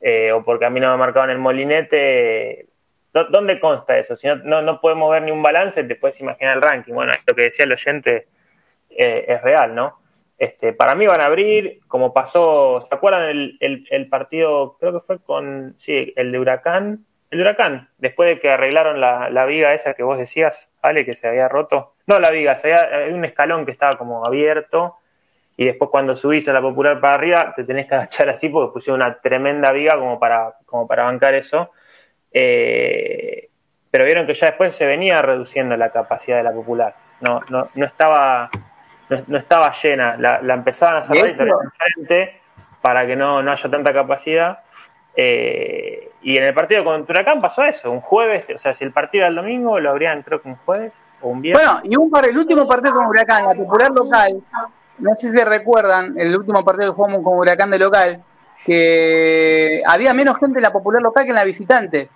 eh, 0.00 0.32
o 0.32 0.44
porque 0.44 0.64
a 0.64 0.70
mí 0.70 0.80
no 0.80 0.90
me 0.90 0.96
marcaban 0.96 1.30
el 1.30 1.38
molinete, 1.38 2.66
¿dónde 3.12 3.60
consta 3.60 3.98
eso? 3.98 4.16
Si 4.16 4.28
no, 4.28 4.62
no, 4.62 4.80
podemos 4.80 5.10
ver 5.10 5.22
ni 5.22 5.30
un 5.30 5.42
balance, 5.42 5.82
te 5.84 5.96
puedes 5.96 6.20
imaginar 6.20 6.56
el 6.56 6.62
ranking. 6.62 6.92
Bueno, 6.92 7.12
lo 7.26 7.34
que 7.34 7.44
decía 7.44 7.64
el 7.64 7.72
oyente 7.72 8.28
eh, 8.90 9.24
es 9.28 9.42
real, 9.42 9.74
¿no? 9.74 9.98
Este, 10.38 10.72
para 10.72 10.94
mí 10.94 11.06
van 11.06 11.20
a 11.20 11.24
abrir, 11.24 11.80
como 11.88 12.12
pasó, 12.12 12.80
¿se 12.80 12.94
acuerdan 12.94 13.24
el, 13.24 13.86
el, 13.90 14.08
partido, 14.08 14.76
creo 14.78 14.92
que 14.92 15.00
fue 15.00 15.18
con, 15.18 15.74
sí, 15.78 16.12
el 16.14 16.30
de 16.30 16.38
Huracán, 16.38 17.04
el 17.30 17.40
huracán, 17.40 17.88
después 17.98 18.28
de 18.28 18.40
que 18.40 18.50
arreglaron 18.50 19.00
la, 19.00 19.28
la, 19.30 19.44
viga 19.44 19.74
esa 19.74 19.94
que 19.94 20.02
vos 20.02 20.16
decías, 20.16 20.70
Ale, 20.80 21.04
que 21.04 21.14
se 21.14 21.28
había 21.28 21.48
roto. 21.48 21.94
No 22.06 22.18
la 22.18 22.30
viga, 22.30 22.56
se 22.56 22.72
había, 22.72 23.14
un 23.14 23.24
escalón 23.24 23.66
que 23.66 23.72
estaba 23.72 23.98
como 23.98 24.24
abierto 24.24 24.96
y 25.56 25.66
después 25.66 25.90
cuando 25.90 26.14
subís 26.16 26.48
a 26.48 26.52
la 26.52 26.62
popular 26.62 27.00
para 27.00 27.14
arriba 27.14 27.52
te 27.54 27.64
tenés 27.64 27.86
que 27.86 27.94
agachar 27.96 28.30
así 28.30 28.48
porque 28.48 28.72
pusieron 28.72 29.02
una 29.02 29.20
tremenda 29.20 29.72
viga 29.72 29.96
como 29.96 30.18
para, 30.18 30.54
como 30.64 30.86
para 30.86 31.04
bancar 31.04 31.34
eso. 31.34 31.70
Eh, 32.32 33.48
pero 33.90 34.04
vieron 34.04 34.26
que 34.26 34.34
ya 34.34 34.48
después 34.48 34.76
se 34.76 34.86
venía 34.86 35.18
reduciendo 35.18 35.76
la 35.76 35.90
capacidad 35.90 36.36
de 36.36 36.42
la 36.42 36.52
popular. 36.52 36.94
No, 37.20 37.40
no, 37.48 37.70
no 37.74 37.86
estaba 37.86 38.50
no, 39.26 39.38
estaba 39.38 39.72
llena. 39.72 40.16
La, 40.16 40.40
la 40.42 40.54
empezaban 40.54 40.98
a 40.98 41.02
cerrar 41.02 41.26
diferente 41.26 42.40
para 42.82 43.06
que 43.06 43.16
no, 43.16 43.42
no 43.42 43.50
haya 43.50 43.70
tanta 43.70 43.92
capacidad 43.92 44.60
eh, 45.20 46.12
y 46.22 46.38
en 46.38 46.44
el 46.44 46.54
partido 46.54 46.84
con 46.84 47.02
Huracán 47.02 47.40
pasó 47.40 47.64
eso, 47.64 47.90
un 47.90 48.00
jueves, 48.00 48.46
o 48.54 48.58
sea, 48.58 48.72
si 48.72 48.84
el 48.84 48.92
partido 48.92 49.22
era 49.22 49.30
el 49.30 49.34
domingo, 49.34 49.80
lo 49.80 49.90
habrían 49.90 50.22
creo 50.22 50.40
que 50.40 50.48
un 50.48 50.54
jueves 50.64 50.92
o 51.20 51.30
un 51.30 51.42
viernes. 51.42 51.66
Bueno, 51.66 51.80
y 51.82 51.96
un 51.96 52.08
par, 52.08 52.24
el 52.26 52.38
último 52.38 52.68
partido 52.68 52.94
con 52.94 53.06
Huracán, 53.06 53.46
la 53.46 53.54
popular 53.54 53.90
local, 53.90 54.40
no 54.98 55.16
sé 55.16 55.32
si 55.32 55.42
recuerdan, 55.42 56.14
el 56.16 56.36
último 56.36 56.64
partido 56.64 56.92
que 56.92 56.94
jugamos 56.94 57.24
con 57.24 57.36
Huracán 57.36 57.68
de 57.68 57.80
local, 57.80 58.22
que 58.64 59.82
había 59.84 60.14
menos 60.14 60.38
gente 60.38 60.60
en 60.60 60.62
la 60.62 60.72
popular 60.72 61.02
local 61.02 61.24
que 61.24 61.30
en 61.30 61.36
la 61.36 61.44
visitante. 61.44 62.08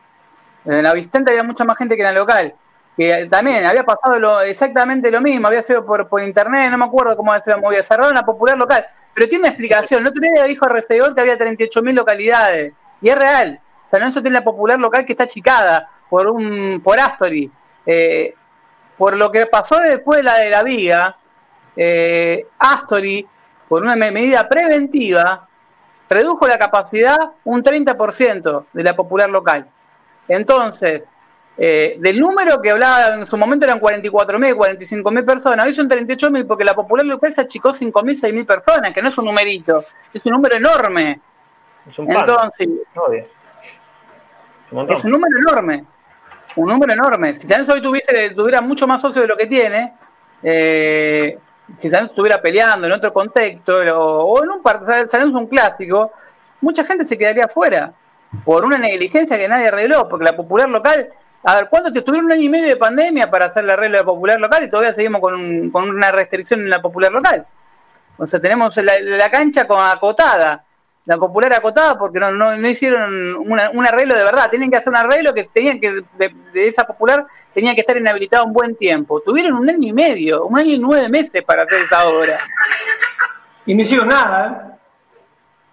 En 0.64 0.82
la 0.82 0.93
visitante 0.93 1.30
había 1.30 1.43
mucha 1.43 1.64
más 1.64 1.76
gente 1.76 1.97
que 1.97 2.02
en 2.02 2.14
la 2.14 2.20
local. 2.20 2.55
Que 2.97 3.26
también 3.26 3.64
había 3.64 3.84
pasado 3.84 4.18
lo, 4.18 4.40
exactamente 4.43 5.10
lo 5.10 5.20
mismo, 5.20 5.48
había 5.48 5.62
sido 5.62 5.84
por, 5.84 6.09
por 6.09 6.22
internet, 6.22 6.70
no 6.70 6.76
me 6.76 6.84
acuerdo 6.84 7.16
cómo 7.16 7.34
se 7.40 7.56
movía, 7.56 7.82
cerrado 7.82 8.10
en 8.10 8.16
la 8.16 8.24
popular 8.24 8.59
local. 8.59 8.86
Pero 9.14 9.28
tiene 9.28 9.48
explicación. 9.48 10.01
El 10.01 10.09
otro 10.09 10.20
día 10.20 10.44
dijo 10.44 10.66
RCO 10.66 11.14
que 11.14 11.20
había 11.20 11.39
38.000 11.39 11.93
localidades. 11.94 12.74
Y 13.01 13.09
es 13.09 13.18
real. 13.18 13.60
San 13.90 14.01
Lorenzo 14.01 14.22
tiene 14.22 14.39
la 14.39 14.44
popular 14.44 14.78
local 14.78 15.05
que 15.05 15.12
está 15.12 15.24
achicada 15.24 15.89
por 16.09 16.28
un 16.28 16.80
por 16.82 16.98
Astori. 16.98 17.51
Eh, 17.84 18.34
por 18.97 19.16
lo 19.16 19.30
que 19.32 19.47
pasó 19.47 19.80
después 19.80 20.18
de 20.18 20.22
la 20.22 20.36
de 20.39 20.51
la 20.51 20.62
Viga, 20.62 21.16
eh, 21.76 22.47
Astori, 22.59 23.26
por 23.68 23.82
una 23.82 23.97
medida 23.97 24.48
preventiva, 24.48 25.48
redujo 26.09 26.47
la 26.47 26.59
capacidad 26.59 27.16
un 27.44 27.62
30% 27.62 28.66
de 28.72 28.82
la 28.82 28.94
popular 28.94 29.30
local. 29.30 29.66
Entonces, 30.34 31.09
eh, 31.59 31.96
del 31.98 32.18
número 32.18 32.62
que 32.62 32.70
hablaba 32.70 33.14
en 33.14 33.26
su 33.26 33.36
momento 33.36 33.66
eran 33.66 33.78
44.000, 33.78 34.54
45.000 34.54 35.26
personas, 35.26 35.66
hoy 35.66 35.74
son 35.74 35.88
38.000 35.88 36.46
porque 36.46 36.64
la 36.64 36.74
popular 36.74 37.04
local 37.04 37.34
se 37.34 37.42
achicó 37.42 37.72
5.000, 37.72 37.92
6.000 37.92 38.46
personas, 38.46 38.92
que 38.94 39.02
no 39.02 39.09
es 39.09 39.18
un 39.18 39.26
numerito, 39.26 39.84
es 40.12 40.24
un 40.24 40.32
número 40.32 40.56
enorme. 40.56 41.20
Es 41.86 41.98
un 41.98 42.10
Entonces, 42.10 42.68
es 44.88 45.04
un 45.04 45.10
número 45.10 45.38
enorme, 45.38 45.84
un 46.56 46.68
número 46.68 46.92
enorme. 46.94 47.34
Si 47.34 47.46
San 47.46 47.70
hoy 47.70 47.82
tuviese, 47.82 48.30
tuviera 48.30 48.62
mucho 48.62 48.86
más 48.86 49.02
socio 49.02 49.20
de 49.20 49.28
lo 49.28 49.36
que 49.36 49.46
tiene, 49.46 49.92
eh, 50.42 51.38
si 51.76 51.90
San 51.90 52.06
estuviera 52.06 52.40
peleando 52.40 52.86
en 52.86 52.92
otro 52.94 53.12
contexto, 53.12 53.76
o, 53.76 54.42
en 54.42 54.50
un 54.50 54.62
partido, 54.62 55.06
San 55.06 55.28
es 55.28 55.34
un 55.34 55.46
clásico, 55.46 56.12
mucha 56.62 56.84
gente 56.84 57.04
se 57.04 57.18
quedaría 57.18 57.44
afuera 57.44 57.92
por 58.44 58.64
una 58.64 58.78
negligencia 58.78 59.38
que 59.38 59.48
nadie 59.48 59.68
arregló, 59.68 60.09
porque 60.09 60.24
la 60.24 60.36
popular 60.36 60.68
local, 60.68 61.09
a 61.44 61.56
ver, 61.56 61.68
¿cuánto 61.68 61.92
te 61.92 62.00
estuvieron 62.00 62.26
un 62.26 62.32
año 62.32 62.42
y 62.42 62.48
medio 62.48 62.68
de 62.68 62.76
pandemia 62.76 63.30
para 63.30 63.46
hacer 63.46 63.64
la 63.64 63.76
regla 63.76 63.98
de 63.98 64.02
la 64.02 64.06
popular 64.06 64.40
local 64.40 64.64
y 64.64 64.70
todavía 64.70 64.94
seguimos 64.94 65.20
con, 65.20 65.70
con 65.70 65.88
una 65.88 66.10
restricción 66.12 66.60
en 66.60 66.70
la 66.70 66.80
popular 66.80 67.12
local? 67.12 67.46
O 68.16 68.26
sea, 68.26 68.40
tenemos 68.40 68.76
la, 68.76 69.30
cancha 69.30 69.66
con 69.66 69.84
acotada 69.84 70.64
la 71.04 71.16
popular 71.16 71.52
acotada 71.52 71.98
porque 71.98 72.20
no, 72.20 72.30
no, 72.30 72.68
hicieron 72.68 73.34
un 73.36 73.86
arreglo 73.86 74.14
de 74.14 74.22
verdad. 74.22 74.48
Tienen 74.48 74.70
que 74.70 74.76
hacer 74.76 74.90
un 74.90 74.96
arreglo 74.96 75.34
que 75.34 75.44
tenían 75.44 75.80
que, 75.80 76.04
de, 76.16 76.32
esa 76.54 76.84
popular, 76.84 77.26
tenía 77.52 77.74
que 77.74 77.80
estar 77.80 77.96
inhabilitada 77.96 78.44
un 78.44 78.52
buen 78.52 78.76
tiempo. 78.76 79.20
Tuvieron 79.20 79.54
un 79.54 79.68
año 79.68 79.88
y 79.88 79.92
medio, 79.92 80.46
un 80.46 80.56
año 80.56 80.74
y 80.74 80.78
nueve 80.78 81.09
meses 81.09 81.42
para 81.42 81.64
hacer 81.64 81.80
esa 81.80 82.06
obra. 82.06 82.38
Y 83.66 83.74
no 83.74 83.82
hicieron 83.82 84.09
nada, 84.09 84.46
¿eh? 84.46 84.71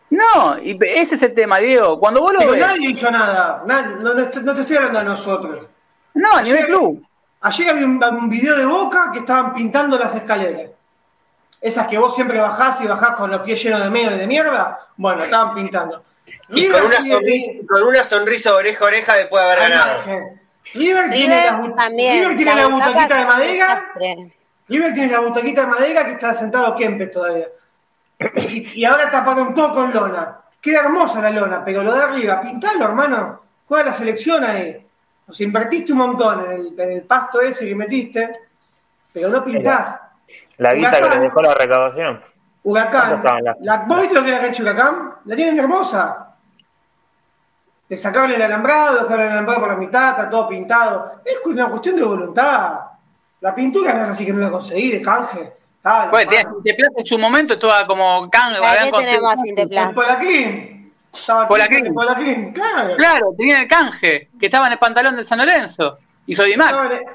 No, 0.10 0.58
y 0.60 0.78
ese 0.82 1.16
es 1.16 1.24
el 1.24 1.34
tema, 1.34 1.60
Diego. 1.60 2.00
Cuando 2.00 2.22
vos 2.22 2.34
lo 2.34 2.40
Pero 2.40 2.56
nadie 2.56 2.90
hizo 2.90 3.12
nada. 3.12 3.64
no, 3.66 4.16
te 4.16 4.62
estoy 4.62 4.78
hablando 4.78 5.00
a 5.00 5.04
nosotros. 5.04 5.68
No, 6.16 6.34
a 6.34 6.42
nivel 6.42 6.66
club. 6.66 7.06
Ayer 7.42 7.70
había 7.70 7.86
un, 7.86 8.04
un 8.04 8.30
video 8.30 8.58
de 8.58 8.66
Boca 8.66 9.12
que 9.14 9.20
estaban 9.20 9.54
pintando 9.54 9.98
las 9.98 10.14
escaleras 10.16 10.72
esas 11.62 11.88
que 11.88 11.98
vos 11.98 12.16
siempre 12.16 12.40
bajás 12.40 12.82
y 12.82 12.88
bajás 12.88 13.16
con 13.16 13.32
los 13.32 13.42
pies 13.42 13.62
llenos 13.62 13.84
de 13.84 13.90
medio 13.90 14.16
y 14.16 14.20
de 14.20 14.28
mierda, 14.28 14.88
bueno, 14.96 15.24
estaban 15.24 15.54
pintando. 15.54 16.04
Y 16.50 16.68
con 16.68 16.86
una, 16.86 16.98
sonrisa, 16.98 17.52
con 17.68 17.84
una 17.84 18.04
sonrisa 18.04 18.56
oreja 18.56 18.86
a 18.86 18.88
oreja 18.88 19.16
después 19.16 19.44
de 19.44 19.52
haber 19.52 19.70
ganado. 19.70 20.04
River, 20.74 21.10
tiene, 21.10 21.46
la, 21.46 21.58
River 21.58 22.38
tiene 22.38 22.56
la, 22.56 22.68
butaquita 22.68 23.18
de 23.18 23.26
madera. 23.26 23.86
River 24.68 24.94
tiene 24.94 25.12
la 25.12 25.20
butaquita 25.20 25.62
de 25.62 25.68
madera 25.68 26.06
que 26.06 26.12
está 26.12 26.34
sentado 26.34 26.76
Kempes 26.76 27.12
todavía. 27.12 27.48
Y, 28.76 28.84
ahora 28.84 29.10
taparon 29.10 29.54
todo 29.54 29.74
con 29.74 29.94
lona. 29.94 30.42
Queda 30.62 30.82
hermosa 30.82 31.22
la 31.22 31.30
lona, 31.30 31.64
pero 31.64 31.84
lo 31.84 31.94
de 31.94 32.04
arriba, 32.04 32.42
pintalo, 32.42 32.86
hermano. 32.86 33.42
Juega 33.66 33.86
la 33.86 33.94
selección 33.94 34.44
ahí. 34.44 34.86
O 35.28 35.32
sea, 35.32 35.46
invertiste 35.46 35.94
un 35.94 36.00
montón 36.00 36.46
en 36.46 36.52
el, 36.52 36.80
en 36.80 36.92
el 36.92 37.02
pasto 37.04 37.40
ese 37.40 37.66
que 37.66 37.76
metiste, 37.76 38.40
pero 39.14 39.30
no 39.30 39.44
pintás. 39.44 40.00
La 40.58 40.74
guita 40.74 41.02
que 41.02 41.10
le 41.10 41.20
dejó 41.20 41.42
la 41.42 41.54
recaudación. 41.54 42.22
Huracán. 42.64 43.24
La, 43.62 43.78
¿Vos 43.78 44.02
viste 44.02 44.16
lo 44.16 44.24
que 44.24 44.32
la 44.32 44.42
cancha 44.42 44.64
Huracán? 44.64 45.14
La 45.26 45.36
tienen 45.36 45.60
hermosa. 45.60 46.36
Le 47.88 47.98
sacaron 47.98 48.32
el 48.32 48.42
alambrado, 48.42 49.04
dejaron 49.04 49.26
el 49.26 49.32
alambrado 49.32 49.62
por 49.62 49.70
la 49.70 49.76
mitad, 49.76 50.10
está 50.10 50.30
todo 50.30 50.48
pintado. 50.50 51.22
Es 51.24 51.38
una 51.46 51.70
cuestión 51.70 51.96
de 51.96 52.04
voluntad. 52.04 52.80
La 53.42 53.56
pintura 53.56 53.94
no 53.94 54.04
es 54.04 54.10
así 54.10 54.26
que 54.26 54.34
no 54.34 54.40
la 54.40 54.52
conseguí 54.52 54.92
de 54.92 55.02
canje. 55.02 55.54
Dale, 55.84 56.12
bueno, 56.12 56.32
Interplast 56.58 57.00
en 57.00 57.06
su 57.06 57.18
momento 57.18 57.54
estaba 57.54 57.88
como 57.88 58.30
canje. 58.30 58.60
¿Qué 58.60 58.92
tenemos 58.92 59.36
Interplast? 59.46 59.94
Polaclín. 59.94 60.94
Estaba 61.14 61.48
Polaclín. 61.48 61.94
Polaclín, 61.94 62.54
claro. 62.54 62.96
Claro, 62.98 63.34
tenía 63.38 63.62
el 63.62 63.68
canje, 63.68 64.30
que 64.40 64.46
estaba 64.46 64.68
en 64.68 64.74
el 64.74 64.80
pantalón 64.80 65.16
de 65.16 65.26
San 65.26 65.40
Lorenzo 65.40 65.98
y 66.30 66.36
soy 66.36 66.56
No, 66.56 66.68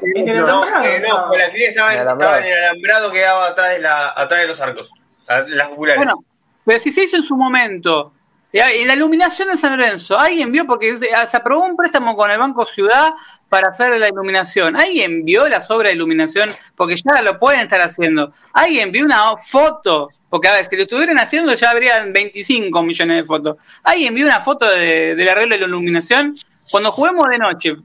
en 0.03 0.28
el 0.28 0.45
no, 0.45 0.65
eh, 0.82 1.01
no, 1.07 1.31
la 1.31 1.45
estaba, 1.45 1.95
en, 1.95 2.01
estaba 2.01 2.39
en 2.39 2.47
el 2.47 2.65
alambrado 2.65 3.12
que 3.12 3.20
daba 3.20 3.47
atrás 3.47 3.70
de, 3.70 3.78
la, 3.78 4.09
atrás 4.09 4.41
de 4.41 4.47
los 4.49 4.61
arcos, 4.61 4.91
las 5.28 5.69
populares. 5.69 5.99
Bueno, 5.99 6.24
pero 6.65 6.81
si 6.81 6.91
se 6.91 7.05
hizo 7.05 7.16
en 7.19 7.23
su 7.23 7.36
momento, 7.36 8.12
en 8.61 8.87
la 8.87 8.95
iluminación 8.95 9.49
de 9.49 9.57
San 9.57 9.77
Lorenzo, 9.77 10.19
alguien 10.19 10.53
vio, 10.53 10.67
porque 10.67 10.97
se 10.97 11.37
aprobó 11.37 11.65
un 11.65 11.77
préstamo 11.77 12.17
con 12.17 12.31
el 12.31 12.39
Banco 12.39 12.67
Ciudad 12.67 13.11
para 13.49 13.69
hacer 13.69 13.99
la 13.99 14.09
iluminación. 14.09 14.77
¿Alguien 14.77 15.25
vio 15.25 15.49
las 15.49 15.71
obras 15.71 15.91
de 15.91 15.97
iluminación? 15.97 16.55
Porque 16.77 16.97
ya 16.97 17.23
lo 17.23 17.39
pueden 17.39 17.61
estar 17.61 17.81
haciendo. 17.81 18.33
¿Alguien 18.53 18.93
vio 18.93 19.05
una 19.05 19.37
foto? 19.37 20.11
Porque 20.31 20.49
a 20.49 20.55
ver, 20.55 20.69
si 20.69 20.77
lo 20.77 20.83
estuvieran 20.83 21.19
haciendo 21.19 21.55
ya 21.55 21.71
habrían 21.71 22.13
25 22.13 22.83
millones 22.83 23.17
de 23.17 23.25
fotos. 23.25 23.57
¿Alguien 23.83 24.15
vio 24.15 24.27
una 24.27 24.41
foto 24.41 24.71
de, 24.71 25.15
del 25.15 25.29
arreglo 25.29 25.55
de 25.55 25.61
la 25.61 25.67
iluminación? 25.67 26.39
Cuando 26.71 26.93
juguemos 26.93 27.29
de 27.29 27.39
noche, 27.39 27.77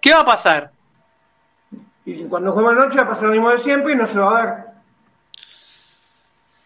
¿Qué 0.00 0.12
va 0.12 0.20
a 0.20 0.26
pasar? 0.26 0.72
Y 2.04 2.24
cuando 2.24 2.52
juega 2.52 2.72
noche 2.72 2.96
va 2.96 3.04
a 3.04 3.08
pasar 3.08 3.24
lo 3.24 3.32
mismo 3.32 3.50
de 3.50 3.58
siempre 3.58 3.92
y 3.92 3.96
no 3.96 4.06
se 4.06 4.18
va 4.18 4.38
a 4.38 4.44
ver. 4.44 4.54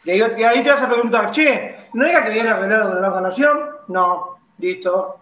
Y 0.04 0.42
ahí, 0.42 0.62
te 0.62 0.70
vas 0.70 0.82
a 0.82 0.88
preguntar, 0.88 1.30
che, 1.30 1.83
¿no 1.94 2.06
era 2.06 2.22
que 2.22 2.30
habían 2.30 2.48
arreglado 2.48 2.92
con 2.92 3.02
la 3.02 3.08
vacunación? 3.08 3.58
No, 3.88 4.38
listo. 4.58 5.20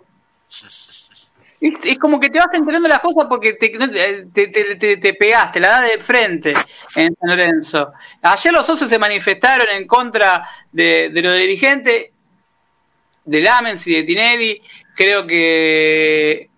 Es, 1.61 1.97
como 2.01 2.19
que 2.19 2.29
te 2.29 2.41
vas 2.41 2.49
enterando 2.53 2.89
las 2.89 2.99
cosas 2.99 3.27
porque 3.29 3.53
te, 3.53 3.69
te, 3.69 4.97
te, 4.97 5.15
pegaste, 5.15 5.61
la 5.61 5.69
da 5.69 5.83
de 5.83 6.01
frente 6.01 6.55
en 6.97 7.15
San 7.15 7.31
Lorenzo. 7.31 7.93
Ayer 8.21 8.53
los 8.53 8.67
socios 8.67 8.91
se 8.91 8.99
manifestaron 8.99 9.69
en 9.71 9.87
contra 9.87 10.45
de, 10.73 11.09
los 11.15 11.37
dirigentes 11.37 12.11
de 13.25 13.41
Lamens 13.41 13.87
y 13.87 13.95
de 13.95 14.03
Tinelli. 14.03 14.63
Creo 14.97 15.25
que 15.25 16.51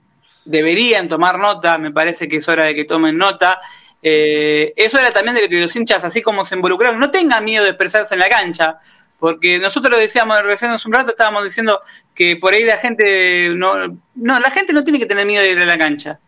deberían 0.47 1.07
tomar 1.07 1.39
nota, 1.39 1.77
me 1.77 1.91
parece 1.91 2.27
que 2.27 2.39
es 2.39 2.49
hora 2.49 2.65
de 2.65 2.75
que 2.75 2.87
tomen 2.87 3.19
nota. 3.19 3.61
Eh, 4.03 4.73
es 4.75 4.95
hora 4.95 5.13
también 5.13 5.35
de 5.35 5.51
que 5.51 5.61
los 5.61 5.77
hinchas, 5.77 6.03
así 6.05 6.23
como 6.23 6.47
se 6.47 6.55
involucraron, 6.55 6.99
no 6.99 7.11
tengan 7.11 7.45
miedo 7.45 7.65
de 7.65 7.71
expresarse 7.71 8.15
en 8.15 8.21
la 8.21 8.31
cancha, 8.31 8.81
porque 9.25 9.59
nosotros 9.59 9.91
lo 9.91 9.99
decíamos 9.99 10.43
recién 10.43 10.71
hace 10.71 10.87
un 10.87 10.93
rato, 10.93 11.13
estábamos 11.13 11.45
diciendo 11.45 11.81
que 12.15 12.37
por 12.37 12.53
ahí 12.53 12.63
la 12.63 12.77
gente 12.77 13.55
no, 13.55 13.89
no, 14.15 14.39
la 14.39 14.51
gente 14.51 14.75
no 14.75 14.85
tiene 14.85 14.99
que 14.99 15.07
tener 15.07 15.25
miedo 15.25 15.43
de 15.43 15.53
ir 15.53 15.63
a 15.63 15.65
la 15.65 15.79
cancha. 15.79 16.21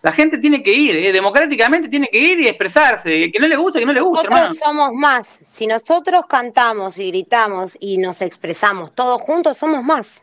La 0.00 0.12
gente 0.12 0.38
tiene 0.38 0.62
que 0.62 0.72
ir, 0.72 0.96
eh, 0.96 1.12
democráticamente 1.12 1.90
tiene 1.90 2.08
que 2.10 2.18
ir 2.18 2.40
y 2.40 2.48
expresarse. 2.48 3.30
Que 3.30 3.38
no 3.38 3.48
le 3.48 3.56
guste, 3.56 3.80
que 3.80 3.84
no 3.84 3.92
le 3.92 4.00
guste, 4.00 4.28
nosotros 4.28 4.58
somos 4.64 4.94
más. 4.94 5.28
Si 5.52 5.66
nosotros 5.66 6.22
cantamos 6.26 6.98
y 6.98 7.08
gritamos 7.08 7.76
y 7.80 7.98
nos 7.98 8.22
expresamos 8.22 8.94
todos 8.94 9.20
juntos, 9.20 9.58
somos 9.58 9.84
más 9.84 10.22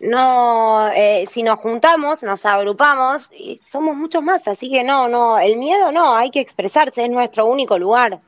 no, 0.00 0.88
eh, 0.94 1.26
si 1.30 1.42
nos 1.42 1.58
juntamos, 1.58 2.22
nos 2.22 2.44
agrupamos 2.44 3.30
y 3.32 3.60
somos 3.70 3.96
muchos 3.96 4.22
más, 4.22 4.46
así 4.46 4.70
que 4.70 4.84
no, 4.84 5.08
no, 5.08 5.38
el 5.38 5.56
miedo 5.56 5.90
no, 5.90 6.14
hay 6.14 6.30
que 6.30 6.40
expresarse, 6.40 7.04
es 7.04 7.10
nuestro 7.10 7.46
único 7.46 7.78
lugar. 7.78 8.20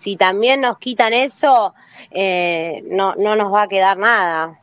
Si 0.00 0.16
también 0.16 0.62
nos 0.62 0.78
quitan 0.78 1.12
eso, 1.12 1.74
eh, 2.10 2.82
no, 2.86 3.14
no 3.16 3.36
nos 3.36 3.52
va 3.52 3.62
a 3.62 3.68
quedar 3.68 3.98
nada. 3.98 4.58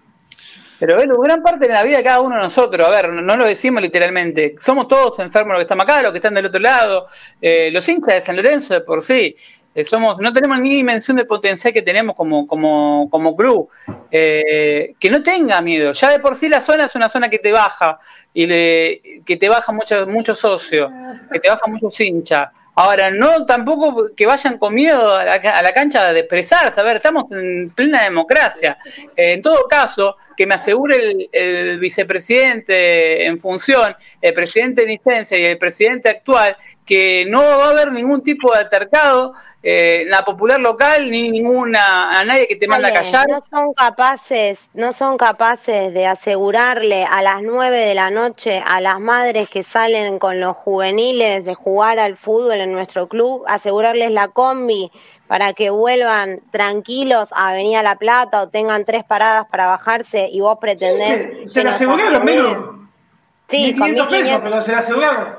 Pero 0.79 0.99
es 0.99 1.07
gran 1.07 1.43
parte 1.43 1.67
de 1.67 1.73
la 1.73 1.83
vida 1.83 1.97
de 1.97 2.03
cada 2.03 2.21
uno 2.21 2.35
de 2.35 2.41
nosotros, 2.41 2.87
a 2.87 2.89
ver, 2.89 3.09
no, 3.09 3.37
lo 3.37 3.45
decimos 3.45 3.81
literalmente, 3.83 4.55
somos 4.59 4.87
todos 4.87 5.19
enfermos 5.19 5.53
los 5.53 5.59
que 5.59 5.63
estamos 5.63 5.83
acá, 5.83 6.01
los 6.01 6.11
que 6.11 6.17
están 6.17 6.33
del 6.33 6.47
otro 6.47 6.59
lado, 6.59 7.07
eh, 7.39 7.69
los 7.71 7.87
hinchas 7.87 8.15
de 8.15 8.21
San 8.21 8.35
Lorenzo 8.35 8.73
de 8.73 8.81
por 8.81 9.03
sí, 9.03 9.35
eh, 9.75 9.83
somos, 9.83 10.17
no 10.19 10.33
tenemos 10.33 10.59
ni 10.59 10.71
dimensión 10.71 11.17
del 11.17 11.27
potencial 11.27 11.71
que 11.71 11.83
tenemos 11.83 12.15
como, 12.15 12.47
como, 12.47 13.07
como 13.11 13.35
club. 13.35 13.69
Que 14.09 15.09
no 15.11 15.21
tenga 15.21 15.61
miedo. 15.61 15.91
Ya 15.91 16.09
de 16.09 16.19
por 16.19 16.35
sí 16.35 16.49
la 16.49 16.61
zona 16.61 16.85
es 16.85 16.95
una 16.95 17.09
zona 17.09 17.29
que 17.29 17.37
te 17.37 17.51
baja 17.51 17.99
y 18.33 18.47
que 18.47 19.37
te 19.39 19.49
baja 19.49 19.71
muchos 19.71 20.07
muchos 20.07 20.39
socios, 20.39 20.91
que 21.31 21.39
te 21.39 21.47
baja 21.47 21.67
muchos 21.67 21.99
hinchas. 21.99 22.49
Ahora, 22.79 23.09
no 23.09 23.43
tampoco 23.47 24.11
que 24.15 24.27
vayan 24.27 24.59
con 24.59 24.75
miedo 24.75 25.15
a 25.15 25.25
la, 25.25 25.73
cancha 25.73 26.13
de 26.13 26.19
expresarse. 26.19 26.79
A 26.79 26.83
ver, 26.83 26.97
estamos 26.97 27.31
en 27.31 27.71
plena 27.71 28.03
democracia. 28.03 28.77
Eh, 29.15 29.33
en 29.33 29.41
todo 29.41 29.67
caso, 29.67 30.15
que 30.37 30.45
me 30.45 30.53
asegure 30.53 31.27
el, 31.31 31.79
vicepresidente 31.79 33.25
en 33.25 33.39
función, 33.39 33.95
el 34.21 34.31
presidente 34.35 34.81
de 34.81 34.89
licencia 34.89 35.39
y 35.39 35.45
el 35.45 35.57
presidente 35.57 36.09
actual, 36.09 36.55
que 36.87 37.25
no 37.27 37.41
va 37.41 37.65
a 37.65 37.69
haber 37.71 37.91
ningún 37.91 38.23
tipo 38.23 38.51
de 38.51 38.59
altercado 38.59 39.33
eh, 39.61 40.03
en 40.03 40.09
la 40.09 40.23
popular 40.23 40.59
local 40.59 41.11
ni 41.11 41.29
ninguna 41.29 42.17
a 42.17 42.23
nadie 42.23 42.47
que 42.47 42.55
te 42.55 42.67
manda 42.67 42.87
a 42.87 42.93
callar. 42.93 43.27
No 43.27 43.43
son 43.47 43.73
capaces, 43.73 44.59
no 44.73 44.93
son 44.93 45.17
capaces 45.17 45.93
de 45.93 46.07
asegurarle 46.07 47.03
a 47.03 47.21
las 47.21 47.43
nueve 47.43 47.77
de 47.77 47.93
la 47.93 48.09
noche 48.09 48.63
a 48.65 48.79
las 48.79 48.99
madres 49.01 49.49
que 49.49 49.63
salen 49.63 50.17
con 50.17 50.39
los 50.39 50.55
juveniles 50.55 51.43
de 51.43 51.53
jugar 51.53 51.99
al 51.99 52.15
fútbol 52.15 52.53
en 52.53 52.71
nuestro 52.71 53.07
club, 53.07 53.43
asegurarles 53.47 54.11
la 54.11 54.29
combi 54.29 54.89
para 55.27 55.51
que 55.51 55.69
vuelvan 55.69 56.39
tranquilos 56.51 57.27
a 57.33 57.49
Avenida 57.49 57.83
La 57.83 57.97
Plata 57.97 58.41
o 58.43 58.47
tengan 58.47 58.85
tres 58.85 59.03
paradas 59.03 59.45
para 59.51 59.65
bajarse 59.67 60.29
y 60.31 60.39
vos 60.39 60.57
pretendés... 60.59 61.43
se, 61.43 61.49
se 61.49 61.63
la 61.65 61.71
aseguraron, 61.71 62.87
Sí, 63.49 63.73
con 63.77 63.91
1500 63.91 64.07
pesos, 64.07 64.41
pero 64.43 64.61
se 64.61 64.71
la 64.71 64.77
aseguraron. 64.79 65.35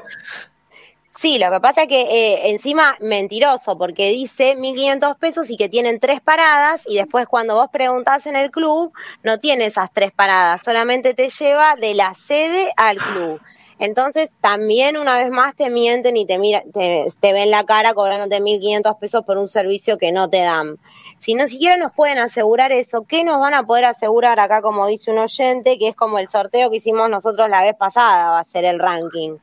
Sí, 1.20 1.36
lo 1.36 1.50
que 1.50 1.58
pasa 1.58 1.82
es 1.82 1.88
que 1.88 2.02
eh, 2.02 2.50
encima 2.50 2.96
mentiroso, 3.00 3.76
porque 3.76 4.08
dice 4.10 4.56
1.500 4.56 5.18
pesos 5.18 5.50
y 5.50 5.56
que 5.56 5.68
tienen 5.68 5.98
tres 5.98 6.20
paradas 6.20 6.82
y 6.86 6.94
después 6.94 7.26
cuando 7.26 7.56
vos 7.56 7.70
preguntás 7.72 8.24
en 8.26 8.36
el 8.36 8.52
club 8.52 8.92
no 9.24 9.40
tiene 9.40 9.66
esas 9.66 9.92
tres 9.92 10.12
paradas, 10.12 10.62
solamente 10.64 11.14
te 11.14 11.28
lleva 11.28 11.74
de 11.74 11.94
la 11.94 12.14
sede 12.14 12.70
al 12.76 12.98
club. 12.98 13.40
Entonces 13.80 14.30
también 14.40 14.96
una 14.96 15.18
vez 15.18 15.28
más 15.28 15.56
te 15.56 15.70
mienten 15.70 16.16
y 16.16 16.24
te, 16.24 16.38
mira, 16.38 16.62
te, 16.72 17.08
te 17.18 17.32
ven 17.32 17.50
la 17.50 17.64
cara 17.64 17.94
cobrándote 17.94 18.40
1.500 18.40 18.98
pesos 19.00 19.24
por 19.24 19.38
un 19.38 19.48
servicio 19.48 19.98
que 19.98 20.12
no 20.12 20.30
te 20.30 20.42
dan. 20.42 20.78
Si 21.18 21.34
no 21.34 21.48
siquiera 21.48 21.76
nos 21.76 21.92
pueden 21.94 22.18
asegurar 22.18 22.70
eso, 22.70 23.06
¿qué 23.08 23.24
nos 23.24 23.40
van 23.40 23.54
a 23.54 23.64
poder 23.64 23.86
asegurar 23.86 24.38
acá, 24.38 24.62
como 24.62 24.86
dice 24.86 25.10
un 25.10 25.18
oyente, 25.18 25.80
que 25.80 25.88
es 25.88 25.96
como 25.96 26.20
el 26.20 26.28
sorteo 26.28 26.70
que 26.70 26.76
hicimos 26.76 27.10
nosotros 27.10 27.50
la 27.50 27.62
vez 27.62 27.74
pasada, 27.74 28.30
va 28.30 28.38
a 28.38 28.44
ser 28.44 28.64
el 28.64 28.78
ranking? 28.78 29.38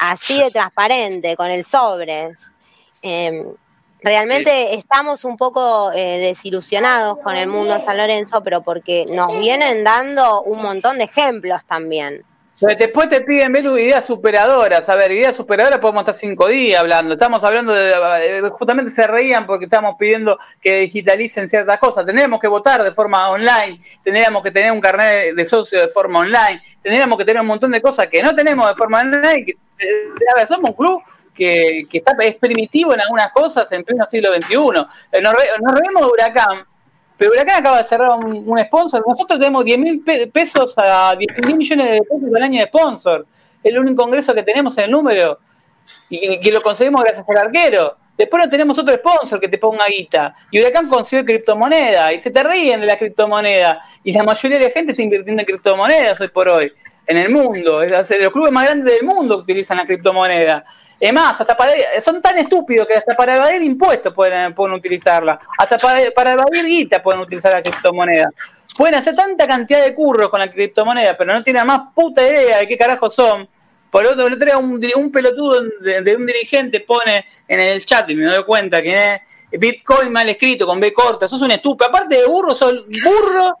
Así 0.00 0.38
de 0.38 0.50
transparente, 0.50 1.36
con 1.36 1.50
el 1.50 1.62
sobres. 1.66 2.38
Em, 3.02 3.44
realmente 4.00 4.74
estamos 4.74 5.26
un 5.26 5.36
poco 5.36 5.92
eh, 5.92 6.18
desilusionados 6.18 7.18
con 7.18 7.36
el 7.36 7.48
mundo 7.48 7.74
de 7.74 7.82
San 7.82 7.98
Lorenzo, 7.98 8.42
pero 8.42 8.62
porque 8.62 9.04
nos 9.10 9.38
vienen 9.38 9.84
dando 9.84 10.40
un 10.40 10.62
montón 10.62 10.96
de 10.96 11.04
ejemplos 11.04 11.62
también. 11.66 12.24
Después 12.60 13.10
te 13.10 13.20
piden 13.20 13.52
ver 13.52 13.64
ideas 13.66 14.06
superadoras. 14.06 14.88
A 14.88 14.96
ver, 14.96 15.12
ideas 15.12 15.36
superadoras 15.36 15.78
podemos 15.80 16.00
estar 16.00 16.14
cinco 16.14 16.48
días 16.48 16.80
hablando. 16.80 17.12
Estamos 17.14 17.44
hablando 17.44 17.74
de. 17.74 17.90
Eh, 17.90 18.50
justamente 18.50 18.90
se 18.90 19.06
reían 19.06 19.46
porque 19.46 19.64
estamos 19.66 19.96
pidiendo 19.98 20.38
que 20.62 20.80
digitalicen 20.80 21.48
ciertas 21.48 21.78
cosas. 21.78 22.06
Tendríamos 22.06 22.40
que 22.40 22.48
votar 22.48 22.82
de 22.82 22.92
forma 22.92 23.30
online. 23.30 23.80
Tendríamos 24.02 24.42
que 24.42 24.50
tener 24.50 24.72
un 24.72 24.80
carnet 24.80 25.34
de 25.34 25.46
socio 25.46 25.78
de 25.78 25.88
forma 25.88 26.20
online. 26.20 26.62
Tendríamos 26.82 27.18
que 27.18 27.24
tener 27.26 27.40
un 27.40 27.48
montón 27.48 27.70
de 27.70 27.80
cosas 27.80 28.08
que 28.08 28.22
no 28.22 28.34
tenemos 28.34 28.68
de 28.68 28.74
forma 28.74 29.00
online. 29.00 29.54
Somos 30.48 30.70
un 30.70 30.76
club 30.76 31.02
que, 31.34 31.86
está, 31.92 32.12
es 32.20 32.36
primitivo 32.36 32.94
en 32.94 33.00
algunas 33.00 33.32
cosas 33.32 33.70
en 33.72 33.84
pleno 33.84 34.06
siglo 34.06 34.34
XXI. 34.34 34.54
Eh, 35.12 35.20
nos, 35.22 35.34
nos 35.62 35.74
reímos 35.74 36.02
de 36.02 36.08
Huracán 36.08 36.66
pero 37.20 37.32
Huracán 37.32 37.60
acaba 37.60 37.82
de 37.82 37.84
cerrar 37.84 38.12
un, 38.12 38.58
sponsor. 38.64 39.04
Nosotros 39.06 39.38
tenemos 39.38 39.62
10 39.62 39.78
mil 39.78 40.02
pesos 40.32 40.72
a 40.78 41.14
10 41.14 41.46
mil 41.46 41.56
millones 41.58 41.90
de 41.90 42.00
pesos 42.00 42.34
al 42.34 42.42
año 42.42 42.60
de 42.60 42.66
sponsor. 42.66 43.26
Es 43.62 43.72
el 43.72 43.78
único 43.78 44.08
ingreso 44.08 44.32
que 44.32 44.42
tenemos 44.42 44.78
en 44.78 44.84
el 44.84 44.90
número. 44.90 45.38
Y 46.08 46.40
que 46.40 46.50
lo 46.50 46.62
conseguimos 46.62 47.04
gracias 47.04 47.26
al 47.28 47.36
arquero. 47.36 47.94
Después 48.16 48.42
no 48.42 48.48
tenemos 48.48 48.78
otro 48.78 48.94
sponsor 48.94 49.38
que 49.38 49.48
te 49.48 49.58
ponga 49.58 49.84
guita. 49.86 50.34
Y 50.50 50.62
Huracán 50.62 50.88
consiguió 50.88 51.26
criptomoneda. 51.26 52.10
Y 52.14 52.20
se 52.20 52.30
te 52.30 52.42
ríen 52.42 52.80
de 52.80 52.86
la 52.86 52.96
criptomoneda. 52.96 53.82
Y 54.02 54.14
la 54.14 54.22
mayoría 54.22 54.58
de 54.58 54.68
la 54.68 54.70
gente 54.70 54.92
está 54.92 55.02
invirtiendo 55.02 55.42
en 55.42 55.46
criptomonedas 55.46 56.18
hoy 56.22 56.28
por 56.28 56.48
hoy. 56.48 56.72
En 57.06 57.16
el 57.16 57.30
mundo. 57.30 57.82
Es 57.82 58.10
los 58.10 58.30
clubes 58.30 58.52
más 58.52 58.66
grandes 58.66 58.94
del 58.94 59.04
mundo 59.04 59.38
utilizan 59.38 59.78
la 59.78 59.86
criptomoneda. 59.86 60.64
Es 61.00 61.12
más, 61.14 61.40
hasta 61.40 61.56
para, 61.56 61.72
son 62.00 62.20
tan 62.20 62.36
estúpidos 62.38 62.86
que 62.86 62.94
hasta 62.94 63.16
para 63.16 63.36
evadir 63.36 63.62
impuestos 63.62 64.12
pueden, 64.12 64.54
pueden 64.54 64.74
utilizarla. 64.74 65.40
Hasta 65.56 65.78
para, 65.78 66.10
para 66.10 66.32
evadir 66.32 66.66
guita 66.66 67.02
pueden 67.02 67.22
utilizar 67.22 67.52
la 67.52 67.62
criptomoneda. 67.62 68.30
Pueden 68.76 68.96
hacer 68.96 69.14
tanta 69.16 69.46
cantidad 69.46 69.82
de 69.82 69.94
curros 69.94 70.28
con 70.28 70.40
la 70.40 70.50
criptomoneda, 70.50 71.16
pero 71.16 71.32
no 71.32 71.42
tienen 71.42 71.66
más 71.66 71.92
puta 71.94 72.22
idea 72.22 72.58
de 72.58 72.68
qué 72.68 72.76
carajo 72.76 73.10
son. 73.10 73.48
Por 73.90 74.06
otro, 74.06 74.28
lado, 74.28 74.58
un, 74.60 74.80
un 74.94 75.10
pelotudo 75.10 75.62
de, 75.80 76.16
un 76.16 76.26
dirigente 76.26 76.80
pone 76.80 77.24
en 77.48 77.60
el 77.60 77.84
chat, 77.84 78.08
y 78.10 78.14
me 78.14 78.26
doy 78.26 78.44
cuenta 78.44 78.80
que 78.80 79.14
es 79.50 79.60
Bitcoin 79.60 80.12
mal 80.12 80.28
escrito, 80.28 80.66
con 80.66 80.78
B 80.78 80.92
corta, 80.92 81.26
sos 81.26 81.42
un 81.42 81.50
estúpido. 81.50 81.88
Aparte 81.88 82.16
de 82.16 82.26
burro, 82.26 82.54
sos 82.54 82.84
burro, 83.02 83.56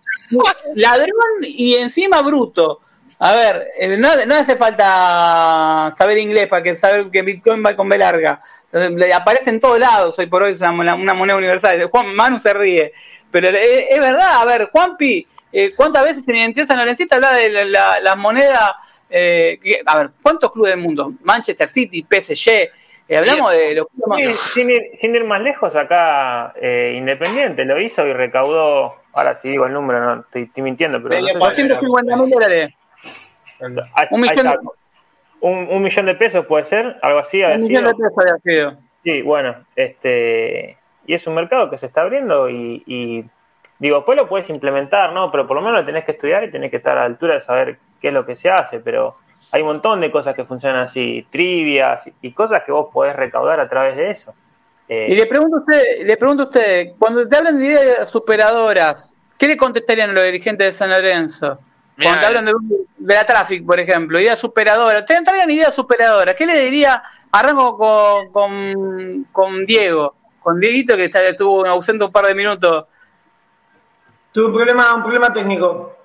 ladrón 0.76 1.42
y 1.42 1.74
encima 1.74 2.22
bruto. 2.22 2.80
A 3.22 3.34
ver, 3.34 3.68
eh, 3.78 3.98
no, 3.98 4.24
no, 4.24 4.34
hace 4.34 4.56
falta 4.56 5.90
saber 5.94 6.16
inglés 6.16 6.46
para 6.46 6.62
que 6.62 6.74
saber 6.74 7.10
que 7.10 7.20
Bitcoin 7.20 7.62
va 7.64 7.76
con 7.76 7.86
B 7.86 7.98
larga. 7.98 8.40
Aparece 9.14 9.50
en 9.50 9.60
todos 9.60 9.78
lados 9.78 10.18
hoy 10.18 10.24
por 10.24 10.42
hoy, 10.42 10.52
es 10.52 10.60
una, 10.62 10.94
moneda 10.94 11.36
universal. 11.36 11.84
Juan 11.90 12.14
Manu 12.14 12.40
se 12.40 12.54
ríe. 12.54 12.94
Pero 13.30 13.50
es, 13.50 14.00
verdad, 14.00 14.40
a 14.40 14.44
ver, 14.46 14.70
Juanpi, 14.72 15.26
eh, 15.52 15.74
¿cuántas 15.76 16.02
veces 16.02 16.26
en 16.28 16.36
Identidad 16.36 16.66
San 16.66 16.78
Lorencita 16.78 17.16
habla 17.16 17.34
de 17.34 17.50
las 17.50 18.02
la, 18.02 18.16
monedas? 18.16 18.72
Eh, 19.10 19.60
a 19.84 19.98
ver, 19.98 20.10
¿cuántos 20.22 20.50
clubes 20.50 20.72
del 20.72 20.80
mundo? 20.80 21.12
Manchester 21.22 21.68
City, 21.68 22.02
PSG. 22.02 22.70
hablamos 23.18 23.50
de 23.50 23.74
los 23.74 23.86
clubes 23.88 24.40
sin, 24.54 24.70
ir, 24.70 24.82
sin, 24.98 25.14
ir, 25.14 25.24
más 25.24 25.42
lejos, 25.42 25.76
acá 25.76 26.54
Independiente 26.58 27.66
lo 27.66 27.78
hizo 27.78 28.06
y 28.06 28.14
recaudó, 28.14 28.94
ahora 29.12 29.36
sí 29.36 29.50
digo 29.50 29.66
el 29.66 29.74
número, 29.74 30.02
no 30.02 30.22
estoy, 30.22 30.62
mintiendo, 30.62 31.02
pero... 31.02 31.20
No 31.20 32.16
mil 32.16 32.30
dólares 32.30 32.70
un, 33.60 34.20
millón 34.20 34.46
de... 34.46 34.58
Un, 35.40 35.82
millón 35.82 36.06
de 36.06 36.14
pesos 36.14 36.46
puede 36.46 36.64
ser, 36.64 36.96
algo 37.02 37.18
así. 37.20 37.42
Un 37.42 37.64
millón 37.64 37.84
de 37.84 37.90
pesos 37.92 38.12
había 38.18 38.38
sido. 38.42 38.78
Sí, 39.02 39.22
bueno, 39.22 39.56
este 39.76 40.76
y 41.10 41.14
es 41.14 41.26
un 41.26 41.34
mercado 41.34 41.68
que 41.68 41.76
se 41.76 41.86
está 41.86 42.02
abriendo 42.02 42.48
y, 42.48 43.24
digo, 43.80 43.96
después 43.96 44.16
lo 44.16 44.28
puedes 44.28 44.48
implementar, 44.48 45.12
¿no? 45.12 45.32
Pero 45.32 45.44
por 45.44 45.56
lo 45.56 45.62
menos 45.62 45.80
lo 45.80 45.84
tenés 45.84 46.04
que 46.04 46.12
estudiar 46.12 46.44
y 46.44 46.52
tenés 46.52 46.70
que 46.70 46.76
estar 46.76 46.96
a 46.96 47.00
la 47.00 47.06
altura 47.06 47.34
de 47.34 47.40
saber 47.40 47.78
qué 48.00 48.08
es 48.08 48.14
lo 48.14 48.24
que 48.24 48.36
se 48.36 48.48
hace, 48.48 48.78
pero 48.78 49.16
hay 49.50 49.62
un 49.62 49.68
montón 49.68 50.00
de 50.00 50.12
cosas 50.12 50.36
que 50.36 50.44
funcionan 50.44 50.82
así, 50.82 51.26
trivias 51.30 52.08
y 52.22 52.32
cosas 52.32 52.62
que 52.64 52.70
vos 52.70 52.90
podés 52.92 53.16
recaudar 53.16 53.58
a 53.58 53.68
través 53.68 53.96
de 53.96 54.10
eso. 54.10 54.34
y 54.88 55.16
le 55.16 55.26
pregunto 55.26 55.56
a 55.56 55.60
usted, 55.60 56.06
le 56.06 56.16
pregunto 56.16 56.44
a 56.44 56.46
usted, 56.46 56.92
cuando 56.96 57.26
te 57.26 57.36
hablan 57.36 57.58
de 57.58 57.66
ideas 57.66 58.08
superadoras, 58.08 59.12
¿qué 59.36 59.48
le 59.48 59.56
contestarían 59.56 60.10
a 60.10 60.12
los 60.12 60.24
dirigentes 60.24 60.66
de 60.68 60.72
San 60.72 60.90
Lorenzo? 60.90 61.58
Cuando 62.02 62.26
hablan 62.26 62.44
de, 62.44 62.54
la 62.98 63.24
Traffic, 63.24 63.64
por 63.64 63.78
ejemplo, 63.78 64.20
idea 64.20 64.36
superadora. 64.36 65.04
Traigan 65.04 65.50
idea 65.50 65.70
superadora. 65.70 66.34
¿Qué 66.34 66.46
le 66.46 66.64
diría? 66.64 67.02
Arranco 67.32 67.76
con, 67.76 68.32
con, 68.32 69.26
con 69.32 69.66
Diego, 69.66 70.14
con 70.40 70.58
Dieguito 70.58 70.96
que 70.96 71.04
está, 71.04 71.20
estuvo 71.20 71.64
ausente 71.66 72.04
un 72.04 72.12
par 72.12 72.26
de 72.26 72.34
minutos. 72.34 72.86
Tuve 74.32 74.46
un 74.46 74.52
problema, 74.52 74.94
un 74.94 75.02
problema 75.02 75.32
técnico. 75.32 75.96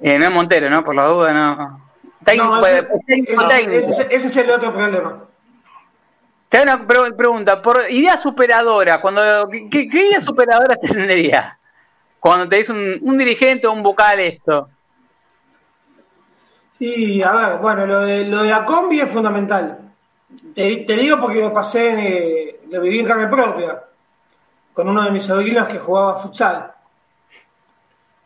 Eh, 0.00 0.18
no 0.18 0.24
es 0.24 0.30
Montero, 0.30 0.70
¿no? 0.70 0.84
Por 0.84 0.94
la 0.94 1.04
duda, 1.04 1.32
no. 1.32 1.88
Técnico, 2.24 2.66
ese, 2.66 4.06
ese, 4.10 4.26
es 4.26 4.36
el 4.36 4.50
otro 4.50 4.72
problema. 4.72 5.24
Te 6.48 6.58
hago 6.58 6.72
una 6.72 7.16
pregunta, 7.16 7.60
por 7.62 7.90
idea 7.90 8.16
superadora, 8.16 9.00
cuando 9.00 9.48
¿qué, 9.70 9.88
qué 9.88 10.08
idea 10.08 10.20
superadora 10.20 10.76
tendría? 10.80 11.57
Cuando 12.20 12.48
te 12.48 12.56
dice 12.56 12.72
un, 12.72 13.18
dirigente 13.18 13.66
o 13.66 13.72
un 13.72 13.82
vocal 13.82 14.18
esto. 14.20 14.68
Sí, 16.78 17.22
a 17.22 17.32
ver, 17.32 17.58
bueno, 17.58 17.86
lo 17.86 18.00
de, 18.00 18.24
lo 18.24 18.42
de 18.42 18.50
la 18.50 18.64
combi 18.64 19.00
es 19.00 19.10
fundamental. 19.10 19.78
Te, 20.54 20.84
digo 20.86 21.18
porque 21.20 21.40
lo 21.40 21.52
pasé, 21.52 21.94
eh, 21.96 22.60
lo 22.70 22.80
viví 22.80 23.00
en 23.00 23.06
carne 23.06 23.28
propia, 23.28 23.82
con 24.72 24.88
uno 24.88 25.02
de 25.02 25.10
mis 25.10 25.24
sobrinos 25.24 25.68
que 25.68 25.78
jugaba 25.78 26.16
futsal. 26.16 26.72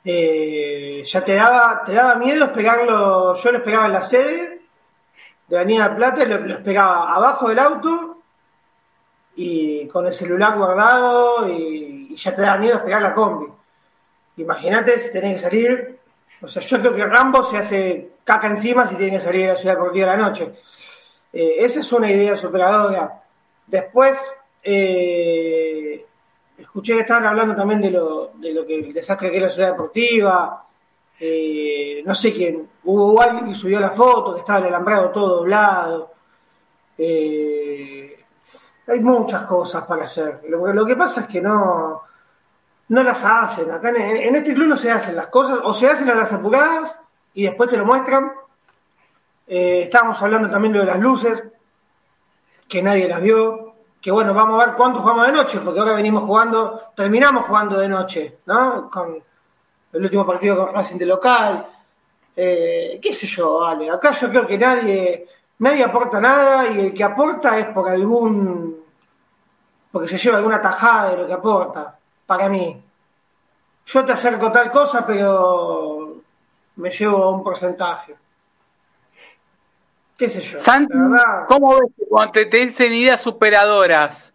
Eh, 0.05 1.05
ya 1.06 1.24
te 1.24 1.35
daba, 1.35 1.82
te 1.85 1.93
daba 1.93 2.16
miedo 2.16 2.47
esperarlo, 2.47 3.35
yo 3.35 3.52
lo 3.52 3.59
esperaba 3.59 3.86
en 3.86 3.93
la 3.93 4.02
sede 4.02 4.62
de 5.47 5.56
Avenida 5.56 5.94
Plata, 5.94 6.24
lo, 6.24 6.39
lo 6.39 6.55
esperaba 6.55 7.14
abajo 7.14 7.48
del 7.48 7.59
auto 7.59 8.23
y 9.36 9.86
con 9.89 10.06
el 10.06 10.14
celular 10.14 10.56
guardado 10.59 11.48
y, 11.48 12.09
y 12.10 12.16
ya 12.16 12.35
te 12.35 12.43
daba 12.43 12.59
miedo 12.59 12.77
esperar 12.77 13.02
la 13.02 13.14
combi. 13.14 13.47
Imagínate 14.36 14.98
si 14.98 15.12
tenés 15.12 15.36
que 15.36 15.42
salir, 15.42 15.98
o 16.40 16.48
sea, 16.48 16.62
yo 16.62 16.80
creo 16.80 16.94
que 16.94 17.06
Rambo 17.06 17.44
se 17.44 17.59
hace 17.59 18.12
caca 18.24 18.48
encima 18.48 18.86
si 18.86 18.96
tiene 18.96 19.18
que 19.18 19.20
salir 19.20 19.42
de 19.42 19.52
la 19.52 19.56
ciudad 19.56 19.74
deportiva 19.74 20.12
a 20.12 20.16
la 20.16 20.28
noche. 20.28 20.52
Eh, 21.32 21.56
esa 21.59 21.80
es 21.80 21.92
una 21.92 22.10
idea 22.10 22.36
superadora. 22.36 23.22
Después, 23.66 24.18
eh, 24.62 26.04
escuché 26.59 26.94
que 26.94 27.00
estaban 27.00 27.26
hablando 27.26 27.54
también 27.54 27.80
de 27.80 27.90
lo, 27.90 28.32
de 28.34 28.52
lo 28.52 28.66
que 28.66 28.78
el 28.78 28.92
desastre 28.92 29.30
que 29.30 29.36
es 29.36 29.42
la 29.42 29.50
ciudad 29.50 29.70
deportiva. 29.70 30.66
Eh, 31.20 32.02
no 32.04 32.14
sé 32.14 32.32
quién, 32.32 32.68
hubo 32.84 33.20
alguien 33.22 33.48
que 33.48 33.54
subió 33.54 33.78
la 33.78 33.90
foto, 33.90 34.34
que 34.34 34.40
estaba 34.40 34.59
el 34.60 34.66
alambrado 34.66 35.10
todo 35.10 35.36
doblado. 35.36 36.12
hay 36.98 38.16
muchas 39.00 39.42
cosas 39.42 39.84
para 39.84 40.04
hacer. 40.04 40.40
lo 40.48 40.86
que 40.86 40.96
pasa 40.96 41.22
es 41.22 41.26
que 41.28 41.40
no, 41.40 42.02
no 42.93 43.02
las 43.02 43.24
hacen. 43.24 43.70
Acá 43.70 43.89
en, 43.89 44.36
este 44.36 44.52
club 44.52 44.69
no 44.69 44.77
se 44.77 44.90
hacen 44.90 45.16
las 45.16 45.28
cosas, 45.28 45.60
o 45.62 45.73
se 45.73 45.89
hacen 45.89 46.10
a 46.10 46.14
las 46.14 46.31
apuradas 46.31 46.94
y 47.32 47.44
después 47.44 47.70
te 47.70 47.78
lo 47.78 47.86
muestran. 47.86 48.31
Eh, 49.47 49.81
estábamos 49.85 50.20
hablando 50.23 50.51
también 50.51 50.74
de 50.74 50.85
las 50.85 50.98
luces, 50.98 51.43
que 52.69 52.82
nadie 52.82 53.09
las 53.09 53.23
vio. 53.23 53.73
Que 53.98 54.10
bueno, 54.10 54.35
vamos 54.35 54.60
a 54.62 54.66
ver 54.66 54.77
cuánto 54.77 55.01
jugamos 55.01 55.27
de 55.27 55.32
noche, 55.32 55.60
porque 55.60 55.81
ahora 55.81 55.94
venimos 55.94 56.24
jugando, 56.24 56.93
terminamos 56.94 57.44
jugando 57.44 57.78
de 57.78 57.89
noche, 57.89 58.39
¿no? 58.44 58.90
Con 58.90 59.23
el 59.93 60.02
último 60.02 60.27
partido 60.27 60.59
con 60.59 60.74
Racing 60.74 60.98
de 60.98 61.06
local. 61.06 61.66
Eh, 62.36 62.98
qué 63.01 63.12
sé 63.14 63.27
yo, 63.27 63.60
vale. 63.60 63.90
Acá 63.90 64.10
yo 64.10 64.28
creo 64.28 64.47
que 64.47 64.59
nadie, 64.59 65.27
nadie 65.60 65.82
aporta 65.82 66.20
nada 66.20 66.66
y 66.69 66.81
el 66.81 66.93
que 66.93 67.05
aporta 67.05 67.59
es 67.59 67.69
por 67.69 67.89
algún, 67.89 68.85
porque 69.90 70.09
se 70.09 70.19
lleva 70.19 70.36
alguna 70.36 70.60
tajada 70.60 71.12
de 71.12 71.16
lo 71.16 71.27
que 71.27 71.32
aporta 71.32 71.98
para 72.32 72.48
mí. 72.48 72.82
Yo 73.84 74.04
te 74.06 74.12
acerco 74.12 74.50
tal 74.50 74.70
cosa, 74.70 75.06
pero 75.06 76.16
me 76.76 76.88
llevo 76.88 77.30
un 77.30 77.44
porcentaje. 77.44 78.14
qué 80.16 80.30
sé 80.30 80.40
yo. 80.40 80.59
¿cómo 81.46 81.74
ves 81.74 81.90
cuando 82.09 82.32
te, 82.32 82.46
dicen 82.46 82.94
ideas 82.94 83.20
superadoras? 83.20 84.32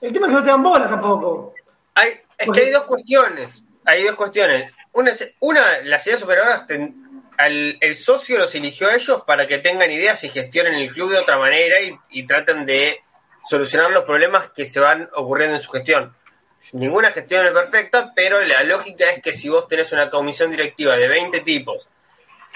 El 0.00 0.12
tema 0.12 0.26
es 0.26 0.30
que 0.30 0.38
no 0.38 0.44
te 0.44 0.50
dan 0.50 0.62
bola 0.62 0.88
tampoco. 0.88 1.54
Hay, 1.96 2.10
es 2.38 2.48
que 2.48 2.60
hay 2.60 2.70
dos 2.70 2.84
cuestiones. 2.84 3.64
Hay 3.84 4.04
dos 4.04 4.14
cuestiones. 4.14 4.72
Una, 4.92 5.12
una 5.40 5.80
las 5.82 6.06
ideas 6.06 6.20
superadoras, 6.20 6.66
el 6.68 7.96
socio 7.96 8.38
los 8.38 8.54
eligió 8.54 8.86
a 8.86 8.94
ellos 8.94 9.24
para 9.26 9.48
que 9.48 9.58
tengan 9.58 9.90
ideas 9.90 10.22
y 10.22 10.28
gestionen 10.28 10.74
el 10.74 10.92
club 10.92 11.10
de 11.10 11.18
otra 11.18 11.36
manera 11.36 11.80
y, 11.80 11.98
y 12.10 12.28
traten 12.28 12.64
de 12.64 13.00
solucionar 13.44 13.90
los 13.90 14.04
problemas 14.04 14.52
que 14.52 14.66
se 14.66 14.78
van 14.78 15.10
ocurriendo 15.14 15.56
en 15.56 15.62
su 15.62 15.70
gestión. 15.72 16.14
Ninguna 16.72 17.10
gestión 17.10 17.46
es 17.46 17.52
perfecta, 17.52 18.12
pero 18.14 18.40
la 18.42 18.62
lógica 18.62 19.10
es 19.10 19.20
que 19.20 19.32
si 19.32 19.48
vos 19.48 19.66
tenés 19.66 19.92
una 19.92 20.08
comisión 20.08 20.50
directiva 20.50 20.96
de 20.96 21.08
20 21.08 21.40
tipos, 21.40 21.88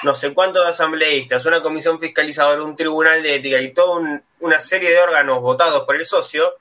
no 0.03 0.15
sé 0.15 0.33
cuántos 0.33 0.67
asambleístas, 0.67 1.45
una 1.47 1.63
comisión 1.63 1.99
fiscalizadora, 1.99 2.63
un 2.63 2.77
tribunal 2.77 3.23
de 3.23 3.37
ética 3.37 3.61
y 3.61 3.73
toda 3.73 4.23
una 4.41 4.61
serie 4.61 4.91
de 4.91 5.01
órganos 5.01 5.41
votados 5.41 5.85
por 5.85 5.97
el 5.97 6.05
socio, 6.05 6.55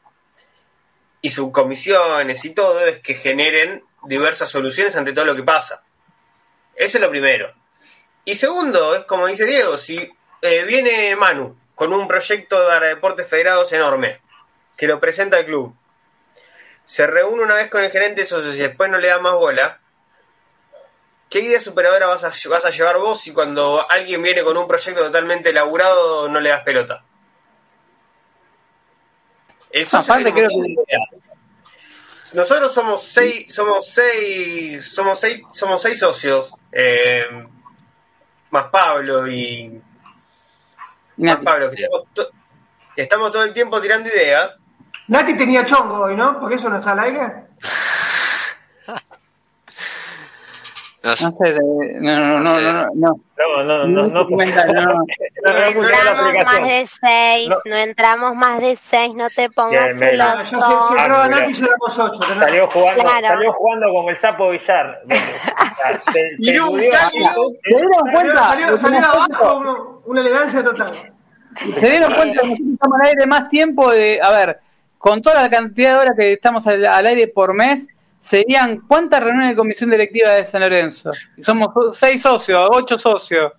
y 1.26 1.32
subcomisiones 1.32 2.46
y 2.46 2.52
todo, 2.52 2.86
es 2.86 3.00
que 3.00 3.16
generen 3.16 3.84
diversas 4.04 4.48
soluciones 4.48 4.96
ante 4.96 5.12
todo 5.12 5.26
lo 5.26 5.36
que 5.36 5.42
pasa. 5.42 5.84
Eso 6.76 6.98
es 6.98 7.02
lo 7.02 7.10
primero. 7.10 7.52
Y 8.26 8.36
segundo, 8.36 8.96
es 8.96 9.06
como 9.06 9.26
dice 9.26 9.46
Diego, 9.46 9.80
si 9.80 10.12
eh, 10.44 10.64
viene 10.66 11.16
Manu 11.16 11.58
con 11.74 11.94
un 11.94 12.08
proyecto 12.08 12.70
de 12.70 12.88
deportes 12.90 13.28
federados 13.28 13.72
enorme, 13.74 14.22
que 14.78 14.86
lo 14.86 15.00
presenta 15.00 15.38
al 15.38 15.46
club, 15.46 15.76
se 16.86 17.08
reúne 17.08 17.44
una 17.44 17.56
vez 17.56 17.70
con 17.70 17.84
el 17.84 17.92
gerente 17.92 18.22
de 18.22 18.28
socios 18.28 18.56
y 18.56 18.60
después 18.60 18.90
no 18.90 19.00
le 19.00 19.08
da 19.08 19.20
más 19.20 19.34
bola, 19.34 19.80
¿qué 21.30 21.40
idea 21.40 21.60
superadora 21.60 22.06
vas 22.06 22.24
a, 22.24 22.32
vas 22.50 22.66
a 22.66 22.70
llevar 22.70 23.00
vos 23.00 23.20
si 23.22 23.34
cuando 23.34 23.86
alguien 23.90 24.22
viene 24.22 24.44
con 24.44 24.56
un 24.56 24.68
proyecto 24.68 25.04
totalmente 25.04 25.50
elaborado 25.50 26.30
no 26.30 26.40
le 26.40 26.50
das 26.50 26.62
pelota? 26.62 27.04
El 29.72 29.88
Nosotros 32.34 32.74
somos 32.74 33.04
seis, 33.04 33.54
somos 33.54 33.88
seis, 33.88 34.94
somos 34.94 35.20
seis, 35.20 35.42
somos 35.54 35.82
seis 35.82 36.00
socios, 36.00 36.52
eh, 36.72 37.26
más 38.52 38.66
Pablo 38.68 39.28
y 39.28 39.82
más 41.18 41.38
Pablo, 41.38 41.72
que 41.72 43.02
estamos 43.02 43.32
todo 43.32 43.44
el 43.44 43.54
tiempo 43.54 43.82
tirando 43.82 44.10
ideas 44.10 44.58
Nati 45.08 45.36
tenía 45.36 45.66
chongo 45.66 46.06
hoy, 46.06 46.16
¿no? 46.16 46.40
¿Por 46.40 46.52
eso 46.52 46.70
no 46.70 46.78
está 46.78 46.92
al 46.94 47.00
aire? 47.00 47.46
No 51.04 51.16
sé, 51.16 51.26
no, 52.00 52.20
no, 52.20 52.40
no, 52.40 52.60
no, 52.60 52.72
no, 52.72 52.90
no, 52.96 53.64
no, 53.64 53.86
no, 53.86 54.08
no, 54.08 54.22
entramos 54.42 56.34
más 56.44 56.64
de 56.64 56.90
seis, 57.00 57.50
no 57.66 57.76
entramos 57.76 58.36
más 58.36 58.60
de 58.60 58.80
seis, 58.90 59.14
no 59.14 59.30
te 59.30 59.52
pongas 59.52 60.00
celoso. 60.00 60.46
Si 60.46 60.56
entraba 60.56 61.28
Nati, 61.28 61.52
éramos 61.52 62.00
ocho. 62.00 62.20
Salió 62.40 62.68
jugando, 62.72 63.04
salió 63.04 63.54
jugando 63.54 63.94
como 63.94 64.10
el 64.10 64.18
sapo 64.18 64.50
Villar. 64.50 65.02
Se 66.12 66.22
dieron 66.40 66.70
cuenta? 66.72 67.12
Salió, 68.34 68.78
salió 68.78 69.00
abajo 69.06 70.02
una 70.06 70.22
elegancia 70.22 70.64
total. 70.64 71.14
Se 71.76 71.90
dieron 71.90 72.14
cuenta 72.14 72.42
que 72.42 72.48
nosotros 72.48 72.74
estamos 72.74 73.00
al 73.00 73.08
aire 73.10 73.28
más 73.28 73.48
tiempo 73.48 73.92
de, 73.92 74.20
a 74.24 74.32
ver, 74.32 74.60
con 74.98 75.22
toda 75.22 75.42
la 75.42 75.50
cantidad 75.50 75.94
de 75.94 76.00
horas 76.00 76.16
que 76.18 76.34
estamos 76.34 76.66
al, 76.68 77.06
aire 77.06 77.28
por 77.28 77.54
mes, 77.54 77.88
serían 78.20 78.82
cuántas 78.88 79.22
reuniones 79.22 79.50
de 79.50 79.56
comisión 79.56 79.90
directiva 79.90 80.32
de 80.32 80.46
San 80.46 80.62
Lorenzo. 80.62 81.12
Y 81.38 81.44
somos 81.44 81.98
seis 81.98 82.22
socios, 82.22 82.68
ocho 82.72 82.98
socios. 82.98 83.54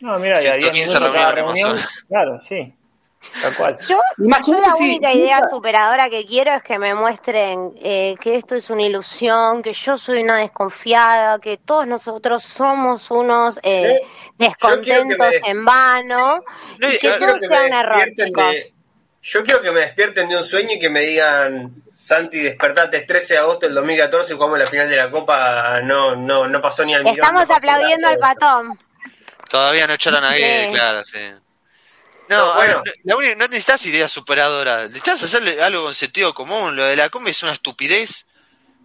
No, 0.00 0.18
mira, 0.18 0.40
ya 0.40 0.54
15 0.54 0.98
reuniones. 0.98 1.86
Claro, 2.08 2.40
sí. 2.48 2.74
Yo, 3.88 4.00
la 4.18 4.74
única 4.78 5.12
idea 5.12 5.40
superadora 5.48 6.10
que 6.10 6.26
quiero 6.26 6.52
es 6.52 6.62
que 6.62 6.78
me 6.78 6.94
muestren 6.94 7.72
eh, 7.80 8.16
que 8.20 8.36
esto 8.36 8.56
es 8.56 8.68
una 8.68 8.82
ilusión, 8.82 9.62
que 9.62 9.72
yo 9.72 9.96
soy 9.96 10.22
una 10.22 10.38
desconfiada, 10.38 11.38
que 11.38 11.56
todos 11.56 11.86
nosotros 11.86 12.42
somos 12.42 13.10
unos 13.10 13.58
eh, 13.62 14.00
descontentos 14.36 15.34
en 15.46 15.64
vano, 15.64 16.42
y 16.78 16.98
que 16.98 17.08
todo 17.18 17.38
sea 17.38 17.66
un 17.66 17.72
error. 17.72 18.04
Yo 19.22 19.44
quiero 19.44 19.62
que 19.62 19.70
me 19.70 19.80
despierten 19.80 20.28
de 20.28 20.36
un 20.36 20.44
sueño 20.44 20.74
y 20.74 20.78
que 20.80 20.90
me 20.90 21.00
digan, 21.02 21.72
Santi, 21.92 22.40
despertate, 22.40 23.02
13 23.02 23.34
de 23.34 23.38
agosto 23.38 23.66
del 23.66 23.74
2014 23.76 24.32
y 24.32 24.36
jugamos 24.36 24.58
la 24.58 24.66
final 24.66 24.90
de 24.90 24.96
la 24.96 25.10
Copa, 25.12 25.80
no 25.82 26.16
no 26.16 26.48
no 26.48 26.60
pasó 26.60 26.84
ni 26.84 26.92
al. 26.94 27.06
Estamos 27.06 27.48
aplaudiendo 27.48 28.08
al 28.08 28.18
patón. 28.18 28.78
Todavía 29.48 29.86
no 29.86 29.94
echaron 29.94 30.24
a 30.24 30.30
nadie, 30.30 30.70
claro, 30.72 31.04
sí. 31.04 31.20
No, 32.28 32.54
bueno. 32.54 32.82
no, 33.04 33.46
necesitas 33.48 33.84
ideas 33.86 34.10
superadoras, 34.10 34.84
necesitas 34.84 35.22
hacerle 35.22 35.62
algo 35.62 35.84
con 35.84 35.94
sentido 35.94 36.34
común. 36.34 36.74
Lo 36.74 36.84
de 36.84 36.96
la 36.96 37.08
come 37.08 37.30
es 37.30 37.42
una 37.42 37.52
estupidez. 37.52 38.26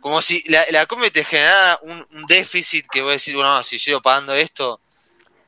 Como 0.02 0.22
si 0.22 0.44
la, 0.48 0.66
la 0.70 0.86
come 0.86 1.10
te 1.10 1.24
generara 1.24 1.80
un, 1.82 2.06
un 2.12 2.26
déficit 2.26 2.86
que 2.92 3.02
voy 3.02 3.12
a 3.12 3.14
decir, 3.14 3.36
bueno, 3.36 3.64
si 3.64 3.80
sigo 3.80 4.02
pagando 4.02 4.36
esto, 4.36 4.80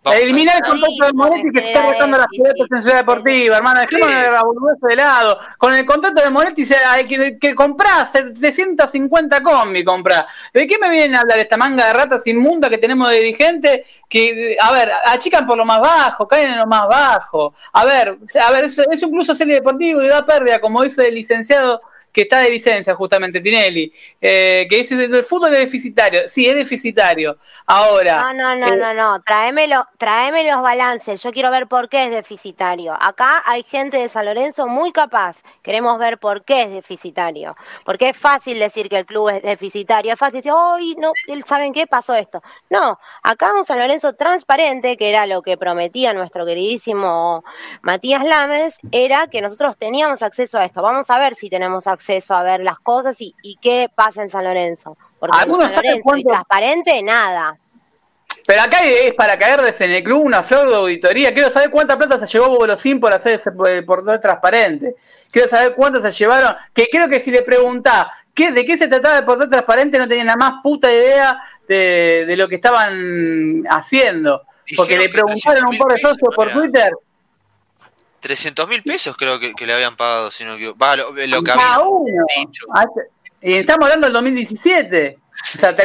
Eliminar 0.05 0.55
el 0.55 0.63
contrato 0.63 1.05
de 1.05 1.13
Monetti 1.13 1.51
que 1.51 1.67
está 1.67 1.91
rotando 1.91 2.17
las 2.17 2.27
pelotas 2.27 2.67
en 2.71 2.81
Ciudad 2.81 2.97
Deportiva, 2.99 3.57
hermano. 3.57 3.81
Dejemos 3.81 4.09
la 4.09 4.43
boludez 4.43 4.79
de 4.81 4.95
lado. 4.95 5.39
Con 5.57 5.75
el 5.75 5.85
contrato 5.85 6.21
de 6.21 6.29
Monetti 6.29 6.65
hay 6.87 7.05
que, 7.05 7.37
que 7.37 7.53
comprar 7.53 8.07
750 8.07 9.43
combi, 9.43 9.83
comprar. 9.83 10.25
¿De 10.53 10.65
qué 10.65 10.77
me 10.79 10.89
vienen 10.89 11.15
a 11.15 11.21
hablar 11.21 11.39
esta 11.39 11.57
manga 11.57 11.85
de 11.85 11.93
ratas 11.93 12.25
inmunda 12.27 12.69
que 12.69 12.77
tenemos 12.77 13.09
de 13.09 13.17
dirigente? 13.17 13.85
Que, 14.07 14.57
a 14.61 14.71
ver, 14.71 14.89
achican 15.05 15.45
por 15.45 15.57
lo 15.57 15.65
más 15.65 15.81
bajo, 15.81 16.27
caen 16.27 16.51
en 16.51 16.59
lo 16.59 16.67
más 16.67 16.87
bajo. 16.87 17.53
A 17.73 17.83
ver, 17.83 18.17
a 18.41 18.51
ver, 18.51 18.65
es, 18.65 18.79
es 18.79 19.03
un 19.03 19.11
club 19.11 19.25
social 19.25 19.49
y 19.49 19.53
deportivo 19.53 20.01
y 20.01 20.07
da 20.07 20.25
pérdida, 20.25 20.59
como 20.59 20.81
dice 20.81 21.07
el 21.07 21.15
licenciado 21.15 21.81
que 22.11 22.21
está 22.23 22.39
de 22.39 22.49
licencia 22.49 22.95
justamente, 22.95 23.41
Tinelli, 23.41 23.93
eh, 24.19 24.67
que 24.69 24.77
dice 24.77 24.95
el 24.95 25.23
fútbol 25.23 25.53
es 25.53 25.59
deficitario. 25.59 26.27
Sí, 26.27 26.47
es 26.47 26.55
deficitario. 26.55 27.37
Ahora. 27.65 28.33
No, 28.33 28.33
no, 28.33 28.55
no, 28.55 28.73
eh, 28.73 28.77
no, 28.77 28.93
no. 28.93 29.21
Tráemelo, 29.21 29.87
tráeme 29.97 30.49
los 30.49 30.61
balances. 30.61 31.21
Yo 31.21 31.31
quiero 31.31 31.51
ver 31.51 31.67
por 31.67 31.89
qué 31.89 32.05
es 32.05 32.11
deficitario. 32.11 32.97
Acá 32.99 33.43
hay 33.45 33.63
gente 33.63 33.97
de 33.97 34.09
San 34.09 34.25
Lorenzo 34.25 34.67
muy 34.67 34.91
capaz. 34.91 35.37
Queremos 35.61 35.99
ver 35.99 36.17
por 36.17 36.43
qué 36.43 36.63
es 36.63 36.71
deficitario. 36.71 37.55
Porque 37.85 38.09
es 38.09 38.17
fácil 38.17 38.59
decir 38.59 38.89
que 38.89 38.97
el 38.97 39.05
club 39.05 39.29
es 39.29 39.43
deficitario. 39.43 40.13
Es 40.13 40.19
fácil 40.19 40.37
decir, 40.37 40.51
hoy 40.51 40.95
no, 40.97 41.13
¿saben 41.45 41.73
qué 41.73 41.85
pasó 41.87 42.15
esto? 42.15 42.41
No, 42.69 42.99
acá 43.23 43.53
un 43.53 43.65
San 43.65 43.79
Lorenzo 43.79 44.13
transparente, 44.13 44.97
que 44.97 45.09
era 45.09 45.27
lo 45.27 45.41
que 45.41 45.57
prometía 45.57 46.13
nuestro 46.13 46.45
queridísimo 46.45 47.43
Matías 47.81 48.23
Lames, 48.23 48.77
era 48.91 49.27
que 49.27 49.41
nosotros 49.41 49.77
teníamos 49.77 50.21
acceso 50.21 50.57
a 50.57 50.65
esto. 50.65 50.81
Vamos 50.81 51.09
a 51.09 51.19
ver 51.19 51.35
si 51.35 51.49
tenemos 51.49 51.85
acceso 51.85 51.98
acceso 51.99 52.33
a 52.33 52.43
ver 52.43 52.61
las 52.61 52.79
cosas 52.79 53.17
y, 53.19 53.57
qué 53.61 53.89
pasa 53.93 54.23
en 54.23 54.29
San 54.29 54.43
Lorenzo. 54.43 54.97
Porque 55.19 55.37
en 55.37 55.69
San 55.69 55.83
Lorenzo 55.83 56.29
transparente, 56.29 57.03
nada. 57.03 57.57
Pero 58.47 58.61
acá 58.61 58.79
es 58.83 59.13
para 59.13 59.37
caerles 59.37 59.79
en 59.81 59.91
el 59.91 60.03
club 60.03 60.23
una 60.23 60.41
flor 60.41 60.69
de 60.69 60.75
auditoría. 60.75 61.33
Quiero 61.33 61.51
saber 61.51 61.69
cuánta 61.69 61.97
plata 61.97 62.17
se 62.17 62.25
llevó 62.25 62.49
Bolosín 62.57 62.99
por 62.99 63.13
hacer 63.13 63.33
ese 63.33 63.51
portal 63.85 64.19
transparente. 64.19 64.95
Quiero 65.29 65.47
saber 65.47 65.75
cuánto 65.75 66.01
se 66.01 66.11
llevaron. 66.11 66.55
Que 66.73 66.87
creo 66.91 67.07
que 67.09 67.19
si 67.19 67.29
le 67.29 67.43
preguntás 67.43 68.07
qué, 68.33 68.51
de 68.51 68.65
qué 68.65 68.77
se 68.77 68.87
trataba 68.87 69.19
el 69.19 69.25
portal 69.25 69.49
transparente, 69.49 69.99
no 69.99 70.07
tenía 70.07 70.23
la 70.23 70.35
más 70.35 70.63
puta 70.63 70.91
idea 70.91 71.39
de, 71.67 72.33
lo 72.37 72.47
que 72.47 72.55
estaban 72.55 73.63
haciendo. 73.69 74.41
Porque 74.75 74.97
le 74.97 75.09
preguntaron 75.09 75.65
a 75.65 75.69
un 75.69 75.77
par 75.77 75.91
de 75.91 75.99
socios 75.99 76.35
por 76.35 76.51
Twitter 76.51 76.93
300 78.19 78.67
mil 78.67 78.83
pesos 78.83 79.15
creo 79.17 79.39
que, 79.39 79.53
le 79.65 79.73
habían 79.73 79.95
pagado, 79.95 80.31
sino 80.31 80.57
que 80.57 80.71
va, 80.71 80.95
lo, 80.95 81.13
que 81.13 81.23
había 81.23 81.77
dicho. 82.37 82.65
Ah, 82.73 82.85
y 83.41 83.53
estamos 83.53 83.85
hablando 83.85 84.07
del 84.07 84.13
2017. 84.13 85.17
O 85.55 85.57
sea, 85.57 85.75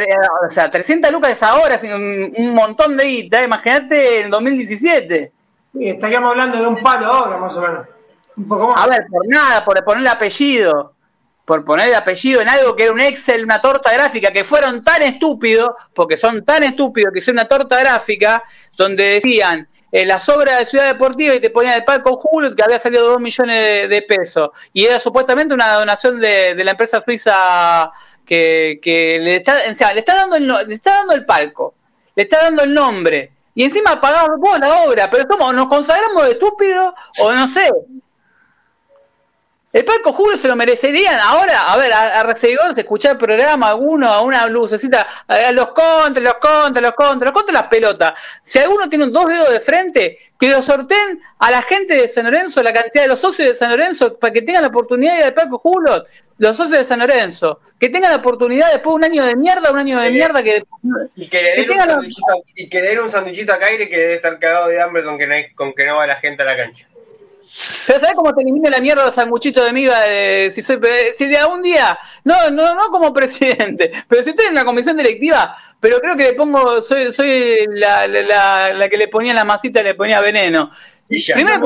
o 0.47 0.51
sea 0.51 0.69
300 0.69 1.11
lucas 1.11 1.31
es 1.31 1.43
ahora, 1.43 1.79
un, 1.83 2.33
un 2.35 2.53
montón 2.53 2.97
de 2.97 3.05
guita. 3.05 3.43
Imagínate 3.43 4.21
en 4.21 4.29
2017. 4.29 5.31
Sí, 5.73 5.89
estaríamos 5.89 6.31
hablando 6.31 6.57
de 6.57 6.67
un 6.67 6.81
palo 6.81 7.05
ahora, 7.05 7.37
más 7.37 7.55
o 7.55 7.61
menos. 7.61 7.87
Un 8.37 8.47
poco 8.47 8.67
más. 8.67 8.83
A 8.83 8.87
ver, 8.87 9.05
por 9.09 9.27
nada, 9.27 9.63
por 9.63 9.83
poner 9.83 10.01
el 10.01 10.07
apellido. 10.07 10.93
Por 11.45 11.63
poner 11.63 11.89
el 11.89 11.95
apellido 11.95 12.41
en 12.41 12.49
algo 12.49 12.75
que 12.75 12.83
era 12.83 12.91
un 12.91 12.99
Excel, 12.99 13.43
una 13.43 13.61
torta 13.61 13.93
gráfica, 13.93 14.31
que 14.31 14.43
fueron 14.43 14.83
tan 14.83 15.03
estúpidos, 15.03 15.71
porque 15.93 16.17
son 16.17 16.43
tan 16.43 16.63
estúpidos 16.63 17.13
que 17.13 17.19
hicieron 17.19 17.39
una 17.39 17.47
torta 17.47 17.79
gráfica 17.79 18.43
donde 18.75 19.03
decían 19.03 19.67
eh, 19.97 20.05
las 20.05 20.27
obras 20.27 20.59
de 20.59 20.65
Ciudad 20.65 20.87
Deportiva 20.87 21.35
y 21.35 21.39
te 21.39 21.49
ponían 21.49 21.75
el 21.75 21.85
palco 21.85 22.19
Hulk 22.21 22.53
que 22.53 22.63
había 22.63 22.79
salido 22.79 23.07
dos 23.07 23.21
millones 23.21 23.87
de, 23.87 24.01
pesos. 24.01 24.49
Y 24.73 24.83
era 24.83 24.99
supuestamente 24.99 25.53
una 25.53 25.75
donación 25.75 26.19
de, 26.19 26.53
la 26.65 26.71
empresa 26.71 26.99
suiza 26.99 27.89
que, 28.25 28.77
le, 28.83 29.37
está, 29.37 29.93
le, 29.93 29.99
está 29.99 30.15
dando 30.15 30.35
el, 30.35 30.47
le 30.67 30.75
está 30.75 30.95
dando 30.95 31.13
el 31.13 31.23
palco, 31.23 31.75
le 32.13 32.23
está 32.23 32.43
dando 32.43 32.63
el 32.63 32.73
nombre. 32.73 33.31
Y 33.53 33.63
encima 33.63 34.01
pagamos 34.01 34.37
vos 34.37 34.59
la 34.59 34.83
obra, 34.83 35.09
pero 35.09 35.23
somos, 35.29 35.53
nos 35.53 35.67
consagramos 35.67 36.25
de 36.25 36.31
estúpidos 36.31 36.93
o 37.19 37.31
no 37.31 37.47
sé. 37.47 37.71
El 39.75 39.83
Palco 39.83 40.13
Julio 40.13 40.37
se 40.37 40.47
lo 40.47 40.55
merecerían. 40.55 41.19
Ahora, 41.19 41.63
a 41.63 41.75
ver, 41.75 41.91
a, 41.91 42.21
a 42.21 42.35
se 42.37 42.55
escuchar 42.77 43.11
el 43.11 43.17
programa, 43.17 43.67
alguno, 43.67 44.07
a 44.07 44.21
una 44.21 44.47
lucecita, 44.47 45.05
a, 45.27 45.51
los 45.51 45.73
contra, 45.73 46.23
los 46.23 46.35
contra, 46.35 46.81
los 46.81 46.93
contra, 46.93 47.25
los 47.25 47.33
contra 47.33 47.53
las 47.53 47.67
pelotas. 47.67 48.13
Si 48.41 48.57
alguno 48.57 48.87
tiene 48.87 49.03
un 49.03 49.11
dos 49.11 49.27
dedos 49.27 49.51
de 49.51 49.59
frente, 49.59 50.17
que 50.39 50.47
lo 50.47 50.63
sorteen 50.63 51.19
a 51.39 51.51
la 51.51 51.61
gente 51.61 51.93
de 51.93 52.07
San 52.07 52.23
Lorenzo, 52.23 52.63
la 52.63 52.71
cantidad 52.71 53.03
de 53.03 53.09
los 53.09 53.19
socios 53.19 53.49
de 53.49 53.57
San 53.57 53.69
Lorenzo, 53.69 54.17
para 54.17 54.31
que 54.31 54.43
tengan 54.43 54.61
la 54.61 54.69
oportunidad 54.69 55.11
de 55.11 55.19
ir 55.19 55.25
al 55.25 55.33
Palco 55.33 55.57
Julio, 55.57 56.05
los 56.37 56.55
socios 56.55 56.79
de 56.79 56.85
San 56.85 56.99
Lorenzo, 56.99 57.59
que 57.77 57.89
tengan 57.89 58.11
la 58.11 58.19
oportunidad 58.19 58.71
después 58.71 58.93
de 58.93 58.95
un 58.95 59.03
año 59.03 59.25
de 59.25 59.35
mierda, 59.35 59.71
un 59.71 59.79
año 59.79 59.99
de 59.99 60.09
mierda 60.09 60.41
que... 60.41 60.63
Y 61.17 61.27
que 61.27 61.41
le 61.41 61.53
den, 61.53 61.69
un, 61.99 62.09
y 62.55 62.69
que 62.69 62.81
le 62.81 62.87
den 62.91 62.99
un 63.01 63.11
sanduichito 63.11 63.51
a 63.51 63.59
Caire 63.59 63.89
que 63.89 63.97
debe 63.97 64.13
estar 64.13 64.39
cagado 64.39 64.69
de 64.69 64.81
hambre 64.81 65.03
con 65.03 65.17
que 65.17 65.27
no, 65.27 65.35
con 65.53 65.73
que 65.73 65.85
no 65.85 65.97
va 65.97 66.07
la 66.07 66.15
gente 66.15 66.43
a 66.43 66.45
la 66.45 66.55
cancha. 66.55 66.87
Pero 67.87 67.99
¿sabes 67.99 68.15
cómo 68.15 68.33
te 68.33 68.41
elimina 68.41 68.69
la 68.69 68.79
mierda 68.79 69.05
los 69.05 69.15
sanguchitos 69.15 69.63
de 69.65 69.73
miga 69.73 70.01
de, 70.01 70.51
si 70.53 70.61
soy 70.61 70.79
si 71.17 71.25
de 71.25 71.37
algún 71.37 71.61
día, 71.61 71.97
no, 72.23 72.49
no, 72.51 72.75
no 72.75 72.89
como 72.89 73.13
presidente, 73.13 73.91
pero 74.07 74.23
si 74.23 74.31
estoy 74.31 74.47
en 74.47 74.55
la 74.55 74.65
comisión 74.65 74.97
directiva, 74.97 75.55
pero 75.79 75.99
creo 75.99 76.17
que 76.17 76.23
le 76.23 76.33
pongo, 76.33 76.81
soy, 76.81 77.13
soy 77.13 77.65
la, 77.69 78.07
la, 78.07 78.73
la, 78.73 78.89
que 78.89 78.97
le 78.97 79.07
ponía 79.07 79.33
la 79.33 79.45
masita 79.45 79.81
le 79.81 79.95
ponía 79.95 80.21
veneno. 80.21 80.71
Y 81.07 81.21
ya, 81.21 81.35
Primero, 81.35 81.59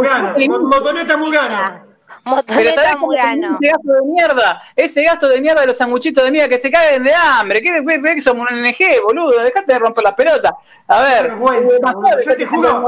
motoneta 0.62 1.18
Murano. 1.18 1.86
Motoneta 2.26 2.98
Murano. 2.98 3.58
Ese 3.62 3.72
gasto 3.72 3.94
de 3.94 4.02
mierda, 4.06 4.62
ese 4.76 5.04
gasto 5.04 5.28
de 5.28 5.42
mierda 5.42 5.62
de 5.62 5.68
los 5.68 5.78
sanguchitos 5.78 6.24
de 6.24 6.32
miga 6.32 6.48
que 6.48 6.60
se 6.60 6.70
caguen 6.70 7.04
de 7.04 7.14
hambre. 7.14 7.62
¿Qué, 7.62 7.82
qué, 7.86 8.16
que 8.16 8.22
somos 8.22 8.48
un 8.52 8.62
NG, 8.62 9.02
boludo? 9.02 9.42
Dejate 9.42 9.74
de 9.74 9.80
romper 9.80 10.04
las 10.04 10.14
pelotas. 10.14 10.52
A 10.88 11.02
ver, 11.02 11.34
yo 12.26 12.36
te 12.36 12.46
juro. 12.46 12.86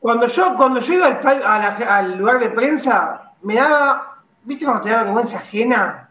Cuando 0.00 0.26
yo, 0.26 0.56
cuando 0.56 0.80
yo 0.80 0.94
iba 0.94 1.06
al, 1.06 1.82
al 1.82 2.18
lugar 2.18 2.38
de 2.38 2.50
prensa, 2.50 3.32
me 3.42 3.54
daba, 3.54 4.18
¿viste 4.44 4.64
cuando 4.64 4.84
te 4.84 4.90
daba 4.90 5.04
vergüenza 5.04 5.38
ajena? 5.38 6.08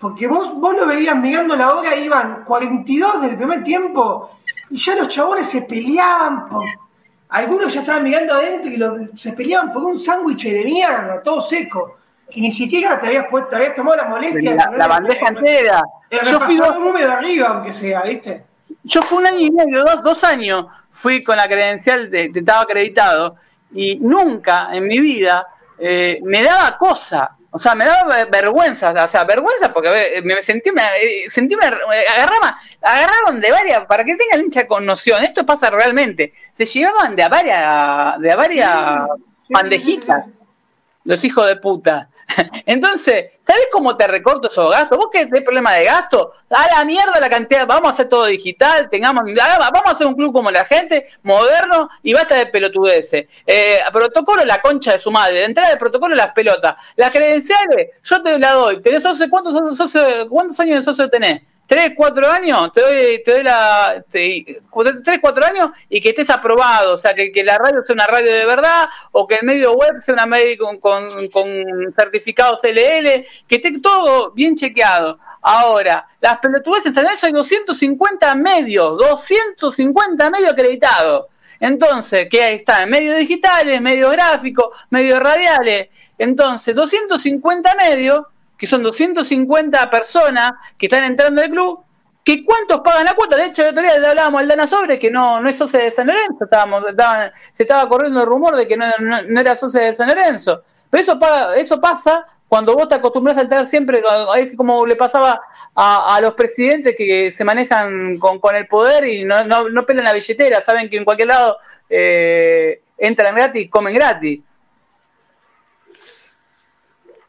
Porque 0.00 0.26
vos, 0.26 0.54
vos 0.54 0.74
lo 0.74 0.86
veías 0.86 1.16
mirando 1.16 1.56
la 1.56 1.74
hora, 1.74 1.96
iban 1.96 2.44
42 2.44 3.22
del 3.22 3.36
primer 3.36 3.64
tiempo, 3.64 4.38
y 4.70 4.76
ya 4.76 4.94
los 4.96 5.08
chabones 5.08 5.46
se 5.48 5.62
peleaban 5.62 6.48
por. 6.48 6.64
Algunos 7.28 7.72
ya 7.74 7.80
estaban 7.80 8.04
mirando 8.04 8.34
adentro 8.34 8.70
y 8.70 9.18
se 9.18 9.32
peleaban 9.32 9.72
por 9.72 9.82
un 9.84 9.98
sándwich 9.98 10.44
de 10.44 10.64
mierda, 10.64 11.22
todo 11.22 11.40
seco. 11.40 11.96
Que 12.30 12.40
ni 12.40 12.52
siquiera 12.52 13.00
te 13.00 13.08
habías 13.08 13.26
puesto, 13.28 13.50
te 13.50 13.56
habías 13.56 13.74
tomado 13.74 13.96
la 13.96 14.04
molestia. 14.04 14.56
La, 14.76 14.86
bandeja 14.86 15.26
entera. 15.28 15.82
yo 16.10 16.40
fui 16.40 16.56
dos, 16.56 16.76
húmedo 16.76 17.12
arriba, 17.12 17.48
aunque 17.48 17.72
sea, 17.72 18.02
¿viste? 18.02 18.44
Yo 18.82 19.02
fui 19.02 19.18
un 19.18 19.26
año 19.26 19.40
y 19.40 19.50
medio, 19.50 19.84
dos, 19.84 20.02
dos 20.02 20.24
años 20.24 20.66
fui 20.96 21.22
con 21.22 21.36
la 21.36 21.46
credencial 21.46 22.10
de, 22.10 22.32
estaba 22.34 22.62
acreditado 22.62 23.36
y 23.72 23.96
nunca 23.96 24.68
en 24.72 24.88
mi 24.88 24.98
vida 24.98 25.46
eh, 25.78 26.18
me 26.24 26.42
daba 26.42 26.78
cosa, 26.78 27.36
o 27.50 27.58
sea, 27.58 27.74
me 27.74 27.84
daba 27.84 28.24
vergüenza, 28.24 28.92
o 28.92 29.08
sea, 29.08 29.24
vergüenza 29.24 29.72
porque 29.72 30.22
me 30.24 30.42
sentí, 30.42 30.72
me, 30.72 30.82
eh, 30.82 31.30
sentí 31.30 31.54
me 31.54 31.66
agarraba, 31.66 32.58
agarraron 32.80 33.40
de 33.40 33.50
varias, 33.50 33.84
para 33.84 34.04
que 34.04 34.16
tengan 34.16 34.46
hincha 34.46 34.66
con 34.66 34.86
noción, 34.86 35.22
esto 35.22 35.44
pasa 35.44 35.70
realmente, 35.70 36.32
se 36.56 36.64
llevaban 36.64 37.14
de 37.14 37.22
a 37.22 37.28
varias, 37.28 38.20
de 38.20 38.32
a 38.32 38.36
varias 38.36 39.08
bandejitas, 39.50 40.24
los 41.04 41.22
hijos 41.24 41.46
de 41.46 41.56
puta. 41.56 42.08
Entonces, 42.66 43.32
¿sabes 43.46 43.68
cómo 43.70 43.96
te 43.96 44.06
recorto 44.06 44.48
esos 44.48 44.70
gastos? 44.70 44.98
¿Vos 44.98 45.08
qué 45.12 45.26
tenés 45.26 45.42
problema 45.42 45.72
de 45.74 45.84
gasto? 45.84 46.32
A 46.50 46.66
la 46.76 46.84
mierda 46.84 47.20
la 47.20 47.28
cantidad, 47.28 47.66
vamos 47.66 47.90
a 47.90 47.94
hacer 47.94 48.08
todo 48.08 48.26
digital, 48.26 48.88
tengamos, 48.90 49.24
vamos 49.24 49.86
a 49.86 49.90
hacer 49.90 50.06
un 50.06 50.14
club 50.14 50.32
como 50.32 50.50
la 50.50 50.64
gente, 50.64 51.06
moderno 51.22 51.88
y 52.02 52.12
basta 52.12 52.36
de 52.36 52.46
pelotudeces. 52.46 53.26
Eh, 53.46 53.78
protocolo 53.92 54.44
la 54.44 54.60
concha 54.60 54.92
de 54.92 54.98
su 54.98 55.10
madre, 55.10 55.34
de 55.34 55.44
entrada 55.44 55.70
de 55.70 55.76
protocolo 55.76 56.14
las 56.14 56.32
pelotas. 56.32 56.74
Las 56.96 57.10
credenciales, 57.10 57.90
yo 58.02 58.22
te 58.22 58.38
la 58.38 58.52
doy. 58.52 58.82
¿Tenés 58.82 59.02
socio, 59.02 59.28
cuántos, 59.30 59.76
socio, 59.76 60.28
¿Cuántos 60.28 60.58
años 60.60 60.80
de 60.80 60.84
socio 60.84 61.08
tenés? 61.08 61.42
Tres, 61.66 61.92
cuatro 61.96 62.28
años, 62.30 62.72
te 62.72 62.80
doy, 62.80 63.22
te 63.24 63.32
doy 63.32 63.42
la. 63.42 64.04
tres, 64.10 65.18
cuatro 65.20 65.44
años 65.46 65.70
y 65.88 66.00
que 66.00 66.10
estés 66.10 66.30
aprobado. 66.30 66.94
O 66.94 66.98
sea, 66.98 67.14
que, 67.14 67.30
que, 67.32 67.44
la 67.44 67.58
radio 67.58 67.82
sea 67.84 67.94
una 67.94 68.06
radio 68.06 68.32
de 68.32 68.46
verdad 68.46 68.88
o 69.12 69.26
que 69.26 69.36
el 69.36 69.46
medio 69.46 69.72
web 69.74 70.00
sea 70.00 70.14
una 70.14 70.26
medio 70.26 70.56
con, 70.58 70.78
con, 70.78 71.28
con 71.28 71.46
certificados 71.94 72.60
LL, 72.62 73.26
que 73.46 73.56
esté 73.56 73.78
todo 73.80 74.32
bien 74.32 74.54
chequeado. 74.54 75.18
Ahora, 75.42 76.08
las 76.20 76.38
pelotudes 76.38 76.86
en 76.86 76.94
San 76.94 77.06
hay 77.06 77.32
250 77.32 78.34
medios, 78.34 78.98
250 78.98 80.30
medios 80.30 80.52
acreditados. 80.52 81.26
Entonces, 81.60 82.26
¿qué 82.30 82.54
está? 82.54 82.84
Medios 82.86 83.16
digitales, 83.18 83.80
medios 83.80 84.12
gráficos, 84.12 84.66
medios 84.90 85.20
radiales. 85.20 85.88
Entonces, 86.18 86.74
250 86.74 87.74
medios 87.76 88.26
que 88.56 88.66
son 88.66 88.82
250 88.82 89.90
personas 89.90 90.52
que 90.78 90.86
están 90.86 91.04
entrando 91.04 91.42
al 91.42 91.50
club, 91.50 91.80
que 92.24 92.44
cuántos 92.44 92.80
pagan 92.80 93.04
la 93.04 93.14
cuota. 93.14 93.36
De 93.36 93.46
hecho, 93.46 93.62
el 93.62 93.70
otro 93.70 93.82
día 93.82 93.98
le 93.98 94.08
hablábamos 94.08 94.40
al 94.40 94.48
Dana 94.48 94.66
Sobre, 94.66 94.98
que 94.98 95.10
no, 95.10 95.40
no 95.40 95.48
es 95.48 95.56
socio 95.56 95.78
de 95.78 95.90
San 95.90 96.08
Lorenzo, 96.08 96.44
estábamos, 96.44 96.84
se 97.52 97.62
estaba 97.62 97.88
corriendo 97.88 98.20
el 98.20 98.26
rumor 98.26 98.56
de 98.56 98.66
que 98.66 98.76
no, 98.76 98.86
no, 99.00 99.40
era 99.40 99.54
socio 99.54 99.80
de 99.80 99.94
San 99.94 100.08
Lorenzo. 100.08 100.62
Pero 100.90 101.02
eso, 101.02 101.18
eso 101.56 101.80
pasa 101.80 102.26
cuando 102.48 102.74
vos 102.74 102.88
te 102.88 102.94
acostumbras 102.94 103.36
a 103.38 103.42
entrar 103.42 103.66
siempre, 103.66 104.02
es 104.36 104.56
como 104.56 104.86
le 104.86 104.96
pasaba 104.96 105.40
a, 105.74 106.18
los 106.22 106.34
presidentes 106.34 106.94
que 106.96 107.32
se 107.32 107.44
manejan 107.44 108.18
con, 108.18 108.38
con 108.38 108.54
el 108.54 108.68
poder 108.68 109.06
y 109.06 109.24
no, 109.24 109.44
no, 109.44 109.68
no 109.68 109.84
pelan 109.84 110.04
la 110.04 110.12
billetera, 110.12 110.62
saben 110.62 110.88
que 110.88 110.96
en 110.96 111.04
cualquier 111.04 111.28
lado 111.28 111.58
eh, 111.90 112.82
entran 112.98 113.34
gratis 113.34 113.62
y 113.62 113.68
comen 113.68 113.94
gratis. 113.94 114.40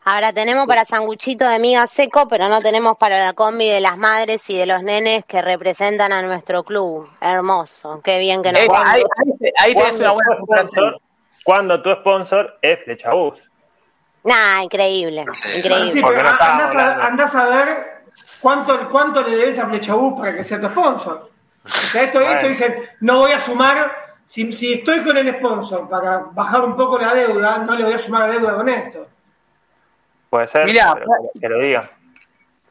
Ahora 0.10 0.32
tenemos 0.32 0.68
para 0.68 0.86
sanguchito 0.86 1.46
de 1.50 1.60
miga 1.60 1.86
seco, 1.86 2.30
pero 2.30 2.48
no 2.48 2.62
tenemos 2.62 2.98
para 2.98 3.20
la 3.20 3.34
combi 3.34 3.68
de 3.68 3.82
las 3.82 3.98
madres 3.98 4.42
y 4.50 4.58
de 4.58 4.66
los 4.66 4.82
nenes 4.82 5.26
que 5.26 5.42
representan 5.42 6.14
a 6.14 6.22
nuestro 6.22 6.64
club. 6.64 7.10
Hermoso, 7.20 8.00
qué 8.02 8.18
bien 8.18 8.42
que 8.42 8.54
nos 8.54 8.62
eh, 8.62 8.68
ahí, 8.86 9.04
ahí, 9.60 9.74
una 9.74 10.12
buena 10.12 10.38
sponsor, 10.42 11.02
Cuando 11.44 11.82
tu 11.82 11.92
sponsor 11.92 12.58
es 12.62 12.82
Flechabús. 12.86 13.38
Nah, 14.24 14.64
increíble, 14.64 15.26
increíble. 15.58 15.92
Sí, 15.92 16.02
pero 16.02 16.30
andás, 16.30 17.36
a, 17.36 17.50
ver 17.50 18.06
cuánto, 18.40 18.90
cuánto 18.90 19.22
le 19.24 19.36
debes 19.36 19.60
a 19.60 19.68
Flechabús 19.68 20.18
para 20.18 20.38
que 20.38 20.46
sea 20.46 20.62
tu 20.62 20.68
sponsor. 20.70 21.30
O 21.66 21.70
sea, 21.70 22.04
esto, 22.04 22.22
esto 22.22 22.48
dicen, 22.48 22.76
no 23.02 23.18
voy 23.18 23.34
a 23.34 23.42
sumar, 23.42 23.92
si, 24.24 24.54
si 24.54 24.72
estoy 24.72 25.04
con 25.04 25.18
el 25.18 25.36
sponsor 25.36 25.90
para 25.90 26.20
bajar 26.32 26.64
un 26.64 26.78
poco 26.78 26.98
la 26.98 27.14
deuda, 27.14 27.58
no 27.58 27.76
le 27.76 27.84
voy 27.84 27.94
a 27.96 28.00
sumar 28.00 28.22
la 28.22 28.36
deuda 28.36 28.56
con 28.56 28.70
esto. 28.70 29.06
Puede 30.30 30.48
ser, 30.48 30.66
que 30.66 31.50
lo 31.50 31.60
diga. 31.60 31.90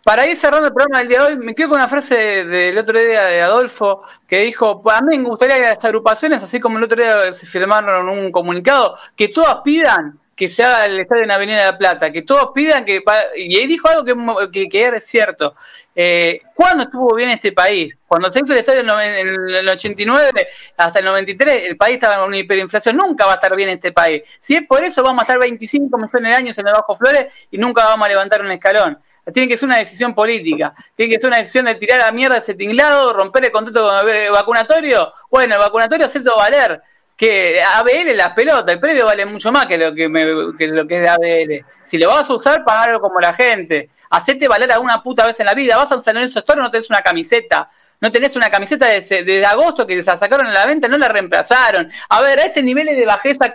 Para 0.05 0.25
ir 0.25 0.37
cerrando 0.37 0.69
el 0.69 0.73
programa 0.73 1.01
del 1.01 1.09
día 1.09 1.23
de 1.23 1.33
hoy, 1.33 1.39
me 1.39 1.53
quedo 1.53 1.71
con 1.71 1.79
una 1.79 1.89
frase 1.89 2.45
del 2.45 2.79
otro 2.79 2.97
día 2.97 3.25
de 3.25 3.43
Adolfo 3.43 4.03
que 4.29 4.39
dijo, 4.43 4.81
a 4.89 5.01
mí 5.03 5.19
me 5.19 5.29
gustaría 5.29 5.57
que 5.57 5.63
las 5.63 5.85
agrupaciones, 5.85 6.45
así 6.45 6.61
como 6.61 6.79
el 6.79 6.85
otro 6.85 7.03
día 7.03 7.33
se 7.33 7.45
firmaron 7.45 8.09
un 8.09 8.31
comunicado, 8.31 8.97
que 9.17 9.27
todas 9.29 9.57
pidan 9.65 10.17
que 10.37 10.51
se 10.51 10.63
haga 10.63 10.85
el 10.85 11.01
estadio 11.01 11.25
en 11.25 11.31
Avenida 11.31 11.61
de 11.61 11.65
la 11.65 11.79
Plata, 11.79 12.13
que 12.13 12.21
todos 12.21 12.51
pidan 12.55 12.85
que... 12.85 13.03
Y 13.37 13.57
ahí 13.57 13.67
dijo 13.67 13.89
algo 13.89 14.05
que, 14.51 14.69
que, 14.69 14.83
era 14.83 15.01
cierto. 15.01 15.55
Eh, 15.95 16.43
¿Cuándo 16.55 16.85
estuvo 16.85 17.15
bien 17.15 17.31
este 17.31 17.53
país? 17.53 17.97
Cuando 18.07 18.31
se 18.31 18.41
hizo 18.41 18.53
el 18.53 18.59
estadio 18.59 18.81
en 18.81 19.29
el 19.29 19.69
89 19.69 20.49
hasta 20.77 20.99
el 20.99 21.07
93, 21.07 21.63
el 21.69 21.79
país 21.79 21.95
estaba 21.95 22.17
en 22.17 22.29
una 22.29 22.37
hiperinflación. 22.37 22.97
Nunca 22.97 23.25
va 23.25 23.33
a 23.33 23.35
estar 23.37 23.57
bien 23.57 23.71
este 23.71 23.93
país. 23.93 24.25
Si 24.39 24.55
es 24.55 24.67
por 24.67 24.85
eso, 24.85 25.03
vamos 25.03 25.21
a 25.21 25.23
estar 25.23 25.39
25 25.39 25.97
millones 25.97 26.23
de 26.23 26.35
años 26.35 26.59
en 26.59 26.67
el 26.67 26.75
Bajo 26.75 26.97
Flores 26.97 27.33
y 27.51 27.57
nunca 27.57 27.87
vamos 27.87 28.07
a 28.07 28.11
levantar 28.11 28.43
un 28.43 28.51
escalón. 28.51 28.99
Tiene 29.33 29.49
que 29.49 29.57
ser 29.57 29.69
una 29.69 29.79
decisión 29.79 30.15
política. 30.15 30.75
Tiene 30.95 31.15
que 31.15 31.21
ser 31.21 31.29
una 31.29 31.39
decisión 31.39 31.65
de 31.65 31.77
tirar 31.77 32.03
a 32.03 32.13
mierda 32.13 32.37
ese 32.37 32.55
tinglado, 32.55 33.15
romper 33.15 33.47
el 33.47 33.51
contrato 33.51 33.89
con 33.89 34.09
el 34.11 34.31
vacunatorio. 34.31 35.15
Bueno, 35.31 35.55
el 35.55 35.61
vacunatorio 35.61 36.07
hacerlo 36.07 36.37
valer 36.37 36.83
que 37.17 37.61
ABL 37.63 38.15
la 38.15 38.35
pelota, 38.35 38.73
el 38.73 38.81
predio 38.81 39.07
vale 39.07 39.25
mucho 39.25 39.51
más 39.51 39.67
que 39.67 39.79
lo 39.79 39.95
que, 39.95 40.09
lo 40.09 40.87
que 40.87 41.05
es 41.05 41.11
ABL. 41.11 41.67
Si 41.85 41.99
lo 41.99 42.11
vas 42.11 42.29
a 42.29 42.35
usar, 42.35 42.65
pagarlo 42.65 43.01
como 43.01 43.21
la 43.21 43.33
gente. 43.33 43.91
Hacete 44.11 44.47
valer 44.47 44.71
alguna 44.71 45.03
puta 45.03 45.27
vez 45.27 45.41
en 45.41 45.47
la 45.47 45.55
vida. 45.55 45.77
Vas 45.77 45.91
a 45.93 46.01
San 46.01 46.15
Lorenzo 46.15 46.39
Store 46.41 46.61
no 46.61 46.71
tenés 46.71 46.91
una 46.91 47.03
camiseta 47.03 47.71
no 48.01 48.13
tenés 48.13 48.37
una 48.37 48.51
camiseta 48.51 48.87
de, 48.87 49.47
agosto 49.47 49.87
que 49.87 50.03
la 50.03 50.19
sacaron 50.19 50.47
a 50.47 50.53
la 50.53 50.67
venta, 50.67 50.89
no 50.89 50.99
la 50.99 51.09
reemplazaron. 51.09 51.91
A 52.09 52.21
ver, 52.21 52.39
a 52.39 52.45
ese 52.45 52.63
nivel 52.63 52.87
de 52.87 53.07
bajeza 53.07 53.53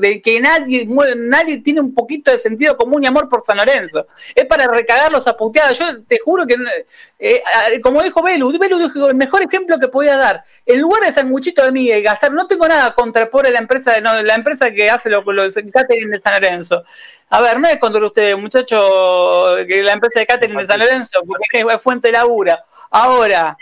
de, 0.00 0.22
que 0.22 0.40
nadie 0.40 0.86
nadie 1.16 1.58
tiene 1.58 1.80
un 1.80 1.94
poquito 1.94 2.30
de 2.30 2.38
sentido 2.38 2.76
común 2.76 3.02
y 3.02 3.06
amor 3.06 3.28
por 3.28 3.44
San 3.44 3.56
Lorenzo. 3.56 4.06
Es 4.34 4.44
para 4.46 4.66
recagarlos 4.68 5.26
a 5.26 5.36
puteadas. 5.36 5.78
Yo 5.78 6.02
te 6.04 6.18
juro 6.18 6.46
que, 6.46 6.56
eh, 7.18 7.42
como 7.82 8.02
dijo 8.02 8.22
Belu, 8.22 8.56
Belu 8.58 8.78
dijo 8.78 9.08
el 9.08 9.16
mejor 9.16 9.42
ejemplo 9.42 9.78
que 9.78 9.88
podía 9.88 10.16
dar. 10.16 10.44
En 10.66 10.80
lugar 10.80 11.02
de 11.02 11.12
sanguchito 11.12 11.64
de 11.64 11.72
Miguel 11.72 12.02
gastar, 12.02 12.32
no 12.32 12.46
tengo 12.46 12.68
nada 12.68 12.94
contra 12.94 13.28
pobre 13.28 13.50
la 13.50 13.58
empresa, 13.58 13.92
de, 13.92 14.00
la 14.00 14.34
empresa 14.34 14.70
que 14.70 14.88
hace 14.88 15.10
lo, 15.10 15.22
lo 15.22 15.50
de 15.50 15.70
catering 15.70 16.10
de 16.10 16.20
San 16.20 16.34
Lorenzo. 16.34 16.84
A 17.28 17.40
ver, 17.40 17.60
no 17.60 17.68
es 17.68 17.78
contra 17.78 18.04
usted, 18.04 18.36
muchacho, 18.36 19.56
que 19.66 19.82
la 19.82 19.92
empresa 19.92 20.20
de 20.20 20.26
catering 20.26 20.56
de 20.56 20.66
San 20.66 20.80
Lorenzo, 20.80 21.20
porque 21.26 21.74
es 21.74 21.82
fuente 21.82 22.08
de 22.08 22.12
labura. 22.12 22.64
Ahora, 22.90 23.56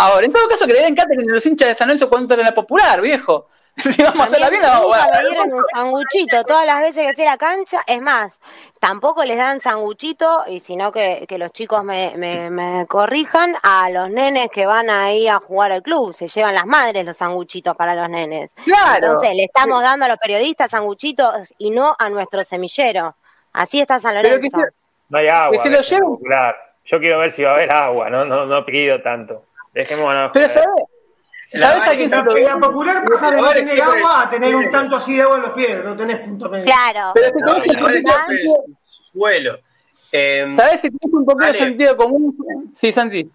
Ahora, 0.00 0.24
en 0.24 0.32
todo 0.32 0.48
caso, 0.48 0.64
que 0.64 0.74
le 0.74 0.82
den 0.82 0.94
catering 0.94 1.28
a 1.28 1.34
los 1.34 1.44
hinchas 1.44 1.68
de 1.68 1.74
San 1.74 1.88
Lorenzo 1.88 2.08
cuando 2.08 2.32
entran 2.32 2.46
a 2.46 2.54
popular, 2.54 3.00
viejo. 3.00 3.48
si 3.76 4.00
vamos 4.00 4.20
a 4.20 4.24
hacerla 4.24 4.48
bien, 4.48 4.62
vamos 4.62 4.96
a 4.96 5.22
me 5.22 5.28
dieron 5.28 5.52
un 5.52 5.64
sanguchito 5.72 6.44
todas 6.44 6.66
las 6.66 6.80
veces 6.80 7.04
que 7.04 7.14
fui 7.14 7.24
a 7.24 7.32
la 7.32 7.36
cancha. 7.36 7.82
Es 7.84 8.00
más, 8.00 8.38
tampoco 8.78 9.24
les 9.24 9.36
dan 9.36 9.60
sanguchito, 9.60 10.44
y 10.46 10.60
sino 10.60 10.92
que, 10.92 11.26
que 11.28 11.36
los 11.36 11.50
chicos 11.50 11.82
me, 11.82 12.12
me, 12.16 12.48
me, 12.48 12.86
corrijan, 12.86 13.56
a 13.60 13.90
los 13.90 14.08
nenes 14.08 14.50
que 14.52 14.66
van 14.66 14.88
ahí 14.88 15.26
a 15.26 15.40
jugar 15.40 15.72
al 15.72 15.82
club. 15.82 16.14
Se 16.14 16.28
llevan 16.28 16.54
las 16.54 16.66
madres 16.66 17.04
los 17.04 17.16
sanguchitos 17.16 17.76
para 17.76 17.96
los 17.96 18.08
nenes. 18.08 18.50
Claro. 18.64 19.04
Entonces, 19.04 19.34
le 19.34 19.44
estamos 19.44 19.82
dando 19.82 20.06
a 20.06 20.08
los 20.08 20.18
periodistas 20.18 20.70
sanguchitos 20.70 21.52
y 21.58 21.70
no 21.70 21.96
a 21.98 22.08
nuestro 22.08 22.44
semillero. 22.44 23.16
Así 23.52 23.80
está 23.80 23.98
San 23.98 24.14
Lorenzo. 24.14 24.58
No 25.08 25.18
hay 25.18 25.26
agua. 25.26 25.60
Claro. 26.22 26.56
Yo 26.84 27.00
quiero 27.00 27.18
ver 27.18 27.32
si 27.32 27.42
va 27.42 27.50
a 27.50 27.54
haber 27.54 27.74
agua, 27.74 28.08
no, 28.10 28.24
no, 28.24 28.46
no 28.46 28.64
pido 28.64 29.02
tanto. 29.02 29.47
Dejémonos. 29.78 30.32
Pero, 30.34 30.48
¿sabes? 30.48 30.68
¿Sabes 31.52 31.86
a 31.86 31.94
quién 31.94 32.10
se 32.10 32.16
popular 32.60 33.04
pasa 33.04 33.30
de 33.30 33.40
no 33.40 33.48
tener 33.52 33.80
agua 33.80 34.22
a 34.22 34.30
tener 34.30 34.56
un 34.56 34.70
tanto 34.72 34.96
así 34.96 35.14
de 35.14 35.22
agua 35.22 35.36
en 35.36 35.42
los 35.42 35.52
pies, 35.52 35.84
no 35.84 35.96
tenés 35.96 36.20
punto 36.20 36.48
medio. 36.48 36.64
Claro. 36.64 37.12
Pero 37.14 37.28
si 37.62 37.70
no, 37.70 38.56
suelo. 38.84 39.60
Eh, 40.10 40.52
¿Sabes 40.56 40.80
si 40.80 40.90
tienes 40.90 41.14
un 41.14 41.24
poco 41.24 41.46
de 41.46 41.54
sentido 41.54 41.96
común? 41.96 42.72
Sí, 42.74 42.92
Santi. 42.92 43.30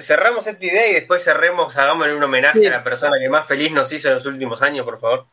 Cerramos 0.00 0.46
esta 0.46 0.64
idea 0.64 0.88
y 0.88 0.94
después 0.94 1.22
cerremos, 1.22 1.76
hagámosle 1.76 2.16
un 2.16 2.22
homenaje 2.22 2.66
a 2.66 2.70
la 2.70 2.82
persona 2.82 3.18
que 3.22 3.28
más 3.28 3.46
feliz 3.46 3.70
nos 3.70 3.92
hizo 3.92 4.08
en 4.08 4.14
los 4.14 4.24
últimos 4.24 4.62
años, 4.62 4.86
por 4.86 4.98
favor. 4.98 5.26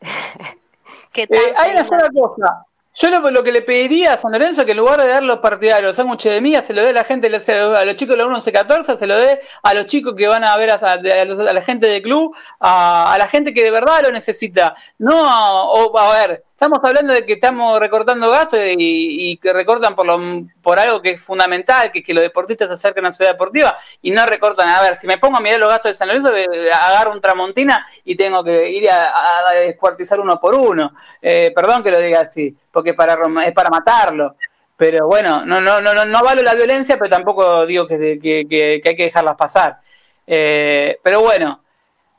¿Qué 1.12 1.26
tal, 1.26 1.38
eh, 1.38 1.54
hay 1.56 1.72
una 1.72 1.82
sola 1.82 2.08
cosa. 2.14 2.66
Yo 2.98 3.10
lo, 3.10 3.44
que 3.44 3.52
le 3.52 3.60
pediría 3.60 4.14
a 4.14 4.16
San 4.16 4.32
Lorenzo 4.32 4.62
es 4.62 4.64
que 4.64 4.70
en 4.70 4.78
lugar 4.78 4.98
de 4.98 5.08
dar 5.08 5.22
los 5.22 5.40
partidarios, 5.40 5.88
los 5.88 5.96
sándwiches 5.96 6.32
de 6.32 6.40
mía, 6.40 6.62
se 6.62 6.72
lo 6.72 6.82
dé 6.82 6.90
a 6.90 6.92
la 6.94 7.04
gente, 7.04 7.26
a 7.26 7.84
los 7.84 7.96
chicos 7.96 8.16
de 8.16 8.24
la 8.24 8.24
11-14, 8.24 8.96
se 8.96 9.06
lo 9.06 9.18
dé 9.18 9.40
a 9.62 9.74
los 9.74 9.84
chicos 9.84 10.14
que 10.16 10.26
van 10.26 10.42
a 10.44 10.56
ver 10.56 10.70
a, 10.70 10.96
la 10.96 11.62
gente 11.62 11.88
del 11.88 12.00
club, 12.00 12.34
a, 12.58 13.14
la 13.18 13.28
gente 13.28 13.52
que 13.52 13.64
de 13.64 13.70
verdad 13.70 14.02
lo 14.02 14.12
necesita. 14.12 14.74
No, 14.96 15.94
a 15.98 16.26
ver, 16.26 16.44
Estamos 16.56 16.78
hablando 16.82 17.12
de 17.12 17.26
que 17.26 17.34
estamos 17.34 17.78
recortando 17.78 18.30
gastos 18.30 18.58
y, 18.78 19.36
que 19.42 19.52
recortan 19.52 19.94
por, 19.94 20.06
lo, 20.06 20.18
por 20.62 20.78
algo 20.78 21.02
que 21.02 21.10
es 21.10 21.22
fundamental, 21.22 21.92
que 21.92 21.98
es 21.98 22.04
que 22.06 22.14
los 22.14 22.22
deportistas 22.22 22.68
se 22.68 22.74
acerquen 22.74 23.04
a 23.04 23.08
la 23.08 23.12
ciudad 23.12 23.32
deportiva 23.32 23.76
y 24.00 24.10
no 24.10 24.24
recortan. 24.24 24.70
A 24.70 24.80
ver, 24.80 24.98
si 24.98 25.06
me 25.06 25.18
pongo 25.18 25.36
a 25.36 25.40
mirar 25.42 25.60
los 25.60 25.68
gastos 25.68 25.90
de 25.90 25.94
San 25.94 26.08
Lorenzo, 26.08 26.34
eh, 26.34 26.72
agarro 26.72 27.12
un 27.12 27.20
Tramontina 27.20 27.86
y 28.06 28.16
tengo 28.16 28.42
que 28.42 28.70
ir 28.70 28.88
a, 28.88 29.52
descuartizar 29.66 30.18
uno 30.18 30.40
por 30.40 30.54
uno. 30.54 30.94
Eh, 31.20 31.52
perdón 31.54 31.82
que 31.82 31.90
lo 31.90 32.00
diga 32.00 32.20
así, 32.20 32.56
porque 32.70 32.94
para, 32.94 33.18
es 33.44 33.52
para 33.52 33.68
matarlo. 33.68 34.36
Pero 34.78 35.06
bueno, 35.08 35.44
no, 35.44 35.60
no, 35.60 35.82
no, 35.82 35.92
no, 35.92 36.06
no 36.06 36.24
valo 36.24 36.40
la 36.40 36.54
violencia, 36.54 36.96
pero 36.96 37.10
tampoco 37.10 37.66
digo 37.66 37.86
que, 37.86 38.18
que, 38.18 38.80
hay 38.82 38.96
que 38.96 39.04
dejarlas 39.04 39.36
pasar. 39.36 39.80
Eh, 40.26 41.00
pero 41.02 41.20
bueno, 41.20 41.60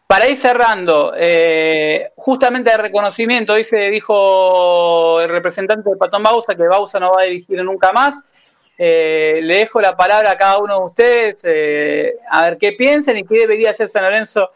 para 0.07 0.29
ir 0.29 0.37
cerrando, 0.37 1.13
eh, 1.17 2.11
justamente 2.15 2.71
de 2.71 2.77
reconocimiento, 2.77 3.53
hoy 3.53 3.65
se 3.65 3.89
dijo 3.89 5.19
el 5.19 5.29
representante 5.29 5.89
de 5.89 5.97
Patón 5.97 6.23
Bausa 6.23 6.55
que 6.55 6.63
Bausa 6.63 6.97
no 6.97 7.11
va 7.11 7.23
a 7.23 7.25
dirigir 7.25 7.61
nunca 7.63 7.91
más. 7.91 8.15
Eh, 8.77 9.41
le 9.43 9.55
dejo 9.55 9.81
la 9.81 9.97
palabra 9.97 10.31
a 10.31 10.37
cada 10.37 10.59
uno 10.59 10.79
de 10.79 10.85
ustedes 10.85 11.41
eh, 11.43 12.15
a 12.29 12.43
ver 12.43 12.57
qué 12.57 12.73
piensan 12.73 13.17
y 13.17 13.23
qué 13.23 13.39
debería 13.39 13.71
hacer 13.71 13.89
San 13.89 14.03
Lorenzo 14.03 14.51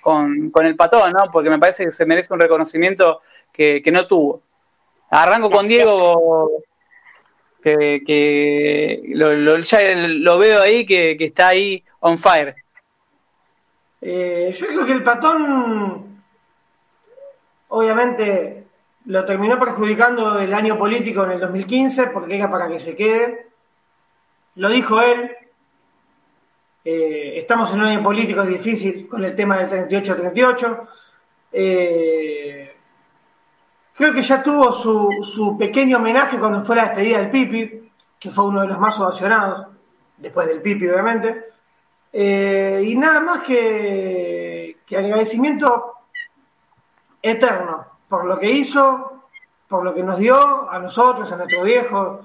con, 0.00 0.52
el 0.62 0.76
Patón, 0.76 1.12
¿no? 1.12 1.30
porque 1.32 1.50
me 1.50 1.58
parece 1.58 1.86
que 1.86 1.90
se 1.90 2.06
merece 2.06 2.32
un 2.32 2.38
reconocimiento 2.38 3.22
que, 3.52 3.82
no 3.92 4.06
tuvo. 4.06 4.42
Arranco 5.10 5.50
con 5.50 5.66
Diego, 5.66 6.62
que, 7.62 9.02
lo, 9.08 9.58
ya 9.58 9.78
lo 9.96 10.38
veo 10.38 10.62
ahí, 10.62 10.86
que 10.86 11.16
está 11.18 11.48
ahí 11.48 11.82
on 12.00 12.18
fire. 12.18 12.63
Eh, 14.06 14.54
yo 14.54 14.66
creo 14.66 14.84
que 14.84 14.92
el 14.92 15.02
patón, 15.02 16.22
obviamente, 17.68 18.66
lo 19.06 19.24
terminó 19.24 19.58
perjudicando 19.58 20.38
el 20.38 20.52
año 20.52 20.78
político 20.78 21.24
en 21.24 21.30
el 21.30 21.40
2015 21.40 22.08
porque 22.08 22.36
era 22.36 22.50
para 22.50 22.68
que 22.68 22.78
se 22.78 22.94
quede. 22.94 23.48
Lo 24.56 24.68
dijo 24.68 25.00
él. 25.00 25.34
Eh, 26.84 27.38
estamos 27.38 27.72
en 27.72 27.80
un 27.80 27.86
año 27.86 28.02
político, 28.02 28.44
difícil 28.44 29.08
con 29.08 29.24
el 29.24 29.34
tema 29.34 29.56
del 29.56 29.88
38-38. 29.88 30.86
Eh, 31.52 32.76
creo 33.94 34.12
que 34.12 34.22
ya 34.22 34.42
tuvo 34.42 34.70
su, 34.72 35.22
su, 35.22 35.56
pequeño 35.56 35.96
homenaje 35.96 36.38
cuando 36.38 36.62
fue 36.62 36.76
la 36.76 36.88
despedida 36.88 37.20
del 37.20 37.30
Pipi, 37.30 37.90
que 38.20 38.30
fue 38.30 38.44
uno 38.44 38.60
de 38.60 38.66
los 38.66 38.78
más 38.78 39.00
ovacionados, 39.00 39.68
después 40.18 40.46
del 40.46 40.60
Pipi, 40.60 40.88
obviamente. 40.88 41.53
Eh, 42.16 42.80
y 42.86 42.94
nada 42.94 43.18
más 43.18 43.42
que, 43.42 44.76
agradecimiento 44.88 45.94
eterno 47.20 47.86
por 48.08 48.26
lo 48.26 48.38
que 48.38 48.52
hizo, 48.52 49.24
por 49.66 49.82
lo 49.82 49.92
que 49.92 50.04
nos 50.04 50.18
dio 50.18 50.70
a 50.70 50.78
nosotros, 50.78 51.32
a 51.32 51.36
nuestro 51.36 51.64
viejo, 51.64 52.20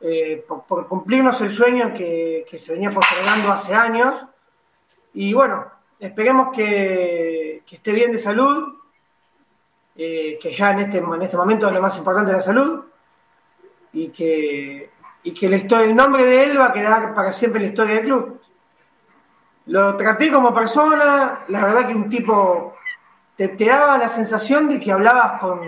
eh, 0.00 0.46
por, 0.46 0.86
cumplirnos 0.86 1.40
el 1.40 1.52
sueño 1.52 1.92
que, 1.92 2.46
se 2.56 2.72
venía 2.72 2.90
postergando 2.90 3.50
hace 3.50 3.74
años. 3.74 4.14
Y 5.14 5.34
bueno, 5.34 5.72
esperemos 5.98 6.54
que, 6.54 7.64
esté 7.68 7.92
bien 7.92 8.12
de 8.12 8.20
salud, 8.20 8.76
eh, 9.96 10.38
que 10.40 10.52
ya 10.52 10.70
en 10.70 10.78
este, 10.80 10.98
en 10.98 11.22
este 11.22 11.36
momento 11.36 11.66
es 11.66 11.74
lo 11.74 11.82
más 11.82 11.98
importante 11.98 12.30
la 12.30 12.42
salud, 12.42 12.84
y 13.92 14.10
que, 14.10 14.88
y 15.24 15.34
que 15.34 15.46
el 15.46 15.96
nombre 15.96 16.24
de 16.24 16.44
él 16.44 16.60
va 16.60 16.66
a 16.66 16.72
quedar 16.72 17.12
para 17.12 17.32
siempre 17.32 17.58
en 17.58 17.64
la 17.64 17.70
historia 17.70 17.94
del 17.96 18.04
club. 18.04 18.40
Lo 19.66 19.96
traté 19.96 20.30
como 20.30 20.54
persona, 20.54 21.40
la 21.48 21.64
verdad 21.64 21.88
que 21.88 21.94
un 21.94 22.08
tipo 22.08 22.76
te, 23.36 23.48
daba 23.48 23.98
la 23.98 24.08
sensación 24.08 24.68
de 24.68 24.78
que 24.78 24.92
hablabas 24.92 25.40
con, 25.40 25.60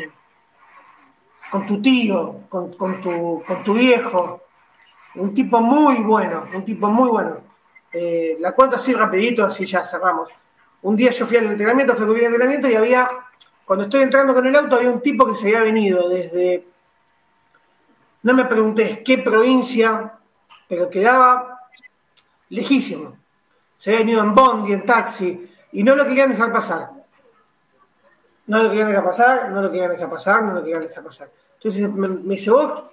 con 1.51 1.67
tu 1.67 1.83
tío, 1.83 2.43
con, 2.49 2.71
tu, 3.01 3.43
con 3.45 3.65
tu 3.65 3.75
viejo. 3.75 4.43
Un 5.17 5.35
tipo 5.35 5.61
muy 5.61 5.97
bueno, 5.97 6.47
un 6.55 6.65
tipo 6.65 6.89
muy 6.89 7.09
bueno. 7.09 7.39
Eh, 7.93 8.37
la 8.39 8.53
cuento 8.53 8.77
así 8.77 8.95
rapidito, 8.95 9.45
así 9.45 9.67
ya 9.67 9.83
cerramos. 9.83 10.29
Un 10.83 10.95
día 10.95 11.11
yo 11.11 11.27
fui 11.27 11.39
al 11.39 11.47
entrenamiento, 11.47 11.97
fui 11.97 12.05
al 12.21 12.27
entrenamiento 12.27 12.69
y 12.69 12.77
había, 12.77 13.11
cuando 13.65 13.87
estoy 13.87 14.03
entrando 14.03 14.33
con 14.33 14.47
el 14.47 14.55
auto, 14.55 14.77
había 14.77 14.93
un 14.93 15.03
tipo 15.03 15.27
que 15.27 15.35
se 15.35 15.49
había 15.49 15.63
venido 15.63 16.09
desde, 16.09 16.65
no 18.23 18.33
me 18.33 18.45
pregunté 18.45 19.03
qué 19.05 19.19
provincia, 19.19 20.13
pero 20.69 20.89
quedaba 20.89 21.63
lejísimo 22.49 23.18
se 23.79 23.91
había 23.91 24.01
venido 24.01 24.23
en 24.23 24.35
bondi, 24.35 24.73
en 24.73 24.85
taxi, 24.85 25.51
y 25.73 25.83
no 25.83 25.95
lo 25.95 26.05
querían 26.05 26.31
dejar 26.31 26.53
pasar. 26.53 26.91
No 28.47 28.63
lo 28.63 28.71
querían 28.71 28.89
dejar 28.89 29.05
pasar, 29.05 29.51
no 29.51 29.63
lo 29.63 29.71
querían 29.71 29.91
dejar 29.91 30.11
pasar, 30.11 30.43
no 30.43 30.55
lo 30.55 30.63
querían 30.63 30.83
dejar 30.83 31.05
pasar. 31.05 31.31
Entonces 31.55 31.95
me, 31.95 32.35
dice, 32.35 32.51
vos 32.51 32.85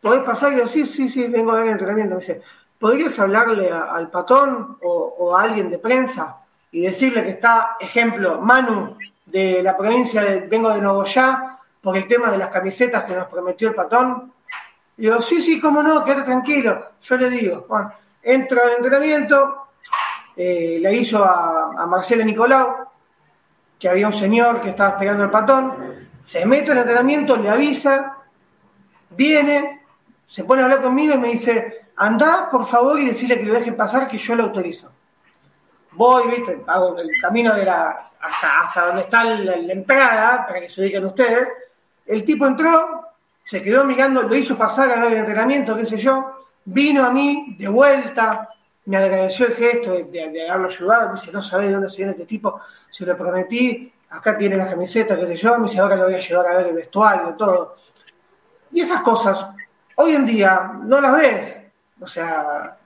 podés 0.00 0.22
pasar, 0.22 0.52
y 0.52 0.56
yo, 0.56 0.66
sí, 0.66 0.84
sí, 0.84 1.08
sí, 1.08 1.26
vengo 1.28 1.52
a 1.52 1.60
ver 1.60 1.68
entrenamiento. 1.68 2.16
Me 2.16 2.20
dice, 2.20 2.42
¿podrías 2.78 3.18
hablarle 3.18 3.70
al 3.70 4.10
patón 4.10 4.78
o, 4.82 5.36
a 5.36 5.42
alguien 5.42 5.70
de 5.70 5.78
prensa 5.78 6.38
y 6.72 6.82
decirle 6.82 7.22
que 7.22 7.30
está, 7.30 7.76
ejemplo, 7.78 8.40
Manu 8.40 8.96
de 9.26 9.62
la 9.62 9.76
provincia 9.76 10.22
de, 10.22 10.40
vengo 10.40 10.70
de 10.70 10.80
Nogoyá, 10.80 11.58
por 11.80 11.96
el 11.96 12.06
tema 12.08 12.30
de 12.30 12.38
las 12.38 12.48
camisetas 12.48 13.04
que 13.04 13.14
nos 13.14 13.26
prometió 13.28 13.68
el 13.68 13.74
patón? 13.74 14.32
Y 14.96 15.04
yo, 15.04 15.22
sí, 15.22 15.40
sí, 15.40 15.60
cómo 15.60 15.82
no, 15.82 16.04
quédate 16.04 16.22
tranquilo. 16.22 16.92
Yo 17.00 17.16
le 17.16 17.30
digo, 17.30 17.66
bueno, 17.68 17.92
entro 18.22 18.62
al 18.62 18.72
entrenamiento, 18.72 19.62
eh, 20.36 20.78
le 20.80 20.94
hizo 20.94 21.22
a, 21.24 21.86
Marcela 21.86 22.24
Nicolau, 22.24 22.88
que 23.78 23.88
había 23.88 24.06
un 24.06 24.12
señor 24.12 24.60
que 24.60 24.70
estaba 24.70 24.98
pegando 24.98 25.24
el 25.24 25.30
patón, 25.30 26.08
se 26.20 26.46
mete 26.46 26.70
en 26.70 26.78
el 26.78 26.78
entrenamiento, 26.78 27.36
le 27.36 27.50
avisa, 27.50 28.16
viene, 29.10 29.82
se 30.26 30.44
pone 30.44 30.62
a 30.62 30.64
hablar 30.64 30.82
conmigo 30.82 31.14
y 31.14 31.18
me 31.18 31.28
dice, 31.28 31.86
anda 31.96 32.48
por 32.50 32.66
favor 32.66 32.98
y 33.00 33.06
decirle 33.06 33.38
que 33.38 33.44
lo 33.44 33.54
dejen 33.54 33.76
pasar, 33.76 34.08
que 34.08 34.18
yo 34.18 34.34
lo 34.34 34.44
autorizo. 34.44 34.90
Voy, 35.92 36.28
viste, 36.28 36.62
hago 36.66 36.96
el 36.96 37.10
camino 37.20 37.54
de 37.54 37.64
la, 37.64 38.10
hasta, 38.22 38.86
donde 38.86 39.02
está 39.02 39.24
la, 39.24 39.54
entrada, 39.54 40.46
para 40.46 40.60
que 40.60 40.68
se 40.68 40.80
ubiquen 40.80 41.04
ustedes. 41.04 41.48
El 42.06 42.24
tipo 42.24 42.46
entró, 42.46 43.08
se 43.44 43.60
quedó 43.60 43.84
mirando, 43.84 44.22
lo 44.22 44.34
hizo 44.34 44.56
pasar 44.56 44.90
a 44.90 45.06
el 45.06 45.14
entrenamiento, 45.14 45.76
qué 45.76 45.84
sé 45.84 45.96
yo, 45.96 46.46
vino 46.64 47.04
a 47.04 47.10
mí 47.10 47.56
de 47.58 47.68
vuelta, 47.68 48.48
me 48.84 48.96
agradeció 48.96 49.46
el 49.46 49.54
gesto 49.54 49.92
de, 49.92 50.48
haberlo 50.48 50.68
ayudado, 50.68 51.08
me 51.08 51.20
dice, 51.20 51.32
no 51.32 51.42
sabés 51.42 51.68
de 51.68 51.74
dónde 51.74 51.88
se 51.88 51.98
viene 51.98 52.12
este 52.12 52.26
tipo, 52.26 52.60
se 52.90 53.06
lo 53.06 53.16
prometí, 53.16 53.92
acá 54.10 54.36
tiene 54.36 54.56
la 54.56 54.68
camiseta, 54.68 55.16
qué 55.16 55.26
sé 55.26 55.36
yo, 55.36 55.58
me 55.58 55.68
dice, 55.68 55.80
ahora 55.80 55.96
lo 55.96 56.04
voy 56.04 56.14
a 56.14 56.18
llevar 56.18 56.46
a 56.46 56.56
ver 56.56 56.66
el 56.66 56.74
vestuario, 56.74 57.34
todo. 57.34 57.76
Y 58.72 58.80
esas 58.80 59.02
cosas, 59.02 59.46
hoy 59.96 60.14
en 60.14 60.26
día 60.26 60.72
no 60.82 61.00
las 61.00 61.16
ves. 61.16 61.58
O 62.00 62.06
sea, 62.06 62.76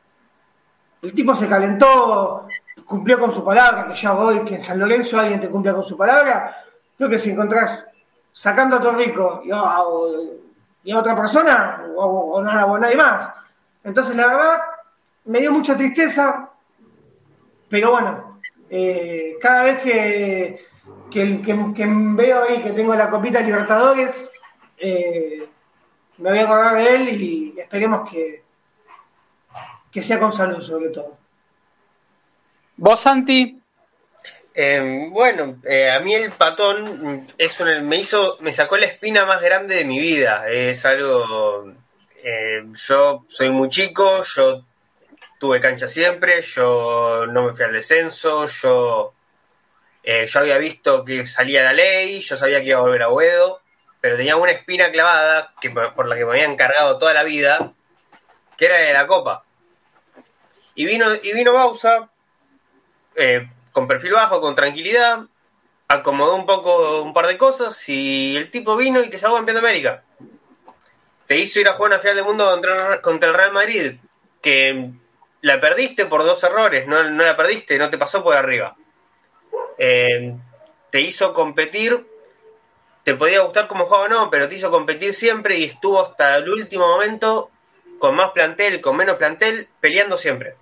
el 1.01 1.14
tipo 1.14 1.35
se 1.35 1.48
calentó, 1.48 2.47
cumplió 2.85 3.18
con 3.18 3.32
su 3.32 3.43
palabra, 3.44 3.89
que 3.89 3.94
ya 3.94 4.12
voy, 4.12 4.44
que 4.44 4.56
en 4.56 4.62
San 4.62 4.78
Lorenzo 4.78 5.18
alguien 5.18 5.40
te 5.40 5.48
cumpla 5.48 5.73
con 5.73 5.82
su 5.82 5.97
palabra. 5.97 6.56
Creo 6.97 7.09
que 7.09 7.18
si 7.18 7.31
encontrás 7.31 7.85
sacando 8.32 8.77
a 8.77 8.81
Torrico 8.81 9.43
y 9.44 9.51
a, 9.52 9.82
y 10.85 10.93
a 10.93 10.98
otra 10.98 11.16
persona, 11.16 11.86
o, 11.97 12.05
o, 12.05 12.36
o 12.36 12.78
nadie 12.78 12.97
más. 12.97 13.31
Entonces, 13.82 14.14
la 14.14 14.27
verdad, 14.27 14.59
me 15.27 15.40
dio 15.40 15.53
mucha 15.53 15.77
tristeza, 15.77 16.51
pero 17.69 17.90
bueno, 17.90 18.36
Eh, 18.69 19.36
cada 19.40 19.62
vez 19.62 19.81
que, 19.81 20.66
veo 21.12 22.43
ahí 22.43 22.62
que 22.62 22.70
tengo 22.70 22.97
la 22.97 23.09
copita 23.09 23.40
Libertadores, 23.40 24.28
eh, 24.78 25.47
me 26.19 26.31
voy 26.31 26.39
a 26.40 26.43
acordar 26.43 26.74
de 26.74 26.94
él 26.94 27.23
y 27.23 27.55
esperemos 27.57 28.11
que, 28.11 28.43
que 29.93 30.03
sea 30.03 30.19
con 30.19 30.32
salud 30.32 30.61
sobre 30.61 30.89
todo. 30.89 31.16
¿Vos, 32.77 33.01
Santi? 33.01 33.61
Eh, 34.53 35.09
bueno, 35.11 35.61
eh, 35.65 35.90
a 35.90 36.01
mí 36.01 36.15
el 36.15 36.32
patón 36.32 37.27
es 37.39 37.61
un, 37.61 37.89
me 37.89 37.97
hizo, 37.98 38.36
me 38.40 38.53
sacó 38.53 38.77
la 38.78 38.86
espina 38.86 39.27
más 39.27 39.43
grande 39.43 39.77
de 39.77 39.85
mi 39.85 39.98
vida. 40.01 40.48
Es 40.48 40.85
algo, 40.85 41.73
eh, 42.24 42.65
yo 42.89 43.24
soy 43.28 43.51
muy 43.51 43.69
chico, 43.69 44.23
yo 44.35 44.65
tuve 45.38 45.60
cancha 45.60 45.88
siempre, 45.88 46.42
yo 46.42 47.26
no 47.26 47.44
me 47.44 47.52
fui 47.52 47.64
al 47.64 47.72
descenso, 47.72 48.46
yo, 48.46 49.14
yo 50.04 50.40
había 50.40 50.58
visto 50.58 51.04
que 51.04 51.26
salía 51.26 51.62
la 51.62 51.72
ley, 51.72 52.20
yo 52.20 52.36
sabía 52.36 52.60
que 52.60 52.68
iba 52.68 52.78
a 52.78 52.82
volver 52.82 53.02
a 53.02 53.10
Huedo, 53.10 53.60
pero 54.00 54.16
tenía 54.16 54.36
una 54.36 54.52
espina 54.52 54.90
clavada 54.90 55.54
que, 55.60 55.70
por 55.70 56.06
la 56.06 56.16
que 56.16 56.24
me 56.24 56.32
había 56.32 56.44
encargado 56.44 56.98
toda 56.98 57.12
la 57.12 57.24
vida, 57.24 57.72
que 58.56 58.66
era 58.66 58.78
de 58.78 58.92
la 58.92 59.06
copa. 59.06 59.44
Y 60.74 60.84
vino, 60.84 61.06
y 61.22 61.32
vino 61.32 61.52
Bausa, 61.52 62.10
eh, 63.14 63.48
con 63.72 63.88
perfil 63.88 64.12
bajo, 64.12 64.40
con 64.40 64.54
tranquilidad, 64.54 65.24
acomodó 65.88 66.36
un 66.36 66.46
poco 66.46 67.02
un 67.02 67.12
par 67.12 67.26
de 67.26 67.38
cosas 67.38 67.88
y 67.88 68.36
el 68.36 68.50
tipo 68.50 68.76
vino 68.76 69.02
y 69.02 69.10
te 69.10 69.18
sacó 69.18 69.36
campeón 69.36 69.56
de 69.56 69.60
América. 69.60 70.02
Te 71.26 71.36
hizo 71.38 71.60
ir 71.60 71.68
a 71.68 71.72
jugar 71.72 71.92
una 71.92 72.00
final 72.00 72.16
del 72.16 72.24
mundo 72.24 72.60
contra, 73.02 73.28
el 73.28 73.34
Real 73.34 73.52
Madrid, 73.52 73.96
que 74.40 74.90
la 75.47 75.60
perdiste 75.60 76.06
por 76.06 76.24
dos 76.24 76.43
errores, 76.43 76.89
no, 76.89 77.01
la 77.05 77.36
perdiste, 77.36 77.78
no 77.78 77.89
te 77.89 77.98
pasó 77.98 78.24
por 78.24 78.36
arriba. 78.36 78.77
Eh, 79.78 80.35
te 80.90 81.01
hizo 81.01 81.32
competir, 81.32 82.05
te 83.05 83.14
podía 83.14 83.43
gustar 83.43 83.68
como 83.68 83.86
juego 83.86 84.06
o 84.06 84.09
no, 84.09 84.28
pero 84.28 84.48
te 84.48 84.56
hizo 84.56 84.73
competir 84.73 85.14
siempre 85.14 85.56
y 85.56 85.62
estuvo 85.62 86.02
hasta 86.02 86.35
el 86.39 86.48
último 86.48 86.89
momento 86.89 87.52
con 88.01 88.16
más 88.16 88.32
plantel, 88.32 88.81
con 88.81 88.97
menos 88.97 89.18
plantel, 89.18 89.68
peleando 89.78 90.18
siempre. 90.18 90.56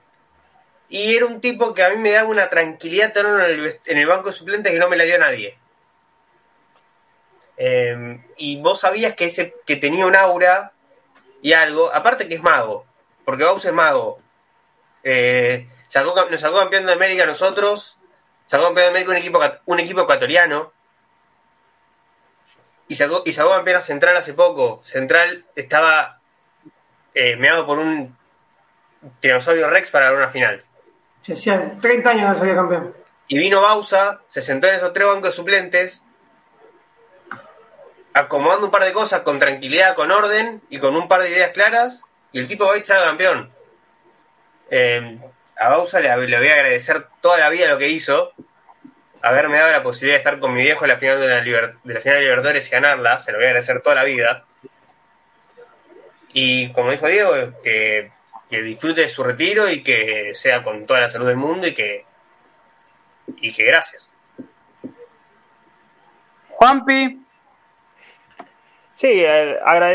Y 0.90 1.16
era 1.16 1.24
un 1.24 1.40
tipo 1.40 1.72
que 1.72 1.82
a 1.82 1.88
mí 1.88 1.96
me 1.96 2.10
daba 2.10 2.28
una 2.28 2.50
tranquilidad 2.50 3.16
en 3.16 3.96
el, 3.98 4.06
banco 4.06 4.28
de 4.28 4.34
suplentes 4.34 4.70
que 4.70 4.78
no 4.78 4.90
me 4.90 4.98
la 4.98 5.04
dio 5.04 5.18
nadie. 5.18 5.56
Em, 7.56 8.22
y 8.36 8.60
vos 8.60 8.80
sabías 8.80 9.14
que, 9.14 9.24
ese, 9.24 9.54
que 9.64 9.76
tenía 9.76 10.04
un 10.04 10.14
aura 10.14 10.72
y 11.40 11.54
algo, 11.54 11.90
aparte 11.90 12.28
que 12.28 12.34
es 12.34 12.42
mago, 12.42 12.84
porque 13.24 13.44
Baus 13.44 13.64
es 13.64 13.72
mago. 13.72 14.22
Eh, 15.04 15.68
sacó, 15.88 16.14
nos 16.30 16.40
sacó 16.40 16.58
campeón 16.58 16.86
de 16.86 16.94
América 16.94 17.26
nosotros, 17.26 17.98
sacó 18.46 18.64
campeón 18.64 18.86
de 18.86 18.90
América 18.90 19.10
un 19.12 19.16
equipo, 19.18 19.40
un 19.66 19.80
equipo 19.80 20.00
ecuatoriano. 20.00 20.72
Y 22.88 22.96
sacó, 22.96 23.22
y 23.24 23.32
sacó 23.32 23.50
campeón 23.50 23.76
a 23.76 23.82
Central 23.82 24.16
hace 24.16 24.34
poco. 24.34 24.80
Central 24.84 25.46
estaba 25.54 26.20
eh, 27.14 27.36
meado 27.36 27.66
por 27.66 27.78
un 27.78 28.16
tiranosaurio 29.20 29.68
Rex 29.68 29.90
para 29.90 30.06
dar 30.06 30.16
una 30.16 30.28
final. 30.28 30.64
30 31.80 32.10
años 32.10 32.28
no 32.30 32.38
salía 32.38 32.54
campeón. 32.54 32.94
Y 33.28 33.38
vino 33.38 33.62
Bausa, 33.62 34.20
se 34.28 34.42
sentó 34.42 34.68
en 34.68 34.74
esos 34.74 34.92
tres 34.92 35.06
bancos 35.06 35.30
de 35.30 35.36
suplentes, 35.36 36.02
acomodando 38.12 38.66
un 38.66 38.72
par 38.72 38.84
de 38.84 38.92
cosas 38.92 39.22
con 39.22 39.38
tranquilidad, 39.38 39.94
con 39.94 40.10
orden 40.10 40.62
y 40.68 40.78
con 40.78 40.94
un 40.94 41.08
par 41.08 41.22
de 41.22 41.30
ideas 41.30 41.52
claras, 41.52 42.02
y 42.32 42.40
el 42.40 42.48
tipo 42.48 42.66
va 42.66 42.74
a 42.74 43.04
campeón. 43.04 43.53
Eh, 44.76 45.18
a 45.56 45.68
Bausa 45.68 46.00
le, 46.00 46.08
voy 46.16 46.48
a 46.48 46.54
agradecer 46.54 47.06
toda 47.20 47.38
la 47.38 47.48
vida 47.48 47.68
lo 47.68 47.78
que 47.78 47.90
hizo, 47.90 48.32
haberme 49.22 49.58
dado 49.58 49.70
la 49.70 49.84
posibilidad 49.84 50.16
de 50.16 50.18
estar 50.18 50.40
con 50.40 50.52
mi 50.52 50.62
viejo 50.62 50.84
en 50.84 50.88
la 50.88 50.96
final 50.96 51.20
de 51.20 51.28
la, 51.28 51.40
de 51.40 51.94
la 51.94 52.00
final 52.00 52.16
de 52.16 52.22
Libertadores 52.22 52.66
y 52.66 52.70
ganarla, 52.70 53.20
se 53.20 53.30
lo 53.30 53.38
voy 53.38 53.44
a 53.44 53.48
agradecer 53.50 53.82
toda 53.82 53.94
la 53.94 54.04
vida. 54.04 54.44
Y 56.32 56.72
como 56.72 56.90
dijo 56.90 57.06
Diego, 57.06 57.32
que 57.62 58.10
que 58.48 58.62
disfrute 58.62 59.02
de 59.02 59.08
su 59.08 59.22
retiro 59.22 59.70
y 59.70 59.82
que 59.82 60.34
sea 60.34 60.62
con 60.62 60.86
toda 60.86 61.00
la 61.00 61.08
salud 61.08 61.26
del 61.26 61.36
mundo 61.36 61.66
y 61.66 61.74
que, 61.74 62.04
y 63.36 63.52
que 63.52 63.64
gracias. 63.64 64.10
Juanpi. 66.50 67.20
Sí, 68.96 69.24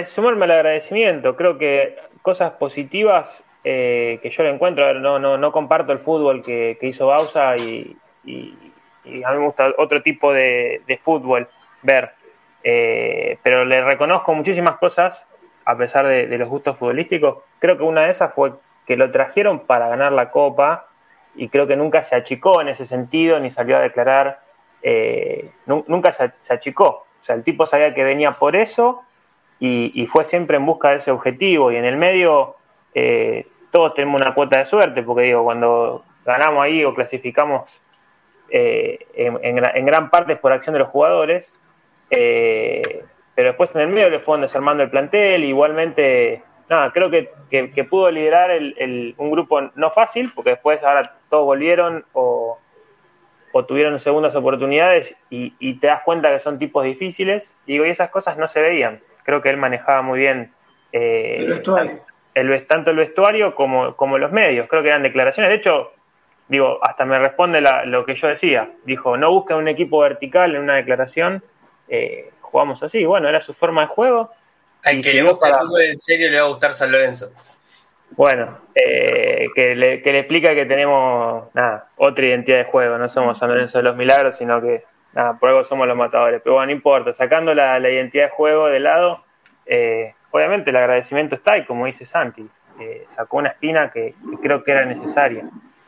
sumarme 0.05 0.45
al 0.45 0.51
agradecimiento. 0.51 1.35
Creo 1.35 1.57
que 1.57 1.97
cosas 2.21 2.51
positivas 2.53 3.43
eh, 3.71 4.19
que 4.23 4.31
yo 4.31 4.41
le 4.41 4.49
encuentro. 4.49 4.95
no, 4.95 5.19
no, 5.19 5.37
no 5.37 5.51
comparto 5.51 5.91
el 5.91 5.99
fútbol 5.99 6.41
que, 6.41 6.75
hizo 6.81 7.05
Bausa 7.05 7.55
y, 7.55 7.95
a 8.25 9.31
mí 9.31 9.37
me 9.37 9.45
gusta 9.45 9.71
otro 9.77 10.01
tipo 10.01 10.33
de, 10.33 10.99
fútbol 10.99 11.47
ver. 11.83 12.13
Eh, 12.63 13.37
pero 13.43 13.65
le 13.65 13.83
reconozco 13.83 14.33
muchísimas 14.33 14.77
cosas 14.77 15.27
a 15.65 15.77
pesar 15.77 16.07
de, 16.07 16.35
los 16.39 16.49
gustos 16.49 16.79
futbolísticos. 16.79 17.43
Creo 17.59 17.77
que 17.77 17.83
una 17.83 18.05
de 18.05 18.09
esas 18.09 18.33
fue 18.33 18.53
que 18.87 18.97
lo 18.97 19.11
trajeron 19.11 19.59
para 19.59 19.87
ganar 19.87 20.13
la 20.13 20.31
Copa 20.31 20.87
y 21.35 21.49
creo 21.49 21.67
que 21.67 21.75
nunca 21.75 22.01
se 22.01 22.15
achicó 22.15 22.61
en 22.61 22.69
ese 22.69 22.87
sentido 22.87 23.39
ni 23.39 23.51
salió 23.51 23.77
a 23.77 23.81
declarar, 23.81 24.39
eh, 24.81 25.51
nunca 25.67 26.11
se, 26.11 26.31
achicó. 26.51 27.05
O 27.21 27.23
sea, 27.23 27.35
el 27.35 27.43
tipo 27.43 27.67
sabía 27.67 27.93
que 27.93 28.03
venía 28.03 28.31
por 28.31 28.55
eso 28.55 29.03
y, 29.59 30.07
fue 30.07 30.25
siempre 30.25 30.57
en 30.57 30.65
busca 30.65 30.89
de 30.89 30.95
ese 30.95 31.11
objetivo 31.11 31.71
y 31.71 31.75
en 31.75 31.85
el 31.85 31.97
medio 31.97 32.55
todos 33.71 33.93
tenemos 33.93 34.21
una 34.21 34.33
cuota 34.33 34.59
de 34.59 34.65
suerte 34.65 35.03
porque 35.03 35.23
digo, 35.23 35.43
cuando 35.43 36.03
ganamos 36.25 36.63
ahí 36.63 36.83
o 36.83 36.93
clasificamos 36.93 37.69
eh, 38.49 38.99
en, 39.13 39.85
gran 39.85 40.09
parte 40.09 40.35
por 40.35 40.51
acción 40.51 40.73
de 40.73 40.79
los 40.79 40.89
jugadores 40.89 41.47
pero 43.39 43.51
después 43.51 43.73
en 43.73 43.83
el 43.83 43.87
medio 43.87 44.09
le 44.09 44.19
fueron 44.19 44.41
desarmando 44.41 44.83
el 44.83 44.89
plantel, 44.89 45.45
igualmente, 45.45 46.43
nada, 46.67 46.91
creo 46.91 47.09
que, 47.09 47.31
que, 47.49 47.83
pudo 47.85 48.11
liderar 48.11 48.51
el, 48.51 49.15
un 49.15 49.31
grupo 49.31 49.61
no 49.75 49.91
fácil, 49.91 50.29
porque 50.35 50.49
después 50.49 50.83
ahora 50.83 51.15
todos 51.29 51.45
volvieron 51.45 52.03
o, 52.11 52.59
tuvieron 53.65 53.97
segundas 54.01 54.35
oportunidades 54.35 55.15
y, 55.29 55.73
te 55.75 55.87
das 55.87 56.01
cuenta 56.03 56.33
que 56.33 56.41
son 56.41 56.59
tipos 56.59 56.83
difíciles, 56.83 57.55
digo, 57.65 57.85
y 57.85 57.91
esas 57.91 58.09
cosas 58.09 58.37
no 58.37 58.49
se 58.49 58.61
veían. 58.61 58.99
Creo 59.23 59.41
que 59.41 59.51
él 59.51 59.55
manejaba 59.55 60.01
muy 60.01 60.19
bien 60.19 60.51
eh, 60.91 61.37
el. 61.37 61.61
Tanto 62.67 62.91
el 62.91 62.97
vestuario 62.97 63.55
como, 63.55 63.95
como 63.95 64.17
los 64.17 64.31
medios, 64.31 64.67
creo 64.69 64.81
que 64.81 64.89
eran 64.89 65.03
declaraciones, 65.03 65.49
de 65.49 65.57
hecho, 65.57 65.91
digo, 66.47 66.79
hasta 66.81 67.05
me 67.05 67.17
responde 67.17 67.61
lo 67.85 68.05
que 68.05 68.15
yo 68.15 68.27
decía, 68.27 68.69
dijo, 68.85 69.17
no 69.17 69.31
busca 69.31 69.55
un 69.55 69.67
equipo 69.67 69.99
vertical 69.99 70.55
en 70.55 70.61
una 70.61 70.75
declaración, 70.75 71.43
eh, 71.87 72.31
jugamos 72.41 72.81
así. 72.83 73.05
Bueno, 73.05 73.29
era 73.29 73.41
su 73.41 73.53
forma 73.53 73.81
de 73.81 73.87
juego. 73.87 74.31
Al 74.83 75.01
que 75.01 75.13
le 75.13 75.23
gusta 75.23 75.49
el 75.49 75.55
fútbol 75.55 75.81
en 75.83 75.99
serio 75.99 76.29
le 76.29 76.39
va 76.39 76.45
a 76.45 76.49
gustar 76.49 76.73
San 76.73 76.91
Lorenzo. 76.91 77.31
Bueno, 78.11 78.59
eh, 78.73 79.47
que, 79.53 79.75
le, 79.75 80.01
que, 80.01 80.11
le, 80.11 80.19
explica 80.19 80.55
que 80.55 80.65
tenemos 80.65 81.53
nada, 81.53 81.89
otra 81.97 82.25
identidad 82.25 82.57
de 82.57 82.63
juego, 82.63 82.97
no 82.97 83.07
somos 83.07 83.37
San 83.37 83.49
Lorenzo 83.49 83.77
de 83.77 83.83
los 83.83 83.95
Milagros, 83.95 84.35
sino 84.35 84.59
que 84.61 84.83
nada, 85.13 85.37
por 85.37 85.49
algo 85.49 85.63
somos 85.63 85.87
los 85.87 85.95
matadores. 85.95 86.41
Pero 86.43 86.55
bueno, 86.55 86.67
no 86.67 86.71
importa, 86.71 87.13
sacando 87.13 87.53
la, 87.53 87.79
identidad 87.79 88.25
de 88.25 88.29
juego 88.31 88.67
de 88.67 88.79
lado, 88.79 89.23
eh, 89.67 90.15
obviamente 90.31 90.69
el 90.69 90.75
agradecimiento 90.75 91.35
está 91.35 91.57
y 91.57 91.65
como 91.65 91.85
dice 91.85 92.05
Santi, 92.05 92.47
eh, 92.79 93.05
sacó 93.09 93.37
una 93.37 93.49
espina 93.49 93.91
que, 93.91 94.15
creo 94.41 94.63
que 94.63 94.71
era 94.71 94.85
necesaria. 94.85 95.43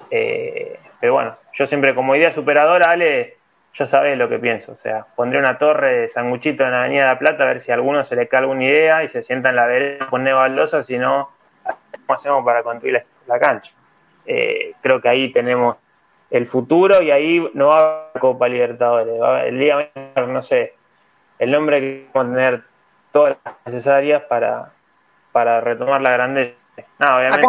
pero 0.10 1.14
bueno, 1.14 1.36
yo 1.54 1.66
siempre 1.66 1.96
como 1.96 2.16
idea 2.16 2.32
superadora, 2.32 2.92
Ale, 2.92 3.38
yo 3.74 3.88
sabés 3.88 4.18
lo 4.18 4.28
que 4.30 4.40
pienso. 4.40 4.74
O 4.74 4.76
sea, 4.76 5.06
pondré 5.16 5.40
una 5.40 5.58
torre 5.58 6.02
de 6.02 6.10
sanguchito 6.10 6.64
en 6.64 6.72
la 6.72 6.82
Avenida 6.82 7.04
de 7.04 7.08
la 7.08 7.20
Plata 7.20 7.44
a 7.44 7.48
ver 7.48 7.62
si 7.62 7.72
a 7.72 7.76
alguno 7.76 8.04
se 8.04 8.16
le 8.16 8.28
cae 8.28 8.42
alguna 8.42 8.64
idea 8.64 9.04
y 9.04 9.08
se 9.08 9.24
sienta 9.24 9.50
en 9.50 9.56
la 9.56 9.66
vereda, 9.66 10.08
pone 10.10 10.34
baldosa, 10.34 10.84
si 10.84 10.98
no, 10.98 11.30
¿cómo 11.64 12.16
hacemos 12.16 12.44
para 12.46 12.64
construir 12.64 13.04
la, 13.28 13.40
cancha? 13.40 13.72
Eh, 14.26 14.74
creo 14.82 15.02
que 15.02 15.10
ahí 15.10 15.32
tenemos 15.32 15.78
el 16.30 16.46
futuro 16.48 17.02
y 17.02 17.12
ahí 17.12 17.50
no 17.54 17.68
va 17.68 17.76
a 17.76 17.80
haber 17.80 18.22
Copa 18.22 18.48
Libertadores. 18.48 19.16
el 19.46 19.60
día, 19.60 19.90
no 20.28 20.44
sé, 20.44 20.74
el 21.40 21.52
nombre 21.52 21.80
que 21.80 22.08
vamos 22.14 22.34
a 22.34 22.36
tener 22.36 22.62
todas 23.12 23.38
las 23.44 23.56
necesarias 23.66 24.24
para, 24.30 24.72
para 25.32 25.62
retomar 25.62 26.02
la 26.02 26.12
grandeza. 26.12 26.56
No, 27.00 27.18
obviamente. 27.18 27.48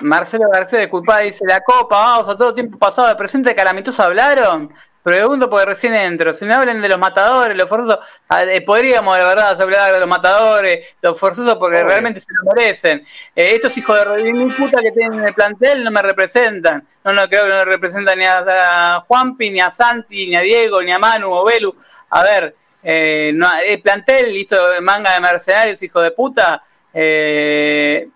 Marcelo, 0.00 0.48
García 0.50 0.80
de 0.80 0.88
Culpa 0.88 1.18
dice: 1.18 1.44
La 1.46 1.60
Copa, 1.60 1.96
vamos, 1.96 2.28
a 2.28 2.36
todo 2.36 2.54
tiempo 2.54 2.78
pasado, 2.78 3.08
de 3.08 3.16
presente, 3.16 3.54
calamitoso 3.54 4.02
hablaron. 4.02 4.72
Pregunto 5.06 5.48
porque 5.48 5.66
recién 5.66 5.94
entro. 5.94 6.34
Si 6.34 6.44
me 6.44 6.52
hablan 6.52 6.82
de 6.82 6.88
los 6.88 6.98
matadores, 6.98 7.56
los 7.56 7.68
forzosos, 7.68 8.00
ah, 8.28 8.42
eh, 8.42 8.60
podríamos 8.62 9.16
de 9.16 9.22
verdad 9.22 9.62
hablar 9.62 9.92
de 9.92 10.00
los 10.00 10.08
matadores, 10.08 10.84
los 11.00 11.16
forzosos 11.16 11.54
porque 11.58 11.84
realmente 11.84 12.18
se 12.18 12.26
lo 12.30 12.52
merecen. 12.52 13.06
Eh, 13.36 13.54
estos 13.54 13.76
hijos 13.76 13.96
de 14.16 14.32
mi 14.32 14.50
puta 14.50 14.78
que 14.82 14.90
tienen 14.90 15.20
en 15.20 15.26
el 15.26 15.32
plantel 15.32 15.84
no 15.84 15.92
me 15.92 16.02
representan. 16.02 16.84
No, 17.04 17.12
no 17.12 17.28
creo 17.28 17.44
que 17.44 17.54
no 17.54 17.64
representan 17.64 18.18
ni 18.18 18.24
a, 18.24 19.04
Juanpi, 19.06 19.50
ni 19.50 19.60
a 19.60 19.70
Santi, 19.70 20.26
ni 20.26 20.34
a 20.34 20.40
Diego, 20.40 20.82
ni 20.82 20.90
a 20.90 20.98
Manu 20.98 21.30
o 21.30 21.44
Belu. 21.44 21.72
A 22.10 22.24
ver, 22.24 22.56
eh, 22.88 23.32
no, 23.34 23.48
el 23.66 23.82
plantel, 23.82 24.32
listo, 24.32 24.56
manga 24.80 25.12
de 25.14 25.20
mercenarios, 25.20 25.82
hijo 25.82 26.00
de 26.00 26.12
puta. 26.12 26.62
¿qué, 26.92 28.08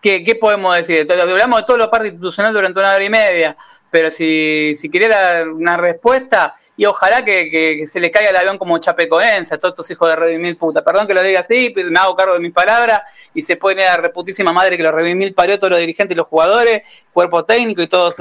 ¿Qué 0.00 0.34
podemos 0.40 0.74
decir? 0.76 1.06
Hablamos 1.10 1.60
de 1.60 1.66
todo 1.66 1.76
lo 1.76 1.90
parte 1.90 2.08
institucional 2.08 2.52
durante 2.54 2.78
una 2.78 2.94
hora 2.94 3.04
y 3.04 3.10
media 3.10 3.56
pero 3.92 4.10
si, 4.10 4.74
si 4.80 4.88
quería 4.88 5.44
una 5.44 5.76
respuesta, 5.76 6.56
y 6.76 6.86
ojalá 6.86 7.24
que, 7.24 7.84
se 7.86 8.00
le 8.00 8.10
caiga 8.10 8.30
el 8.30 8.36
avión 8.36 8.56
como 8.56 8.78
chapecoense 8.78 9.54
a 9.54 9.58
todos 9.58 9.72
estos 9.72 9.90
hijos 9.90 10.08
de 10.08 10.16
Revimil 10.16 10.56
puta. 10.56 10.82
Perdón 10.82 11.06
que 11.06 11.14
lo 11.14 11.22
diga 11.22 11.40
así, 11.40 11.70
pero 11.70 11.90
me 11.90 11.98
hago 11.98 12.16
cargo 12.16 12.34
de 12.34 12.40
mis 12.40 12.52
palabras 12.52 13.02
y 13.34 13.42
se 13.42 13.56
puede 13.56 13.82
ir 13.82 13.88
a 13.88 13.96
la 13.96 14.02
reputísima 14.02 14.52
madre 14.52 14.76
que 14.76 14.82
los 14.82 14.92
Revimil 14.92 15.34
parió 15.34 15.58
todos 15.58 15.72
los 15.72 15.80
dirigentes 15.80 16.14
y 16.14 16.16
los 16.16 16.26
jugadores, 16.26 16.82
cuerpo 17.12 17.44
técnico 17.44 17.82
y 17.82 17.88
todo 17.88 18.14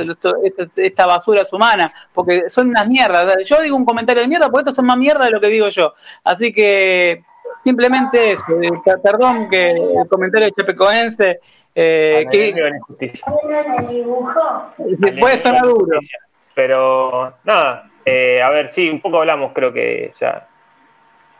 esta, 0.75 1.07
basura 1.07 1.41
es 1.41 1.53
humana, 1.53 1.93
porque 2.13 2.49
son 2.49 2.69
unas 2.69 2.87
mierdas. 2.87 3.37
Yo 3.45 3.61
digo 3.61 3.75
un 3.75 3.85
comentario 3.85 4.21
de 4.21 4.27
mierda 4.27 4.49
porque 4.49 4.61
estos 4.61 4.75
son 4.75 4.85
más 4.85 4.97
mierda 4.97 5.25
de 5.25 5.31
lo 5.31 5.39
que 5.39 5.47
digo 5.47 5.69
yo. 5.69 5.93
Así 6.23 6.51
que 6.51 7.23
simplemente 7.63 8.33
eso, 8.33 8.43
eh, 8.61 8.69
perdón 9.01 9.49
que 9.49 9.71
el 9.71 10.07
comentario 10.09 10.47
de 10.47 10.51
chapecoense 10.51 11.39
eh, 11.73 12.25
que, 12.29 12.53
puede 15.19 15.37
sonar 15.37 15.63
duro. 15.63 15.99
Pero 16.53 17.33
nada, 17.45 17.90
eh, 18.05 18.41
a 18.41 18.49
ver, 18.49 18.69
sí, 18.69 18.89
un 18.89 19.01
poco 19.01 19.19
hablamos, 19.19 19.53
creo 19.53 19.71
que, 19.71 20.09
o 20.11 20.15
sea, 20.15 20.47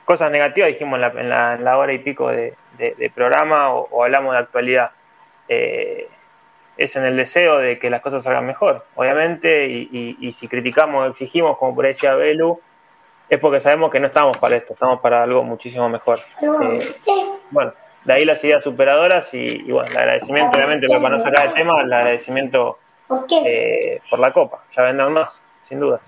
cosas 0.06 0.32
negativas 0.32 0.70
dijimos 0.70 0.96
en 0.96 1.30
la, 1.30 1.56
en 1.58 1.64
la, 1.64 1.78
hora 1.78 1.94
y 1.94 2.00
pico 2.00 2.30
de, 2.30 2.56
programa 3.14 3.72
o, 3.74 4.04
hablamos 4.04 4.34
de 4.34 4.40
actualidad. 4.40 4.92
Eh, 5.48 6.08
es 6.78 6.96
en 6.96 7.06
el 7.06 7.18
deseo 7.18 7.58
de 7.58 7.78
que 7.78 7.90
las 7.90 8.02
cosas 8.02 8.24
salgan 8.24 8.46
mejor, 8.46 8.86
obviamente, 8.96 9.68
y, 9.68 10.34
si 10.34 10.48
criticamos, 10.48 11.12
exigimos, 11.12 11.58
como 11.58 11.76
por 11.76 11.86
ahí 11.86 11.94
decía 11.94 12.16
Belu, 12.16 12.60
es 13.30 13.40
porque 13.40 13.60
sabemos 13.60 13.92
que 13.92 14.00
no 14.00 14.08
estamos 14.08 14.38
para 14.38 14.56
esto, 14.56 14.74
estamos 14.74 15.00
para 15.00 15.24
algo 15.24 15.44
muchísimo 15.44 15.88
mejor. 15.90 16.20
Eh, 16.42 17.36
bueno, 17.52 17.74
de 18.04 18.14
ahí 18.14 18.26
las 18.26 18.44
ideas 18.44 18.64
superadoras 18.64 19.34
y, 19.34 19.72
bueno, 19.72 19.90
el 19.90 19.98
agradecimiento, 19.98 20.58
obviamente, 20.58 20.88
para 20.88 21.10
no 21.10 21.20
sacar 21.20 21.48
el 21.48 21.54
tema, 21.54 21.82
el 21.82 21.94
agradecimiento 21.94 22.80
por 23.08 24.20
la 24.20 24.32
copa, 24.32 24.64
ya 24.76 24.84
vendrán 24.84 25.14
más, 25.14 25.42
sin 25.68 25.80
dudas. 25.80 26.02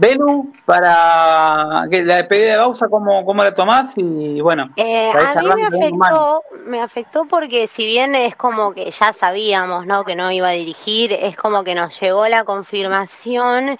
Belu, 0.00 0.50
para 0.64 1.86
que 1.90 2.02
la 2.02 2.16
despedida 2.16 2.52
de 2.52 2.56
Bausa, 2.56 2.88
¿cómo, 2.88 3.22
cómo 3.26 3.44
la 3.44 3.54
tomás? 3.54 3.92
Y 3.98 4.40
bueno, 4.40 4.70
eh, 4.76 5.10
a 5.10 5.42
mí 5.42 5.48
me 5.54 5.66
afectó, 5.66 6.42
me 6.64 6.80
afectó 6.80 7.24
porque 7.26 7.68
si 7.68 7.84
bien 7.84 8.14
es 8.14 8.34
como 8.34 8.72
que 8.72 8.90
ya 8.90 9.12
sabíamos 9.12 9.86
¿no? 9.86 10.04
que 10.04 10.16
no 10.16 10.32
iba 10.32 10.48
a 10.48 10.52
dirigir, 10.52 11.12
es 11.12 11.36
como 11.36 11.64
que 11.64 11.74
nos 11.74 12.00
llegó 12.00 12.26
la 12.28 12.44
confirmación 12.44 13.78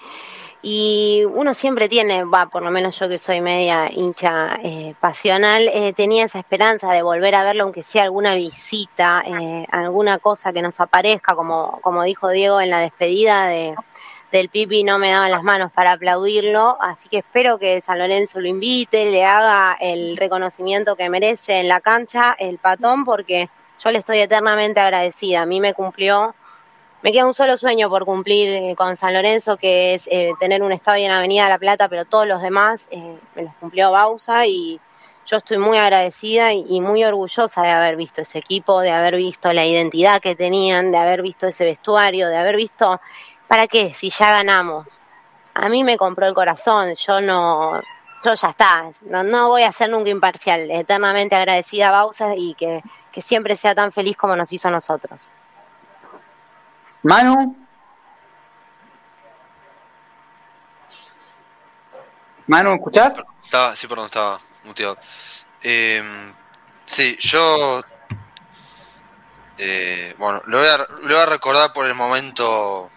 y 0.61 1.23
uno 1.33 1.55
siempre 1.55 1.89
tiene, 1.89 2.23
va, 2.23 2.45
por 2.45 2.61
lo 2.61 2.69
menos 2.69 2.99
yo 2.99 3.09
que 3.09 3.17
soy 3.17 3.41
media 3.41 3.89
hincha 3.91 4.59
eh, 4.61 4.93
pasional, 4.99 5.67
eh, 5.73 5.91
tenía 5.93 6.25
esa 6.25 6.37
esperanza 6.37 6.91
de 6.93 7.01
volver 7.01 7.33
a 7.33 7.43
verlo, 7.43 7.63
aunque 7.63 7.81
sea 7.81 8.03
alguna 8.03 8.35
visita, 8.35 9.23
eh, 9.25 9.65
alguna 9.71 10.19
cosa 10.19 10.53
que 10.53 10.61
nos 10.61 10.79
aparezca, 10.79 11.33
como, 11.33 11.79
como 11.81 12.03
dijo 12.03 12.29
Diego 12.29 12.61
en 12.61 12.69
la 12.69 12.79
despedida 12.79 13.47
de 13.47 13.73
del 14.31 14.49
Pipi 14.49 14.83
no 14.83 14.97
me 14.97 15.11
daban 15.11 15.29
las 15.29 15.43
manos 15.43 15.71
para 15.71 15.93
aplaudirlo, 15.93 16.77
así 16.81 17.09
que 17.09 17.19
espero 17.19 17.59
que 17.59 17.81
San 17.81 17.99
Lorenzo 17.99 18.39
lo 18.39 18.47
invite, 18.47 19.11
le 19.11 19.25
haga 19.25 19.77
el 19.79 20.15
reconocimiento 20.15 20.95
que 20.95 21.09
merece 21.09 21.59
en 21.59 21.67
la 21.67 21.81
cancha 21.81 22.35
el 22.39 22.57
patón, 22.57 23.03
porque 23.03 23.49
yo 23.83 23.91
le 23.91 23.99
estoy 23.99 24.19
eternamente 24.19 24.79
agradecida. 24.79 25.41
A 25.41 25.45
mí 25.45 25.59
me 25.59 25.73
cumplió, 25.73 26.33
me 27.01 27.11
queda 27.11 27.25
un 27.25 27.33
solo 27.33 27.57
sueño 27.57 27.89
por 27.89 28.05
cumplir 28.05 28.49
eh, 28.49 28.75
con 28.77 28.95
San 28.95 29.13
Lorenzo, 29.13 29.57
que 29.57 29.95
es 29.95 30.07
eh, 30.09 30.31
tener 30.39 30.63
un 30.63 30.71
estadio 30.71 31.05
en 31.05 31.11
Avenida 31.11 31.49
La 31.49 31.59
Plata, 31.59 31.89
pero 31.89 32.05
todos 32.05 32.27
los 32.27 32.41
demás 32.41 32.87
eh, 32.91 33.17
me 33.35 33.43
los 33.43 33.53
cumplió 33.55 33.91
Bausa 33.91 34.45
y 34.47 34.79
yo 35.25 35.37
estoy 35.37 35.57
muy 35.57 35.77
agradecida 35.77 36.53
y, 36.53 36.65
y, 36.67 36.81
muy 36.81 37.03
orgullosa 37.03 37.61
de 37.61 37.69
haber 37.69 37.95
visto 37.95 38.21
ese 38.21 38.39
equipo, 38.39 38.81
de 38.81 38.91
haber 38.91 39.17
visto 39.17 39.53
la 39.53 39.65
identidad 39.65 40.19
que 40.19 40.35
tenían, 40.35 40.91
de 40.91 40.97
haber 40.97 41.21
visto 41.21 41.47
ese 41.47 41.63
vestuario, 41.63 42.27
de 42.27 42.37
haber 42.37 42.55
visto 42.55 42.99
¿Para 43.51 43.67
qué? 43.67 43.93
Si 43.93 44.09
ya 44.09 44.31
ganamos. 44.31 44.87
A 45.53 45.67
mí 45.67 45.83
me 45.83 45.97
compró 45.97 46.25
el 46.25 46.33
corazón, 46.33 46.93
yo 46.95 47.19
no, 47.19 47.81
yo 48.23 48.33
ya 48.33 48.47
está, 48.47 48.89
no, 49.01 49.49
voy 49.49 49.63
a 49.63 49.73
ser 49.73 49.89
nunca 49.89 50.09
imparcial, 50.09 50.71
eternamente 50.71 51.35
agradecida 51.35 51.89
a 51.89 51.91
Bausa 51.91 52.33
y 52.37 52.53
que, 52.53 52.81
siempre 53.21 53.57
sea 53.57 53.75
tan 53.75 53.91
feliz 53.91 54.15
como 54.15 54.37
nos 54.37 54.53
hizo 54.53 54.69
a 54.69 54.71
nosotros. 54.71 55.19
Manu. 57.03 57.57
Manu, 62.47 62.75
¿escuchás? 62.75 63.15
Estaba, 63.43 63.75
sí, 63.75 63.85
perdón, 63.85 64.05
estaba 64.05 64.39
muteado. 64.63 64.97
Eh, 65.61 66.01
sí, 66.85 67.17
yo. 67.19 67.81
Eh, 69.57 70.15
bueno, 70.17 70.41
lo 70.45 70.59
voy, 70.59 70.67
a, 70.67 70.77
lo 70.77 71.07
voy 71.09 71.15
a 71.17 71.25
recordar 71.25 71.73
por 71.73 71.85
el 71.85 71.95
momento 71.95 72.89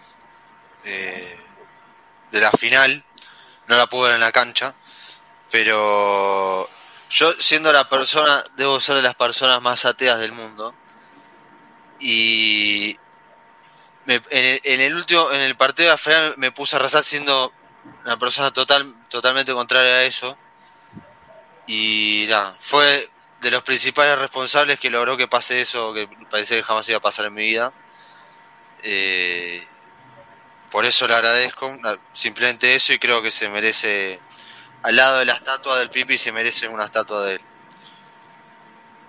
eh, 0.85 1.37
de 2.31 2.39
la 2.39 2.51
final, 2.51 3.03
no 3.67 3.77
la 3.77 3.87
pude 3.87 4.09
ver 4.09 4.15
en 4.15 4.21
la 4.21 4.31
cancha, 4.31 4.75
pero 5.51 6.69
yo 7.09 7.33
siendo 7.33 7.71
la 7.71 7.89
persona, 7.89 8.43
debo 8.55 8.79
ser 8.79 8.97
de 8.97 9.01
las 9.01 9.15
personas 9.15 9.61
más 9.61 9.85
ateas 9.85 10.19
del 10.19 10.31
mundo, 10.31 10.73
y 11.99 12.97
en, 14.07 14.81
el, 14.81 14.95
último, 14.95 15.31
en 15.31 15.41
el 15.41 15.55
partido 15.55 15.87
de 15.87 15.93
la 15.93 15.97
final 15.97 16.33
me 16.37 16.51
puse 16.51 16.75
a 16.75 16.79
rezar 16.79 17.03
siendo 17.03 17.51
una 18.03 18.17
persona 18.17 18.51
total, 18.51 18.93
totalmente 19.09 19.53
contraria 19.53 19.95
a 19.95 20.03
eso, 20.03 20.37
y 21.67 22.25
nada, 22.29 22.55
fue 22.59 23.09
de 23.41 23.51
los 23.51 23.63
principales 23.63 24.17
responsables 24.17 24.79
que 24.79 24.89
logró 24.89 25.17
que 25.17 25.27
pase 25.27 25.61
eso 25.61 25.93
que 25.93 26.07
parecía 26.29 26.57
que 26.57 26.63
jamás 26.63 26.87
iba 26.89 26.97
a 26.97 27.01
pasar 27.01 27.25
en 27.25 27.33
mi 27.33 27.43
vida. 27.43 27.73
Eh, 28.81 29.67
por 30.75 30.85
eso 30.85 31.07
le 31.07 31.13
agradezco, 31.13 31.71
simplemente 32.11 32.75
eso 32.75 32.91
y 32.91 32.99
creo 32.99 33.21
que 33.21 33.31
se 33.31 33.47
merece, 33.47 34.19
al 34.81 34.97
lado 34.97 35.19
de 35.19 35.25
la 35.25 35.35
estatua 35.35 35.79
del 35.79 35.89
Pipi, 35.89 36.17
se 36.17 36.33
merece 36.33 36.67
una 36.67 36.83
estatua 36.83 37.23
de 37.23 37.35
él. 37.35 37.41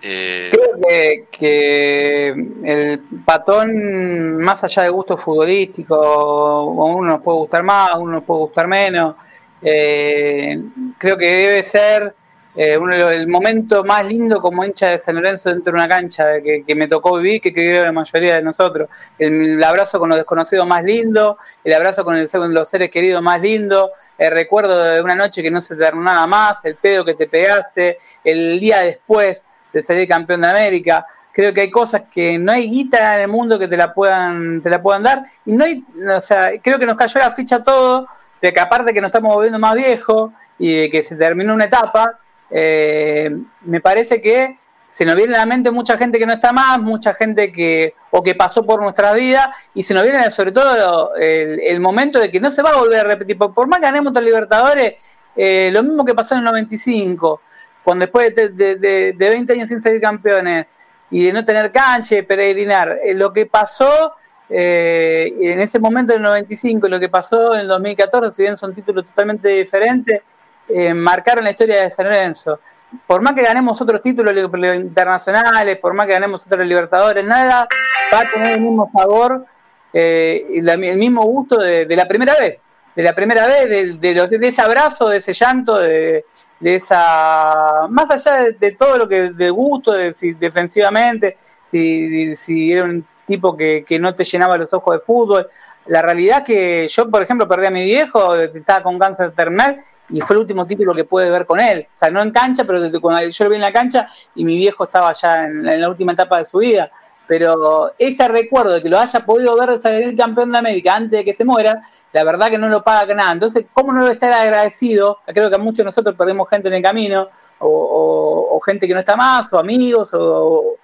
Eh, 0.01 0.49
creo 0.49 1.27
que, 1.29 2.29
el 2.63 2.99
patón, 3.25 4.37
más 4.37 4.63
allá 4.63 4.83
de 4.83 4.89
gusto 4.89 5.17
futbolístico, 5.17 6.63
uno 6.63 7.05
nos 7.05 7.21
puede 7.21 7.39
gustar 7.39 7.63
más, 7.63 7.89
uno 7.97 8.13
nos 8.13 8.23
puede 8.23 8.39
gustar 8.39 8.65
menos, 8.69 9.17
eh, 9.61 10.57
creo 10.97 11.17
que 11.17 11.25
debe 11.25 11.63
ser 11.63 12.15
eh, 12.59 12.75
uno, 12.75 12.95
el 12.95 13.27
momento 13.27 13.83
más 13.83 14.03
lindo 14.03 14.41
como 14.41 14.65
hincha 14.65 14.87
de 14.89 14.97
San 14.97 15.13
Lorenzo 15.13 15.49
dentro 15.49 15.71
de 15.71 15.77
una 15.77 15.87
cancha 15.87 16.41
que, 16.41 16.75
me 16.75 16.87
tocó 16.87 17.17
vivir, 17.17 17.39
que 17.39 17.53
creo 17.53 17.83
la 17.83 17.91
mayoría 17.91 18.33
de 18.33 18.41
nosotros. 18.41 18.89
El, 19.19 19.63
abrazo 19.63 19.99
con 19.99 20.09
los 20.09 20.17
desconocidos 20.17 20.65
más 20.65 20.83
lindo, 20.83 21.37
el 21.63 21.73
abrazo 21.75 22.03
con, 22.03 22.15
el, 22.15 22.27
los 22.49 22.67
seres 22.67 22.89
queridos 22.89 23.21
más 23.21 23.39
lindo, 23.41 23.91
el 24.17 24.31
recuerdo 24.31 24.83
de 24.83 25.03
una 25.03 25.13
noche 25.13 25.43
que 25.43 25.51
no 25.51 25.61
se 25.61 25.75
te 25.75 25.91
nada 25.91 26.25
más, 26.25 26.65
el 26.65 26.77
pedo 26.77 27.05
que 27.05 27.13
te 27.13 27.27
pegaste, 27.27 27.99
el 28.23 28.59
día 28.59 28.79
después 28.79 29.43
de 29.71 29.83
salir 29.83 30.07
campeón 30.07 30.41
de 30.41 30.47
América. 30.47 31.05
Creo 31.31 31.53
que 31.53 31.61
hay 31.61 31.69
cosas 31.69 32.05
que 32.11 32.39
no 32.39 32.53
hay 32.53 32.71
guita 32.71 33.17
en 33.17 33.21
el 33.21 33.27
mundo 33.27 33.59
que 33.59 33.67
te 33.67 33.77
la 33.77 33.93
puedan, 33.93 34.63
te 34.63 34.71
la 34.71 34.81
puedan 34.81 35.03
dar. 35.03 35.25
Y 35.45 35.51
no 35.51 35.63
hay, 35.63 35.85
o 36.11 36.21
sea, 36.21 36.53
creo 36.59 36.79
que 36.79 36.87
nos 36.87 36.97
cayó 36.97 37.19
la 37.19 37.29
ficha 37.29 37.61
todo, 37.61 38.07
de 38.41 38.51
que 38.51 38.59
aparte 38.59 38.95
que 38.95 39.01
nos 39.01 39.09
estamos 39.09 39.31
volviendo 39.31 39.59
más 39.59 39.75
viejos 39.75 40.31
y 40.57 40.73
de 40.73 40.89
que 40.89 41.03
se 41.03 41.15
terminó 41.15 41.53
una 41.53 41.65
etapa, 41.65 42.17
eh, 42.49 43.29
me 43.61 43.81
parece 43.81 44.21
que 44.21 44.57
se 44.91 45.05
nos 45.05 45.15
viene 45.15 45.35
a 45.35 45.39
la 45.39 45.45
mente 45.45 45.69
mucha 45.69 45.97
gente 45.97 46.17
que 46.17 46.25
no 46.25 46.33
está 46.33 46.51
más, 46.53 46.79
mucha 46.79 47.13
gente 47.13 47.51
que 47.51 47.93
o 48.09 48.23
que 48.23 48.33
pasó 48.33 48.65
por 48.65 48.81
nuestra 48.81 49.13
vida 49.13 49.53
y 49.73 49.83
se 49.83 49.93
nos 49.93 50.03
viene 50.03 50.31
sobre 50.31 50.51
todo 50.51 51.13
el, 51.15 51.79
momento 51.79 52.19
de 52.19 52.31
que 52.31 52.39
no 52.39 52.49
se 52.49 52.63
va 52.63 52.71
a 52.71 52.77
volver 52.77 53.01
a 53.01 53.03
repetir. 53.03 53.37
Por, 53.37 53.67
más 53.67 53.79
que 53.79 53.85
ganemos 53.85 54.13
los 54.13 54.23
Libertadores, 54.23 54.95
eh, 55.35 55.69
lo 55.71 55.83
mismo 55.83 56.03
que 56.03 56.15
pasó 56.15 56.33
en 56.33 56.39
el 56.39 56.45
95, 56.45 57.41
cuando 57.83 58.05
después 58.05 58.33
de, 58.33 58.49
de, 58.49 59.13
20 59.15 59.53
años 59.53 59.69
sin 59.69 59.81
ser 59.81 60.01
campeones 60.01 60.73
y 61.11 61.25
de 61.25 61.33
no 61.33 61.45
tener 61.45 61.71
cancha, 61.71 62.15
de 62.15 62.23
peregrinar, 62.23 62.97
eh, 63.03 63.13
lo 63.13 63.31
que 63.31 63.45
pasó 63.45 64.13
en 64.49 65.59
ese 65.59 65.77
momento 65.77 66.13
del 66.13 66.21
95 66.21 66.87
y 66.87 66.89
lo 66.89 67.01
que 67.01 67.09
pasó 67.09 67.53
en 67.53 67.61
el 67.61 67.67
2014, 67.67 68.31
si 68.31 68.41
bien 68.43 68.57
son 68.57 68.73
títulos 68.73 69.05
totalmente 69.05 69.49
diferentes, 69.49 70.21
eh, 70.69 70.93
marcaron 70.93 71.43
la 71.43 71.51
historia 71.51 71.83
de 71.83 71.91
San 71.91 72.05
Lorenzo. 72.05 72.59
Por 73.05 73.21
más 73.21 73.33
que 73.33 73.43
ganemos 73.43 73.81
otros 73.81 74.01
títulos 74.01 74.33
internacionales, 74.75 75.77
por 75.77 75.93
más 75.93 76.07
que 76.07 76.13
ganemos 76.13 76.45
otros 76.45 76.65
Libertadores, 76.65 77.25
nada 77.25 77.67
va 78.13 78.19
a 78.19 78.31
tener 78.31 78.53
el 78.53 78.61
mismo 78.61 78.89
sabor, 78.93 79.45
eh, 79.93 80.45
el 80.53 80.97
mismo 80.97 81.23
gusto 81.23 81.57
de, 81.57 81.85
la 81.95 82.07
primera 82.07 82.35
vez, 82.39 82.61
de 82.95 83.03
la 83.03 83.13
primera 83.13 83.45
vez, 83.45 83.99
de, 83.99 84.47
ese 84.47 84.61
abrazo, 84.61 85.09
de 85.09 85.17
ese 85.17 85.33
llanto, 85.33 85.77
de, 85.77 86.23
esa, 86.61 87.87
más 87.89 88.09
allá 88.09 88.51
de, 88.57 88.71
todo 88.71 88.97
lo 88.97 89.07
que 89.07 89.31
de 89.31 89.49
gusto, 89.49 89.91
de, 89.91 90.13
si 90.13 90.33
defensivamente, 90.33 91.37
si, 91.65 92.35
si 92.37 92.71
era 92.71 92.85
un 92.85 93.05
tipo 93.25 93.57
que, 93.57 93.83
que 93.85 93.99
no 93.99 94.15
te 94.15 94.23
llenaba 94.23 94.57
los 94.57 94.73
ojos 94.73 94.95
de 94.95 95.05
fútbol. 95.05 95.47
La 95.87 96.01
realidad 96.01 96.39
es 96.39 96.43
que 96.45 96.87
yo, 96.87 97.09
por 97.09 97.21
ejemplo, 97.21 97.47
perdí 97.47 97.65
a 97.65 97.71
mi 97.71 97.83
viejo, 97.83 98.35
estaba 98.35 98.81
con 98.81 98.97
cáncer 98.97 99.31
terminal 99.31 99.83
y 100.09 100.21
fue 100.21 100.35
el 100.35 100.41
último 100.41 100.65
título 100.65 100.93
que 100.93 101.03
pude 101.03 101.29
ver 101.29 101.45
con 101.45 101.59
él. 101.59 101.87
O 101.93 101.97
sea, 101.97 102.09
no 102.09 102.21
en 102.21 102.31
cancha, 102.31 102.63
pero 102.63 102.81
desde 102.81 102.99
cuando 102.99 103.27
yo 103.27 103.43
lo 103.43 103.49
vi 103.49 103.55
en 103.55 103.61
la 103.61 103.73
cancha 103.73 104.07
y 104.35 104.45
mi 104.45 104.57
viejo 104.57 104.85
estaba 104.85 105.11
ya 105.13 105.45
en, 105.45 105.81
la 105.81 105.89
última 105.89 106.13
etapa 106.13 106.39
de 106.39 106.45
su 106.45 106.59
vida. 106.59 106.89
pero 107.27 107.93
ese 107.97 108.27
recuerdo 108.29 108.73
de 108.73 108.81
que 108.81 108.89
lo 108.89 108.97
haya 108.97 109.25
podido 109.25 109.57
ver 109.57 109.79
salir 109.79 110.15
campeón 110.15 110.51
de 110.51 110.59
América 110.59 110.95
antes 110.95 111.19
de 111.19 111.25
que 111.25 111.33
se 111.33 111.43
muera, 111.43 111.81
la 112.13 112.23
verdad 112.23 112.49
que 112.49 112.57
no 112.57 112.69
lo 112.69 112.83
paga 112.83 113.13
nada. 113.13 113.31
Entonces, 113.33 113.65
¿cómo 113.73 113.91
no 113.91 114.07
estar 114.07 114.31
agradecido? 114.31 115.19
Creo 115.25 115.49
que 115.49 115.57
muchos 115.57 115.79
de 115.79 115.83
nosotros 115.85 116.15
perdemos 116.15 116.47
gente 116.49 116.69
en 116.69 116.75
el 116.75 116.81
camino, 116.81 117.29
o, 117.59 118.59
gente 118.65 118.87
que 118.87 118.93
no 118.93 118.99
está 118.99 119.15
más, 119.15 119.51
o 119.53 119.59
amigos, 119.59 120.11
o, 120.13 120.77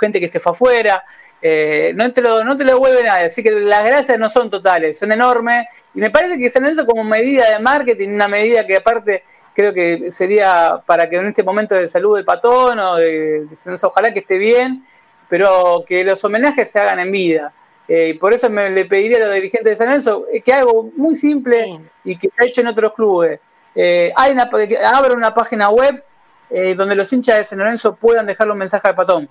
gente 0.00 0.20
que 0.20 0.28
se 0.28 0.40
fue 0.40 0.52
afuera. 0.52 1.02
Eh, 1.42 1.92
no, 1.94 2.12
te 2.12 2.20
lo, 2.20 2.44
no 2.44 2.56
te 2.56 2.64
lo 2.64 2.72
devuelve 2.72 3.02
nadie, 3.02 3.26
así 3.26 3.42
que 3.42 3.50
las 3.50 3.84
gracias 3.84 4.18
no 4.18 4.28
son 4.28 4.50
totales, 4.50 4.98
son 4.98 5.12
enormes. 5.12 5.66
Y 5.94 6.00
me 6.00 6.10
parece 6.10 6.38
que 6.38 6.50
se 6.50 6.58
eso 6.58 6.86
como 6.86 7.04
medida 7.04 7.50
de 7.50 7.58
marketing, 7.58 8.10
una 8.10 8.28
medida 8.28 8.66
que 8.66 8.76
aparte 8.76 9.24
creo 9.54 9.72
que 9.72 10.10
sería 10.10 10.80
para 10.86 11.08
que 11.08 11.16
en 11.16 11.26
este 11.26 11.42
momento 11.42 11.74
de 11.74 11.88
salud 11.88 12.16
del 12.16 12.24
patón 12.24 12.78
o 12.78 12.96
de, 12.96 13.46
ojalá 13.82 14.12
que 14.12 14.20
esté 14.20 14.38
bien, 14.38 14.86
pero 15.28 15.84
que 15.86 16.04
los 16.04 16.22
homenajes 16.24 16.70
se 16.70 16.78
hagan 16.78 17.00
en 17.00 17.12
vida. 17.12 17.52
Eh, 17.88 18.10
y 18.10 18.14
por 18.14 18.32
eso 18.32 18.48
me 18.48 18.70
le 18.70 18.84
pediría 18.84 19.16
a 19.16 19.20
los 19.20 19.34
dirigentes 19.34 19.72
de 19.72 19.76
San 19.76 19.88
Lorenzo 19.88 20.24
que 20.44 20.52
algo 20.52 20.90
muy 20.96 21.16
simple 21.16 21.80
y 22.04 22.16
que 22.16 22.28
se 22.28 22.34
ha 22.38 22.46
hecho 22.46 22.60
en 22.60 22.68
otros 22.68 22.94
clubes. 22.94 23.40
Eh, 23.74 24.12
hay 24.16 24.32
una, 24.32 24.48
abra 24.92 25.14
una 25.14 25.34
página 25.34 25.70
web 25.70 26.02
eh, 26.50 26.74
donde 26.74 26.94
los 26.94 27.12
hinchas 27.12 27.38
de 27.38 27.44
San 27.44 27.58
Lorenzo 27.58 27.94
puedan 27.96 28.26
dejarle 28.26 28.52
un 28.52 28.58
mensaje 28.58 28.86
al 28.88 28.94
patón. 28.94 29.28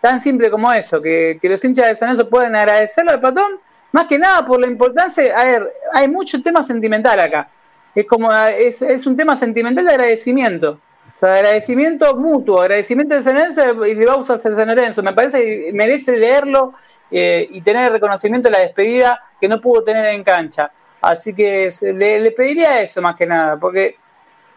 Tan 0.00 0.20
simple 0.20 0.50
como 0.50 0.72
eso, 0.72 1.02
que, 1.02 1.38
que, 1.40 1.48
los 1.48 1.64
hinchas 1.64 1.88
de 1.88 1.96
San 1.96 2.08
Lorenzo 2.08 2.30
puedan 2.30 2.56
agradecerle 2.56 3.12
al 3.12 3.20
patón, 3.20 3.60
más 3.92 4.06
que 4.06 4.18
nada 4.18 4.44
por 4.46 4.60
la 4.60 4.66
importancia, 4.66 5.38
a 5.38 5.44
ver, 5.44 5.72
hay 5.92 6.08
mucho 6.08 6.42
tema 6.42 6.64
sentimental 6.64 7.20
acá. 7.20 7.48
Es 7.94 8.06
como, 8.06 8.32
es, 8.32 8.82
es 8.82 9.06
un 9.06 9.16
tema 9.16 9.36
sentimental 9.36 9.84
de 9.84 9.92
agradecimiento. 9.92 10.80
O 11.14 11.16
sea, 11.16 11.34
agradecimiento 11.34 12.16
mutuo, 12.16 12.60
agradecimiento 12.60 13.14
de 13.14 13.22
San 13.22 13.34
Lorenzo 13.34 13.86
y 13.86 13.94
de 13.94 14.04
Bausa 14.04 14.38
San 14.38 14.56
Lorenzo. 14.66 15.02
Me 15.02 15.12
parece 15.12 15.38
que 15.44 15.72
merece 15.72 16.16
leerlo 16.16 16.74
eh, 17.10 17.46
y 17.50 17.60
tener 17.60 17.86
el 17.86 17.92
reconocimiento 17.92 18.48
de 18.48 18.52
la 18.52 18.60
despedida 18.60 19.20
que 19.40 19.48
no 19.48 19.60
pudo 19.60 19.84
tener 19.84 20.06
en 20.06 20.24
cancha. 20.24 20.72
Así 21.00 21.34
que 21.34 21.70
le, 21.80 22.30
pediría 22.32 22.80
eso 22.80 23.00
más 23.00 23.14
que 23.14 23.26
nada, 23.26 23.58
porque 23.58 23.96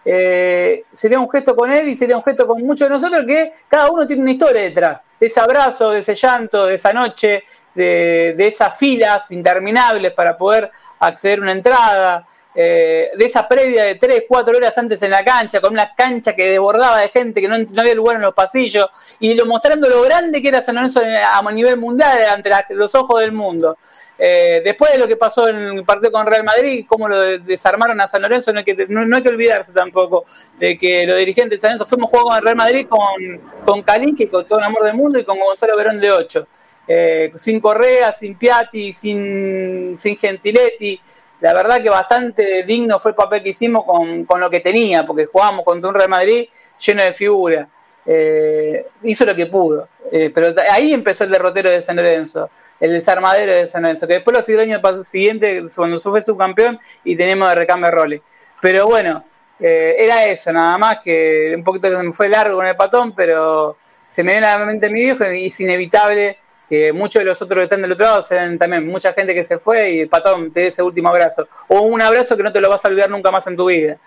eh, 0.10 0.86
sería 0.94 1.20
un 1.20 1.30
gesto 1.30 1.54
con 1.54 1.70
él 1.70 1.90
y 1.90 1.96
sería 1.96 2.16
un 2.16 2.24
gesto 2.24 2.48
con 2.48 2.66
muchos 2.66 2.88
de 2.88 2.96
nosotros 2.96 3.26
que 3.28 3.52
cada 3.68 3.92
uno 3.92 4.08
tiene 4.08 4.22
una 4.22 4.32
historia 4.32 4.62
detrás, 4.62 5.02
de 5.20 5.28
ese 5.28 5.40
abrazo, 5.42 5.92
de 5.92 6.00
ese 6.00 6.16
llanto, 6.16 6.66
de 6.66 6.76
esa 6.76 6.94
noche, 6.94 7.44
de, 7.76 8.34
de 8.38 8.48
esas 8.48 8.78
filas 8.78 9.30
interminables 9.32 10.14
para 10.14 10.38
poder 10.38 10.72
acceder 11.00 11.40
a 11.40 11.42
una 11.42 11.52
entrada, 11.52 12.26
eh, 12.60 13.12
de 13.16 13.26
esa 13.26 13.48
previa 13.48 13.86
de 13.86 13.96
3, 13.96 14.24
4 14.28 14.58
horas 14.58 14.76
antes 14.80 15.00
en 15.04 15.12
la 15.12 15.24
cancha, 15.24 15.62
con 15.62 15.74
una 15.74 15.94
cancha 15.94 16.36
que 16.36 16.50
desbordaba 16.50 16.98
de 17.02 17.10
gente, 17.10 17.40
que 17.40 17.48
no, 17.48 17.54
había 17.80 17.94
lugar 17.94 18.16
en 18.16 18.24
los 18.24 18.34
pasillos, 18.34 18.88
y 19.20 19.36
lo 19.36 19.46
mostrando 19.46 19.88
lo 19.88 20.02
grande 20.02 20.42
que 20.42 20.48
era 20.48 20.64
San 20.64 20.74
Lorenzo 20.74 21.02
a 21.04 21.52
nivel 21.52 21.78
mundial, 21.78 22.18
ante 22.28 22.50
los 22.70 22.96
ojos 22.96 23.20
del 23.20 23.32
mundo. 23.32 23.78
Eh, 24.20 24.62
después 24.64 24.92
de 24.92 24.98
lo 24.98 25.08
que 25.08 25.16
pasó 25.16 25.48
en 25.48 25.58
el 25.58 25.86
partido 25.86 26.12
con 26.12 26.26
Real 26.26 26.44
Madrid, 26.44 26.86
cómo 26.88 27.08
lo 27.08 27.38
desarmaron 27.40 28.02
a 28.02 28.08
San 28.08 28.22
Lorenzo, 28.22 28.52
no 28.52 28.60
hay, 28.60 28.66
que, 28.66 28.88
no, 28.88 29.16
hay 29.16 29.22
que 29.22 29.30
olvidarse 29.30 29.72
tampoco 29.72 30.26
de 30.58 30.78
que 30.78 31.06
los 31.06 31.18
dirigentes 31.18 31.58
de 31.58 31.62
San 31.62 31.78
Lorenzo 31.78 31.86
fuimos 31.86 32.10
jugar 32.10 32.24
con 32.26 32.44
Real 32.44 32.56
Madrid 32.56 32.88
con, 32.88 33.40
con 33.66 33.84
con 33.84 34.48
todo 34.48 34.60
el 34.60 34.66
amor 34.66 34.84
del 34.84 34.96
mundo, 34.96 35.20
y 35.20 35.24
con 35.24 35.40
Gonzalo 35.40 35.78
Verón 35.78 36.00
de 36.00 36.12
8. 36.12 36.48
Eh, 36.88 37.32
sin 37.36 37.60
Correa, 37.60 38.14
sin 38.14 38.38
Piatti, 38.38 38.94
sin, 38.94 39.98
sin 39.98 40.18
Gentiletti, 40.18 41.00
la 41.42 41.54
verdad 41.54 41.82
que 41.82 41.90
bastante 41.90 42.64
digno 42.64 43.00
fue 43.00 43.12
el 43.12 43.16
papel 43.16 43.44
que 43.44 43.50
hicimos 43.50 43.86
con, 43.86 44.26
con 44.26 44.40
lo 44.40 44.50
que 44.50 44.62
tenía, 44.62 45.06
porque 45.06 45.26
jugábamos 45.26 45.64
contra 45.66 45.90
un 45.90 45.96
Real 45.96 46.10
Madrid 46.10 46.48
lleno 46.84 47.04
de 47.04 47.14
figuras. 47.14 47.68
Eh, 48.10 48.88
hizo 49.04 49.26
lo 49.26 49.36
que 49.36 49.48
pudo, 49.48 49.90
eh, 50.12 50.32
pero 50.34 50.54
ahí 50.72 50.94
empezó 50.94 51.26
el 51.26 51.30
derrotero 51.30 51.70
de 51.70 51.82
San 51.82 51.98
Lorenzo, 51.98 52.50
el 52.80 52.92
desarmadero 52.92 53.54
de 53.54 53.68
San 53.68 53.84
Lorenzo, 53.84 54.08
que 54.08 54.16
después 54.16 54.36
lo 54.36 54.44
siguió 54.44 54.62
el 54.62 54.72
año 54.72 55.04
siguiente 55.04 55.66
cuando 55.76 56.00
fue 56.00 56.22
subcampeón 56.22 56.80
y 57.04 57.16
tenemos 57.16 57.50
de 57.50 57.56
recambio 57.56 57.92
roles. 57.92 58.22
Pero 58.62 58.86
bueno, 58.86 59.24
eh, 59.60 59.96
era 60.00 60.26
eso, 60.26 60.52
nada 60.52 60.78
más 60.78 61.00
que 61.04 61.54
un 61.56 61.64
poquito 61.64 61.90
que 61.90 61.98
me 61.98 62.12
fue 62.12 62.30
largo 62.30 62.58
con 62.58 62.66
el 62.66 62.76
patón, 62.76 63.14
pero 63.16 63.78
se 64.08 64.24
me 64.24 64.34
viene 64.34 64.48
a 64.48 64.60
la 64.60 64.66
mente 64.66 64.90
mi 64.90 65.02
viejo 65.02 65.24
y 65.32 65.48
es 65.48 65.60
inevitable 65.60 66.38
que 66.70 66.92
muchos 66.94 67.22
de 67.22 67.26
los 67.26 67.42
otros 67.42 67.60
que 67.60 67.64
están 67.64 67.82
del 67.82 67.94
otro 67.94 68.06
lado 68.06 68.24
se 68.24 68.36
ven 68.36 68.60
también 68.60 68.86
mucha 68.86 69.14
gente 69.14 69.34
que 69.34 69.44
se 69.44 69.58
fue 69.58 69.90
y 69.92 70.06
patón 70.06 70.52
te 70.52 70.62
dé 70.62 70.68
ese 70.68 70.84
último 70.84 71.10
abrazo. 71.10 71.48
O 71.68 71.82
un 71.82 72.02
abrazo 72.02 72.36
que 72.36 72.44
no 72.44 72.52
te 72.52 72.62
lo 72.62 72.70
vas 72.70 72.84
a 72.84 72.90
olvidar 72.90 73.10
nunca 73.10 73.32
más 73.32 73.48
en 73.48 73.56
tu 73.56 73.66
vida. 73.68 73.98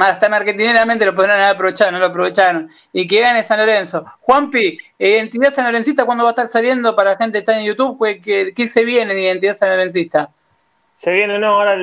Hasta 0.00 0.28
marketineramente 0.30 1.04
lo 1.04 1.14
podrían 1.14 1.38
haber 1.38 1.54
aprovechado, 1.54 1.92
no 1.92 2.00
lo 2.00 2.06
aprovecharon. 2.06 2.70
Y 2.92 3.06
que 3.06 3.20
gane 3.20 3.44
San 3.44 3.58
Lorenzo. 3.58 4.04
Juanpi, 4.20 4.78
Identidad 4.98 5.52
San 5.52 5.66
Lorencista, 5.66 6.06
¿cuándo 6.06 6.24
va 6.24 6.30
a 6.30 6.32
estar 6.32 6.48
saliendo 6.48 6.96
para 6.96 7.12
la 7.12 7.16
gente 7.18 7.34
que 7.34 7.38
está 7.38 7.60
en 7.60 7.66
YouTube? 7.66 8.20
¿Qué, 8.20 8.52
qué 8.52 8.66
se 8.66 8.84
viene 8.84 9.12
en 9.12 9.18
Identidad 9.20 9.54
San 9.54 9.68
Lorencista? 9.68 10.30
Se 10.96 11.10
viene, 11.12 11.38
no, 11.38 11.46
ahora 11.46 11.76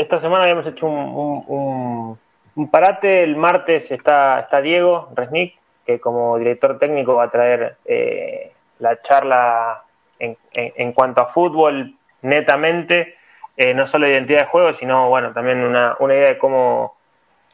esta 0.00 0.20
semana 0.20 0.44
habíamos 0.44 0.66
hecho 0.66 0.86
un, 0.86 1.44
un, 1.48 2.18
parate, 2.70 3.22
el 3.22 3.36
martes 3.36 3.90
está, 3.90 4.40
está 4.40 4.60
Diego 4.60 5.08
Resnick, 5.14 5.56
que 5.84 6.00
como 6.00 6.38
director 6.38 6.78
técnico 6.78 7.14
va 7.14 7.24
a 7.24 7.30
traer 7.30 7.76
eh, 7.84 8.52
la 8.78 9.00
charla 9.02 9.82
en, 10.18 10.36
en, 10.52 10.92
cuanto 10.92 11.20
a 11.20 11.26
fútbol 11.26 11.94
netamente, 12.22 13.16
eh, 13.56 13.74
no 13.74 13.86
solo 13.86 14.08
identidad 14.08 14.40
de 14.40 14.46
juego, 14.46 14.72
sino 14.72 15.08
bueno, 15.08 15.32
también 15.32 15.62
una, 15.62 15.96
una 15.98 16.14
idea 16.14 16.28
de 16.30 16.38
cómo 16.38 16.94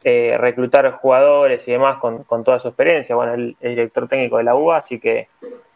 eh, 0.03 0.35
reclutar 0.39 0.89
jugadores 0.93 1.67
y 1.67 1.71
demás 1.71 1.97
con, 1.97 2.23
con, 2.23 2.43
toda 2.43 2.59
su 2.59 2.69
experiencia. 2.69 3.15
Bueno, 3.15 3.33
el, 3.33 3.55
director 3.59 4.07
técnico 4.07 4.37
de 4.37 4.43
la 4.43 4.55
UBA, 4.55 4.77
así 4.77 4.99
que 4.99 5.27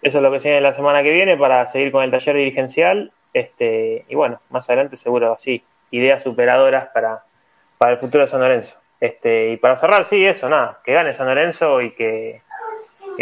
eso 0.02 0.18
es 0.18 0.23
lo 0.23 0.31
que 0.31 0.39
se 0.39 0.49
viene 0.49 0.61
la 0.61 0.73
semana 0.73 1.03
que 1.03 1.11
viene 1.11 1.38
para 1.38 1.65
seguir 1.68 1.91
con 1.91 2.03
el 2.03 2.11
taller 2.11 2.35
dirigencial 2.35 3.11
Este, 3.34 4.06
y 4.07 4.15
bueno, 4.15 4.39
más 4.49 4.69
adelante 4.69 4.97
seguro 4.97 5.34
así, 5.34 5.64
ideas 5.91 6.23
superadoras 6.23 6.88
para, 6.93 7.23
para 7.77 7.93
el 7.93 7.97
futuro 7.97 8.23
de 8.23 8.30
San 8.30 8.39
Lorenzo. 8.39 8.76
Este, 9.06 9.52
y 9.52 9.57
para 9.57 9.77
cerrar, 9.77 10.06
sí, 10.06 10.26
eso, 10.26 10.49
nada, 10.49 10.80
que 10.84 10.94
gane 10.94 11.14
San 11.14 11.27
Lorenzo 11.27 11.80
y 11.80 11.91
que, 11.91 12.41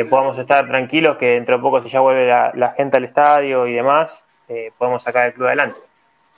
podamos 0.09 0.37
estar 0.37 0.65
tranquilos, 0.65 1.17
que 1.17 1.31
dentro 1.31 1.57
de 1.57 1.61
poco 1.61 1.81
si 1.81 1.89
ya 1.89 1.99
vuelve 1.99 2.25
la, 2.25 2.73
gente 2.77 2.97
al 2.97 3.03
estadio 3.03 3.67
y 3.67 3.73
demás, 3.73 4.23
eh, 4.47 4.71
podemos 4.77 5.03
sacar 5.03 5.27
el 5.27 5.33
club 5.33 5.47
adelante, 5.47 5.79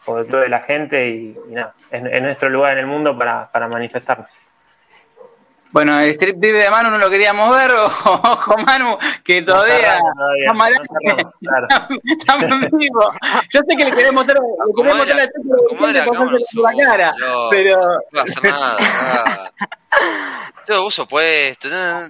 por 0.04 0.20
el 0.20 0.26
club 0.26 0.42
de 0.42 0.50
la 0.50 0.62
gente 0.62 1.10
y, 1.10 1.38
nada, 1.50 1.76
es, 1.92 2.22
nuestro 2.22 2.50
lugar 2.50 2.74
en 2.74 2.80
el 2.80 2.88
mundo 2.88 3.16
para, 3.16 3.52
para 3.52 3.68
manifestarnos. 3.68 4.30
Bueno, 5.76 6.00
el 6.00 6.12
strip 6.12 6.38
de 6.38 6.70
Manu 6.70 6.90
no 6.90 6.98
lo 6.98 7.10
queríamos 7.10 7.54
ver, 7.54 7.70
ojo 8.06 8.58
Manu, 8.60 8.98
que 9.26 9.42
todavía 9.42 10.00
estamos 12.18 12.72
vivos. 12.72 13.10
Yo 13.50 13.60
sé 13.60 13.76
que 13.76 13.84
le 13.84 13.94
queremos 13.94 14.26
mostrar, 14.26 14.42
le 14.42 15.94
queremos 15.94 16.32
mostrar 16.32 16.64
la 16.64 16.82
cara, 16.82 17.16
pero... 17.52 17.76
No 17.76 18.00
va 18.16 18.22
a 18.22 18.24
hacer 18.24 18.44
nada, 18.44 18.78
nada. 18.80 19.52
Todo 20.66 20.86
uso 20.86 21.06
puesto, 21.06 21.68
no, 21.68 22.08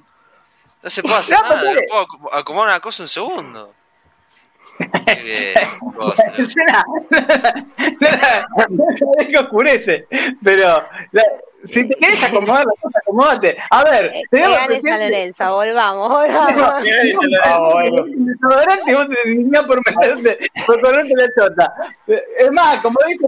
no 0.83 0.89
se 0.91 1.01
puede 1.01 1.15
hacer 1.15 1.35
nada, 1.41 1.73
no 1.73 1.79
puedo 1.89 2.33
acomodar 2.35 2.69
una 2.69 2.79
cosa 2.79 3.01
un 3.01 3.09
segundo. 3.09 3.73
Qué 5.07 5.23
bien, 5.23 5.55
cosa. 5.97 6.23
no, 8.69 9.25
que 9.27 9.37
oscurece, 9.39 10.07
pero 10.43 10.87
si 11.67 11.87
te 11.87 11.95
quieres 11.95 12.23
acomodar 12.23 12.65
las 12.65 12.79
cosas, 12.79 13.01
acomódate. 13.01 13.57
A 13.69 13.83
ver, 13.83 14.13
te 14.29 14.39
gane 14.39 14.81
San 14.81 14.99
Lorenzo, 14.99 15.55
volvamos, 15.55 16.09
volvamos. 16.09 16.85
El 16.85 18.25
desodorante 18.25 18.95
vos 18.95 19.07
te 19.07 19.31
indignás 19.31 19.63
por 19.63 19.81
meterte, 19.85 20.51
por 20.65 20.81
correrte 20.81 21.13
la 21.15 21.27
chota. 21.35 21.73
Es 22.07 22.51
más, 22.51 22.77
como 22.77 22.97
dije, 23.07 23.27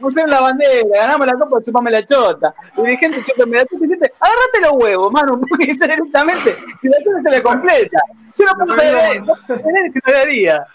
pusieron 0.00 0.30
la 0.30 0.40
bandera, 0.40 0.82
ganamos 0.94 1.26
la 1.26 1.34
copa, 1.34 1.62
chupame 1.62 1.90
la 1.90 2.04
chota. 2.04 2.54
Y 2.76 2.82
dirigente, 2.82 3.22
chupame 3.22 3.56
la 3.56 3.64
chota, 3.64 3.76
y 3.76 3.88
dijiste, 3.88 4.12
agarrate 4.20 4.60
los 4.62 4.72
huevos, 4.72 5.12
mano, 5.12 5.40
porque 5.48 5.66
directamente, 5.66 6.56
si 6.80 6.88
la 6.88 6.98
chota 6.98 7.22
se 7.22 7.30
le 7.30 7.42
completa. 7.42 8.00
Yo 8.38 8.44
no 8.44 8.52
puedo 8.54 8.78
saber, 8.78 9.20
no 9.20 9.26
puedo 9.26 9.60
saber 9.62 9.92
si 9.92 10.00
lo 10.04 10.18
haría. 10.18 10.66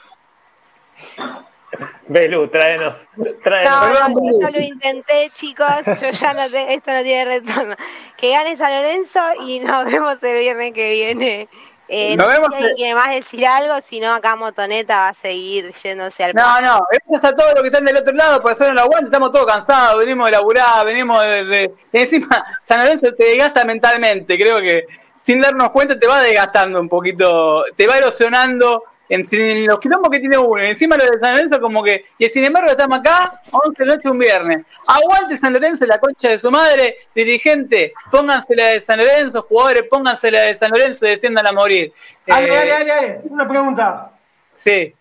Belu, 2.08 2.48
tráenos. 2.50 2.98
tráenos. 3.44 4.10
No, 4.10 4.32
yo 4.32 4.40
ya 4.42 4.50
lo 4.52 4.60
intenté, 4.60 5.32
chicos. 5.34 5.68
Yo 6.02 6.12
ya 6.12 6.34
no 6.34 6.50
te, 6.50 6.74
esto 6.74 6.92
no 6.92 7.04
tiene 7.04 7.40
retorno. 7.40 7.76
Que 8.18 8.32
gane 8.32 8.58
San 8.58 8.72
Lorenzo 8.72 9.20
y 9.48 9.60
nos 9.62 9.86
vemos 9.86 10.18
el 10.22 10.40
viernes 10.40 10.74
que 10.74 10.92
viene. 10.92 11.50
Eh, 11.94 12.16
no 12.16 12.26
vemos 12.26 12.48
si 12.58 12.76
quiere 12.76 12.96
más 12.96 13.14
decir 13.14 13.46
algo, 13.46 13.76
si 13.86 14.00
no, 14.00 14.14
acá 14.14 14.38
Motoneta 14.38 14.96
va 14.96 15.10
a 15.10 15.14
seguir 15.14 15.74
yéndose 15.84 16.24
al. 16.24 16.34
No, 16.34 16.62
no, 16.62 16.80
gracias 16.90 17.34
a 17.34 17.36
todos 17.36 17.52
los 17.54 17.62
que 17.64 17.68
están 17.68 17.84
del 17.84 17.98
otro 17.98 18.14
lado 18.14 18.42
por 18.42 18.54
hacer 18.54 18.70
el 18.70 18.80
aguante. 18.80 19.08
Estamos 19.08 19.34
todos 19.34 19.46
cansados, 19.46 20.00
venimos 20.00 20.28
de 20.28 20.32
laburar, 20.32 20.86
venimos 20.86 21.22
de, 21.22 21.44
de. 21.44 21.74
Encima, 21.92 22.46
San 22.66 22.80
Lorenzo 22.80 23.14
te 23.14 23.26
desgasta 23.26 23.66
mentalmente. 23.66 24.38
Creo 24.38 24.60
que 24.62 24.86
sin 25.26 25.42
darnos 25.42 25.72
cuenta 25.72 26.00
te 26.00 26.08
va 26.08 26.22
desgastando 26.22 26.80
un 26.80 26.88
poquito, 26.88 27.66
te 27.76 27.86
va 27.88 27.98
erosionando 27.98 28.84
en, 29.12 29.66
los 29.68 29.80
quilombos 29.80 30.10
que 30.10 30.20
tiene 30.20 30.38
uno, 30.38 30.62
encima 30.62 30.96
lo 30.96 31.04
de 31.04 31.20
San 31.20 31.36
Lorenzo 31.36 31.60
como 31.60 31.84
que, 31.84 32.06
y 32.18 32.30
sin 32.30 32.46
embargo 32.46 32.70
estamos 32.70 33.00
acá, 33.00 33.42
11 33.52 33.86
noche 33.86 34.10
un 34.10 34.18
viernes. 34.18 34.66
Aguante 34.88 35.38
San 35.38 35.52
Lorenzo, 35.52 35.86
la 35.86 36.00
concha 36.00 36.30
de 36.30 36.40
su 36.40 36.50
madre, 36.50 36.96
dirigente, 37.14 37.94
pónganse 38.10 38.56
la 38.56 38.68
de 38.68 38.82
San 38.82 39.00
Lorenzo, 39.00 39.42
jugadores, 39.44 39.84
pónganse 39.90 40.32
la 40.32 40.42
de 40.44 40.56
San 40.56 40.72
Lorenzo 40.72 41.06
y 41.06 41.10
defiendan 41.10 41.46
a 41.46 41.52
morir. 41.52 41.92
Ay, 42.28 42.46
eh, 42.46 42.74
ay, 42.74 42.90
ay, 42.90 43.16
una 43.26 43.48
pregunta. 43.48 44.12
Sí. 44.56 44.94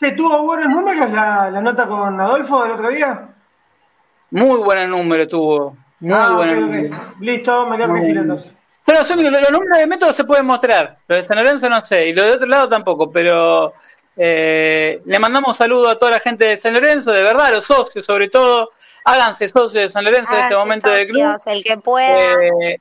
¿Se 0.00 0.12
tuvo 0.12 0.42
buenos 0.44 0.68
números 0.70 1.10
la, 1.10 1.50
la 1.50 1.60
nota 1.60 1.86
con 1.86 2.18
Adolfo 2.18 2.62
del 2.62 2.72
otro 2.72 2.88
día? 2.88 3.28
Muy 4.30 4.58
buen 4.58 4.88
número 4.88 5.28
tuvo. 5.28 5.76
Muy 6.00 6.12
ah, 6.14 6.32
buen 6.36 6.90
Listo, 7.20 7.66
me 7.66 7.76
quedo 7.76 7.88
tranquilo 7.88 8.20
entonces. 8.22 8.52
Son 8.88 8.96
los 8.96 9.10
únicos, 9.10 9.32
los 9.32 9.50
números 9.50 9.76
de 9.76 9.86
método 9.86 10.14
se 10.14 10.24
pueden 10.24 10.46
mostrar. 10.46 10.96
Lo 11.06 11.16
de 11.16 11.22
San 11.22 11.36
Lorenzo 11.36 11.68
no 11.68 11.82
sé, 11.82 12.08
y 12.08 12.14
lo 12.14 12.24
de 12.24 12.32
otro 12.32 12.46
lado 12.46 12.70
tampoco, 12.70 13.10
pero 13.10 13.74
eh, 14.16 15.02
le 15.04 15.18
mandamos 15.18 15.58
saludo 15.58 15.90
a 15.90 15.98
toda 15.98 16.12
la 16.12 16.20
gente 16.20 16.46
de 16.46 16.56
San 16.56 16.72
Lorenzo, 16.72 17.12
de 17.12 17.22
verdad, 17.22 17.46
a 17.46 17.50
los 17.50 17.66
socios 17.66 18.06
sobre 18.06 18.30
todo. 18.30 18.70
Háganse 19.04 19.46
socios 19.50 19.74
de 19.74 19.88
San 19.90 20.06
Lorenzo 20.06 20.32
en 20.32 20.44
este 20.44 20.56
momento 20.56 20.88
de 20.88 21.06
club. 21.06 21.38
El 21.44 21.62
que 21.62 21.76
pueda. 21.76 22.32
Eh, 22.32 22.80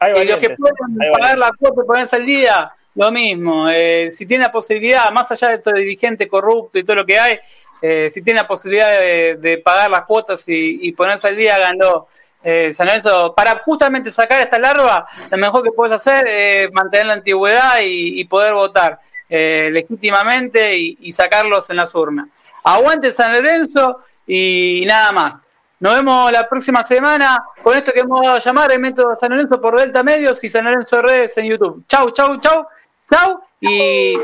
y 0.00 0.24
los 0.24 0.38
que 0.38 0.50
puedan 0.50 1.12
pagar 1.12 1.38
la 1.38 1.52
cuota 1.56 1.80
y 1.80 1.86
ponerse 1.86 2.16
al 2.16 2.26
día, 2.26 2.72
lo 2.96 3.12
mismo. 3.12 3.68
Eh, 3.70 4.10
si 4.10 4.26
tiene 4.26 4.46
la 4.46 4.52
posibilidad, 4.52 5.12
más 5.12 5.30
allá 5.30 5.50
de 5.50 5.54
estos 5.54 5.74
dirigente 5.74 6.26
corrupto 6.26 6.76
y 6.76 6.82
todo 6.82 6.96
lo 6.96 7.06
que 7.06 7.20
hay, 7.20 7.38
eh, 7.80 8.08
si 8.10 8.20
tiene 8.20 8.40
la 8.40 8.48
posibilidad 8.48 8.90
de, 9.00 9.62
pagar 9.64 9.92
las 9.92 10.06
cuotas 10.06 10.48
y, 10.48 10.80
y 10.82 10.90
ponerse 10.90 11.28
al 11.28 11.36
día, 11.36 11.54
háganlo 11.54 12.08
eh, 12.48 12.72
San 12.72 12.86
Lorenzo, 12.86 13.34
para 13.34 13.58
justamente 13.58 14.12
sacar 14.12 14.40
esta 14.40 14.56
larva, 14.56 15.04
lo 15.32 15.36
mejor 15.36 15.64
que 15.64 15.72
puedes 15.72 15.96
hacer 15.96 16.28
es 16.28 16.72
mantener 16.72 17.06
la 17.06 17.14
antigüedad 17.14 17.78
y, 17.82 18.24
poder 18.26 18.54
votar 18.54 19.00
eh, 19.28 19.68
legítimamente 19.72 20.78
y, 20.78 21.10
sacarlos 21.10 21.68
en 21.70 21.76
las 21.78 21.92
urnas. 21.92 22.28
Aguante 22.62 23.10
San 23.10 23.32
Lorenzo 23.32 23.98
y 24.28 24.84
nada 24.86 25.10
más. 25.10 25.40
Nos 25.80 25.96
vemos 25.96 26.30
la 26.30 26.48
próxima 26.48 26.84
semana 26.84 27.44
con 27.64 27.76
esto 27.76 27.92
que 27.92 28.00
hemos 28.00 28.22
dado 28.22 28.36
a 28.36 28.38
llamar 28.38 28.70
el 28.70 28.78
método 28.78 29.16
San 29.16 29.30
Lorenzo 29.30 29.60
por 29.60 29.76
Delta 29.76 30.04
Medios 30.04 30.42
y 30.44 30.48
San 30.48 30.66
Lorenzo 30.66 31.02
Redes 31.02 31.36
en 31.38 31.46
YouTube. 31.46 31.84
Chau, 31.88 32.12
chau, 32.12 32.38
chau, 32.38 32.64
chau 33.10 33.40
y 33.60 34.16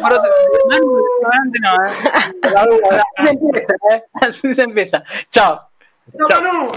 por 0.00 0.12
otro. 0.14 0.30
No, 1.60 1.84
eh. 1.84 3.02
Así 3.18 3.36
se 3.36 3.44
empieza, 3.44 3.74
¿eh? 3.90 4.04
Así 4.22 4.54
se 4.54 4.62
empieza. 4.62 5.04
Chao. 5.28 5.69
No, 6.14 6.40
no. 6.40 6.68